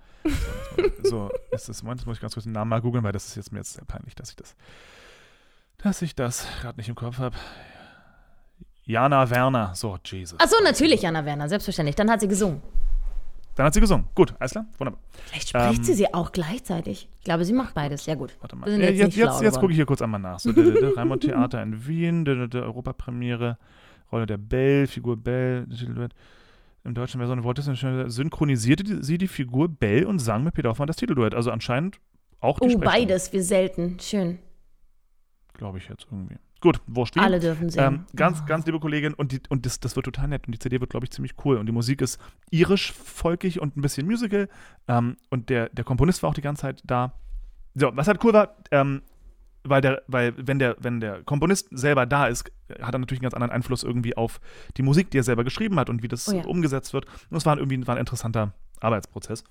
So, 1.02 1.30
ist 1.50 1.68
das, 1.68 1.82
Moment, 1.82 2.00
jetzt 2.00 2.06
muss 2.06 2.16
ich 2.16 2.20
ganz 2.20 2.34
kurz 2.34 2.44
den 2.44 2.52
Namen 2.52 2.70
mal 2.70 2.80
googeln, 2.80 3.04
weil 3.04 3.12
das 3.12 3.26
ist 3.26 3.36
jetzt 3.36 3.52
mir 3.52 3.58
jetzt 3.58 3.74
sehr 3.74 3.84
peinlich, 3.84 4.14
dass 4.14 4.30
ich 4.30 4.36
das, 4.36 4.56
dass 5.78 6.02
ich 6.02 6.14
das 6.14 6.46
gerade 6.60 6.78
nicht 6.78 6.88
im 6.88 6.94
Kopf 6.94 7.18
habe. 7.18 7.36
Jana 8.84 9.28
Werner. 9.30 9.74
So, 9.74 9.98
Jesus. 10.04 10.38
Ach 10.40 10.48
so, 10.48 10.56
natürlich 10.62 11.02
Jana 11.02 11.24
Werner, 11.24 11.48
selbstverständlich. 11.48 11.96
Dann 11.96 12.10
hat 12.10 12.20
sie 12.20 12.28
gesungen. 12.28 12.62
Dann 13.54 13.66
hat 13.66 13.74
sie 13.74 13.80
gesungen. 13.80 14.08
Gut, 14.14 14.34
alles 14.38 14.52
klar, 14.52 14.66
wunderbar. 14.78 15.00
Vielleicht 15.26 15.48
spricht 15.50 15.78
Ähm, 15.78 15.84
sie 15.84 15.94
sie 15.94 16.12
auch 16.12 16.32
gleichzeitig. 16.32 17.08
Ich 17.18 17.24
glaube, 17.24 17.44
sie 17.44 17.52
macht 17.52 17.74
beides. 17.74 18.04
Ja 18.06 18.14
gut. 18.14 18.36
Warte 18.40 18.56
mal. 18.56 18.68
Ja, 18.68 18.76
jetzt 18.76 18.98
jetzt 18.98 19.06
nicht 19.06 19.16
jetzt, 19.16 19.42
jetzt 19.42 19.60
gucke 19.60 19.72
ich 19.72 19.76
hier 19.76 19.86
kurz 19.86 20.02
einmal 20.02 20.20
nach. 20.20 20.40
So, 20.40 20.52
der, 20.52 20.64
der, 20.72 20.96
Raimund 20.96 21.22
Theater 21.22 21.62
in 21.62 21.86
Wien, 21.86 22.24
der, 22.24 22.48
der, 22.48 22.62
Europapremiere, 22.64 23.58
Rolle 24.10 24.26
der 24.26 24.38
Belle, 24.38 24.86
Figur 24.86 25.16
Belle, 25.16 25.68
Titelduett. 25.68 26.14
Im 26.84 26.92
deutschen 26.94 27.18
Version 27.18 27.44
Walt 27.44 27.56
Disney 27.56 28.10
synchronisierte 28.10 29.02
sie 29.02 29.16
die 29.16 29.26
Figur 29.26 29.68
Belle 29.68 30.06
und 30.06 30.18
sang 30.18 30.44
mit 30.44 30.54
Peter 30.54 30.68
Hoffmann 30.68 30.86
das 30.86 30.96
Titelduett. 30.96 31.34
Also 31.34 31.50
anscheinend 31.50 31.98
auch 32.40 32.58
die 32.60 32.66
Oh, 32.66 32.70
Sprechstimme, 32.70 32.84
beides, 32.84 33.32
wir 33.32 33.42
selten. 33.42 33.98
Schön. 34.00 34.38
Glaube 35.54 35.78
ich 35.78 35.88
jetzt 35.88 36.06
irgendwie. 36.10 36.36
Gut, 36.60 36.80
wurscht. 36.86 37.16
wie. 37.16 37.20
Alle 37.20 37.40
dürfen 37.40 37.70
singen. 37.70 37.86
Ähm, 37.86 38.04
ganz, 38.16 38.44
ganz 38.44 38.66
liebe 38.66 38.80
Kollegin, 38.80 39.14
und, 39.14 39.32
die, 39.32 39.40
und 39.48 39.64
das, 39.64 39.80
das 39.80 39.96
wird 39.96 40.04
total 40.04 40.28
nett. 40.28 40.46
Und 40.46 40.52
die 40.52 40.58
CD 40.58 40.80
wird, 40.80 40.90
glaube 40.90 41.04
ich, 41.04 41.10
ziemlich 41.10 41.34
cool. 41.44 41.56
Und 41.56 41.66
die 41.66 41.72
Musik 41.72 42.02
ist 42.02 42.18
irisch, 42.50 42.92
folkig 42.92 43.60
und 43.60 43.76
ein 43.76 43.82
bisschen 43.82 44.06
Musical. 44.06 44.48
Ähm, 44.88 45.16
und 45.30 45.48
der, 45.48 45.70
der 45.70 45.84
Komponist 45.84 46.22
war 46.22 46.30
auch 46.30 46.34
die 46.34 46.40
ganze 46.42 46.62
Zeit 46.62 46.82
da. 46.84 47.14
So, 47.74 47.90
was 47.94 48.08
halt 48.08 48.22
cool 48.24 48.32
war, 48.34 48.56
ähm, 48.70 49.02
weil 49.64 49.80
der, 49.80 50.02
weil 50.06 50.34
wenn 50.36 50.58
der, 50.58 50.76
wenn 50.78 51.00
der 51.00 51.22
Komponist 51.22 51.68
selber 51.70 52.06
da 52.06 52.26
ist, 52.26 52.50
hat 52.80 52.94
er 52.94 52.98
natürlich 52.98 53.20
einen 53.20 53.30
ganz 53.30 53.34
anderen 53.34 53.52
Einfluss 53.52 53.82
irgendwie 53.82 54.16
auf 54.16 54.40
die 54.76 54.82
Musik, 54.82 55.10
die 55.10 55.18
er 55.18 55.22
selber 55.22 55.44
geschrieben 55.44 55.78
hat 55.80 55.90
und 55.90 56.02
wie 56.02 56.08
das 56.08 56.28
Oh 56.28 56.36
ja. 56.36 56.44
umgesetzt 56.44 56.92
wird. 56.92 57.06
Und 57.30 57.36
es 57.36 57.46
war 57.46 57.56
irgendwie 57.56 57.86
war 57.86 57.96
ein 57.96 58.00
interessanter 58.00 58.52
Arbeitsprozess. 58.80 59.44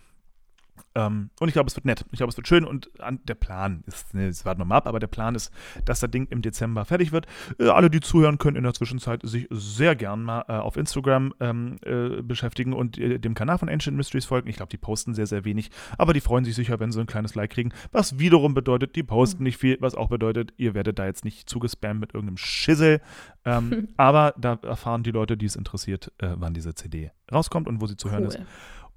Ähm, 0.95 1.29
und 1.39 1.47
ich 1.47 1.53
glaube, 1.53 1.67
es 1.67 1.75
wird 1.75 1.85
nett. 1.85 2.05
Ich 2.11 2.17
glaube, 2.17 2.29
es 2.29 2.37
wird 2.37 2.47
schön. 2.47 2.65
Und 2.65 2.89
an, 3.01 3.19
der 3.23 3.35
Plan 3.35 3.83
ist, 3.87 4.13
ne, 4.13 4.27
es 4.27 4.45
warten 4.45 4.61
wir 4.61 4.65
mal 4.65 4.77
ab, 4.77 4.87
aber 4.87 4.99
der 4.99 5.07
Plan 5.07 5.35
ist, 5.35 5.51
dass 5.85 5.99
das 5.99 6.11
Ding 6.11 6.27
im 6.29 6.41
Dezember 6.41 6.85
fertig 6.85 7.11
wird. 7.11 7.25
Äh, 7.59 7.69
alle, 7.69 7.89
die 7.89 7.99
zuhören, 7.99 8.37
können 8.37 8.57
in 8.57 8.63
der 8.63 8.73
Zwischenzeit 8.73 9.21
sich 9.23 9.47
sehr 9.49 9.95
gern 9.95 10.23
mal 10.23 10.45
äh, 10.47 10.53
auf 10.53 10.77
Instagram 10.77 11.33
ähm, 11.39 11.77
äh, 11.83 12.21
beschäftigen 12.21 12.73
und 12.73 12.97
äh, 12.97 13.19
dem 13.19 13.33
Kanal 13.33 13.57
von 13.57 13.69
Ancient 13.69 13.97
Mysteries 13.97 14.25
folgen. 14.25 14.49
Ich 14.49 14.57
glaube, 14.57 14.69
die 14.69 14.77
posten 14.77 15.13
sehr, 15.13 15.27
sehr 15.27 15.45
wenig, 15.45 15.71
aber 15.97 16.13
die 16.13 16.21
freuen 16.21 16.45
sich 16.45 16.55
sicher, 16.55 16.79
wenn 16.79 16.91
sie 16.91 16.99
ein 16.99 17.07
kleines 17.07 17.35
Like 17.35 17.51
kriegen. 17.51 17.71
Was 17.91 18.19
wiederum 18.19 18.53
bedeutet, 18.53 18.95
die 18.95 19.03
posten 19.03 19.43
nicht 19.43 19.57
viel, 19.57 19.77
was 19.79 19.95
auch 19.95 20.09
bedeutet, 20.09 20.53
ihr 20.57 20.73
werdet 20.73 20.99
da 20.99 21.05
jetzt 21.05 21.25
nicht 21.25 21.49
zugespammt 21.49 21.99
mit 21.99 22.13
irgendeinem 22.13 22.37
Schissel. 22.37 23.01
Ähm, 23.45 23.89
aber 23.97 24.33
da 24.37 24.59
erfahren 24.61 25.03
die 25.03 25.11
Leute, 25.11 25.37
die 25.37 25.45
es 25.45 25.55
interessiert, 25.55 26.11
äh, 26.19 26.35
wann 26.35 26.53
diese 26.53 26.75
CD 26.75 27.11
rauskommt 27.31 27.67
und 27.67 27.81
wo 27.81 27.87
sie 27.87 27.97
zu 27.97 28.11
hören 28.11 28.25
ist. 28.25 28.39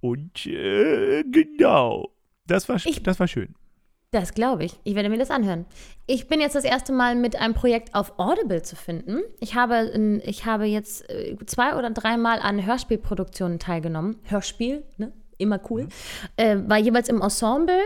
Und 0.01 0.47
äh, 0.47 1.23
genau. 1.25 2.11
Das 2.47 2.69
war, 2.69 2.77
Ich- 2.77 3.03
das 3.03 3.19
war 3.21 3.29
schön. 3.29 3.55
Das 4.13 4.35
glaube 4.35 4.65
ich. 4.65 4.79
Ich 4.85 4.95
werde 4.95 5.09
mir 5.09 5.19
das 5.19 5.31
anhören. 5.33 5.67
Ich 6.07 6.29
bin 6.29 6.41
jetzt 6.41 6.55
das 6.55 6.65
erste 6.65 6.93
Mal 6.93 7.17
mit 7.17 7.37
einem 7.37 7.55
Projekt 7.55 7.95
auf 7.95 8.19
Audible 8.19 8.63
zu 8.63 8.77
finden. 8.77 9.21
Ich 9.41 9.57
habe, 9.57 10.21
ich 10.25 10.47
habe 10.47 10.65
jetzt 10.65 11.11
äh, 11.11 11.37
zwei 11.47 11.77
oder 11.77 11.91
dreimal 11.91 12.39
an 12.39 12.65
Hörspielproduktionen 12.65 13.59
teilgenommen. 13.59 14.17
Hörspiel, 14.25 14.85
ne? 14.97 15.13
Immer 15.39 15.61
cool. 15.71 15.89
Äh, 16.37 16.57
war 16.67 16.79
jeweils 16.79 17.09
im 17.11 17.21
Ensemble. 17.21 17.79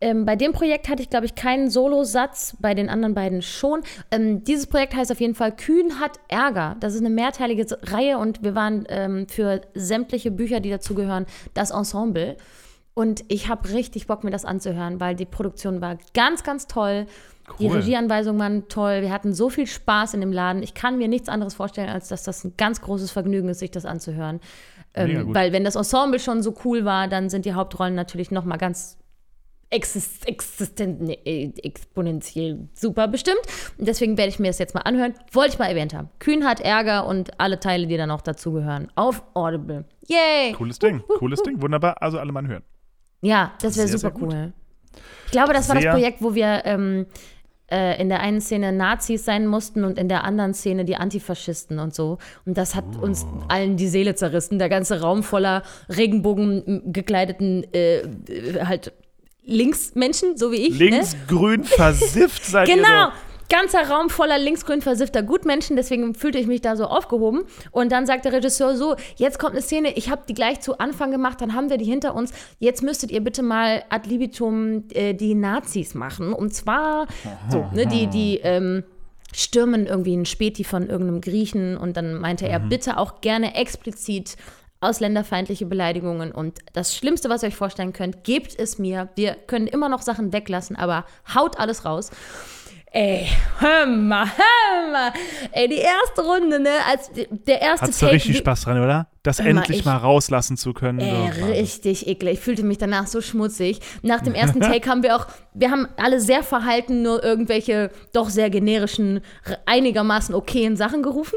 Ähm, 0.00 0.24
bei 0.24 0.36
dem 0.36 0.52
Projekt 0.52 0.88
hatte 0.88 1.02
ich, 1.02 1.10
glaube 1.10 1.26
ich, 1.26 1.34
keinen 1.34 1.70
Solosatz, 1.70 2.56
bei 2.60 2.74
den 2.74 2.88
anderen 2.88 3.14
beiden 3.14 3.42
schon. 3.42 3.82
Ähm, 4.10 4.44
dieses 4.44 4.66
Projekt 4.66 4.94
heißt 4.94 5.10
auf 5.10 5.20
jeden 5.20 5.34
Fall 5.34 5.54
Kühn 5.54 5.98
hat 5.98 6.20
Ärger. 6.28 6.76
Das 6.80 6.94
ist 6.94 7.00
eine 7.00 7.10
mehrteilige 7.10 7.66
Reihe 7.82 8.18
und 8.18 8.42
wir 8.42 8.54
waren 8.54 8.84
ähm, 8.88 9.26
für 9.28 9.62
sämtliche 9.74 10.30
Bücher, 10.30 10.60
die 10.60 10.70
dazugehören, 10.70 11.26
das 11.54 11.70
Ensemble. 11.70 12.36
Und 12.94 13.24
ich 13.28 13.48
habe 13.48 13.70
richtig 13.70 14.06
Bock, 14.06 14.24
mir 14.24 14.30
das 14.30 14.44
anzuhören, 14.44 15.00
weil 15.00 15.14
die 15.14 15.24
Produktion 15.24 15.80
war 15.80 15.98
ganz, 16.14 16.42
ganz 16.42 16.66
toll. 16.66 17.06
Die 17.58 17.66
Cool. 17.66 17.76
Regieanweisungen 17.76 18.40
waren 18.40 18.68
toll. 18.68 19.02
Wir 19.02 19.12
hatten 19.12 19.32
so 19.32 19.48
viel 19.48 19.66
Spaß 19.66 20.14
in 20.14 20.20
dem 20.20 20.32
Laden. 20.32 20.62
Ich 20.62 20.74
kann 20.74 20.98
mir 20.98 21.08
nichts 21.08 21.28
anderes 21.28 21.54
vorstellen, 21.54 21.88
als 21.88 22.08
dass 22.08 22.22
das 22.22 22.44
ein 22.44 22.54
ganz 22.56 22.80
großes 22.80 23.10
Vergnügen 23.10 23.48
ist, 23.48 23.60
sich 23.60 23.70
das 23.70 23.86
anzuhören. 23.86 24.40
Ähm, 24.94 25.32
weil 25.32 25.52
wenn 25.52 25.64
das 25.64 25.76
Ensemble 25.76 26.18
schon 26.18 26.42
so 26.42 26.54
cool 26.64 26.84
war, 26.84 27.08
dann 27.08 27.30
sind 27.30 27.44
die 27.44 27.54
Hauptrollen 27.54 27.94
natürlich 27.94 28.30
noch 28.30 28.44
mal 28.44 28.56
ganz 28.56 28.98
exist 29.70 30.26
existent, 30.26 31.00
nee, 31.00 31.18
äh, 31.24 31.52
exponentiell 31.62 32.68
super 32.74 33.08
bestimmt. 33.08 33.40
Und 33.76 33.86
deswegen 33.86 34.16
werde 34.16 34.30
ich 34.30 34.38
mir 34.38 34.46
das 34.48 34.58
jetzt 34.58 34.74
mal 34.74 34.80
anhören. 34.82 35.14
Wollte 35.32 35.52
ich 35.54 35.58
mal 35.58 35.66
erwähnt 35.66 35.94
haben. 35.94 36.08
Kühn 36.18 36.44
hat 36.44 36.60
Ärger 36.60 37.06
und 37.06 37.38
alle 37.40 37.60
Teile, 37.60 37.86
die 37.86 37.96
dann 37.96 38.08
noch 38.08 38.22
dazugehören. 38.22 38.90
Auf 38.94 39.22
Audible. 39.34 39.84
Yay! 40.06 40.52
Cooles 40.54 40.78
Ding. 40.78 41.02
Cooles 41.18 41.42
Ding. 41.42 41.60
Wunderbar. 41.60 42.00
Also 42.02 42.18
alle 42.18 42.32
mal 42.32 42.46
hören. 42.46 42.62
Ja, 43.20 43.52
das 43.60 43.76
wäre 43.76 43.88
super 43.88 44.12
sehr 44.16 44.22
cool. 44.22 44.52
Ich 45.26 45.32
glaube, 45.32 45.52
das 45.52 45.68
war 45.68 45.76
Sehr- 45.80 45.92
das 45.92 46.00
Projekt, 46.00 46.22
wo 46.22 46.34
wir 46.34 46.62
ähm, 46.64 47.06
äh, 47.70 48.00
in 48.00 48.08
der 48.08 48.20
einen 48.20 48.40
Szene 48.40 48.72
Nazis 48.72 49.24
sein 49.26 49.46
mussten 49.46 49.84
und 49.84 49.98
in 49.98 50.08
der 50.08 50.24
anderen 50.24 50.54
Szene 50.54 50.84
die 50.86 50.96
Antifaschisten 50.96 51.78
und 51.78 51.94
so. 51.94 52.16
Und 52.46 52.56
das 52.56 52.74
hat 52.74 52.84
Oh. 52.98 53.02
uns 53.02 53.26
allen 53.48 53.76
die 53.76 53.88
Seele 53.88 54.14
zerrissen. 54.14 54.58
Der 54.58 54.70
ganze 54.70 55.00
Raum 55.02 55.22
voller 55.22 55.62
Regenbogen 55.90 56.90
gekleideten 56.92 57.64
äh, 57.74 57.98
äh, 57.98 58.64
halt 58.64 58.92
Linksmenschen, 59.48 60.36
so 60.36 60.52
wie 60.52 60.56
ich. 60.68 60.78
ne? 60.78 60.90
Linksgrün 60.90 61.64
versifft 61.64 62.44
seid 62.46 62.68
ihr 62.68 62.76
Genau. 62.76 63.08
Ganzer 63.50 63.88
Raum 63.88 64.10
voller 64.10 64.38
linksgrün 64.38 64.82
versiffter 64.82 65.22
Gutmenschen, 65.22 65.74
deswegen 65.74 66.14
fühlte 66.14 66.36
ich 66.36 66.46
mich 66.46 66.60
da 66.60 66.76
so 66.76 66.84
aufgehoben. 66.84 67.44
Und 67.70 67.90
dann 67.90 68.04
sagt 68.04 68.26
der 68.26 68.34
Regisseur 68.34 68.76
so, 68.76 68.94
jetzt 69.16 69.38
kommt 69.38 69.52
eine 69.52 69.62
Szene, 69.62 69.96
ich 69.96 70.10
habe 70.10 70.20
die 70.28 70.34
gleich 70.34 70.60
zu 70.60 70.76
Anfang 70.76 71.10
gemacht, 71.10 71.40
dann 71.40 71.54
haben 71.54 71.70
wir 71.70 71.78
die 71.78 71.86
hinter 71.86 72.14
uns. 72.14 72.30
Jetzt 72.58 72.82
müsstet 72.82 73.10
ihr 73.10 73.22
bitte 73.24 73.42
mal 73.42 73.84
ad 73.88 74.06
libitum 74.06 74.84
äh, 74.92 75.14
die 75.14 75.34
Nazis 75.34 75.94
machen. 75.94 76.34
Und 76.34 76.52
zwar 76.52 77.06
so, 77.50 77.64
ne, 77.72 77.86
die, 77.86 78.08
die 78.08 78.38
ähm, 78.42 78.84
stürmen 79.34 79.86
irgendwie 79.86 80.12
einen 80.12 80.26
Späti 80.26 80.62
von 80.62 80.86
irgendeinem 80.86 81.22
Griechen 81.22 81.78
und 81.78 81.96
dann 81.96 82.20
meinte 82.20 82.46
er, 82.46 82.60
bitte 82.60 82.98
auch 82.98 83.22
gerne 83.22 83.54
explizit 83.54 84.36
ausländerfeindliche 84.80 85.66
Beleidigungen 85.66 86.32
und 86.32 86.58
das 86.72 86.94
Schlimmste, 86.96 87.28
was 87.28 87.42
ihr 87.42 87.48
euch 87.48 87.56
vorstellen 87.56 87.92
könnt, 87.92 88.24
gebt 88.24 88.58
es 88.58 88.78
mir. 88.78 89.08
Wir 89.16 89.34
können 89.34 89.66
immer 89.66 89.88
noch 89.88 90.02
Sachen 90.02 90.32
weglassen, 90.32 90.76
aber 90.76 91.04
haut 91.34 91.58
alles 91.58 91.84
raus. 91.84 92.10
Ey, 92.90 93.26
hör 93.58 93.84
mal, 93.84 94.24
hör 94.24 94.90
mal. 94.92 95.12
Ey, 95.52 95.68
die 95.68 95.74
erste 95.76 96.22
Runde, 96.22 96.58
ne, 96.58 96.70
als 96.90 97.10
der 97.12 97.60
erste 97.60 97.82
Hattest 97.82 98.00
du 98.00 98.06
Take. 98.06 98.16
richtig 98.16 98.34
wie- 98.36 98.38
Spaß 98.38 98.62
dran, 98.62 98.82
oder? 98.82 99.08
Das 99.22 99.40
mal, 99.40 99.48
endlich 99.48 99.80
ich- 99.80 99.84
mal 99.84 99.98
rauslassen 99.98 100.56
zu 100.56 100.72
können. 100.72 101.00
Ey, 101.00 101.32
so. 101.38 101.44
richtig 101.46 102.06
eklig. 102.06 102.34
Ich 102.38 102.40
fühlte 102.40 102.62
mich 102.62 102.78
danach 102.78 103.06
so 103.06 103.20
schmutzig. 103.20 103.80
Nach 104.00 104.22
dem 104.22 104.32
ersten 104.34 104.60
Take 104.62 104.88
haben 104.88 105.02
wir 105.02 105.16
auch, 105.16 105.26
wir 105.52 105.70
haben 105.70 105.86
alle 105.98 106.18
sehr 106.18 106.42
verhalten 106.42 107.02
nur 107.02 107.22
irgendwelche 107.22 107.90
doch 108.14 108.30
sehr 108.30 108.48
generischen, 108.48 109.20
einigermaßen 109.66 110.34
okayen 110.34 110.78
Sachen 110.78 111.02
gerufen. 111.02 111.36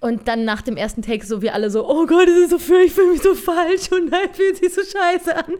Und 0.00 0.28
dann 0.28 0.44
nach 0.44 0.62
dem 0.62 0.76
ersten 0.76 1.02
Take 1.02 1.24
so 1.24 1.40
wir 1.40 1.54
alle 1.54 1.70
so, 1.70 1.88
oh 1.88 2.06
Gott, 2.06 2.28
das 2.28 2.36
ist 2.36 2.50
so 2.50 2.58
für, 2.58 2.80
ich 2.82 2.92
fühle 2.92 3.12
mich 3.12 3.22
so 3.22 3.34
falsch 3.34 3.90
und 3.90 4.10
nein, 4.10 4.28
fühlt 4.32 4.58
sich 4.58 4.74
so 4.74 4.82
scheiße 4.82 5.36
an. 5.36 5.54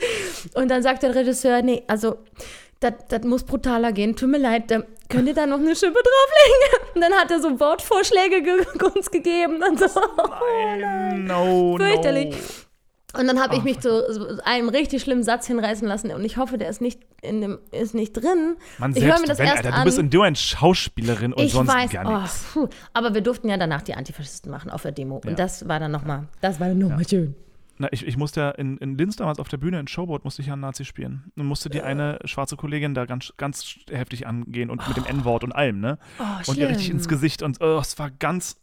Und 0.54 0.70
dann 0.70 0.82
sagt 0.82 1.02
der 1.02 1.14
Regisseur, 1.14 1.62
nee, 1.62 1.82
also 1.86 2.18
das 2.80 3.22
muss 3.24 3.44
brutaler 3.44 3.92
gehen. 3.92 4.14
Tut 4.16 4.28
mir 4.28 4.38
leid, 4.38 4.70
da 4.70 4.82
könnt 5.08 5.28
ihr 5.28 5.34
da 5.34 5.46
noch 5.46 5.58
eine 5.58 5.74
Schippe 5.74 5.94
drauflegen? 5.94 6.88
Und 6.94 7.00
dann 7.00 7.12
hat 7.14 7.30
er 7.30 7.40
so 7.40 7.58
Wortvorschläge 7.58 8.42
ge 8.42 8.66
uns 8.94 9.10
gegeben 9.10 9.62
und 9.62 9.78
so. 9.78 10.00
Nein, 10.80 11.24
no, 11.24 11.76
Fürchterlich. 11.78 12.30
no. 12.30 12.65
Und 13.18 13.26
dann 13.26 13.40
habe 13.40 13.56
ich 13.56 13.62
mich 13.62 13.80
zu 13.80 14.12
so 14.12 14.40
einem 14.44 14.68
richtig 14.68 15.02
schlimmen 15.02 15.22
Satz 15.22 15.46
hinreißen 15.46 15.86
lassen 15.86 16.10
und 16.10 16.24
ich 16.24 16.36
hoffe, 16.36 16.58
der 16.58 16.68
ist 16.68 16.80
nicht 16.80 17.00
in 17.22 17.40
dem 17.40 17.58
ist 17.72 17.94
nicht 17.94 18.12
drin. 18.12 18.56
Man 18.78 18.92
ich 18.92 19.02
höre 19.02 19.16
selbst 19.16 19.20
mir 19.22 19.28
das 19.28 19.38
wenn, 19.38 19.46
erst 19.46 19.58
Alter, 19.58 19.74
an. 19.74 19.80
du 19.80 19.84
bist 19.86 19.98
in 19.98 20.10
du 20.10 20.22
ein 20.22 20.36
Schauspielerin 20.36 21.32
und 21.32 21.44
ich 21.44 21.52
sonst 21.52 21.72
weiß, 21.72 21.90
gar 21.90 22.06
oh, 22.06 22.20
nichts. 22.20 22.44
puh. 22.52 22.68
aber 22.92 23.14
wir 23.14 23.20
durften 23.20 23.48
ja 23.48 23.56
danach 23.56 23.82
die 23.82 23.94
Antifaschisten 23.94 24.50
machen 24.50 24.70
auf 24.70 24.82
der 24.82 24.92
Demo 24.92 25.20
Ja. 25.24 25.30
und 25.30 25.38
das 25.38 25.68
war 25.68 25.80
dann 25.80 25.90
noch 25.90 26.04
mal, 26.04 26.28
das 26.40 26.60
war 26.60 26.68
dann 26.68 26.78
noch 26.78 26.90
mal 26.90 27.06
schön. 27.08 27.34
Na, 27.78 27.88
ich, 27.92 28.06
ich 28.06 28.16
musste 28.16 28.40
ja 28.40 28.50
in, 28.52 28.78
in 28.78 28.96
Linz 28.96 29.16
damals 29.16 29.38
auf 29.38 29.48
der 29.48 29.58
Bühne 29.58 29.78
in 29.78 29.86
Showboat 29.86 30.24
musste 30.24 30.40
ich 30.40 30.48
ja 30.48 30.54
einen 30.54 30.62
Nazi 30.62 30.84
spielen. 30.84 31.30
Und 31.36 31.44
musste 31.44 31.68
die 31.68 31.82
eine 31.82 32.18
schwarze 32.24 32.56
Kollegin 32.56 32.94
da 32.94 33.04
ganz, 33.04 33.34
ganz 33.36 33.76
heftig 33.90 34.26
angehen 34.26 34.70
und 34.70 34.86
mit 34.88 34.96
dem 34.96 35.04
N-Wort 35.04 35.44
und 35.44 35.52
allem, 35.52 35.80
ne? 35.80 35.98
Oh, 36.18 36.50
und 36.50 36.56
ihr 36.56 36.68
richtig 36.70 36.88
ins 36.90 37.06
Gesicht 37.06 37.42
und 37.42 37.60
oh, 37.60 37.78
es 37.78 37.98
war 37.98 38.10
ganz. 38.10 38.56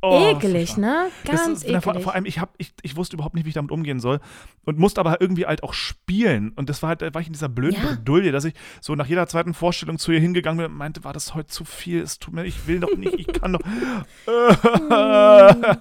Oh, 0.00 0.30
ekelig, 0.30 0.76
ne? 0.76 1.06
Das 1.24 1.44
Ganz 1.46 1.64
ist, 1.64 1.70
na, 1.70 1.80
vor, 1.80 1.92
ekelig. 1.92 2.04
vor 2.04 2.14
allem, 2.14 2.24
ich, 2.24 2.38
hab, 2.38 2.54
ich, 2.58 2.72
ich 2.82 2.94
wusste 2.96 3.16
überhaupt 3.16 3.34
nicht, 3.34 3.44
wie 3.44 3.48
ich 3.48 3.54
damit 3.54 3.72
umgehen 3.72 3.98
soll. 3.98 4.20
Und 4.64 4.78
musste 4.78 5.00
aber 5.00 5.20
irgendwie 5.20 5.46
halt 5.46 5.62
auch 5.64 5.72
spielen. 5.72 6.52
Und 6.54 6.68
das 6.70 6.82
war 6.82 6.90
halt, 6.90 7.02
da 7.02 7.12
war 7.12 7.20
ich 7.20 7.26
in 7.26 7.32
dieser 7.32 7.48
blöden 7.48 7.82
Ja. 7.82 7.88
Bredouille, 7.96 8.30
dass 8.30 8.44
ich 8.44 8.54
so 8.80 8.94
nach 8.94 9.06
jeder 9.06 9.26
zweiten 9.26 9.54
Vorstellung 9.54 9.98
zu 9.98 10.12
ihr 10.12 10.20
hingegangen 10.20 10.58
bin 10.58 10.66
und 10.72 10.78
meinte, 10.78 11.02
war 11.02 11.12
das 11.12 11.34
heute 11.34 11.48
zu 11.48 11.64
viel? 11.64 12.00
Es 12.00 12.18
tut 12.20 12.32
mir, 12.34 12.44
ich 12.44 12.66
will 12.68 12.78
doch 12.80 12.96
nicht, 12.96 13.14
ich 13.14 13.26
kann 13.26 13.54
doch. 13.54 13.60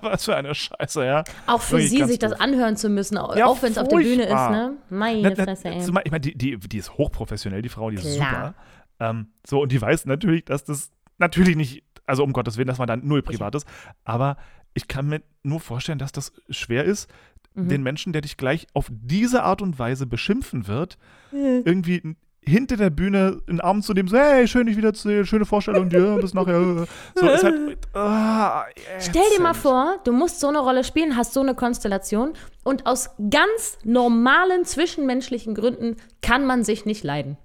Was 0.02 0.26
für 0.26 0.36
eine 0.36 0.54
Scheiße, 0.56 1.06
ja. 1.06 1.24
Auch 1.46 1.62
für 1.62 1.78
Wirklich 1.78 1.92
sie 1.92 2.04
sich 2.06 2.20
das 2.20 2.32
doof. 2.32 2.42
anhören 2.42 2.76
zu 2.78 2.90
müssen, 2.90 3.18
auch, 3.18 3.36
Ja, 3.36 3.46
auch 3.46 3.62
wenn 3.62 3.72
es 3.72 3.78
auf 3.78 3.88
der 3.88 3.98
Bühne 3.98 4.24
ist, 4.24 4.32
ne? 4.34 4.78
Meine 4.90 5.22
Na, 5.22 5.30
na, 5.38 5.44
Fresse, 5.44 5.70
ey. 5.70 5.80
Ich 6.06 6.12
meine, 6.12 6.20
die, 6.22 6.38
die, 6.38 6.58
die 6.58 6.78
ist 6.78 6.98
hochprofessionell, 6.98 7.62
die 7.62 7.70
Frau, 7.70 7.90
die 7.90 7.98
ist 7.98 8.16
Klar. 8.16 8.30
super. 8.30 9.10
Ähm, 9.12 9.28
so, 9.46 9.62
und 9.62 9.72
die 9.72 9.82
weiß 9.82 10.06
natürlich, 10.06 10.46
dass 10.46 10.64
das 10.66 10.92
natürlich 11.20 11.56
nicht, 11.56 11.84
also 12.08 12.24
um 12.24 12.34
Gottes 12.34 12.58
Willen, 12.58 12.68
dass 12.68 12.80
man 12.80 12.88
da 12.88 12.96
null 12.96 13.22
privat 13.22 13.54
ist, 13.56 13.68
aber 14.04 14.38
ich 14.74 14.88
kann 14.88 15.08
mir 15.08 15.22
nur 15.44 15.60
vorstellen, 15.60 16.00
dass 16.00 16.12
das 16.12 16.32
schwer 16.50 16.84
ist, 16.86 17.10
Mhm. 17.54 17.70
den 17.70 17.84
Menschen, 17.84 18.14
der 18.14 18.22
dich 18.22 18.38
gleich 18.38 18.68
auf 18.74 18.88
diese 18.92 19.42
Art 19.44 19.62
und 19.64 19.80
Weise 19.80 20.06
beschimpfen 20.06 20.68
wird, 20.68 20.98
irgendwie 21.32 21.98
n- 22.04 22.16
hinter 22.42 22.78
der 22.78 22.92
Bühne 22.92 23.42
in 23.48 23.56
den 23.58 23.62
Arm 23.62 23.82
zu 23.82 23.94
nehmen, 23.94 24.08
so, 24.08 24.16
hey, 24.18 24.48
schön, 24.48 24.68
dich 24.68 24.78
wiederzusehen, 24.78 25.26
schöne 25.26 25.44
Vorstellung 25.46 25.90
dir, 25.90 26.18
bis 26.22 26.34
nachher. 26.34 26.86
So, 27.16 27.28
ist 27.28 27.44
halt, 27.44 27.78
ah, 27.94 28.64
Stell 29.00 29.24
dir 29.36 29.42
mal 29.44 29.54
vor, 29.56 29.98
du 30.06 30.14
musst 30.14 30.40
so 30.40 30.48
eine 30.48 30.60
Rolle 30.60 30.84
spielen, 30.86 31.18
hast 31.18 31.34
so 31.34 31.42
eine 31.42 31.56
Konstellation 31.56 32.34
und 32.64 32.86
aus 32.86 33.10
ganz 33.32 33.80
normalen 33.84 34.64
zwischenmenschlichen 34.64 35.56
Gründen 35.56 35.98
kann 36.22 36.46
man 36.46 36.64
sich 36.64 36.86
nicht 36.86 37.04
leiden. 37.04 37.38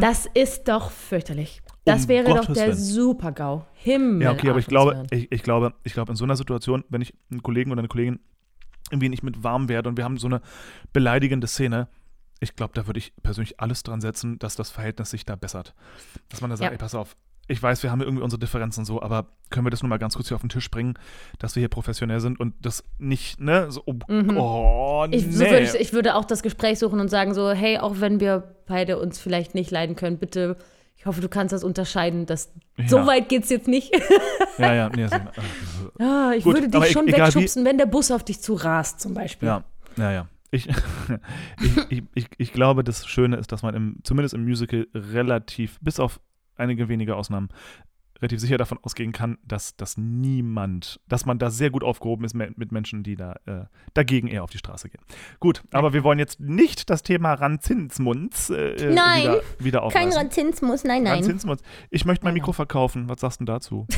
Das 0.00 0.26
ist 0.32 0.68
doch 0.68 0.90
fürchterlich. 0.90 1.59
Das 1.84 2.00
Mhm. 2.00 2.02
Um 2.04 2.08
wäre 2.08 2.24
doch 2.28 2.36
Gottes 2.40 2.54
der 2.54 2.66
Willen. 2.68 2.76
Super-GAU. 2.78 3.64
Himmel. 3.74 4.22
Ja, 4.22 4.32
okay, 4.32 4.50
aber 4.50 4.58
ich 4.58 4.66
glaube, 4.66 5.06
ich, 5.10 5.30
ich 5.32 5.42
glaube, 5.42 5.72
ich 5.84 5.92
glaube, 5.94 6.12
in 6.12 6.16
so 6.16 6.24
einer 6.24 6.36
Situation, 6.36 6.84
wenn 6.88 7.00
ich 7.00 7.14
einen 7.30 7.42
Kollegen 7.42 7.70
oder 7.72 7.80
eine 7.80 7.88
Kollegin 7.88 8.20
irgendwie 8.90 9.08
nicht 9.08 9.22
mit 9.22 9.42
warm 9.44 9.68
werde 9.68 9.88
und 9.88 9.96
wir 9.96 10.04
haben 10.04 10.18
so 10.18 10.26
eine 10.26 10.40
beleidigende 10.92 11.46
Szene, 11.46 11.88
ich 12.40 12.56
glaube, 12.56 12.72
da 12.74 12.86
würde 12.86 12.98
ich 12.98 13.12
persönlich 13.22 13.60
alles 13.60 13.82
dran 13.82 14.00
setzen, 14.00 14.38
dass 14.38 14.56
das 14.56 14.70
Verhältnis 14.70 15.10
sich 15.10 15.24
da 15.24 15.36
bessert. 15.36 15.74
Dass 16.28 16.40
man 16.40 16.50
da 16.50 16.56
sagt, 16.56 16.70
Ja. 16.70 16.72
ey, 16.72 16.78
pass 16.78 16.94
auf, 16.94 17.16
ich 17.48 17.62
weiß, 17.62 17.82
wir 17.82 17.90
haben 17.90 18.00
irgendwie 18.00 18.22
unsere 18.22 18.38
Differenzen 18.38 18.84
so, 18.84 19.02
aber 19.02 19.26
können 19.50 19.66
wir 19.66 19.70
das 19.70 19.82
nur 19.82 19.88
mal 19.88 19.98
ganz 19.98 20.14
kurz 20.14 20.28
hier 20.28 20.36
auf 20.36 20.40
den 20.40 20.50
Tisch 20.50 20.70
bringen, 20.70 20.94
dass 21.38 21.56
wir 21.56 21.60
hier 21.60 21.68
professionell 21.68 22.20
sind 22.20 22.38
und 22.40 22.54
das 22.60 22.84
nicht, 22.98 23.40
ne, 23.40 23.70
so, 23.70 23.82
oh, 23.86 23.94
oh 24.08 25.06
nee. 25.08 25.16
Ich, 25.16 25.32
so 25.32 25.40
würde 25.40 25.60
ich, 25.60 25.74
ich 25.74 25.92
würde 25.92 26.14
auch 26.14 26.24
das 26.24 26.42
Gespräch 26.42 26.78
suchen 26.78 27.00
und 27.00 27.08
sagen 27.08 27.34
so, 27.34 27.50
hey, 27.50 27.78
auch 27.78 27.96
wenn 28.00 28.20
wir 28.20 28.54
beide 28.66 28.98
uns 28.98 29.18
vielleicht 29.18 29.54
nicht 29.54 29.70
leiden 29.70 29.96
können, 29.96 30.18
bitte, 30.18 30.56
ich 31.00 31.06
hoffe, 31.06 31.22
du 31.22 31.28
kannst 31.30 31.54
das 31.54 31.64
unterscheiden, 31.64 32.26
dass 32.26 32.52
Ja. 32.76 32.86
so 32.88 33.06
weit 33.06 33.30
geht's 33.30 33.48
jetzt 33.48 33.66
nicht. 33.68 33.90
ja, 34.58 34.74
ja, 34.74 34.88
nee, 34.90 35.04
also, 35.04 35.16
ah, 35.98 36.32
ich 36.36 36.44
Gut, 36.44 36.54
würde 36.56 36.68
dich 36.68 36.82
e- 36.90 36.92
schon 36.92 37.08
egal 37.08 37.20
wie- 37.30 37.34
wegschubsen, 37.36 37.64
wenn 37.64 37.78
der 37.78 37.86
Bus 37.86 38.10
auf 38.10 38.22
dich 38.22 38.40
zu 38.42 38.52
rast, 38.52 39.00
zum 39.00 39.14
Beispiel. 39.14 39.48
Ja, 39.48 39.64
ja, 39.96 40.12
ja. 40.12 40.28
Ich, 40.50 40.68
ich, 41.62 41.76
ich, 41.90 42.02
ich, 42.14 42.26
ich 42.36 42.52
glaube, 42.52 42.84
das 42.84 43.06
Schöne 43.06 43.36
ist, 43.36 43.50
dass 43.50 43.62
man 43.62 43.74
im, 43.74 43.96
zumindest 44.02 44.34
im 44.34 44.44
Musical 44.44 44.86
relativ, 44.94 45.78
bis 45.80 45.98
auf 46.00 46.20
einige 46.56 46.88
wenige 46.90 47.16
Ausnahmen, 47.16 47.48
relativ 48.20 48.40
sicher 48.40 48.58
davon 48.58 48.78
ausgehen 48.82 49.12
kann, 49.12 49.38
dass, 49.46 49.76
dass 49.76 49.96
niemand, 49.96 51.00
dass 51.08 51.26
man 51.26 51.38
da 51.38 51.50
sehr 51.50 51.70
gut 51.70 51.82
aufgehoben 51.82 52.24
ist 52.24 52.34
mit, 52.34 52.72
Menschen, 52.72 53.02
die 53.02 53.16
da 53.16 53.36
äh, 53.46 53.64
dagegen 53.94 54.28
eher 54.28 54.44
auf 54.44 54.50
die 54.50 54.58
Straße 54.58 54.88
gehen. 54.88 55.00
Gut, 55.40 55.62
aber 55.72 55.92
wir 55.92 56.04
wollen 56.04 56.18
jetzt 56.18 56.40
nicht 56.40 56.90
das 56.90 57.02
Thema 57.02 57.34
Ranzinsmunds 57.34 58.50
äh, 58.50 58.92
Nein, 58.92 59.22
wieder, 59.22 59.42
wieder 59.58 59.78
Kein 59.78 59.86
aufreißen. 59.86 60.12
Ranzinsmus, 60.12 60.84
nein, 60.84 61.02
nein. 61.02 61.14
Ranzinsmunds. 61.14 61.62
Ich 61.90 62.04
möchte 62.04 62.24
mein 62.24 62.34
Mikro 62.34 62.52
verkaufen. 62.52 63.08
Was 63.08 63.20
sagst 63.20 63.40
du 63.40 63.44
dazu? 63.44 63.86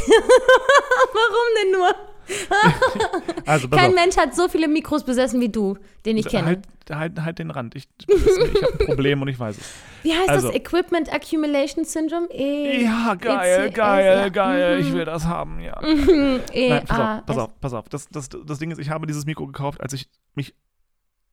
Warum 1.12 1.62
denn 1.62 1.72
nur? 1.72 1.94
Also, 3.46 3.68
Kein 3.68 3.90
auf. 3.90 3.94
Mensch 3.96 4.16
hat 4.16 4.34
so 4.36 4.48
viele 4.48 4.68
Mikros 4.68 5.04
besessen 5.04 5.40
wie 5.40 5.48
du, 5.48 5.76
den 6.06 6.16
ich 6.16 6.28
kenne. 6.28 6.46
Halt, 6.46 6.68
halt, 6.90 7.20
halt 7.20 7.38
den 7.40 7.50
Rand. 7.50 7.74
Ich, 7.74 7.88
ich 8.06 8.62
habe 8.62 8.78
ein 8.78 8.86
Problem 8.86 9.20
und 9.22 9.28
ich 9.28 9.38
weiß 9.38 9.58
es. 9.58 9.74
Wie 10.02 10.12
heißt 10.14 10.28
also- 10.28 10.48
das? 10.48 10.56
Equipment 10.56 11.12
Accumulation 11.12 11.84
Syndrome? 11.84 12.26
E 12.30 12.82
Ja, 12.84 13.14
geil, 13.14 13.66
ECS, 13.68 13.74
geil, 13.74 14.16
ja. 14.22 14.28
geil. 14.28 14.78
Ich 14.80 14.90
Mhm. 14.90 14.94
will 14.94 15.04
das 15.04 15.24
haben, 15.26 15.60
ja. 15.60 15.80
E 16.52 16.68
Nein, 16.70 16.84
pass 16.86 16.98
auf, 16.98 17.26
pass 17.26 17.38
auf, 17.38 17.60
pass 17.60 17.72
auf. 17.74 17.88
Das, 17.88 18.08
das, 18.08 18.28
das 18.28 18.58
Ding 18.58 18.70
ist, 18.70 18.78
ich 18.78 18.90
habe 18.90 19.06
dieses 19.06 19.26
Mikro 19.26 19.46
gekauft, 19.46 19.80
als 19.80 19.92
ich 19.92 20.08
mich 20.34 20.54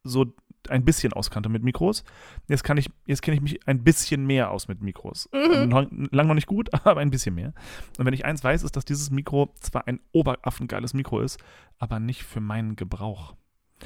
so 0.04 0.26
ein 0.70 0.84
bisschen 0.86 1.14
auskannte 1.14 1.50
mit 1.50 1.64
Mikros. 1.64 2.04
Jetzt 2.48 2.64
kann 2.64 2.78
ich, 2.78 2.90
jetzt 3.06 3.22
kenne 3.22 3.36
ich 3.36 3.42
mich 3.42 3.66
ein 3.68 3.84
bisschen 3.84 4.26
mehr 4.28 4.52
aus 4.52 4.68
mit 4.68 4.82
Mikros. 4.82 5.30
Mhm. 5.34 5.70
Noch, 5.70 5.86
lang 6.12 6.28
noch 6.28 6.34
nicht 6.36 6.48
gut, 6.48 6.70
aber 6.86 7.00
ein 7.00 7.12
bisschen 7.12 7.34
mehr. 7.36 7.54
Und 7.98 8.06
wenn 8.06 8.14
ich 8.14 8.26
eins 8.26 8.44
weiß, 8.44 8.64
ist, 8.64 8.76
dass 8.76 8.86
dieses 8.86 9.10
Mikro 9.10 9.54
zwar 9.62 9.88
ein 9.88 10.00
oberaffengeiles 10.12 10.94
Mikro 10.94 11.22
ist, 11.22 11.40
aber 11.80 12.00
nicht 12.00 12.24
für 12.24 12.42
meinen 12.42 12.76
Gebrauch. 12.76 13.36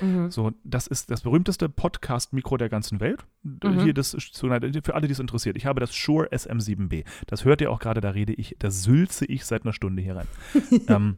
Mhm. 0.02 0.32
So, 0.32 0.52
das 0.64 0.88
ist 0.88 1.12
das 1.12 1.22
berühmteste 1.22 1.70
Podcast-Mikro 1.70 2.58
der 2.58 2.70
ganzen 2.70 3.00
Welt. 3.00 3.26
Mhm. 3.44 3.82
Hier 3.82 3.94
das 3.94 4.16
für 4.32 4.96
alle, 4.96 5.08
die 5.08 5.12
es 5.14 5.20
interessiert. 5.20 5.58
Ich 5.58 5.66
habe 5.66 5.80
das 5.80 5.94
Shure 5.96 6.28
SM7B. 6.32 7.06
Das 7.28 7.46
hört 7.46 7.62
ihr 7.62 7.72
auch 7.72 7.80
gerade, 7.80 8.02
da 8.02 8.10
rede 8.10 8.34
ich, 8.34 8.56
da 8.60 8.72
sülze 8.72 9.26
ich 9.26 9.46
seit 9.46 9.64
einer 9.64 9.74
Stunde 9.74 10.02
hier 10.02 10.16
rein. 10.16 10.28
ähm, 10.88 11.18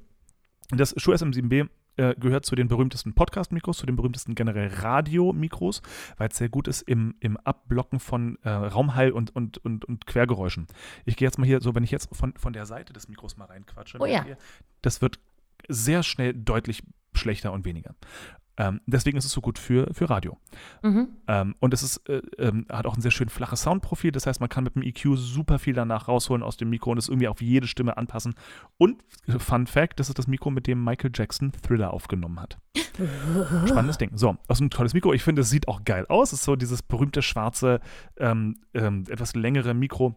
das 0.69 0.93
Shure 0.97 1.17
SM7B 1.17 1.69
äh, 1.97 2.15
gehört 2.15 2.45
zu 2.45 2.55
den 2.55 2.67
berühmtesten 2.67 3.13
Podcast-Mikros, 3.13 3.77
zu 3.77 3.85
den 3.85 3.95
berühmtesten 3.95 4.35
generell 4.35 4.67
Radio-Mikros, 4.67 5.81
weil 6.17 6.29
es 6.29 6.37
sehr 6.37 6.49
gut 6.49 6.67
ist 6.67 6.81
im, 6.81 7.15
im 7.19 7.37
Abblocken 7.37 7.99
von 7.99 8.37
äh, 8.43 8.49
Raumhall 8.49 9.11
und, 9.11 9.35
und, 9.35 9.57
und, 9.59 9.85
und 9.85 10.05
Quergeräuschen. 10.05 10.67
Ich 11.05 11.15
gehe 11.15 11.25
jetzt 11.27 11.37
mal 11.37 11.45
hier, 11.45 11.61
so 11.61 11.73
wenn 11.75 11.83
ich 11.83 11.91
jetzt 11.91 12.13
von, 12.15 12.33
von 12.35 12.53
der 12.53 12.65
Seite 12.65 12.93
des 12.93 13.07
Mikros 13.07 13.37
mal 13.37 13.45
reinquatsche, 13.45 13.97
Oh 13.99 14.05
ja. 14.05 14.25
ihr, 14.25 14.37
das 14.81 15.01
wird 15.01 15.19
sehr 15.69 16.03
schnell 16.03 16.33
deutlich 16.33 16.83
schlechter 17.13 17.53
und 17.53 17.65
weniger. 17.65 17.95
Ähm, 18.57 18.81
deswegen 18.85 19.17
ist 19.17 19.25
es 19.25 19.31
so 19.31 19.41
gut 19.41 19.59
für, 19.59 19.93
für 19.93 20.09
Radio. 20.09 20.37
Mhm. 20.81 21.09
Ähm, 21.27 21.55
und 21.59 21.73
es 21.73 21.83
ist, 21.83 22.07
äh, 22.09 22.21
ähm, 22.37 22.65
hat 22.69 22.85
auch 22.85 22.95
ein 22.95 23.01
sehr 23.01 23.11
schön 23.11 23.29
flaches 23.29 23.61
Soundprofil. 23.61 24.11
Das 24.11 24.27
heißt, 24.27 24.39
man 24.39 24.49
kann 24.49 24.63
mit 24.63 24.75
dem 24.75 24.81
EQ 24.81 25.17
super 25.17 25.59
viel 25.59 25.73
danach 25.73 26.07
rausholen 26.07 26.43
aus 26.43 26.57
dem 26.57 26.69
Mikro 26.69 26.91
und 26.91 26.97
es 26.97 27.09
irgendwie 27.09 27.27
auf 27.27 27.41
jede 27.41 27.67
Stimme 27.67 27.97
anpassen. 27.97 28.35
Und 28.77 29.03
Fun 29.37 29.67
Fact: 29.67 29.99
Das 29.99 30.09
ist 30.09 30.17
das 30.17 30.27
Mikro, 30.27 30.51
mit 30.51 30.67
dem 30.67 30.83
Michael 30.83 31.11
Jackson 31.13 31.51
Thriller 31.51 31.91
aufgenommen 31.91 32.39
hat. 32.39 32.57
Spannendes 33.67 33.97
Ding. 33.97 34.11
So, 34.15 34.37
das 34.47 34.57
ist 34.57 34.61
ein 34.61 34.69
tolles 34.69 34.93
Mikro. 34.93 35.13
Ich 35.13 35.23
finde, 35.23 35.41
es 35.41 35.49
sieht 35.49 35.67
auch 35.67 35.83
geil 35.83 36.05
aus. 36.07 36.31
Es 36.31 36.39
ist 36.39 36.45
so 36.45 36.55
dieses 36.55 36.81
berühmte 36.81 37.21
schwarze, 37.21 37.81
ähm, 38.17 38.57
ähm, 38.73 39.03
etwas 39.09 39.35
längere 39.35 39.73
Mikro. 39.73 40.15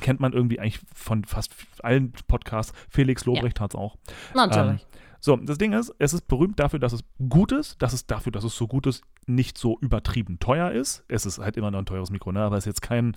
Kennt 0.00 0.20
man 0.20 0.32
irgendwie 0.32 0.58
eigentlich 0.58 0.80
von 0.94 1.24
fast 1.24 1.54
allen 1.82 2.12
Podcasts. 2.26 2.72
Felix 2.88 3.24
Lobrecht 3.26 3.60
hat 3.60 3.72
es 3.72 3.76
auch. 3.76 3.96
Natürlich. 4.34 4.82
Ähm, 4.82 5.01
so, 5.24 5.36
das 5.36 5.56
Ding 5.56 5.72
ist, 5.72 5.94
es 6.00 6.14
ist 6.14 6.26
berühmt 6.26 6.58
dafür, 6.58 6.80
dass 6.80 6.92
es 6.92 7.04
gut 7.28 7.52
ist, 7.52 7.80
dass 7.80 7.92
es 7.92 8.06
dafür, 8.06 8.32
dass 8.32 8.42
es 8.42 8.56
so 8.56 8.66
gut 8.66 8.88
ist, 8.88 9.04
nicht 9.24 9.56
so 9.56 9.78
übertrieben 9.78 10.40
teuer 10.40 10.72
ist. 10.72 11.04
Es 11.06 11.26
ist 11.26 11.38
halt 11.38 11.56
immer 11.56 11.70
noch 11.70 11.78
ein 11.78 11.86
teures 11.86 12.10
Mikro, 12.10 12.32
ne? 12.32 12.40
aber 12.40 12.56
es 12.56 12.64
ist 12.64 12.72
jetzt 12.72 12.82
kein, 12.82 13.16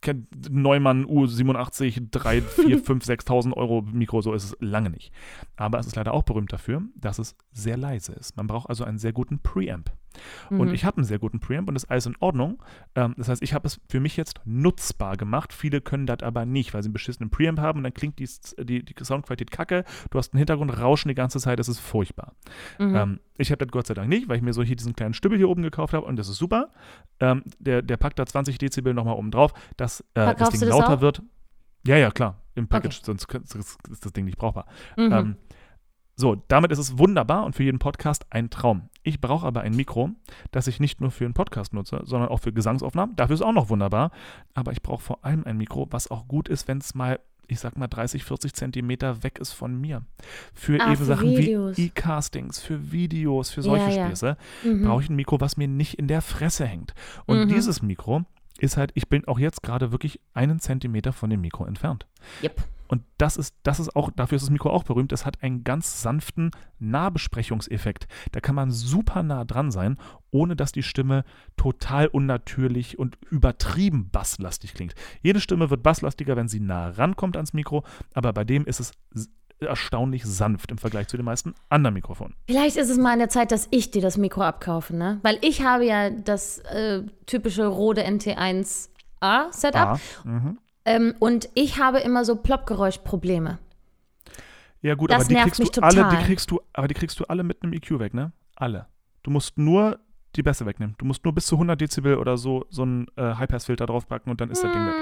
kein 0.00 0.26
Neumann 0.50 1.06
U87 1.06 2.08
3, 2.10 2.42
4, 2.42 2.78
5, 2.82 3.04
6.000 3.04 3.52
Euro 3.52 3.82
Mikro, 3.82 4.20
so 4.20 4.34
ist 4.34 4.42
es 4.42 4.56
lange 4.58 4.90
nicht. 4.90 5.12
Aber 5.54 5.78
es 5.78 5.86
ist 5.86 5.94
leider 5.94 6.12
auch 6.12 6.24
berühmt 6.24 6.52
dafür, 6.52 6.82
dass 6.96 7.20
es 7.20 7.36
sehr 7.52 7.76
leise 7.76 8.14
ist. 8.14 8.36
Man 8.36 8.48
braucht 8.48 8.68
also 8.68 8.82
einen 8.82 8.98
sehr 8.98 9.12
guten 9.12 9.38
Preamp. 9.38 9.92
Und 10.50 10.68
Mhm. 10.68 10.74
ich 10.74 10.84
habe 10.84 10.98
einen 10.98 11.04
sehr 11.04 11.18
guten 11.18 11.40
Preamp 11.40 11.68
und 11.68 11.74
das 11.74 11.84
ist 11.84 11.90
alles 11.90 12.06
in 12.06 12.16
Ordnung. 12.20 12.62
Ähm, 12.94 13.14
das 13.16 13.28
heißt, 13.28 13.42
ich 13.42 13.54
habe 13.54 13.66
es 13.66 13.80
für 13.88 14.00
mich 14.00 14.16
jetzt 14.16 14.40
nutzbar 14.44 15.16
gemacht. 15.16 15.52
Viele 15.52 15.80
können 15.80 16.06
das 16.06 16.22
aber 16.22 16.44
nicht, 16.46 16.74
weil 16.74 16.82
sie 16.82 16.88
einen 16.88 16.92
beschissenen 16.92 17.30
Preamp 17.30 17.58
haben 17.58 17.78
und 17.78 17.84
dann 17.84 17.94
klingt 17.94 18.18
die, 18.18 18.28
die, 18.58 18.84
die 18.84 18.94
Soundqualität 19.04 19.50
kacke. 19.50 19.84
Du 20.10 20.18
hast 20.18 20.32
einen 20.32 20.38
Hintergrundrauschen 20.38 21.08
die 21.08 21.14
ganze 21.14 21.38
Zeit, 21.40 21.58
das 21.58 21.68
ist 21.68 21.80
furchtbar. 21.80 22.34
Mhm. 22.78 22.94
Ähm, 22.96 23.20
ich 23.38 23.50
habe 23.50 23.64
das 23.64 23.72
Gott 23.72 23.86
sei 23.86 23.94
Dank 23.94 24.08
nicht, 24.08 24.28
weil 24.28 24.36
ich 24.36 24.42
mir 24.42 24.52
so 24.52 24.62
hier 24.62 24.76
diesen 24.76 24.94
kleinen 24.94 25.14
Stübel 25.14 25.36
hier 25.38 25.48
oben 25.48 25.62
gekauft 25.62 25.94
habe 25.94 26.06
und 26.06 26.16
das 26.16 26.28
ist 26.28 26.36
super. 26.36 26.70
Ähm, 27.20 27.42
der, 27.58 27.82
der 27.82 27.96
packt 27.96 28.18
da 28.18 28.26
20 28.26 28.58
Dezibel 28.58 28.94
nochmal 28.94 29.16
oben 29.16 29.30
drauf, 29.30 29.52
dass 29.76 30.00
äh, 30.14 30.34
das 30.34 30.50
Ding 30.50 30.60
das 30.60 30.68
lauter 30.68 30.94
auch? 30.96 31.00
wird. 31.00 31.22
Ja, 31.86 31.96
ja, 31.96 32.10
klar. 32.10 32.38
Im 32.54 32.68
Package, 32.68 33.00
sonst 33.02 33.26
könnt- 33.28 33.48
sonst 33.48 33.78
ist 33.90 34.04
das 34.04 34.12
Ding 34.12 34.24
nicht 34.26 34.36
brauchbar. 34.38 34.66
Mhm. 34.96 35.12
Ähm, 35.12 35.36
so, 36.14 36.36
damit 36.48 36.70
ist 36.70 36.78
es 36.78 36.98
wunderbar 36.98 37.44
und 37.44 37.56
für 37.56 37.62
jeden 37.62 37.78
Podcast 37.78 38.26
ein 38.30 38.50
Traum. 38.50 38.90
Ich 39.02 39.20
brauche 39.20 39.46
aber 39.46 39.62
ein 39.62 39.74
Mikro, 39.74 40.10
das 40.52 40.66
ich 40.68 40.78
nicht 40.78 41.00
nur 41.00 41.10
für 41.10 41.24
einen 41.24 41.34
Podcast 41.34 41.72
nutze, 41.74 42.00
sondern 42.04 42.28
auch 42.28 42.38
für 42.38 42.52
Gesangsaufnahmen. 42.52 43.16
Dafür 43.16 43.34
ist 43.34 43.42
auch 43.42 43.52
noch 43.52 43.68
wunderbar. 43.68 44.10
Aber 44.54 44.72
ich 44.72 44.82
brauche 44.82 45.02
vor 45.02 45.24
allem 45.24 45.44
ein 45.44 45.56
Mikro, 45.56 45.88
was 45.90 46.10
auch 46.10 46.28
gut 46.28 46.48
ist, 46.48 46.68
wenn 46.68 46.78
es 46.78 46.94
mal, 46.94 47.18
ich 47.48 47.58
sag 47.58 47.76
mal, 47.76 47.88
30, 47.88 48.22
40 48.24 48.52
Zentimeter 48.54 49.22
weg 49.24 49.38
ist 49.40 49.52
von 49.52 49.74
mir. 49.80 50.02
Für 50.54 50.80
Ah, 50.80 50.86
eben 50.88 50.96
für 50.96 51.04
Sachen 51.04 51.30
Videos. 51.36 51.76
wie 51.76 51.86
E-Castings, 51.86 52.60
für 52.60 52.92
Videos, 52.92 53.50
für 53.50 53.62
solche 53.62 53.90
Ja, 53.90 53.96
ja. 53.96 54.06
Späße 54.06 54.36
Mhm. 54.64 54.82
brauche 54.84 55.02
ich 55.02 55.10
ein 55.10 55.16
Mikro, 55.16 55.40
was 55.40 55.56
mir 55.56 55.66
nicht 55.68 55.94
in 55.98 56.06
der 56.06 56.22
Fresse 56.22 56.64
hängt. 56.66 56.94
Und 57.26 57.40
Mhm. 57.44 57.48
dieses 57.48 57.82
Mikro 57.82 58.22
ist 58.58 58.76
halt, 58.76 58.92
ich 58.94 59.08
bin 59.08 59.26
auch 59.26 59.40
jetzt 59.40 59.62
gerade 59.64 59.90
wirklich 59.90 60.20
einen 60.34 60.60
Zentimeter 60.60 61.12
von 61.12 61.28
dem 61.28 61.40
Mikro 61.40 61.64
entfernt. 61.66 62.06
Yep. 62.42 62.62
Und 62.92 63.04
das 63.16 63.38
ist, 63.38 63.54
das 63.62 63.80
ist 63.80 63.96
auch, 63.96 64.10
dafür 64.10 64.36
ist 64.36 64.42
das 64.42 64.50
Mikro 64.50 64.68
auch 64.68 64.84
berühmt. 64.84 65.12
Es 65.12 65.24
hat 65.24 65.42
einen 65.42 65.64
ganz 65.64 66.02
sanften 66.02 66.50
Nahbesprechungseffekt. 66.78 68.06
Da 68.32 68.40
kann 68.40 68.54
man 68.54 68.70
super 68.70 69.22
nah 69.22 69.46
dran 69.46 69.70
sein, 69.70 69.96
ohne 70.30 70.56
dass 70.56 70.72
die 70.72 70.82
Stimme 70.82 71.24
total 71.56 72.08
unnatürlich 72.08 72.98
und 72.98 73.16
übertrieben 73.30 74.10
basslastig 74.10 74.74
klingt. 74.74 74.94
Jede 75.22 75.40
Stimme 75.40 75.70
wird 75.70 75.82
basslastiger, 75.82 76.36
wenn 76.36 76.48
sie 76.48 76.60
nah 76.60 76.90
rankommt 76.90 77.36
ans 77.36 77.54
Mikro, 77.54 77.82
aber 78.12 78.34
bei 78.34 78.44
dem 78.44 78.66
ist 78.66 78.78
es 78.78 78.92
erstaunlich 79.58 80.26
sanft 80.26 80.70
im 80.70 80.76
Vergleich 80.76 81.08
zu 81.08 81.16
den 81.16 81.24
meisten 81.24 81.54
anderen 81.70 81.94
Mikrofonen. 81.94 82.34
Vielleicht 82.46 82.76
ist 82.76 82.90
es 82.90 82.98
mal 82.98 83.14
an 83.14 83.20
der 83.20 83.30
Zeit, 83.30 83.52
dass 83.52 83.68
ich 83.70 83.90
dir 83.90 84.02
das 84.02 84.18
Mikro 84.18 84.42
abkaufe, 84.42 84.94
ne? 84.94 85.18
Weil 85.22 85.38
ich 85.40 85.64
habe 85.64 85.86
ja 85.86 86.10
das 86.10 86.58
äh, 86.58 87.04
typische 87.24 87.68
Rode 87.68 88.04
NT1A 88.06 89.50
Setup 89.50 89.98
Ah. 90.26 90.54
Ähm, 90.84 91.14
und 91.18 91.48
ich 91.54 91.78
habe 91.78 91.98
immer 92.00 92.24
so 92.24 92.36
Ploppgeräuschprobleme. 92.36 93.58
Ja 94.80 94.94
gut, 94.94 95.10
Das 95.10 95.24
aber 95.24 95.28
die 95.28 95.34
kriegst 95.50 95.76
du 95.76 95.80
alle, 95.82 95.94
die 95.94 96.00
total. 96.02 96.24
kriegst 96.24 96.50
du, 96.50 96.60
aber 96.72 96.88
die 96.88 96.94
kriegst 96.94 97.20
du 97.20 97.24
alle 97.24 97.44
mit 97.44 97.62
einem 97.62 97.72
EQ 97.72 97.98
weg, 98.00 98.14
ne? 98.14 98.32
Alle. 98.56 98.86
Du 99.22 99.30
musst 99.30 99.56
nur 99.58 100.00
die 100.34 100.42
Bässe 100.42 100.66
wegnehmen. 100.66 100.96
Du 100.98 101.04
musst 101.04 101.24
nur 101.24 101.34
bis 101.34 101.46
zu 101.46 101.54
100 101.56 101.80
Dezibel 101.80 102.16
oder 102.16 102.36
so 102.36 102.66
so 102.70 102.82
einen 102.82 103.06
äh, 103.16 103.34
Highpass-Filter 103.34 103.86
draufpacken 103.86 104.30
und 104.30 104.40
dann 104.40 104.50
ist 104.50 104.64
das 104.64 104.72
Ding 104.72 104.86
weg. 104.86 104.94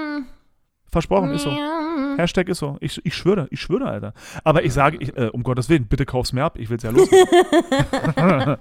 Versprochen, 0.91 1.31
ist 1.31 1.43
so. 1.43 1.49
ja. 1.49 2.15
Hashtag 2.17 2.49
ist 2.49 2.59
so. 2.59 2.77
Ich, 2.81 2.99
ich 3.05 3.15
schwöre, 3.15 3.47
ich 3.49 3.61
schwöre, 3.61 3.85
Alter. 3.85 4.13
Aber 4.43 4.63
ich 4.65 4.73
sage, 4.73 4.97
ich, 4.99 5.15
äh, 5.15 5.29
um 5.31 5.43
Gottes 5.43 5.69
Willen, 5.69 5.85
bitte 5.85 6.05
kauf's 6.05 6.33
mir 6.33 6.43
ab. 6.43 6.57
Ich 6.59 6.69
will's 6.69 6.83
ja 6.83 6.91
los. 6.91 7.07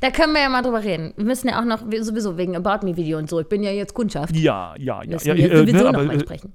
Da 0.00 0.10
können 0.10 0.34
wir 0.34 0.42
ja 0.42 0.48
mal 0.48 0.62
drüber 0.62 0.82
reden. 0.82 1.14
Wir 1.16 1.24
müssen 1.24 1.48
ja 1.48 1.60
auch 1.60 1.64
noch 1.64 1.80
sowieso 2.00 2.36
wegen 2.36 2.54
About 2.56 2.86
Me 2.86 2.96
Video 2.96 3.18
und 3.18 3.28
so. 3.28 3.40
Ich 3.40 3.48
bin 3.48 3.62
ja 3.62 3.70
jetzt 3.70 3.94
Kundschaft. 3.94 4.36
ja, 4.36 4.74
ja, 4.78 5.02
ja. 5.02 5.18
Ja, 5.22 5.34
wir 5.36 5.50
äh, 5.50 5.56
sowieso 5.56 5.78
ne, 5.78 5.82
noch 5.84 5.94
aber, 5.94 6.04
mal 6.04 6.16
äh, 6.16 6.20
sprechen. 6.20 6.54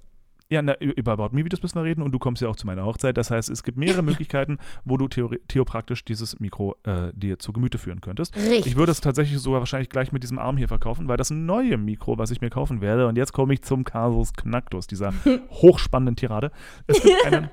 Ja, 0.52 0.64
na, 0.64 0.76
über 0.80 1.12
About 1.12 1.36
Me 1.36 1.45
Videos 1.45 1.62
müssen 1.62 1.76
wir 1.76 1.84
reden 1.84 2.02
und 2.02 2.12
du 2.12 2.18
kommst 2.18 2.41
ja 2.41 2.47
auch 2.47 2.56
zu 2.56 2.66
meiner 2.66 2.84
Hochzeit. 2.84 3.18
Das 3.18 3.30
heißt, 3.30 3.52
es 3.52 3.62
gibt 3.62 3.78
mehrere 3.78 4.02
Möglichkeiten, 4.04 4.58
wo 4.84 4.97
du 4.97 5.08
theopraktisch 5.08 6.04
dieses 6.04 6.39
Mikro 6.39 6.76
äh, 6.84 7.12
dir 7.14 7.38
zu 7.38 7.54
Gemüte 7.54 7.78
führen 7.78 8.02
könntest. 8.02 8.36
Richtig. 8.36 8.66
Ich 8.66 8.76
würde 8.76 8.91
es 8.91 9.00
tatsächlich 9.00 9.39
sogar 9.39 9.60
wahrscheinlich 9.60 9.89
gleich 9.89 10.12
mit 10.12 10.24
diesem 10.24 10.39
Arm 10.39 10.58
hier 10.58 10.68
verkaufen, 10.68 11.08
weil 11.08 11.18
das 11.18 11.30
neue 11.30 11.78
Mikro, 11.78 12.18
was 12.18 12.32
ich 12.32 12.41
mir 12.41 12.50
kaufen 12.50 12.82
werde, 12.82 13.08
und 13.08 13.16
jetzt 13.16 13.32
komme 13.32 13.54
ich 13.54 13.62
zum 13.62 13.84
Casus 13.84 14.34
Knactus, 14.34 14.88
dieser 14.88 15.14
hochspannenden 15.52 16.16
Tirade. 16.16 16.52
Es 16.88 17.00
gibt, 17.04 17.26
eine, 17.26 17.52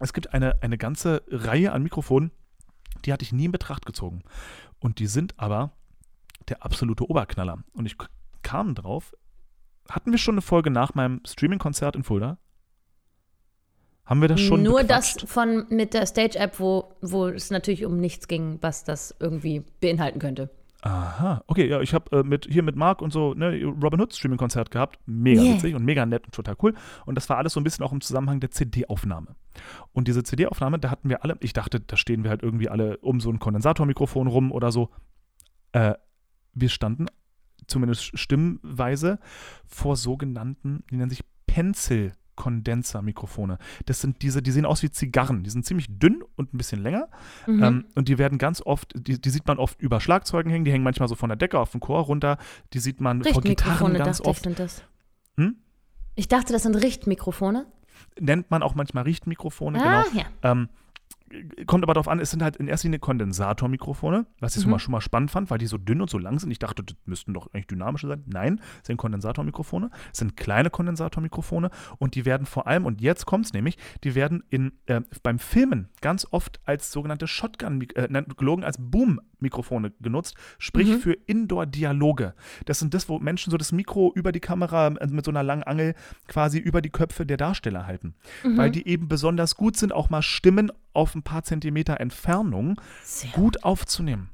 es 0.00 0.12
gibt 0.12 0.34
eine, 0.34 0.60
eine 0.60 0.76
ganze 0.76 1.22
Reihe 1.30 1.70
an 1.70 1.84
Mikrofonen, 1.84 2.32
die 3.04 3.12
hatte 3.12 3.22
ich 3.22 3.32
nie 3.32 3.44
in 3.44 3.52
Betracht 3.52 3.86
gezogen. 3.86 4.24
Und 4.80 4.98
die 4.98 5.06
sind 5.06 5.38
aber 5.38 5.70
der 6.48 6.64
absolute 6.64 7.08
Oberknaller. 7.08 7.62
Und 7.74 7.86
ich 7.86 7.96
kam 8.42 8.74
drauf, 8.74 9.14
hatten 9.88 10.10
wir 10.10 10.18
schon 10.18 10.34
eine 10.34 10.42
Folge 10.42 10.70
nach 10.70 10.94
meinem 10.94 11.20
Streaming-Konzert 11.26 11.96
in 11.96 12.02
Fulda? 12.02 12.38
Haben 14.04 14.22
wir 14.22 14.28
das 14.28 14.40
schon 14.40 14.62
Nur 14.62 14.80
bequatscht? 14.80 15.22
das 15.22 15.30
von 15.30 15.66
mit 15.68 15.92
der 15.92 16.06
Stage-App, 16.06 16.58
wo, 16.58 16.94
wo 17.02 17.26
es 17.26 17.50
natürlich 17.50 17.84
um 17.84 17.98
nichts 17.98 18.26
ging, 18.26 18.58
was 18.62 18.84
das 18.84 19.14
irgendwie 19.20 19.64
beinhalten 19.80 20.18
könnte. 20.18 20.50
Aha, 20.80 21.42
okay, 21.48 21.66
ja, 21.68 21.80
ich 21.80 21.92
habe 21.92 22.18
äh, 22.18 22.22
mit, 22.22 22.46
hier 22.48 22.62
mit 22.62 22.76
Marc 22.76 23.02
und 23.02 23.12
so 23.12 23.34
ne, 23.34 23.64
Robin 23.64 24.00
Hood 24.00 24.14
Streaming-Konzert 24.14 24.70
gehabt. 24.70 24.98
Mega 25.06 25.42
Yeah. 25.42 25.54
witzig 25.54 25.74
und 25.74 25.84
mega 25.84 26.06
nett 26.06 26.24
und 26.24 26.34
total 26.34 26.54
cool. 26.62 26.74
Und 27.04 27.16
das 27.16 27.28
war 27.28 27.36
alles 27.36 27.52
so 27.52 27.60
ein 27.60 27.64
bisschen 27.64 27.84
auch 27.84 27.92
im 27.92 28.00
Zusammenhang 28.00 28.38
der 28.40 28.52
CD-Aufnahme. 28.52 29.34
Und 29.92 30.06
diese 30.08 30.22
CD-Aufnahme, 30.22 30.78
da 30.78 30.90
hatten 30.90 31.08
wir 31.08 31.24
alle, 31.24 31.36
ich 31.40 31.52
dachte, 31.52 31.80
da 31.80 31.96
stehen 31.96 32.22
wir 32.22 32.30
halt 32.30 32.42
irgendwie 32.44 32.68
alle 32.68 32.98
um 32.98 33.20
so 33.20 33.28
ein 33.28 33.40
Kondensatormikrofon 33.40 34.28
rum 34.28 34.52
oder 34.52 34.70
so. 34.70 34.90
Äh, 35.72 35.94
wir 36.54 36.68
standen, 36.68 37.06
zumindest 37.68 38.18
stimmweise, 38.18 39.18
vor 39.66 39.96
sogenannten, 39.96 40.82
die 40.90 40.96
nennen 40.96 41.10
sich 41.10 41.24
Pencil. 41.46 42.12
Kondensermikrofone. 42.38 43.58
Das 43.86 44.00
sind 44.00 44.22
diese, 44.22 44.42
die 44.42 44.52
sehen 44.52 44.64
aus 44.64 44.84
wie 44.84 44.90
Zigarren. 44.92 45.42
Die 45.42 45.50
sind 45.50 45.66
ziemlich 45.66 45.88
dünn 45.98 46.22
und 46.36 46.54
ein 46.54 46.56
bisschen 46.56 46.80
länger. 46.80 47.08
Mhm. 47.48 47.64
Ähm, 47.64 47.84
und 47.96 48.08
die 48.08 48.16
werden 48.16 48.38
ganz 48.38 48.62
oft, 48.62 48.94
die, 48.94 49.20
die 49.20 49.30
sieht 49.30 49.44
man 49.48 49.58
oft 49.58 49.82
über 49.82 49.98
Schlagzeugen 49.98 50.48
hängen, 50.48 50.64
die 50.64 50.70
hängen 50.70 50.84
manchmal 50.84 51.08
so 51.08 51.16
von 51.16 51.30
der 51.30 51.36
Decke 51.36 51.58
auf 51.58 51.72
den 51.72 51.80
Chor 51.80 52.02
runter. 52.02 52.38
Die 52.74 52.78
sieht 52.78 53.00
man 53.00 53.24
vor 53.24 53.42
Gitarren 53.42 53.92
ganz 53.94 54.20
ich, 54.20 54.26
oft. 54.26 54.44
sind 54.44 54.56
das. 54.56 54.84
Hm? 55.36 55.56
Ich 56.14 56.28
dachte, 56.28 56.52
das 56.52 56.62
sind 56.62 56.76
Richtmikrofone. 56.76 57.66
Nennt 58.20 58.52
man 58.52 58.62
auch 58.62 58.76
manchmal 58.76 59.02
Richtmikrofone, 59.02 59.82
Ah, 59.82 60.04
genau. 60.04 60.22
ja. 60.22 60.52
Ähm, 60.52 60.68
kommt 61.66 61.84
aber 61.84 61.94
darauf 61.94 62.08
an, 62.08 62.20
es 62.20 62.30
sind 62.30 62.42
halt 62.42 62.56
in 62.56 62.68
erster 62.68 62.86
Linie 62.88 62.98
Kondensatormikrofone, 63.00 64.26
was 64.40 64.56
ich 64.56 64.62
schon, 64.62 64.68
Mhm. 64.68 64.72
mal, 64.72 64.78
schon 64.78 64.92
mal 64.92 65.00
spannend 65.00 65.30
fand, 65.30 65.50
weil 65.50 65.58
die 65.58 65.66
so 65.66 65.78
dünn 65.78 66.00
und 66.00 66.10
so 66.10 66.18
lang 66.18 66.38
sind. 66.38 66.50
Ich 66.50 66.58
dachte, 66.58 66.82
das 66.82 66.96
müssten 67.06 67.34
doch 67.34 67.48
eigentlich 67.52 67.66
dynamische 67.66 68.06
sein. 68.08 68.22
Nein, 68.26 68.60
es 68.82 68.86
sind 68.86 68.96
Kondensatormikrofone, 68.96 69.90
es 70.12 70.18
sind 70.18 70.36
kleine 70.36 70.70
Kondensatormikrofone 70.70 71.70
und 71.98 72.14
die 72.14 72.24
werden 72.24 72.46
vor 72.46 72.66
allem, 72.66 72.86
und 72.86 73.00
jetzt 73.00 73.26
kommt 73.26 73.46
es 73.46 73.52
nämlich, 73.52 73.78
die 74.04 74.14
werden 74.14 74.42
in, 74.50 74.72
äh, 74.86 75.00
beim 75.22 75.38
Filmen 75.38 75.88
ganz 76.00 76.26
oft 76.30 76.60
als 76.64 76.92
sogenannte 76.92 77.26
Shotgun, 77.26 77.82
äh, 77.94 78.22
gelogen 78.36 78.64
als 78.64 78.76
Boom-Mikrofone 78.78 79.92
genutzt, 80.00 80.34
sprich 80.58 80.88
Mhm. 80.88 80.98
für 81.00 81.12
Indoor-Dialoge. 81.12 82.34
Das 82.66 82.78
sind 82.78 82.94
das, 82.94 83.08
wo 83.08 83.18
Menschen 83.18 83.50
so 83.50 83.56
das 83.56 83.72
Mikro 83.72 84.12
über 84.14 84.32
die 84.32 84.40
Kamera 84.40 84.88
äh, 84.88 85.06
mit 85.08 85.24
so 85.24 85.30
einer 85.30 85.42
langen 85.42 85.62
Angel 85.62 85.94
quasi 86.26 86.58
über 86.58 86.80
die 86.82 86.90
Köpfe 86.90 87.26
der 87.26 87.36
Darsteller 87.36 87.86
halten 87.86 88.14
Mhm. 88.44 88.56
weil 88.56 88.70
die 88.70 88.86
eben 88.86 89.08
besonders 89.08 89.54
gut 89.56 89.76
sind, 89.76 89.92
auch 89.92 90.10
mal 90.10 90.22
Stimmen 90.22 90.70
auf 90.98 91.14
ein 91.14 91.22
paar 91.22 91.44
Zentimeter 91.44 92.00
Entfernung 92.00 92.80
Sehr 93.04 93.30
gut 93.30 93.64
aufzunehmen. 93.64 94.30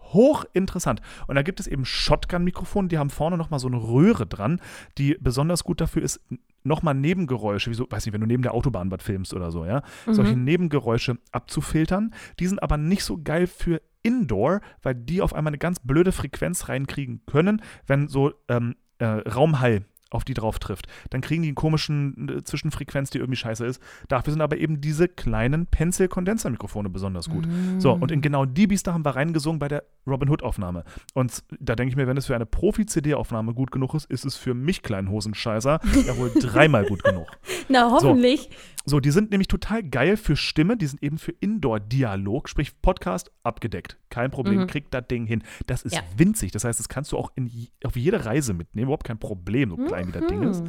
Hochinteressant. 0.00 1.02
Und 1.26 1.34
da 1.34 1.42
gibt 1.42 1.60
es 1.60 1.66
eben 1.66 1.84
Shotgun-Mikrofone, 1.84 2.88
die 2.88 2.98
haben 2.98 3.10
vorne 3.10 3.36
nochmal 3.36 3.60
so 3.60 3.66
eine 3.68 3.76
Röhre 3.76 4.26
dran, 4.26 4.60
die 4.98 5.16
besonders 5.20 5.62
gut 5.62 5.80
dafür 5.80 6.02
ist, 6.02 6.20
nochmal 6.62 6.94
Nebengeräusche, 6.94 7.70
wie 7.70 7.74
so, 7.74 7.86
weiß 7.88 8.06
nicht, 8.06 8.12
wenn 8.14 8.20
du 8.20 8.26
neben 8.26 8.42
der 8.42 8.54
Autobahn 8.54 8.90
was 8.90 9.02
filmst 9.02 9.34
oder 9.34 9.50
so, 9.50 9.64
ja, 9.64 9.82
solche 10.06 10.36
Nebengeräusche 10.36 11.18
abzufiltern. 11.32 12.14
Die 12.40 12.46
sind 12.46 12.62
aber 12.62 12.76
nicht 12.76 13.04
so 13.04 13.20
geil 13.22 13.46
für 13.46 13.82
Indoor, 14.02 14.60
weil 14.82 14.94
die 14.94 15.20
auf 15.20 15.34
einmal 15.34 15.50
eine 15.50 15.58
ganz 15.58 15.80
blöde 15.80 16.12
Frequenz 16.12 16.68
reinkriegen 16.68 17.22
können, 17.26 17.60
wenn 17.86 18.08
so 18.08 18.32
ähm, 18.48 18.76
äh, 18.98 19.04
Raumhall 19.06 19.84
auf 20.10 20.24
die 20.24 20.34
drauf 20.34 20.58
trifft, 20.58 20.86
dann 21.10 21.20
kriegen 21.20 21.42
die 21.42 21.48
einen 21.48 21.54
komischen 21.56 22.28
äh, 22.28 22.44
Zwischenfrequenz, 22.44 23.10
die 23.10 23.18
irgendwie 23.18 23.36
scheiße 23.36 23.66
ist. 23.66 23.82
Dafür 24.08 24.32
sind 24.32 24.40
aber 24.40 24.56
eben 24.58 24.80
diese 24.80 25.08
kleinen 25.08 25.66
Pencil-Kondensermikrofone 25.66 26.88
besonders 26.90 27.28
gut. 27.28 27.46
So, 27.78 27.92
und 27.92 28.10
in 28.12 28.20
genau 28.20 28.44
die 28.44 28.66
Biester 28.66 28.94
haben 28.94 29.04
wir 29.04 29.16
reingesungen 29.16 29.58
bei 29.58 29.68
der 29.68 29.84
Robin 30.06 30.28
Hood-Aufnahme. 30.30 30.84
Und 31.14 31.42
da 31.58 31.74
denke 31.74 31.90
ich 31.90 31.96
mir, 31.96 32.06
wenn 32.06 32.16
es 32.16 32.26
für 32.26 32.34
eine 32.34 32.46
Profi-CD-Aufnahme 32.46 33.54
gut 33.54 33.72
genug 33.72 33.94
ist, 33.94 34.04
ist 34.10 34.24
es 34.24 34.36
für 34.36 34.54
mich 34.54 34.82
kleinen 34.82 35.10
Hosenscheißer 35.10 35.80
ja 36.06 36.16
wohl 36.16 36.30
dreimal 36.38 36.84
gut 36.86 37.02
genug. 37.02 37.26
Na, 37.68 37.90
hoffentlich. 37.90 38.50
So, 38.88 39.00
die 39.00 39.10
sind 39.10 39.32
nämlich 39.32 39.48
total 39.48 39.82
geil 39.82 40.16
für 40.16 40.36
Stimme, 40.36 40.76
die 40.76 40.86
sind 40.86 41.02
eben 41.02 41.18
für 41.18 41.32
Indoor-Dialog, 41.40 42.48
sprich 42.48 42.80
Podcast 42.80 43.32
abgedeckt. 43.42 43.98
Kein 44.10 44.30
Problem, 44.30 44.68
kriegt 44.68 44.94
das 44.94 45.08
Ding 45.08 45.26
hin. 45.26 45.42
Das 45.66 45.82
ist 45.82 45.94
Ja. 45.94 46.02
winzig, 46.16 46.52
das 46.52 46.62
heißt, 46.62 46.78
das 46.78 46.88
kannst 46.88 47.10
du 47.10 47.18
auch 47.18 47.32
in, 47.34 47.50
auf 47.84 47.96
jede 47.96 48.24
Reise 48.24 48.54
mitnehmen, 48.54 48.84
überhaupt 48.84 49.04
kein 49.04 49.18
Problem, 49.18 49.70
so 49.70 49.76
klein 49.76 49.95
wie 50.04 50.12
das 50.12 50.26
Ding 50.26 50.42
ist. 50.42 50.62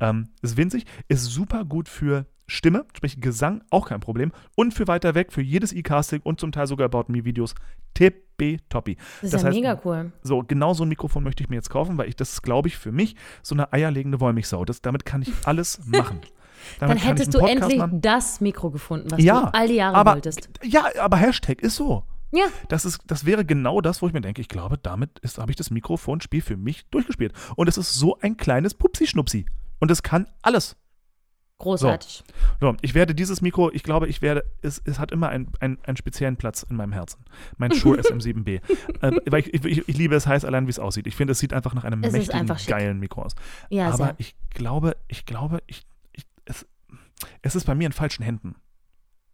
Ähm, 0.00 0.28
ist 0.42 0.56
winzig, 0.56 0.86
ist 1.08 1.24
super 1.24 1.64
gut 1.64 1.88
für 1.88 2.26
Stimme, 2.46 2.84
sprich 2.94 3.20
Gesang, 3.20 3.62
auch 3.70 3.88
kein 3.88 4.00
Problem. 4.00 4.32
Und 4.56 4.74
für 4.74 4.86
weiter 4.88 5.14
weg, 5.14 5.32
für 5.32 5.42
jedes 5.42 5.72
E-Casting 5.72 6.20
und 6.22 6.40
zum 6.40 6.52
Teil 6.52 6.66
sogar 6.66 6.86
About 6.86 7.04
Me-Videos, 7.10 7.54
tippitoppi. 7.94 8.96
Das 9.22 9.34
ist 9.34 9.42
ja 9.42 9.50
mega 9.50 9.80
cool. 9.84 10.12
So, 10.22 10.42
genau 10.42 10.74
so 10.74 10.84
ein 10.84 10.88
Mikrofon 10.88 11.22
möchte 11.22 11.42
ich 11.42 11.48
mir 11.48 11.56
jetzt 11.56 11.70
kaufen, 11.70 11.96
weil 11.98 12.08
ich, 12.08 12.16
das 12.16 12.32
ist, 12.32 12.42
glaube 12.42 12.68
ich, 12.68 12.76
für 12.76 12.92
mich 12.92 13.16
so 13.42 13.54
eine 13.54 13.72
eierlegende 13.72 14.20
Wollmilchsau. 14.20 14.64
Das, 14.64 14.82
damit 14.82 15.04
kann 15.04 15.22
ich 15.22 15.32
alles 15.44 15.80
machen. 15.86 16.20
Dann 16.78 16.90
Damit 16.90 17.02
ich 17.02 17.08
hättest 17.08 17.34
du 17.34 17.38
endlich 17.40 17.78
machen. 17.78 18.00
das 18.00 18.40
Mikro 18.40 18.70
gefunden, 18.70 19.10
was 19.10 19.20
Ja, 19.22 19.40
du 19.46 19.54
all 19.54 19.66
die 19.66 19.74
Jahre 19.74 19.96
aber, 19.96 20.12
wolltest. 20.14 20.48
Ja, 20.62 20.84
aber 21.00 21.16
Hashtag 21.16 21.60
ist 21.60 21.74
so. 21.76 22.04
Ja, 22.32 22.46
Das, 22.68 22.84
ist, 22.84 23.00
das 23.06 23.24
wäre 23.26 23.44
genau 23.44 23.80
das, 23.80 24.00
wo 24.02 24.06
ich 24.06 24.12
mir 24.12 24.20
denke, 24.22 24.40
ich 24.40 24.48
glaube, 24.48 24.78
damit 24.78 25.18
ist- 25.20 25.38
habe 25.38 25.50
ich 25.52 25.56
das 25.56 25.70
Mikrofonspiel 25.70 26.40
für 26.42 26.56
mich 26.56 26.86
durchgespielt. 26.90 27.32
Und 27.56 27.68
es 27.68 27.76
ist 27.76 27.92
so 27.94 28.18
ein 28.20 28.36
kleines 28.36 28.74
Pupsi-Schnupsi. 28.74 29.44
Und 29.80 29.90
es 29.90 30.02
kann 30.02 30.26
alles. 30.40 30.76
großartig. 31.58 32.24
So, 32.60 32.74
ich 32.80 32.94
werde 32.94 33.14
dieses 33.14 33.40
Mikro, 33.40 33.70
ich 33.70 33.82
glaube, 33.84 34.08
ich 34.08 34.20
werde, 34.22 34.44
es, 34.62 34.80
es 34.84 34.98
hat 34.98 35.12
immer 35.12 35.28
einen, 35.28 35.52
einen, 35.60 35.78
einen 35.84 35.96
speziellen 35.96 36.36
Platz 36.36 36.62
in 36.64 36.74
meinem 36.76 36.92
Herzen. 36.92 37.24
Mein 37.56 37.70
Shure 37.74 38.00
SM7B. 38.00 38.60
äh, 39.02 39.12
weil 39.30 39.40
ich, 39.48 39.64
ich, 39.64 39.88
ich 39.88 39.96
liebe 39.96 40.14
es 40.16 40.26
heiß, 40.26 40.44
allein 40.44 40.66
wie 40.66 40.70
es 40.70 40.78
aussieht. 40.80 41.06
Ich 41.06 41.14
finde, 41.14 41.32
es 41.32 41.38
sieht 41.38 41.52
einfach 41.52 41.74
nach 41.74 41.84
einem 41.84 42.02
Es 42.02 42.12
mächtigen, 42.12 42.48
geilen 42.66 42.98
Mikro 42.98 43.22
aus. 43.22 43.34
Ja, 43.68 43.88
Aber 43.88 43.96
sehr. 43.96 44.14
ich 44.18 44.34
glaube, 44.50 44.96
ich 45.08 45.24
glaube, 45.26 45.62
ich, 45.66 45.82
ich, 46.12 46.24
es, 46.46 46.66
es 47.42 47.54
ist 47.54 47.64
bei 47.66 47.74
mir 47.76 47.86
in 47.86 47.92
falschen 47.92 48.22
Händen. 48.24 48.56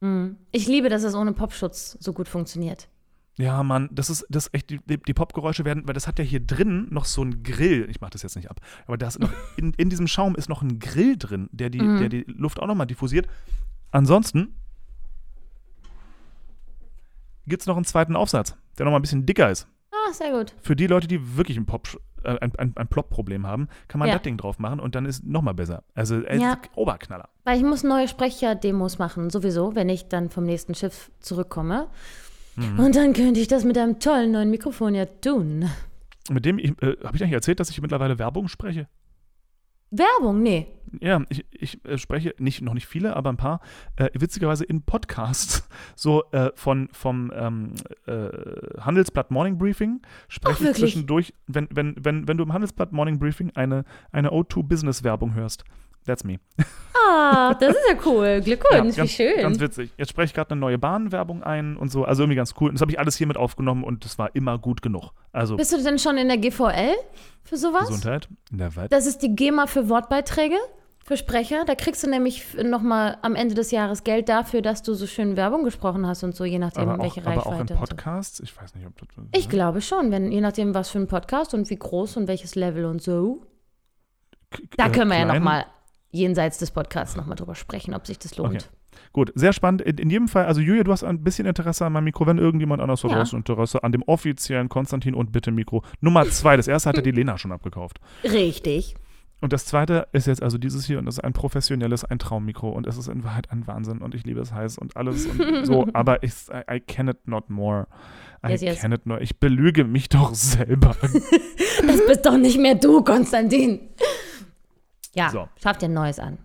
Mhm. 0.01 0.37
Ich 0.53 0.67
liebe, 0.67 0.89
dass 0.89 1.03
es 1.03 1.15
ohne 1.15 1.33
Popschutz 1.33 1.97
so 2.01 2.13
gut 2.13 2.29
funktioniert. 2.29 2.89
Ja, 3.37 3.63
Mann, 3.63 3.89
das 3.93 4.11
ist, 4.11 4.27
das 4.29 4.47
ist 4.49 4.55
echt, 4.55 4.71
die, 4.71 4.81
die 4.89 5.15
Popgeräusche 5.15 5.65
werden, 5.65 5.87
weil 5.87 5.95
das 5.95 6.09
hat 6.09 6.19
ja 6.19 6.25
hier 6.25 6.41
drin 6.41 6.89
noch 6.91 7.05
so 7.05 7.23
ein 7.23 7.45
Grill. 7.45 7.87
Ich 7.89 8.01
mache 8.01 8.11
das 8.11 8.23
jetzt 8.23 8.35
nicht 8.35 8.51
ab. 8.51 8.61
Aber 8.87 8.99
da 8.99 9.07
ist 9.07 9.21
noch, 9.21 9.31
in, 9.57 9.73
in 9.75 9.91
diesem 9.91 10.09
Schaum 10.09 10.35
ist 10.35 10.49
noch 10.49 10.61
ein 10.63 10.79
Grill 10.81 11.17
drin, 11.17 11.49
der 11.53 11.71
die, 11.71 11.81
Mhm. 11.81 11.99
der 12.01 12.09
die 12.09 12.25
Luft 12.27 12.59
auch 12.61 12.67
nochmal 12.67 12.87
diffusiert. 12.89 13.29
Ansonsten 13.93 14.55
gibt 17.47 17.63
es 17.63 17.67
noch 17.67 17.77
einen 17.77 17.85
zweiten 17.85 18.17
Aufsatz, 18.17 18.57
der 18.77 18.85
nochmal 18.85 18.99
ein 18.99 19.03
bisschen 19.03 19.25
dicker 19.25 19.51
ist. 19.51 19.67
Ah, 19.91 20.13
sehr 20.13 20.33
gut. 20.33 20.55
Für 20.61 20.77
die 20.77 20.87
Leute, 20.87 21.07
die 21.07 21.37
wirklich 21.37 21.57
ein, 21.57 21.65
Pop, 21.67 21.89
ein, 22.25 22.53
ein, 22.57 22.73
ein 22.77 22.89
Plop-Problem 22.89 23.47
haben, 23.47 23.69
kann 23.89 23.99
man 23.99 24.09
Ja. 24.09 24.15
das 24.15 24.23
Ding 24.23 24.37
drauf 24.37 24.59
machen 24.59 24.81
und 24.81 24.95
dann 24.95 25.07
ist 25.07 25.25
nochmal 25.25 25.55
besser. 25.55 25.83
Also, 25.95 26.21
äh, 26.23 26.39
Ja. 26.39 26.59
Oberknaller. 26.75 27.29
Weil 27.45 27.59
ich 27.59 27.65
muss 27.65 27.83
neue 27.85 28.09
Sprecher-Demos 28.09 28.99
machen, 28.99 29.31
sowieso, 29.31 29.75
wenn 29.75 29.89
ich 29.89 30.09
dann 30.09 30.31
vom 30.31 30.45
nächsten 30.45 30.75
Schiff 30.75 31.11
zurückkomme. 31.21 31.89
Mhm. 32.57 32.79
Und 32.81 32.97
dann 32.97 33.13
könnte 33.13 33.41
ich 33.41 33.49
das 33.49 33.65
mit 33.65 33.79
einem 33.79 33.99
tollen 34.01 34.33
neuen 34.33 34.51
Mikrofon 34.51 34.95
ja 34.95 35.07
tun. 35.07 35.69
Mit 36.31 36.45
dem, 36.45 36.59
ich, 36.59 36.71
äh, 36.83 36.97
habe 37.05 37.17
ich 37.17 37.23
eigentlich 37.23 37.33
erzählt, 37.33 37.61
dass 37.61 37.71
ich 37.71 37.81
mittlerweile 37.81 38.19
Werbung 38.19 38.49
spreche? 38.49 38.87
Werbung? 39.91 40.43
Nee. 40.43 40.67
Ja, 41.01 41.23
ich, 41.29 41.45
ich 41.51 41.85
äh, 41.85 41.99
spreche 41.99 42.35
nicht, 42.39 42.63
noch 42.63 42.75
nicht 42.75 42.87
viele, 42.87 43.15
aber 43.17 43.31
ein 43.31 43.37
paar, 43.37 43.61
äh, 43.97 44.09
witzigerweise 44.15 44.65
in 44.65 44.83
Podcasts, 44.83 45.69
so 45.97 46.25
äh, 46.33 46.51
von, 46.55 46.89
vom 46.93 47.33
ähm, 47.35 47.75
äh, 48.07 48.29
Handelsblatt 48.81 49.31
Morning 49.31 49.59
Briefing, 49.59 50.01
spreche 50.29 50.71
ich 50.71 50.77
zwischendurch, 50.77 51.35
wenn, 51.47 51.69
wenn, 51.71 51.95
wenn, 51.99 52.29
wenn 52.29 52.37
du 52.37 52.45
im 52.45 52.53
Handelsblatt 52.53 52.93
Morning 52.93 53.19
Briefing 53.19 53.51
eine, 53.55 53.85
eine 54.13 54.31
O2-Business-Werbung 54.31 55.35
hörst. 55.35 55.65
That's 56.07 56.25
me. 56.25 56.39
Ah, 57.11 57.55
das 57.55 57.71
ist 57.71 57.83
ja 57.91 57.97
cool. 58.07 58.41
Glückwunsch, 58.43 58.97
Ja, 58.97 59.05
wie 59.05 59.09
schön. 59.09 59.37
Ganz 59.41 59.61
witzig. 59.61 59.91
Jetzt 59.99 60.11
spreche 60.11 60.27
ich 60.27 60.35
gerade 60.35 60.51
eine 60.53 60.61
neue 60.61 60.79
Bahnwerbung 60.79 61.43
ein 61.43 61.77
und 61.77 61.91
so. 61.91 62.05
Also 62.05 62.23
irgendwie 62.23 62.37
ganz 62.37 62.55
cool. 62.61 62.69
Und 62.71 62.75
das 62.77 62.81
habe 62.81 62.91
ich 62.93 62.99
alles 62.99 63.17
hier 63.17 63.27
mit 63.27 63.37
aufgenommen 63.37 63.85
und 63.85 64.05
das 64.05 64.19
war 64.19 64.35
immer 64.35 64.59
gut 64.59 64.83
genug. 64.83 65.11
Also 65.33 65.57
Bist 65.57 65.73
du 65.73 65.83
denn 65.83 65.99
schon 65.99 66.17
in 66.19 66.29
der 66.29 66.39
GVL 66.39 66.95
für 67.45 67.57
sowas? 67.57 67.89
Gesundheit. 67.89 68.29
In 68.51 68.59
der 68.59 68.75
Welt. 68.77 68.93
Das 68.93 69.07
ist 69.07 69.19
die 69.23 69.35
GEMA 69.35 69.67
für 69.67 69.89
Wortbeiträge, 69.89 70.57
für 71.05 71.17
Sprecher. 71.17 71.65
Da 71.67 71.75
kriegst 71.75 72.03
du 72.03 72.11
nämlich 72.11 72.45
nochmal 72.63 73.19
am 73.23 73.35
Ende 73.35 73.55
des 73.55 73.71
Jahres 73.71 74.03
Geld 74.05 74.29
dafür, 74.29 74.61
dass 74.63 74.83
du 74.83 74.95
so 74.95 75.07
schön 75.07 75.37
Werbung 75.37 75.65
gesprochen 75.65 76.07
hast 76.07 76.25
und 76.25 76.35
so, 76.35 76.45
je 76.45 76.59
nachdem, 76.59 76.89
Aber 76.89 77.01
auch, 77.01 77.05
welche 77.05 77.21
aber 77.27 77.47
auch 77.47 77.53
in 77.53 77.59
Reichweite. 77.61 77.75
und 77.75 77.81
so. 77.81 77.87
Podcasts. 77.87 78.41
Ich 78.41 78.57
weiß 78.61 78.75
nicht, 78.75 78.87
ob 78.87 78.97
das. 78.99 79.09
Ich 79.37 79.49
glaube 79.49 79.81
schon, 79.83 80.11
wenn, 80.11 80.33
je 80.33 80.41
nachdem, 80.41 80.75
was 80.75 80.91
für 80.91 80.99
ein 80.99 81.07
Podcast 81.07 81.55
und 81.55 81.69
wie 81.71 81.77
groß 81.79 82.17
und 82.17 82.29
welches 82.29 82.55
Level 82.55 82.85
und 82.87 83.03
so. 83.03 83.43
Da 84.77 84.87
Äh, 84.87 84.91
können 84.91 85.11
wir 85.11 85.19
ja 85.19 85.25
klein. 85.25 85.37
nochmal 85.39 85.67
jenseits 86.11 86.59
des 86.59 86.71
Podcasts 86.71 87.17
nochmal 87.17 87.37
drüber 87.37 87.55
sprechen, 87.55 87.95
ob 87.95 88.07
sich 88.07 88.19
das 88.19 88.37
lohnt. 88.37 88.55
Okay. 88.55 88.65
Gut, 89.13 89.33
sehr 89.35 89.53
spannend. 89.53 89.83
In, 89.83 89.97
in 89.99 90.11
jedem 90.11 90.29
Fall, 90.29 90.47
also 90.47 90.61
Julia, 90.61 90.83
du 90.85 90.93
hast 90.93 91.05
ein 91.05 91.23
bisschen 91.23 91.47
Interesse 91.47 91.85
an 91.87 91.93
meinem 91.93 92.05
Mikro, 92.05 92.27
wenn 92.27 92.39
irgendjemand 92.39 92.83
anders 92.83 93.03
Ja. 93.03 93.09
draußen 93.11 93.39
Interesse 93.39 93.83
an 93.85 93.93
dem 93.93 94.03
offiziellen 94.03 94.69
Konstantin 94.69 95.15
und 95.15 95.33
Bitte 95.33 95.51
Mikro. 95.51 95.83
Nummer 96.01 96.27
zwei, 96.29 96.57
das 96.57 96.69
erste 96.69 96.89
hatte 96.89 97.03
die 97.03 97.11
Lena 97.13 97.39
schon 97.39 97.53
abgekauft. 97.53 98.01
Richtig. 98.25 98.95
Und 99.41 99.53
das 99.53 99.67
zweite 99.67 100.09
ist 100.13 100.27
jetzt 100.27 100.43
also 100.43 100.59
dieses 100.59 100.85
hier 100.87 100.99
und 100.99 101.07
das 101.07 101.19
ist 101.19 101.25
ein 101.25 101.33
professionelles, 101.33 102.05
ein 102.05 102.19
Traummikro 102.19 102.71
und 102.71 102.89
es 102.89 102.97
ist 102.97 103.07
in 103.07 103.23
Wahrheit 103.23 103.53
ein 103.53 103.69
Wahnsinn 103.69 103.99
und 103.99 104.17
ich 104.17 104.25
liebe 104.25 104.41
es 104.41 104.53
heiß 104.53 104.79
und 104.79 104.97
alles 104.97 105.27
und 105.27 105.41
so, 105.65 105.87
aber 105.93 106.25
ich, 106.25 106.33
I, 106.51 106.77
I 106.77 106.81
can 106.81 107.07
it 107.07 107.19
not 107.29 107.49
more. 107.49 107.87
I 108.45 108.51
Yes, 108.51 108.63
yes. 108.63 108.81
can 108.81 108.91
it 108.91 109.07
not. 109.07 109.21
Ich 109.21 109.39
belüge 109.39 109.85
mich 109.85 110.09
doch 110.09 110.35
selber. 110.35 110.97
Das 111.87 112.05
bist 112.07 112.27
doch 112.27 112.37
nicht 112.37 112.59
mehr 112.59 112.75
du, 112.75 113.03
Konstantin. 113.05 113.79
Ja, 115.15 115.31
So. 115.31 115.49
schaff 115.63 115.79
dir 115.79 115.87
ein 115.87 115.93
neues 115.95 116.19
an. 116.19 116.39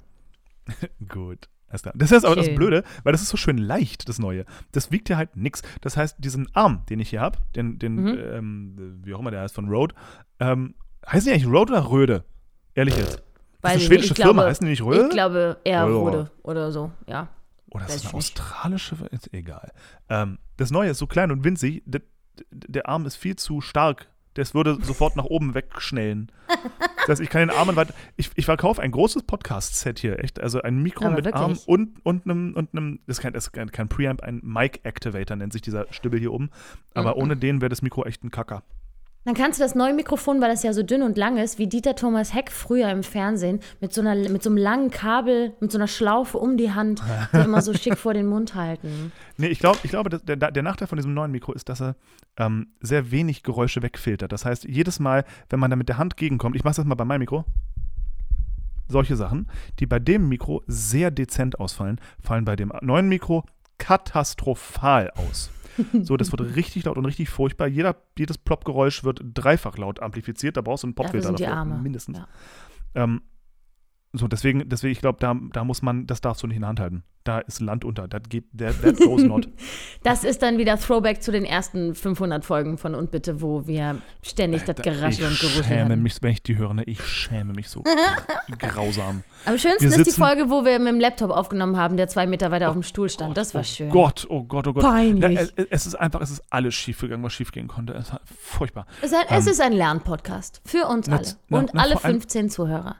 Gut. 1.09 1.49
Das 1.95 2.11
ist 2.11 2.23
aber 2.23 2.35
das. 2.35 2.53
Blöde, 2.53 2.83
weil 3.03 3.13
das 3.13 3.23
ist 3.23 3.29
so 3.29 3.37
schön 3.37 3.57
leicht, 3.57 4.07
das 4.07 4.19
Neue. 4.19 4.45
Das 4.73 4.91
wiegt 4.91 5.09
ja 5.09 5.17
halt 5.17 5.35
nix. 5.35 5.63
Das 5.81 5.97
heißt, 5.97 6.17
diesen 6.19 6.47
Arm, 6.55 6.85
den 6.87 6.99
ich 6.99 7.09
hier 7.09 7.21
habe, 7.21 7.39
den, 7.55 7.79
den 7.79 7.95
Mhm. 7.95 8.07
ähm, 8.19 9.01
wie 9.03 9.13
auch 9.15 9.19
immer 9.19 9.31
der 9.31 9.41
heißt, 9.41 9.55
von 9.55 9.67
Rode, 9.69 9.95
ähm, 10.39 10.75
heißen 11.07 11.25
die 11.27 11.33
eigentlich 11.33 11.47
Rode 11.51 11.73
oder 11.73 11.89
Röde? 11.89 12.25
Ehrlich 12.75 12.95
jetzt. 12.95 13.23
Das 13.61 13.71
ist 13.71 13.77
eine 13.77 13.79
schwedische 13.87 14.13
Firma, 14.13 14.33
glaube- 14.33 14.49
heißen 14.49 14.65
die 14.65 14.69
nicht 14.71 14.83
Röde? 14.83 15.05
Ich 15.05 15.09
glaube 15.09 15.57
eher 15.63 15.83
Röde. 15.85 15.95
Rode 15.95 16.31
oder 16.43 16.71
so, 16.71 16.91
ja. 17.07 17.29
Oder 17.71 17.85
ist 17.87 17.95
das 17.95 18.01
eine 18.01 18.09
ich 18.09 18.13
nicht. 18.29 18.39
australische? 18.39 18.95
Ist 19.09 19.33
egal. 19.33 19.71
Ähm, 20.09 20.37
das 20.57 20.69
Neue 20.69 20.91
ist 20.91 20.99
so 20.99 21.07
klein 21.07 21.31
und 21.31 21.43
winzig. 21.43 21.81
Der, 21.87 22.01
der 22.51 22.87
Arm 22.87 23.07
ist 23.07 23.15
viel 23.15 23.35
zu 23.35 23.61
stark. 23.61 24.09
Das 24.35 24.53
würde 24.53 24.77
sofort 24.81 25.15
nach 25.15 25.25
oben 25.25 25.53
wegschnellen. 25.53 26.31
Das 26.97 27.09
heißt, 27.09 27.21
ich 27.21 27.29
kann 27.29 27.41
den 27.47 27.49
Arm 27.49 27.75
weiter. 27.75 27.93
Ich, 28.15 28.31
ich 28.35 28.45
verkaufe 28.45 28.81
ein 28.81 28.91
großes 28.91 29.23
Podcast-Set 29.23 29.99
hier, 29.99 30.19
echt. 30.23 30.39
Also 30.39 30.61
ein 30.61 30.81
Mikro 30.81 31.05
Aber 31.05 31.15
mit 31.15 31.25
wirklich? 31.25 31.41
Arm 31.43 31.57
und, 31.65 32.03
und 32.03 32.25
einem, 32.25 32.53
und 32.55 32.69
einem 32.73 32.99
das, 33.05 33.17
ist 33.17 33.21
kein, 33.21 33.33
das 33.33 33.47
ist 33.47 33.51
kein, 33.51 33.89
Preamp, 33.89 34.23
ein 34.23 34.39
Mic-Activator 34.43 35.35
nennt 35.37 35.53
sich 35.53 35.61
dieser 35.61 35.85
Stibbel 35.91 36.19
hier 36.19 36.31
oben. 36.33 36.49
Aber 36.93 37.15
Mhm. 37.15 37.21
ohne 37.21 37.37
den 37.37 37.61
wäre 37.61 37.69
das 37.69 37.81
Mikro 37.81 38.05
echt 38.05 38.23
ein 38.23 38.31
Kacker. 38.31 38.63
Dann 39.25 39.35
kannst 39.35 39.59
du 39.59 39.63
das 39.63 39.73
neue 39.73 39.93
Mikrofon, 39.93 40.41
weil 40.41 40.49
das 40.49 40.63
ja 40.63 40.73
so 40.73 40.83
dünn 40.83 41.01
und 41.01 41.17
lang 41.17 41.37
ist, 41.37 41.57
wie 41.57 41.67
Dieter 41.67 41.95
Thomas 41.95 42.33
Heck 42.33 42.51
früher 42.51 42.89
im 42.89 43.03
Fernsehen, 43.03 43.61
mit 43.79 43.93
so, 43.93 44.01
einer, 44.01 44.15
mit 44.29 44.43
so 44.43 44.49
einem 44.49 44.57
langen 44.57 44.91
Kabel, 44.91 45.53
mit 45.61 45.71
so 45.71 45.77
einer 45.77 45.87
Schlaufe 45.87 46.37
um 46.37 46.57
die 46.57 46.73
Hand, 46.73 47.01
so 47.31 47.39
immer 47.39 47.61
so 47.61 47.73
schick 47.73 47.97
vor 47.97 48.13
den 48.13 48.25
Mund 48.25 48.55
halten. 48.55 49.11
Nee, 49.35 49.47
ich, 49.47 49.57
glaub, 49.57 49.83
ich 49.83 49.89
glaube, 49.89 50.11
der, 50.11 50.51
der 50.51 50.63
Nachteil 50.63 50.87
von 50.87 50.95
diesem 50.95 51.15
neuen 51.15 51.31
Mikro 51.31 51.53
ist, 51.53 51.67
dass 51.67 51.81
er 51.81 51.95
ähm, 52.37 52.67
sehr 52.81 53.09
wenig 53.09 53.41
Geräusche 53.41 53.81
wegfiltert. 53.81 54.31
Das 54.31 54.45
heißt, 54.45 54.65
jedes 54.65 54.99
Mal, 54.99 55.25
wenn 55.49 55.59
man 55.59 55.71
da 55.71 55.75
mit 55.75 55.89
der 55.89 55.97
Hand 55.97 56.17
gegenkommt, 56.17 56.55
ich 56.55 56.63
mache 56.63 56.75
das 56.75 56.85
mal 56.85 56.93
bei 56.93 57.03
meinem 57.03 57.21
Mikro, 57.21 57.43
solche 58.87 59.15
Sachen, 59.15 59.47
die 59.79 59.87
bei 59.87 59.97
dem 59.97 60.29
Mikro 60.29 60.61
sehr 60.67 61.09
dezent 61.09 61.59
ausfallen, 61.59 61.99
fallen 62.21 62.45
bei 62.45 62.55
dem 62.55 62.71
neuen 62.81 63.09
Mikro 63.09 63.43
katastrophal 63.79 65.09
aus. 65.15 65.49
So, 66.03 66.17
das 66.17 66.31
wird 66.31 66.55
richtig 66.55 66.85
laut 66.85 66.97
und 66.97 67.05
richtig 67.05 67.29
furchtbar. 67.29 67.67
Jeder, 67.67 67.95
jedes 68.17 68.37
Plop-Geräusch 68.37 69.03
wird 69.03 69.21
dreifach 69.23 69.77
laut 69.77 70.01
amplifiziert. 70.01 70.57
Da 70.57 70.61
brauchst 70.61 70.83
du 70.83 70.87
einen 70.87 70.95
Popfilter 70.95 71.33
dafür, 71.33 71.65
mindestens. 71.65 72.17
Ja. 72.19 72.27
Ähm, 72.95 73.21
so, 74.15 74.27
deswegen, 74.27 74.69
deswegen, 74.69 74.91
ich 74.91 74.99
glaube, 74.99 75.17
da, 75.19 75.35
da 75.53 75.63
muss 75.63 75.81
man, 75.81 76.05
das 76.05 76.21
darfst 76.21 76.43
du 76.43 76.47
nicht 76.47 76.57
in 76.57 76.61
der 76.61 76.69
Hand 76.69 76.79
halten. 76.79 77.03
Da 77.23 77.39
ist 77.39 77.61
Land 77.61 77.83
unter. 77.83 78.07
Das 78.07 78.21
geht, 78.29 78.45
that, 78.55 78.79
that 78.83 78.97
goes 78.97 79.23
not. 79.23 79.49
Das 80.03 80.23
ist 80.23 80.43
dann 80.43 80.59
wieder 80.59 80.77
Throwback 80.77 81.23
zu 81.23 81.31
den 81.31 81.45
ersten 81.45 81.95
500 81.95 82.45
Folgen 82.45 82.77
von 82.77 82.93
Und 82.93 83.09
Bitte, 83.09 83.41
wo 83.41 83.65
wir 83.65 84.01
ständig 84.21 84.65
das 84.65 84.75
Geraschel 84.75 85.25
und 85.25 85.33
ich 85.33 85.39
Gerüchel 85.39 85.63
schäme 85.63 85.85
hatten. 85.85 86.03
mich, 86.03 86.21
wenn 86.21 86.31
ich 86.33 86.43
die 86.43 86.57
höre, 86.57 86.73
ne? 86.75 86.83
ich 86.83 87.01
schäme 87.01 87.53
mich 87.53 87.69
so 87.69 87.83
grausam. 88.59 89.23
Am 89.45 89.57
schönsten 89.57 89.89
Wir 89.89 89.97
ist 89.97 90.05
die 90.05 90.11
Folge, 90.11 90.49
wo 90.49 90.63
wir 90.63 90.77
mit 90.77 90.89
dem 90.89 90.99
Laptop 90.99 91.31
aufgenommen 91.31 91.77
haben, 91.77 91.97
der 91.97 92.07
zwei 92.07 92.27
Meter 92.27 92.51
weiter 92.51 92.67
auf 92.67 92.75
dem 92.75 92.83
Stuhl 92.83 93.09
stand. 93.09 93.35
Das 93.35 93.55
war 93.55 93.61
oh 93.61 93.65
schön. 93.65 93.89
Gott, 93.89 94.27
oh 94.29 94.43
Gott, 94.43 94.67
oh 94.67 94.73
Gott. 94.73 94.83
Peinlich. 94.83 95.39
Ja, 95.57 95.63
es, 95.71 95.87
ist 95.87 95.95
einfach, 95.95 96.21
es 96.21 96.29
ist 96.29 96.43
alles 96.51 96.75
schiefgegangen, 96.75 97.23
was 97.23 97.33
schiefgehen 97.33 97.67
konnte. 97.67 97.93
Es 97.93 98.11
war 98.11 98.21
furchtbar. 98.25 98.85
Es 99.01 99.11
ist 99.11 99.17
ein, 99.27 99.39
ist 99.39 99.61
ein 99.61 99.73
Lernpodcast 99.73 100.61
für 100.65 100.85
uns 100.87 101.07
Na, 101.07 101.17
alle 101.17 101.27
na, 101.47 101.57
und 101.57 101.71
na, 101.73 101.81
alle 101.81 101.93
vor 101.93 102.05
allem- 102.05 102.19
15 102.19 102.49
Zuhörer. 102.49 102.97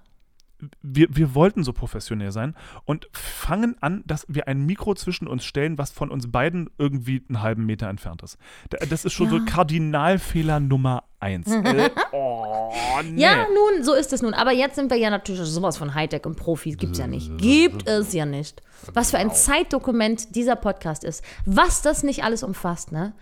Wir, 0.81 1.07
wir 1.09 1.35
wollten 1.35 1.63
so 1.63 1.73
professionell 1.73 2.31
sein 2.31 2.55
und 2.85 3.07
fangen 3.13 3.75
an, 3.81 4.03
dass 4.05 4.25
wir 4.27 4.47
ein 4.47 4.65
Mikro 4.65 4.95
zwischen 4.95 5.27
uns 5.27 5.43
stellen, 5.45 5.77
was 5.77 5.91
von 5.91 6.11
uns 6.11 6.31
beiden 6.31 6.69
irgendwie 6.77 7.23
einen 7.29 7.41
halben 7.41 7.65
Meter 7.65 7.87
entfernt 7.89 8.21
ist. 8.23 8.37
Da- 8.69 8.77
Das 8.85 9.05
ist 9.05 9.13
schon 9.13 9.29
so 9.29 9.37
Ja. 9.37 9.45
Kardinalfehler 9.45 10.59
Nummer 10.59 11.03
eins. 11.19 11.47
äh, 11.51 11.89
oh, 12.11 12.71
nee. 13.03 13.21
Ja, 13.21 13.45
nun, 13.53 13.83
so 13.83 13.93
ist 13.93 14.13
es 14.13 14.21
nun. 14.21 14.33
Aber 14.33 14.51
jetzt 14.51 14.75
sind 14.75 14.89
wir 14.91 14.97
ja 14.97 15.09
natürlich 15.09 15.41
sowas 15.41 15.77
von 15.77 15.93
Hightech 15.95 16.25
und 16.25 16.35
Profis. 16.35 16.77
Gibt's 16.77 16.99
ja 16.99 17.07
nicht. 17.07 17.37
Gibt 17.37 17.87
es 17.87 18.13
ja 18.13 18.25
nicht. 18.25 18.61
Was 18.93 19.11
für 19.11 19.17
ein 19.17 19.31
Zeitdokument 19.31 20.35
dieser 20.35 20.55
Podcast 20.55 21.03
ist. 21.03 21.23
Was 21.45 21.81
das 21.81 22.03
nicht 22.03 22.23
alles 22.23 22.43
umfasst, 22.43 22.91
ne? 22.91 23.13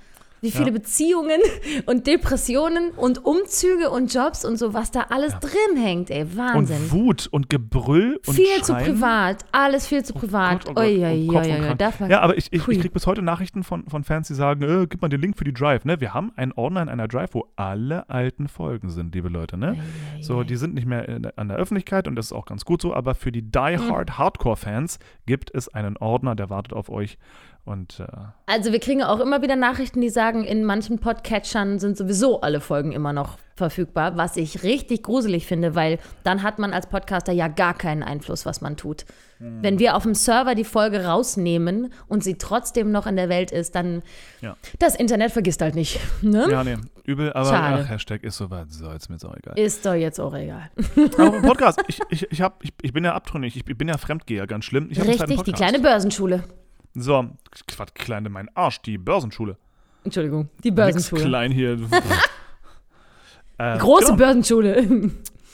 Wie 0.41 0.51
viele 0.51 0.67
Ja. 0.67 0.71
Beziehungen 0.71 1.39
und 1.85 2.07
Depressionen 2.07 2.91
und 2.91 3.23
Umzüge 3.25 3.89
und 3.91 4.13
Jobs 4.13 4.43
und 4.43 4.57
so, 4.57 4.73
was 4.73 4.91
da 4.91 5.05
alles 5.09 5.37
drin 5.39 5.77
hängt, 5.77 6.09
ey. 6.09 6.23
und 6.23 6.37
Wahnsinn. 6.37 6.91
Wut 6.91 7.27
und 7.31 7.49
Gebrüll 7.49 8.19
und 8.25 8.33
viel 8.33 8.61
zu 8.63 8.73
Schreien. 8.73 8.85
privat. 8.85 9.45
Alles 9.51 9.87
viel 9.87 10.03
zu 10.03 10.13
privat. 10.13 10.65
Gott, 10.65 10.69
oh 10.69 10.73
Gott, 10.73 11.47
oh 11.47 12.03
und 12.03 12.09
Ja, 12.09 12.21
aber 12.21 12.37
ich, 12.37 12.47
ich, 12.51 12.67
ich 12.67 12.79
kriege 12.79 12.89
bis 12.89 13.07
heute 13.07 13.21
Nachrichten 13.21 13.63
von, 13.63 13.87
von 13.87 14.03
Fans, 14.03 14.27
die 14.27 14.33
sagen, 14.33 14.63
äh, 14.63 14.87
gib 14.87 15.01
mal 15.01 15.09
den 15.09 15.21
Link 15.21 15.37
für 15.37 15.43
die 15.43 15.53
Drive. 15.53 15.85
Ne? 15.85 16.01
Wir 16.01 16.13
haben 16.13 16.31
einen 16.35 16.51
Ordner 16.53 16.81
in 16.81 16.89
einer 16.89 17.07
Drive, 17.07 17.33
wo 17.33 17.47
alle 17.55 18.09
alten 18.09 18.47
Folgen 18.47 18.89
sind, 18.89 19.13
liebe 19.13 19.29
Leute. 19.29 19.57
Ne? 19.57 19.77
So, 20.21 20.43
die 20.43 20.55
sind 20.55 20.73
nicht 20.73 20.87
mehr 20.87 21.07
in, 21.07 21.25
an 21.35 21.49
der 21.49 21.57
Öffentlichkeit 21.57 22.07
und 22.07 22.15
das 22.15 22.27
ist 22.27 22.33
auch 22.33 22.45
ganz 22.45 22.65
gut 22.65 22.81
so, 22.81 22.93
aber 22.93 23.15
für 23.15 23.31
die 23.31 23.41
Die 23.43 23.77
Mhm. 23.77 23.89
Hard 23.91 24.17
Hardcore-Fans 24.17 24.99
gibt 25.25 25.53
es 25.53 25.69
einen 25.69 25.97
Ordner, 25.97 26.35
der 26.35 26.49
wartet 26.49 26.73
auf 26.73 26.89
euch. 26.89 27.17
Und 27.63 27.99
äh, 27.99 28.05
Also 28.47 28.71
wir 28.71 28.79
kriegen 28.79 29.03
auch 29.03 29.19
immer 29.19 29.41
wieder 29.41 29.55
Nachrichten, 29.55 30.01
die 30.01 30.09
sagen, 30.09 30.43
in 30.43 30.63
manchen 30.63 30.99
Podcatchern 30.99 31.77
sind 31.79 31.95
sowieso 31.95 32.41
alle 32.41 32.59
Folgen 32.59 32.91
immer 32.91 33.13
noch 33.13 33.37
verfügbar, 33.55 34.17
was 34.17 34.37
ich 34.37 34.63
richtig 34.63 35.03
gruselig 35.03 35.45
finde, 35.45 35.75
weil 35.75 35.99
dann 36.23 36.41
hat 36.41 36.57
man 36.57 36.73
als 36.73 36.87
Podcaster 36.87 37.31
ja 37.31 37.47
gar 37.47 37.75
keinen 37.75 38.01
Einfluss, 38.01 38.47
was 38.47 38.61
man 38.61 38.77
tut. 38.77 39.05
Hm. 39.37 39.61
Wenn 39.61 39.77
wir 39.77 39.95
auf 39.95 40.01
dem 40.01 40.15
Server 40.15 40.55
die 40.55 40.63
Folge 40.63 41.05
rausnehmen 41.05 41.93
und 42.07 42.23
sie 42.23 42.39
trotzdem 42.39 42.91
noch 42.91 43.05
in 43.05 43.15
der 43.15 43.29
Welt 43.29 43.51
ist, 43.51 43.75
dann 43.75 44.01
Ja. 44.41 44.55
das 44.79 44.95
Internet 44.95 45.31
vergisst 45.31 45.61
halt 45.61 45.75
nicht. 45.75 45.99
Ne? 46.23 46.47
ja, 46.49 46.63
nee, 46.63 46.77
übel, 47.03 47.31
aber 47.33 47.49
Schade. 47.49 47.83
ach, 47.85 47.89
Hashtag 47.89 48.23
ist 48.23 48.37
soweit, 48.37 48.71
so, 48.71 48.89
ist 48.89 49.09
mir 49.09 49.15
jetzt 49.15 49.25
auch 49.25 49.35
egal. 49.35 49.59
Ist 49.59 49.85
doch 49.85 49.93
jetzt 49.93 50.19
auch 50.19 50.33
egal. 50.33 50.71
Aber 51.17 51.41
Podcast, 51.41 51.83
ich, 51.87 51.99
ich, 52.09 52.31
ich, 52.31 52.41
hab, 52.41 52.63
ich, 52.63 52.73
ich 52.81 52.93
bin 52.93 53.03
ja 53.03 53.13
abtrünnig, 53.13 53.55
ich, 53.55 53.65
bin 53.65 53.87
ja 53.87 53.97
Fremdgeher, 53.99 54.47
ganz 54.47 54.65
schlimm. 54.65 54.87
Ich 54.89 54.97
zweiten 54.97 55.11
Richtig, 55.11 55.41
die 55.43 55.51
kleine 55.51 55.79
Börsenschule. 55.79 56.43
So, 56.93 57.29
Quatsch, 57.67 57.93
kleine, 57.95 58.29
mein 58.29 58.49
Arsch, 58.55 58.81
die 58.81 58.97
Börsenschule. 58.97 59.57
Entschuldigung, 60.03 60.49
die 60.63 60.71
Nix 60.71 60.75
Börsenschule. 60.75 61.23
klein 61.25 61.51
hier. 61.51 61.73
äh, 63.57 63.77
Große 63.77 64.05
genau. 64.07 64.17
Börsenschule. 64.17 65.11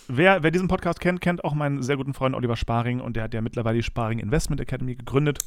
Wer, 0.07 0.41
wer 0.41 0.51
diesen 0.51 0.67
Podcast 0.69 0.99
kennt, 1.01 1.19
kennt 1.21 1.43
auch 1.43 1.53
meinen 1.53 1.83
sehr 1.83 1.97
guten 1.97 2.13
Freund 2.13 2.33
Oliver 2.35 2.55
Sparing 2.55 3.01
und 3.01 3.15
der 3.15 3.23
hat 3.23 3.33
ja 3.33 3.41
mittlerweile 3.41 3.77
die 3.77 3.83
Sparing 3.83 4.19
Investment 4.19 4.61
Academy 4.61 4.95
gegründet. 4.95 5.39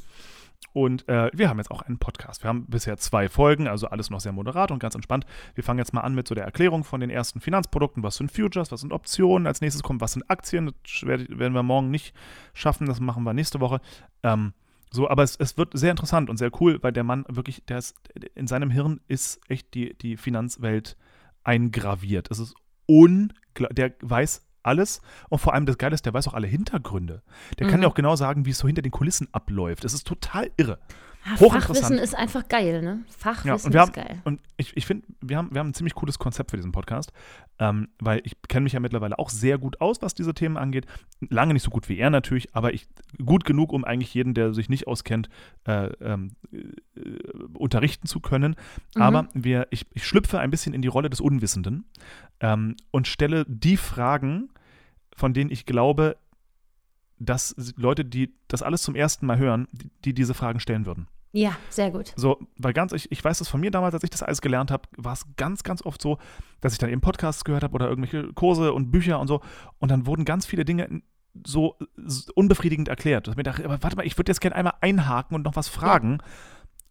Und 0.75 1.09
äh, 1.09 1.31
wir 1.33 1.49
haben 1.49 1.57
jetzt 1.57 1.71
auch 1.71 1.81
einen 1.81 1.97
Podcast. 1.99 2.45
Wir 2.45 2.49
haben 2.49 2.67
bisher 2.67 2.99
zwei 2.99 3.31
Folgen, 3.31 3.67
also 3.67 3.87
alles 3.89 4.11
noch 4.11 4.21
sehr 4.21 4.33
moderat 4.33 4.71
und 4.71 4.79
ganz 4.79 4.95
entspannt. 4.95 5.25
Wir 5.55 5.65
fangen 5.65 5.79
jetzt 5.79 5.95
mal 5.95 6.03
an 6.03 6.15
mit 6.15 6.29
so 6.29 6.35
der 6.35 6.45
Erklärung 6.45 6.85
von 6.85 7.01
den 7.01 7.09
ersten 7.09 7.41
Finanzprodukten. 7.41 8.03
Was 8.03 8.17
sind 8.17 8.31
Futures, 8.31 8.71
was 8.71 8.83
sind 8.83 8.93
Optionen? 8.93 9.47
Als 9.47 9.63
nächstes 9.63 9.83
kommt, 9.83 10.03
was 10.03 10.13
sind 10.13 10.29
Aktien? 10.31 10.67
Das 10.85 11.07
werd- 11.07 11.39
werden 11.39 11.55
wir 11.55 11.63
morgen 11.63 11.91
nicht 11.91 12.15
schaffen, 12.53 12.87
das 12.87 13.01
machen 13.01 13.25
wir 13.25 13.33
nächste 13.33 13.61
Woche. 13.61 13.81
Ähm, 14.23 14.53
so, 14.93 15.09
aber 15.09 15.23
es, 15.23 15.37
es 15.37 15.57
wird 15.57 15.77
sehr 15.79 15.91
interessant 15.93 16.29
und 16.31 16.37
sehr 16.37 16.51
cool, 16.61 16.79
weil 16.83 16.93
der 16.93 17.05
Mann 17.05 17.25
wirklich, 17.29 17.63
der 17.67 17.79
ist, 17.79 17.95
in 18.35 18.47
seinem 18.47 18.71
Hirn 18.71 19.01
ist 19.09 19.41
echt 19.49 19.73
die, 19.75 19.95
die 19.95 20.17
Finanzwelt 20.17 20.97
eingraviert. 21.45 22.31
Es 22.31 22.39
ist 22.39 22.55
unglaublich. 22.87 23.75
Der 23.77 23.95
weiß 24.01 24.47
alles 24.63 25.01
und 25.31 25.39
vor 25.39 25.55
allem 25.55 25.65
das 25.67 25.79
Geile 25.79 25.95
ist, 25.95 26.05
der 26.07 26.13
weiß 26.15 26.29
auch 26.29 26.35
alle 26.35 26.47
Hintergründe. 26.47 27.23
Der 27.59 27.67
kann 27.69 27.79
Mhm. 27.79 27.85
ja 27.85 27.89
auch 27.89 27.95
genau 27.95 28.15
sagen, 28.17 28.45
wie 28.47 28.51
es 28.51 28.59
so 28.59 28.67
hinter 28.67 28.83
den 28.83 28.93
Kulissen 28.93 29.29
abläuft. 29.33 29.85
Es 29.85 29.95
ist 29.95 30.07
total 30.07 30.51
irre. 30.57 30.79
Ja, 31.25 31.33
Hochinteressant. 31.41 31.63
Fachwissen 31.77 31.99
ist 31.99 32.15
einfach 32.15 32.49
geil, 32.49 32.81
ne? 32.83 33.01
Ja, 33.07 33.13
Fachwissen 33.19 33.73
wir 33.73 33.81
haben, 33.81 33.89
ist 33.91 33.95
geil. 33.95 34.21
und 34.25 34.41
ich, 34.57 34.77
ich 34.77 34.87
finde, 34.87 35.07
wir 35.21 35.37
haben, 35.37 35.51
wir 35.53 35.59
haben 35.61 35.69
ein 35.69 35.75
ziemlich 35.75 35.95
cooles 35.95 36.19
Konzept 36.19 36.51
für 36.51 36.57
diesen 36.57 36.73
Podcast, 36.73 37.13
ähm, 37.61 37.89
weil 37.99 38.23
ich 38.25 38.37
kenne 38.49 38.65
mich 38.65 38.73
ja 38.73 38.81
mittlerweile 38.81 39.19
auch 39.19 39.29
sehr 39.29 39.59
gut 39.59 39.81
aus, 39.83 40.01
was 40.01 40.15
diese 40.15 40.33
Themen 40.33 40.57
angeht. 40.57 40.87
Lange 41.29 41.53
nicht 41.53 41.63
so 41.63 41.71
gut 41.71 41.91
wie 41.91 41.99
er 41.99 42.09
natürlich, 42.09 42.55
aber 42.57 42.73
ich 42.73 42.89
gut 43.23 43.45
genug, 43.45 43.73
um 43.73 43.85
eigentlich 43.85 44.13
jeden, 44.15 44.33
der 44.33 44.55
sich 44.55 44.71
nicht 44.71 44.87
auskennt, 44.87 45.29
äh, 45.67 45.93
ähm, 46.01 46.33
äh, 46.53 46.59
unterrichten 47.53 48.07
zu 48.07 48.21
können. 48.21 48.57
Mhm. 48.97 49.03
Aber 49.03 49.29
wir, 49.35 49.69
ich, 49.71 49.87
ich 49.93 50.07
schlüpfe 50.07 50.41
ein 50.41 50.51
bisschen 50.51 50.73
in 50.73 50.81
die 50.81 50.89
Rolle 50.89 51.11
des 51.11 51.21
Unwissenden 51.21 51.85
ähm, 52.41 52.77
und 52.91 53.07
stelle 53.07 53.45
die 53.47 53.77
Fragen, 53.77 54.49
von 55.15 55.35
denen 55.35 55.51
ich 55.51 55.67
glaube, 55.67 56.17
dass 57.19 57.55
Leute, 57.77 58.07
die 58.07 58.33
das 58.49 58.63
alles 58.63 58.81
zum 58.83 58.95
ersten 58.95 59.27
Mal 59.27 59.37
hören, 59.37 59.69
die, 59.73 59.91
die 60.07 60.15
diese 60.15 60.33
Fragen 60.33 60.61
stellen 60.61 60.87
würden. 60.87 61.09
Ja, 61.33 61.57
sehr 61.69 61.91
gut. 61.91 62.13
So, 62.17 62.39
weil 62.59 62.73
ganz, 62.73 62.93
ich, 62.93 63.11
ich 63.13 63.23
weiß 63.23 63.39
das 63.39 63.49
von 63.49 63.61
mir 63.61 63.71
damals, 63.71 63.95
als 63.95 64.03
ich 64.03 64.11
das 64.11 64.23
alles 64.23 64.41
gelernt 64.41 64.71
habe, 64.71 64.89
war 64.97 65.13
es 65.13 65.25
ganz, 65.37 65.63
ganz 65.63 65.83
oft 65.83 66.03
so, 66.03 66.19
dass 66.61 66.73
ich 66.73 66.79
dann 66.79 66.91
eben 66.91 67.01
Podcasts 67.01 67.45
gehört 67.45 67.63
habe 67.63 67.75
oder 67.75 67.89
irgendwelche 67.89 68.33
Kurse 68.33 68.73
und 68.73 68.91
Bücher 68.91 69.21
und 69.21 69.29
so. 69.29 69.41
Und 69.79 69.91
dann 69.91 70.07
wurden 70.07 70.25
ganz 70.25 70.45
viele 70.45 70.65
Dinge 70.65 71.03
so 71.47 71.79
unbefriedigend 72.35 72.89
erklärt. 72.89 73.27
Dass 73.27 73.33
ich 73.33 73.37
mir 73.37 73.45
dachte, 73.45 73.65
aber 73.65 73.83
warte 73.83 73.97
mal, 73.97 74.07
ich 74.07 74.19
würde 74.19 74.31
jetzt 74.31 74.41
gerne 74.41 74.57
einmal 74.57 74.75
einhaken 74.81 75.37
und 75.37 75.45
noch 75.45 75.55
was 75.55 75.69
fragen. 75.69 76.19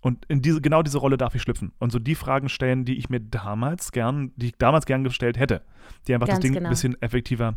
Und 0.01 0.25
in 0.27 0.41
diese, 0.41 0.61
genau 0.61 0.81
diese 0.81 0.99
Rolle 0.99 1.17
darf 1.17 1.35
ich 1.35 1.41
schlüpfen. 1.41 1.73
Und 1.77 1.91
so 1.91 1.99
die 1.99 2.15
Fragen 2.15 2.47
stellen, 2.47 2.85
die 2.85 2.97
ich 2.97 3.09
mir 3.09 3.19
damals 3.19 3.91
gern, 3.91 4.31
die 4.37 4.47
ich 4.47 4.57
damals 4.57 4.85
gern 4.85 5.03
gestellt 5.03 5.37
hätte, 5.37 5.63
die 6.07 6.13
einfach 6.13 6.27
das 6.27 6.35
Ganz 6.35 6.43
Ding 6.43 6.53
genau. 6.53 6.67
ein 6.67 6.71
bisschen 6.71 7.01
effektiver 7.01 7.55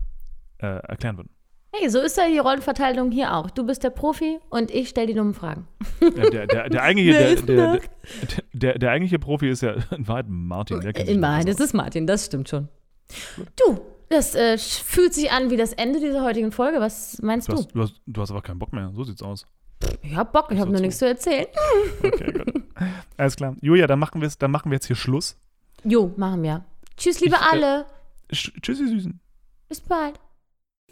äh, 0.59 0.67
erklären 0.67 1.19
würden. 1.19 1.31
Hey, 1.75 1.89
so 1.89 2.01
ist 2.01 2.19
ja 2.19 2.29
die 2.29 2.39
Rollenverteilung 2.39 3.11
hier 3.11 3.35
auch. 3.35 3.51
Du 3.51 3.65
bist 3.65 3.83
der 3.83 3.89
Profi 3.91 4.39
und 4.51 4.71
ich 4.71 4.91
stelle 4.91 5.07
die 5.07 5.15
dummen 5.15 5.33
Fragen. 5.33 5.67
Ja, 6.03 6.29
der, 6.31 6.47
der, 6.47 6.69
der, 6.69 6.83
eigentliche, 6.83 7.37
der, 7.37 7.81
der, 8.53 8.79
der, 8.79 9.19
Profi 9.19 9.49
ist 9.49 9.63
ja 9.63 9.77
in 9.91 10.07
Wahrheit 10.07 10.27
Martin. 10.29 10.81
Der 10.81 11.09
In 11.09 11.23
Wahrheit 11.23 11.49
ist 11.49 11.61
es 11.61 11.73
Martin, 11.73 12.07
das 12.07 12.27
stimmt 12.27 12.51
schon. 12.51 12.69
Du, 13.57 13.81
das 14.11 14.35
äh, 14.35 14.59
fühlt 14.59 15.15
sich 15.15 15.31
an 15.33 15.49
wie 15.51 15.57
das 15.57 15.73
Ende 15.73 15.99
dieser 15.99 16.23
heutigen 16.23 16.53
Folge. 16.53 16.79
Was 16.79 17.21
meinst 17.23 17.49
Du 17.49 17.53
du? 17.53 17.59
hast, 17.59 17.75
du, 17.75 17.81
hast, 17.81 18.01
du 18.07 18.21
hast 18.21 18.31
aber 18.31 18.43
keinen 18.43 18.59
Bock 18.59 18.75
mehr. 18.75 18.91
So 18.95 19.05
sieht's 19.05 19.23
aus. 19.23 19.47
Ich 20.03 20.15
hab 20.15 20.33
Bock, 20.33 20.49
ich 20.51 20.59
habe 20.59 20.67
So 20.69 20.73
nur 20.73 20.77
zu. 20.77 20.83
nichts 20.83 20.99
zu 20.99 21.07
erzählen. 21.07 21.47
Okay, 22.03 22.33
gut. 22.33 22.63
Alles 23.17 23.37
klar. 23.37 23.57
Julia, 23.63 23.87
dann 23.87 23.99
machen, 23.99 24.21
wir's, 24.21 24.37
dann 24.37 24.51
machen 24.51 24.71
wir 24.71 24.77
jetzt 24.77 24.87
hier 24.87 24.97
Schluss. 24.97 25.37
Jo, 25.85 26.13
machen 26.17 26.43
wir. 26.43 26.65
Tschüss, 26.97 27.21
liebe 27.21 27.37
Ich, 27.37 27.43
äh, 27.43 27.57
alle. 27.57 27.87
Sch 28.31 28.53
Tschüssi, 28.61 28.89
Süßen. 28.89 29.21
Bis 29.69 29.81
bald. 29.81 30.21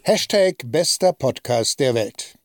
Hashtag 0.03 0.55
bester 0.65 1.13
Podcast 1.13 1.79
der 1.79 1.93
Welt. 1.93 2.40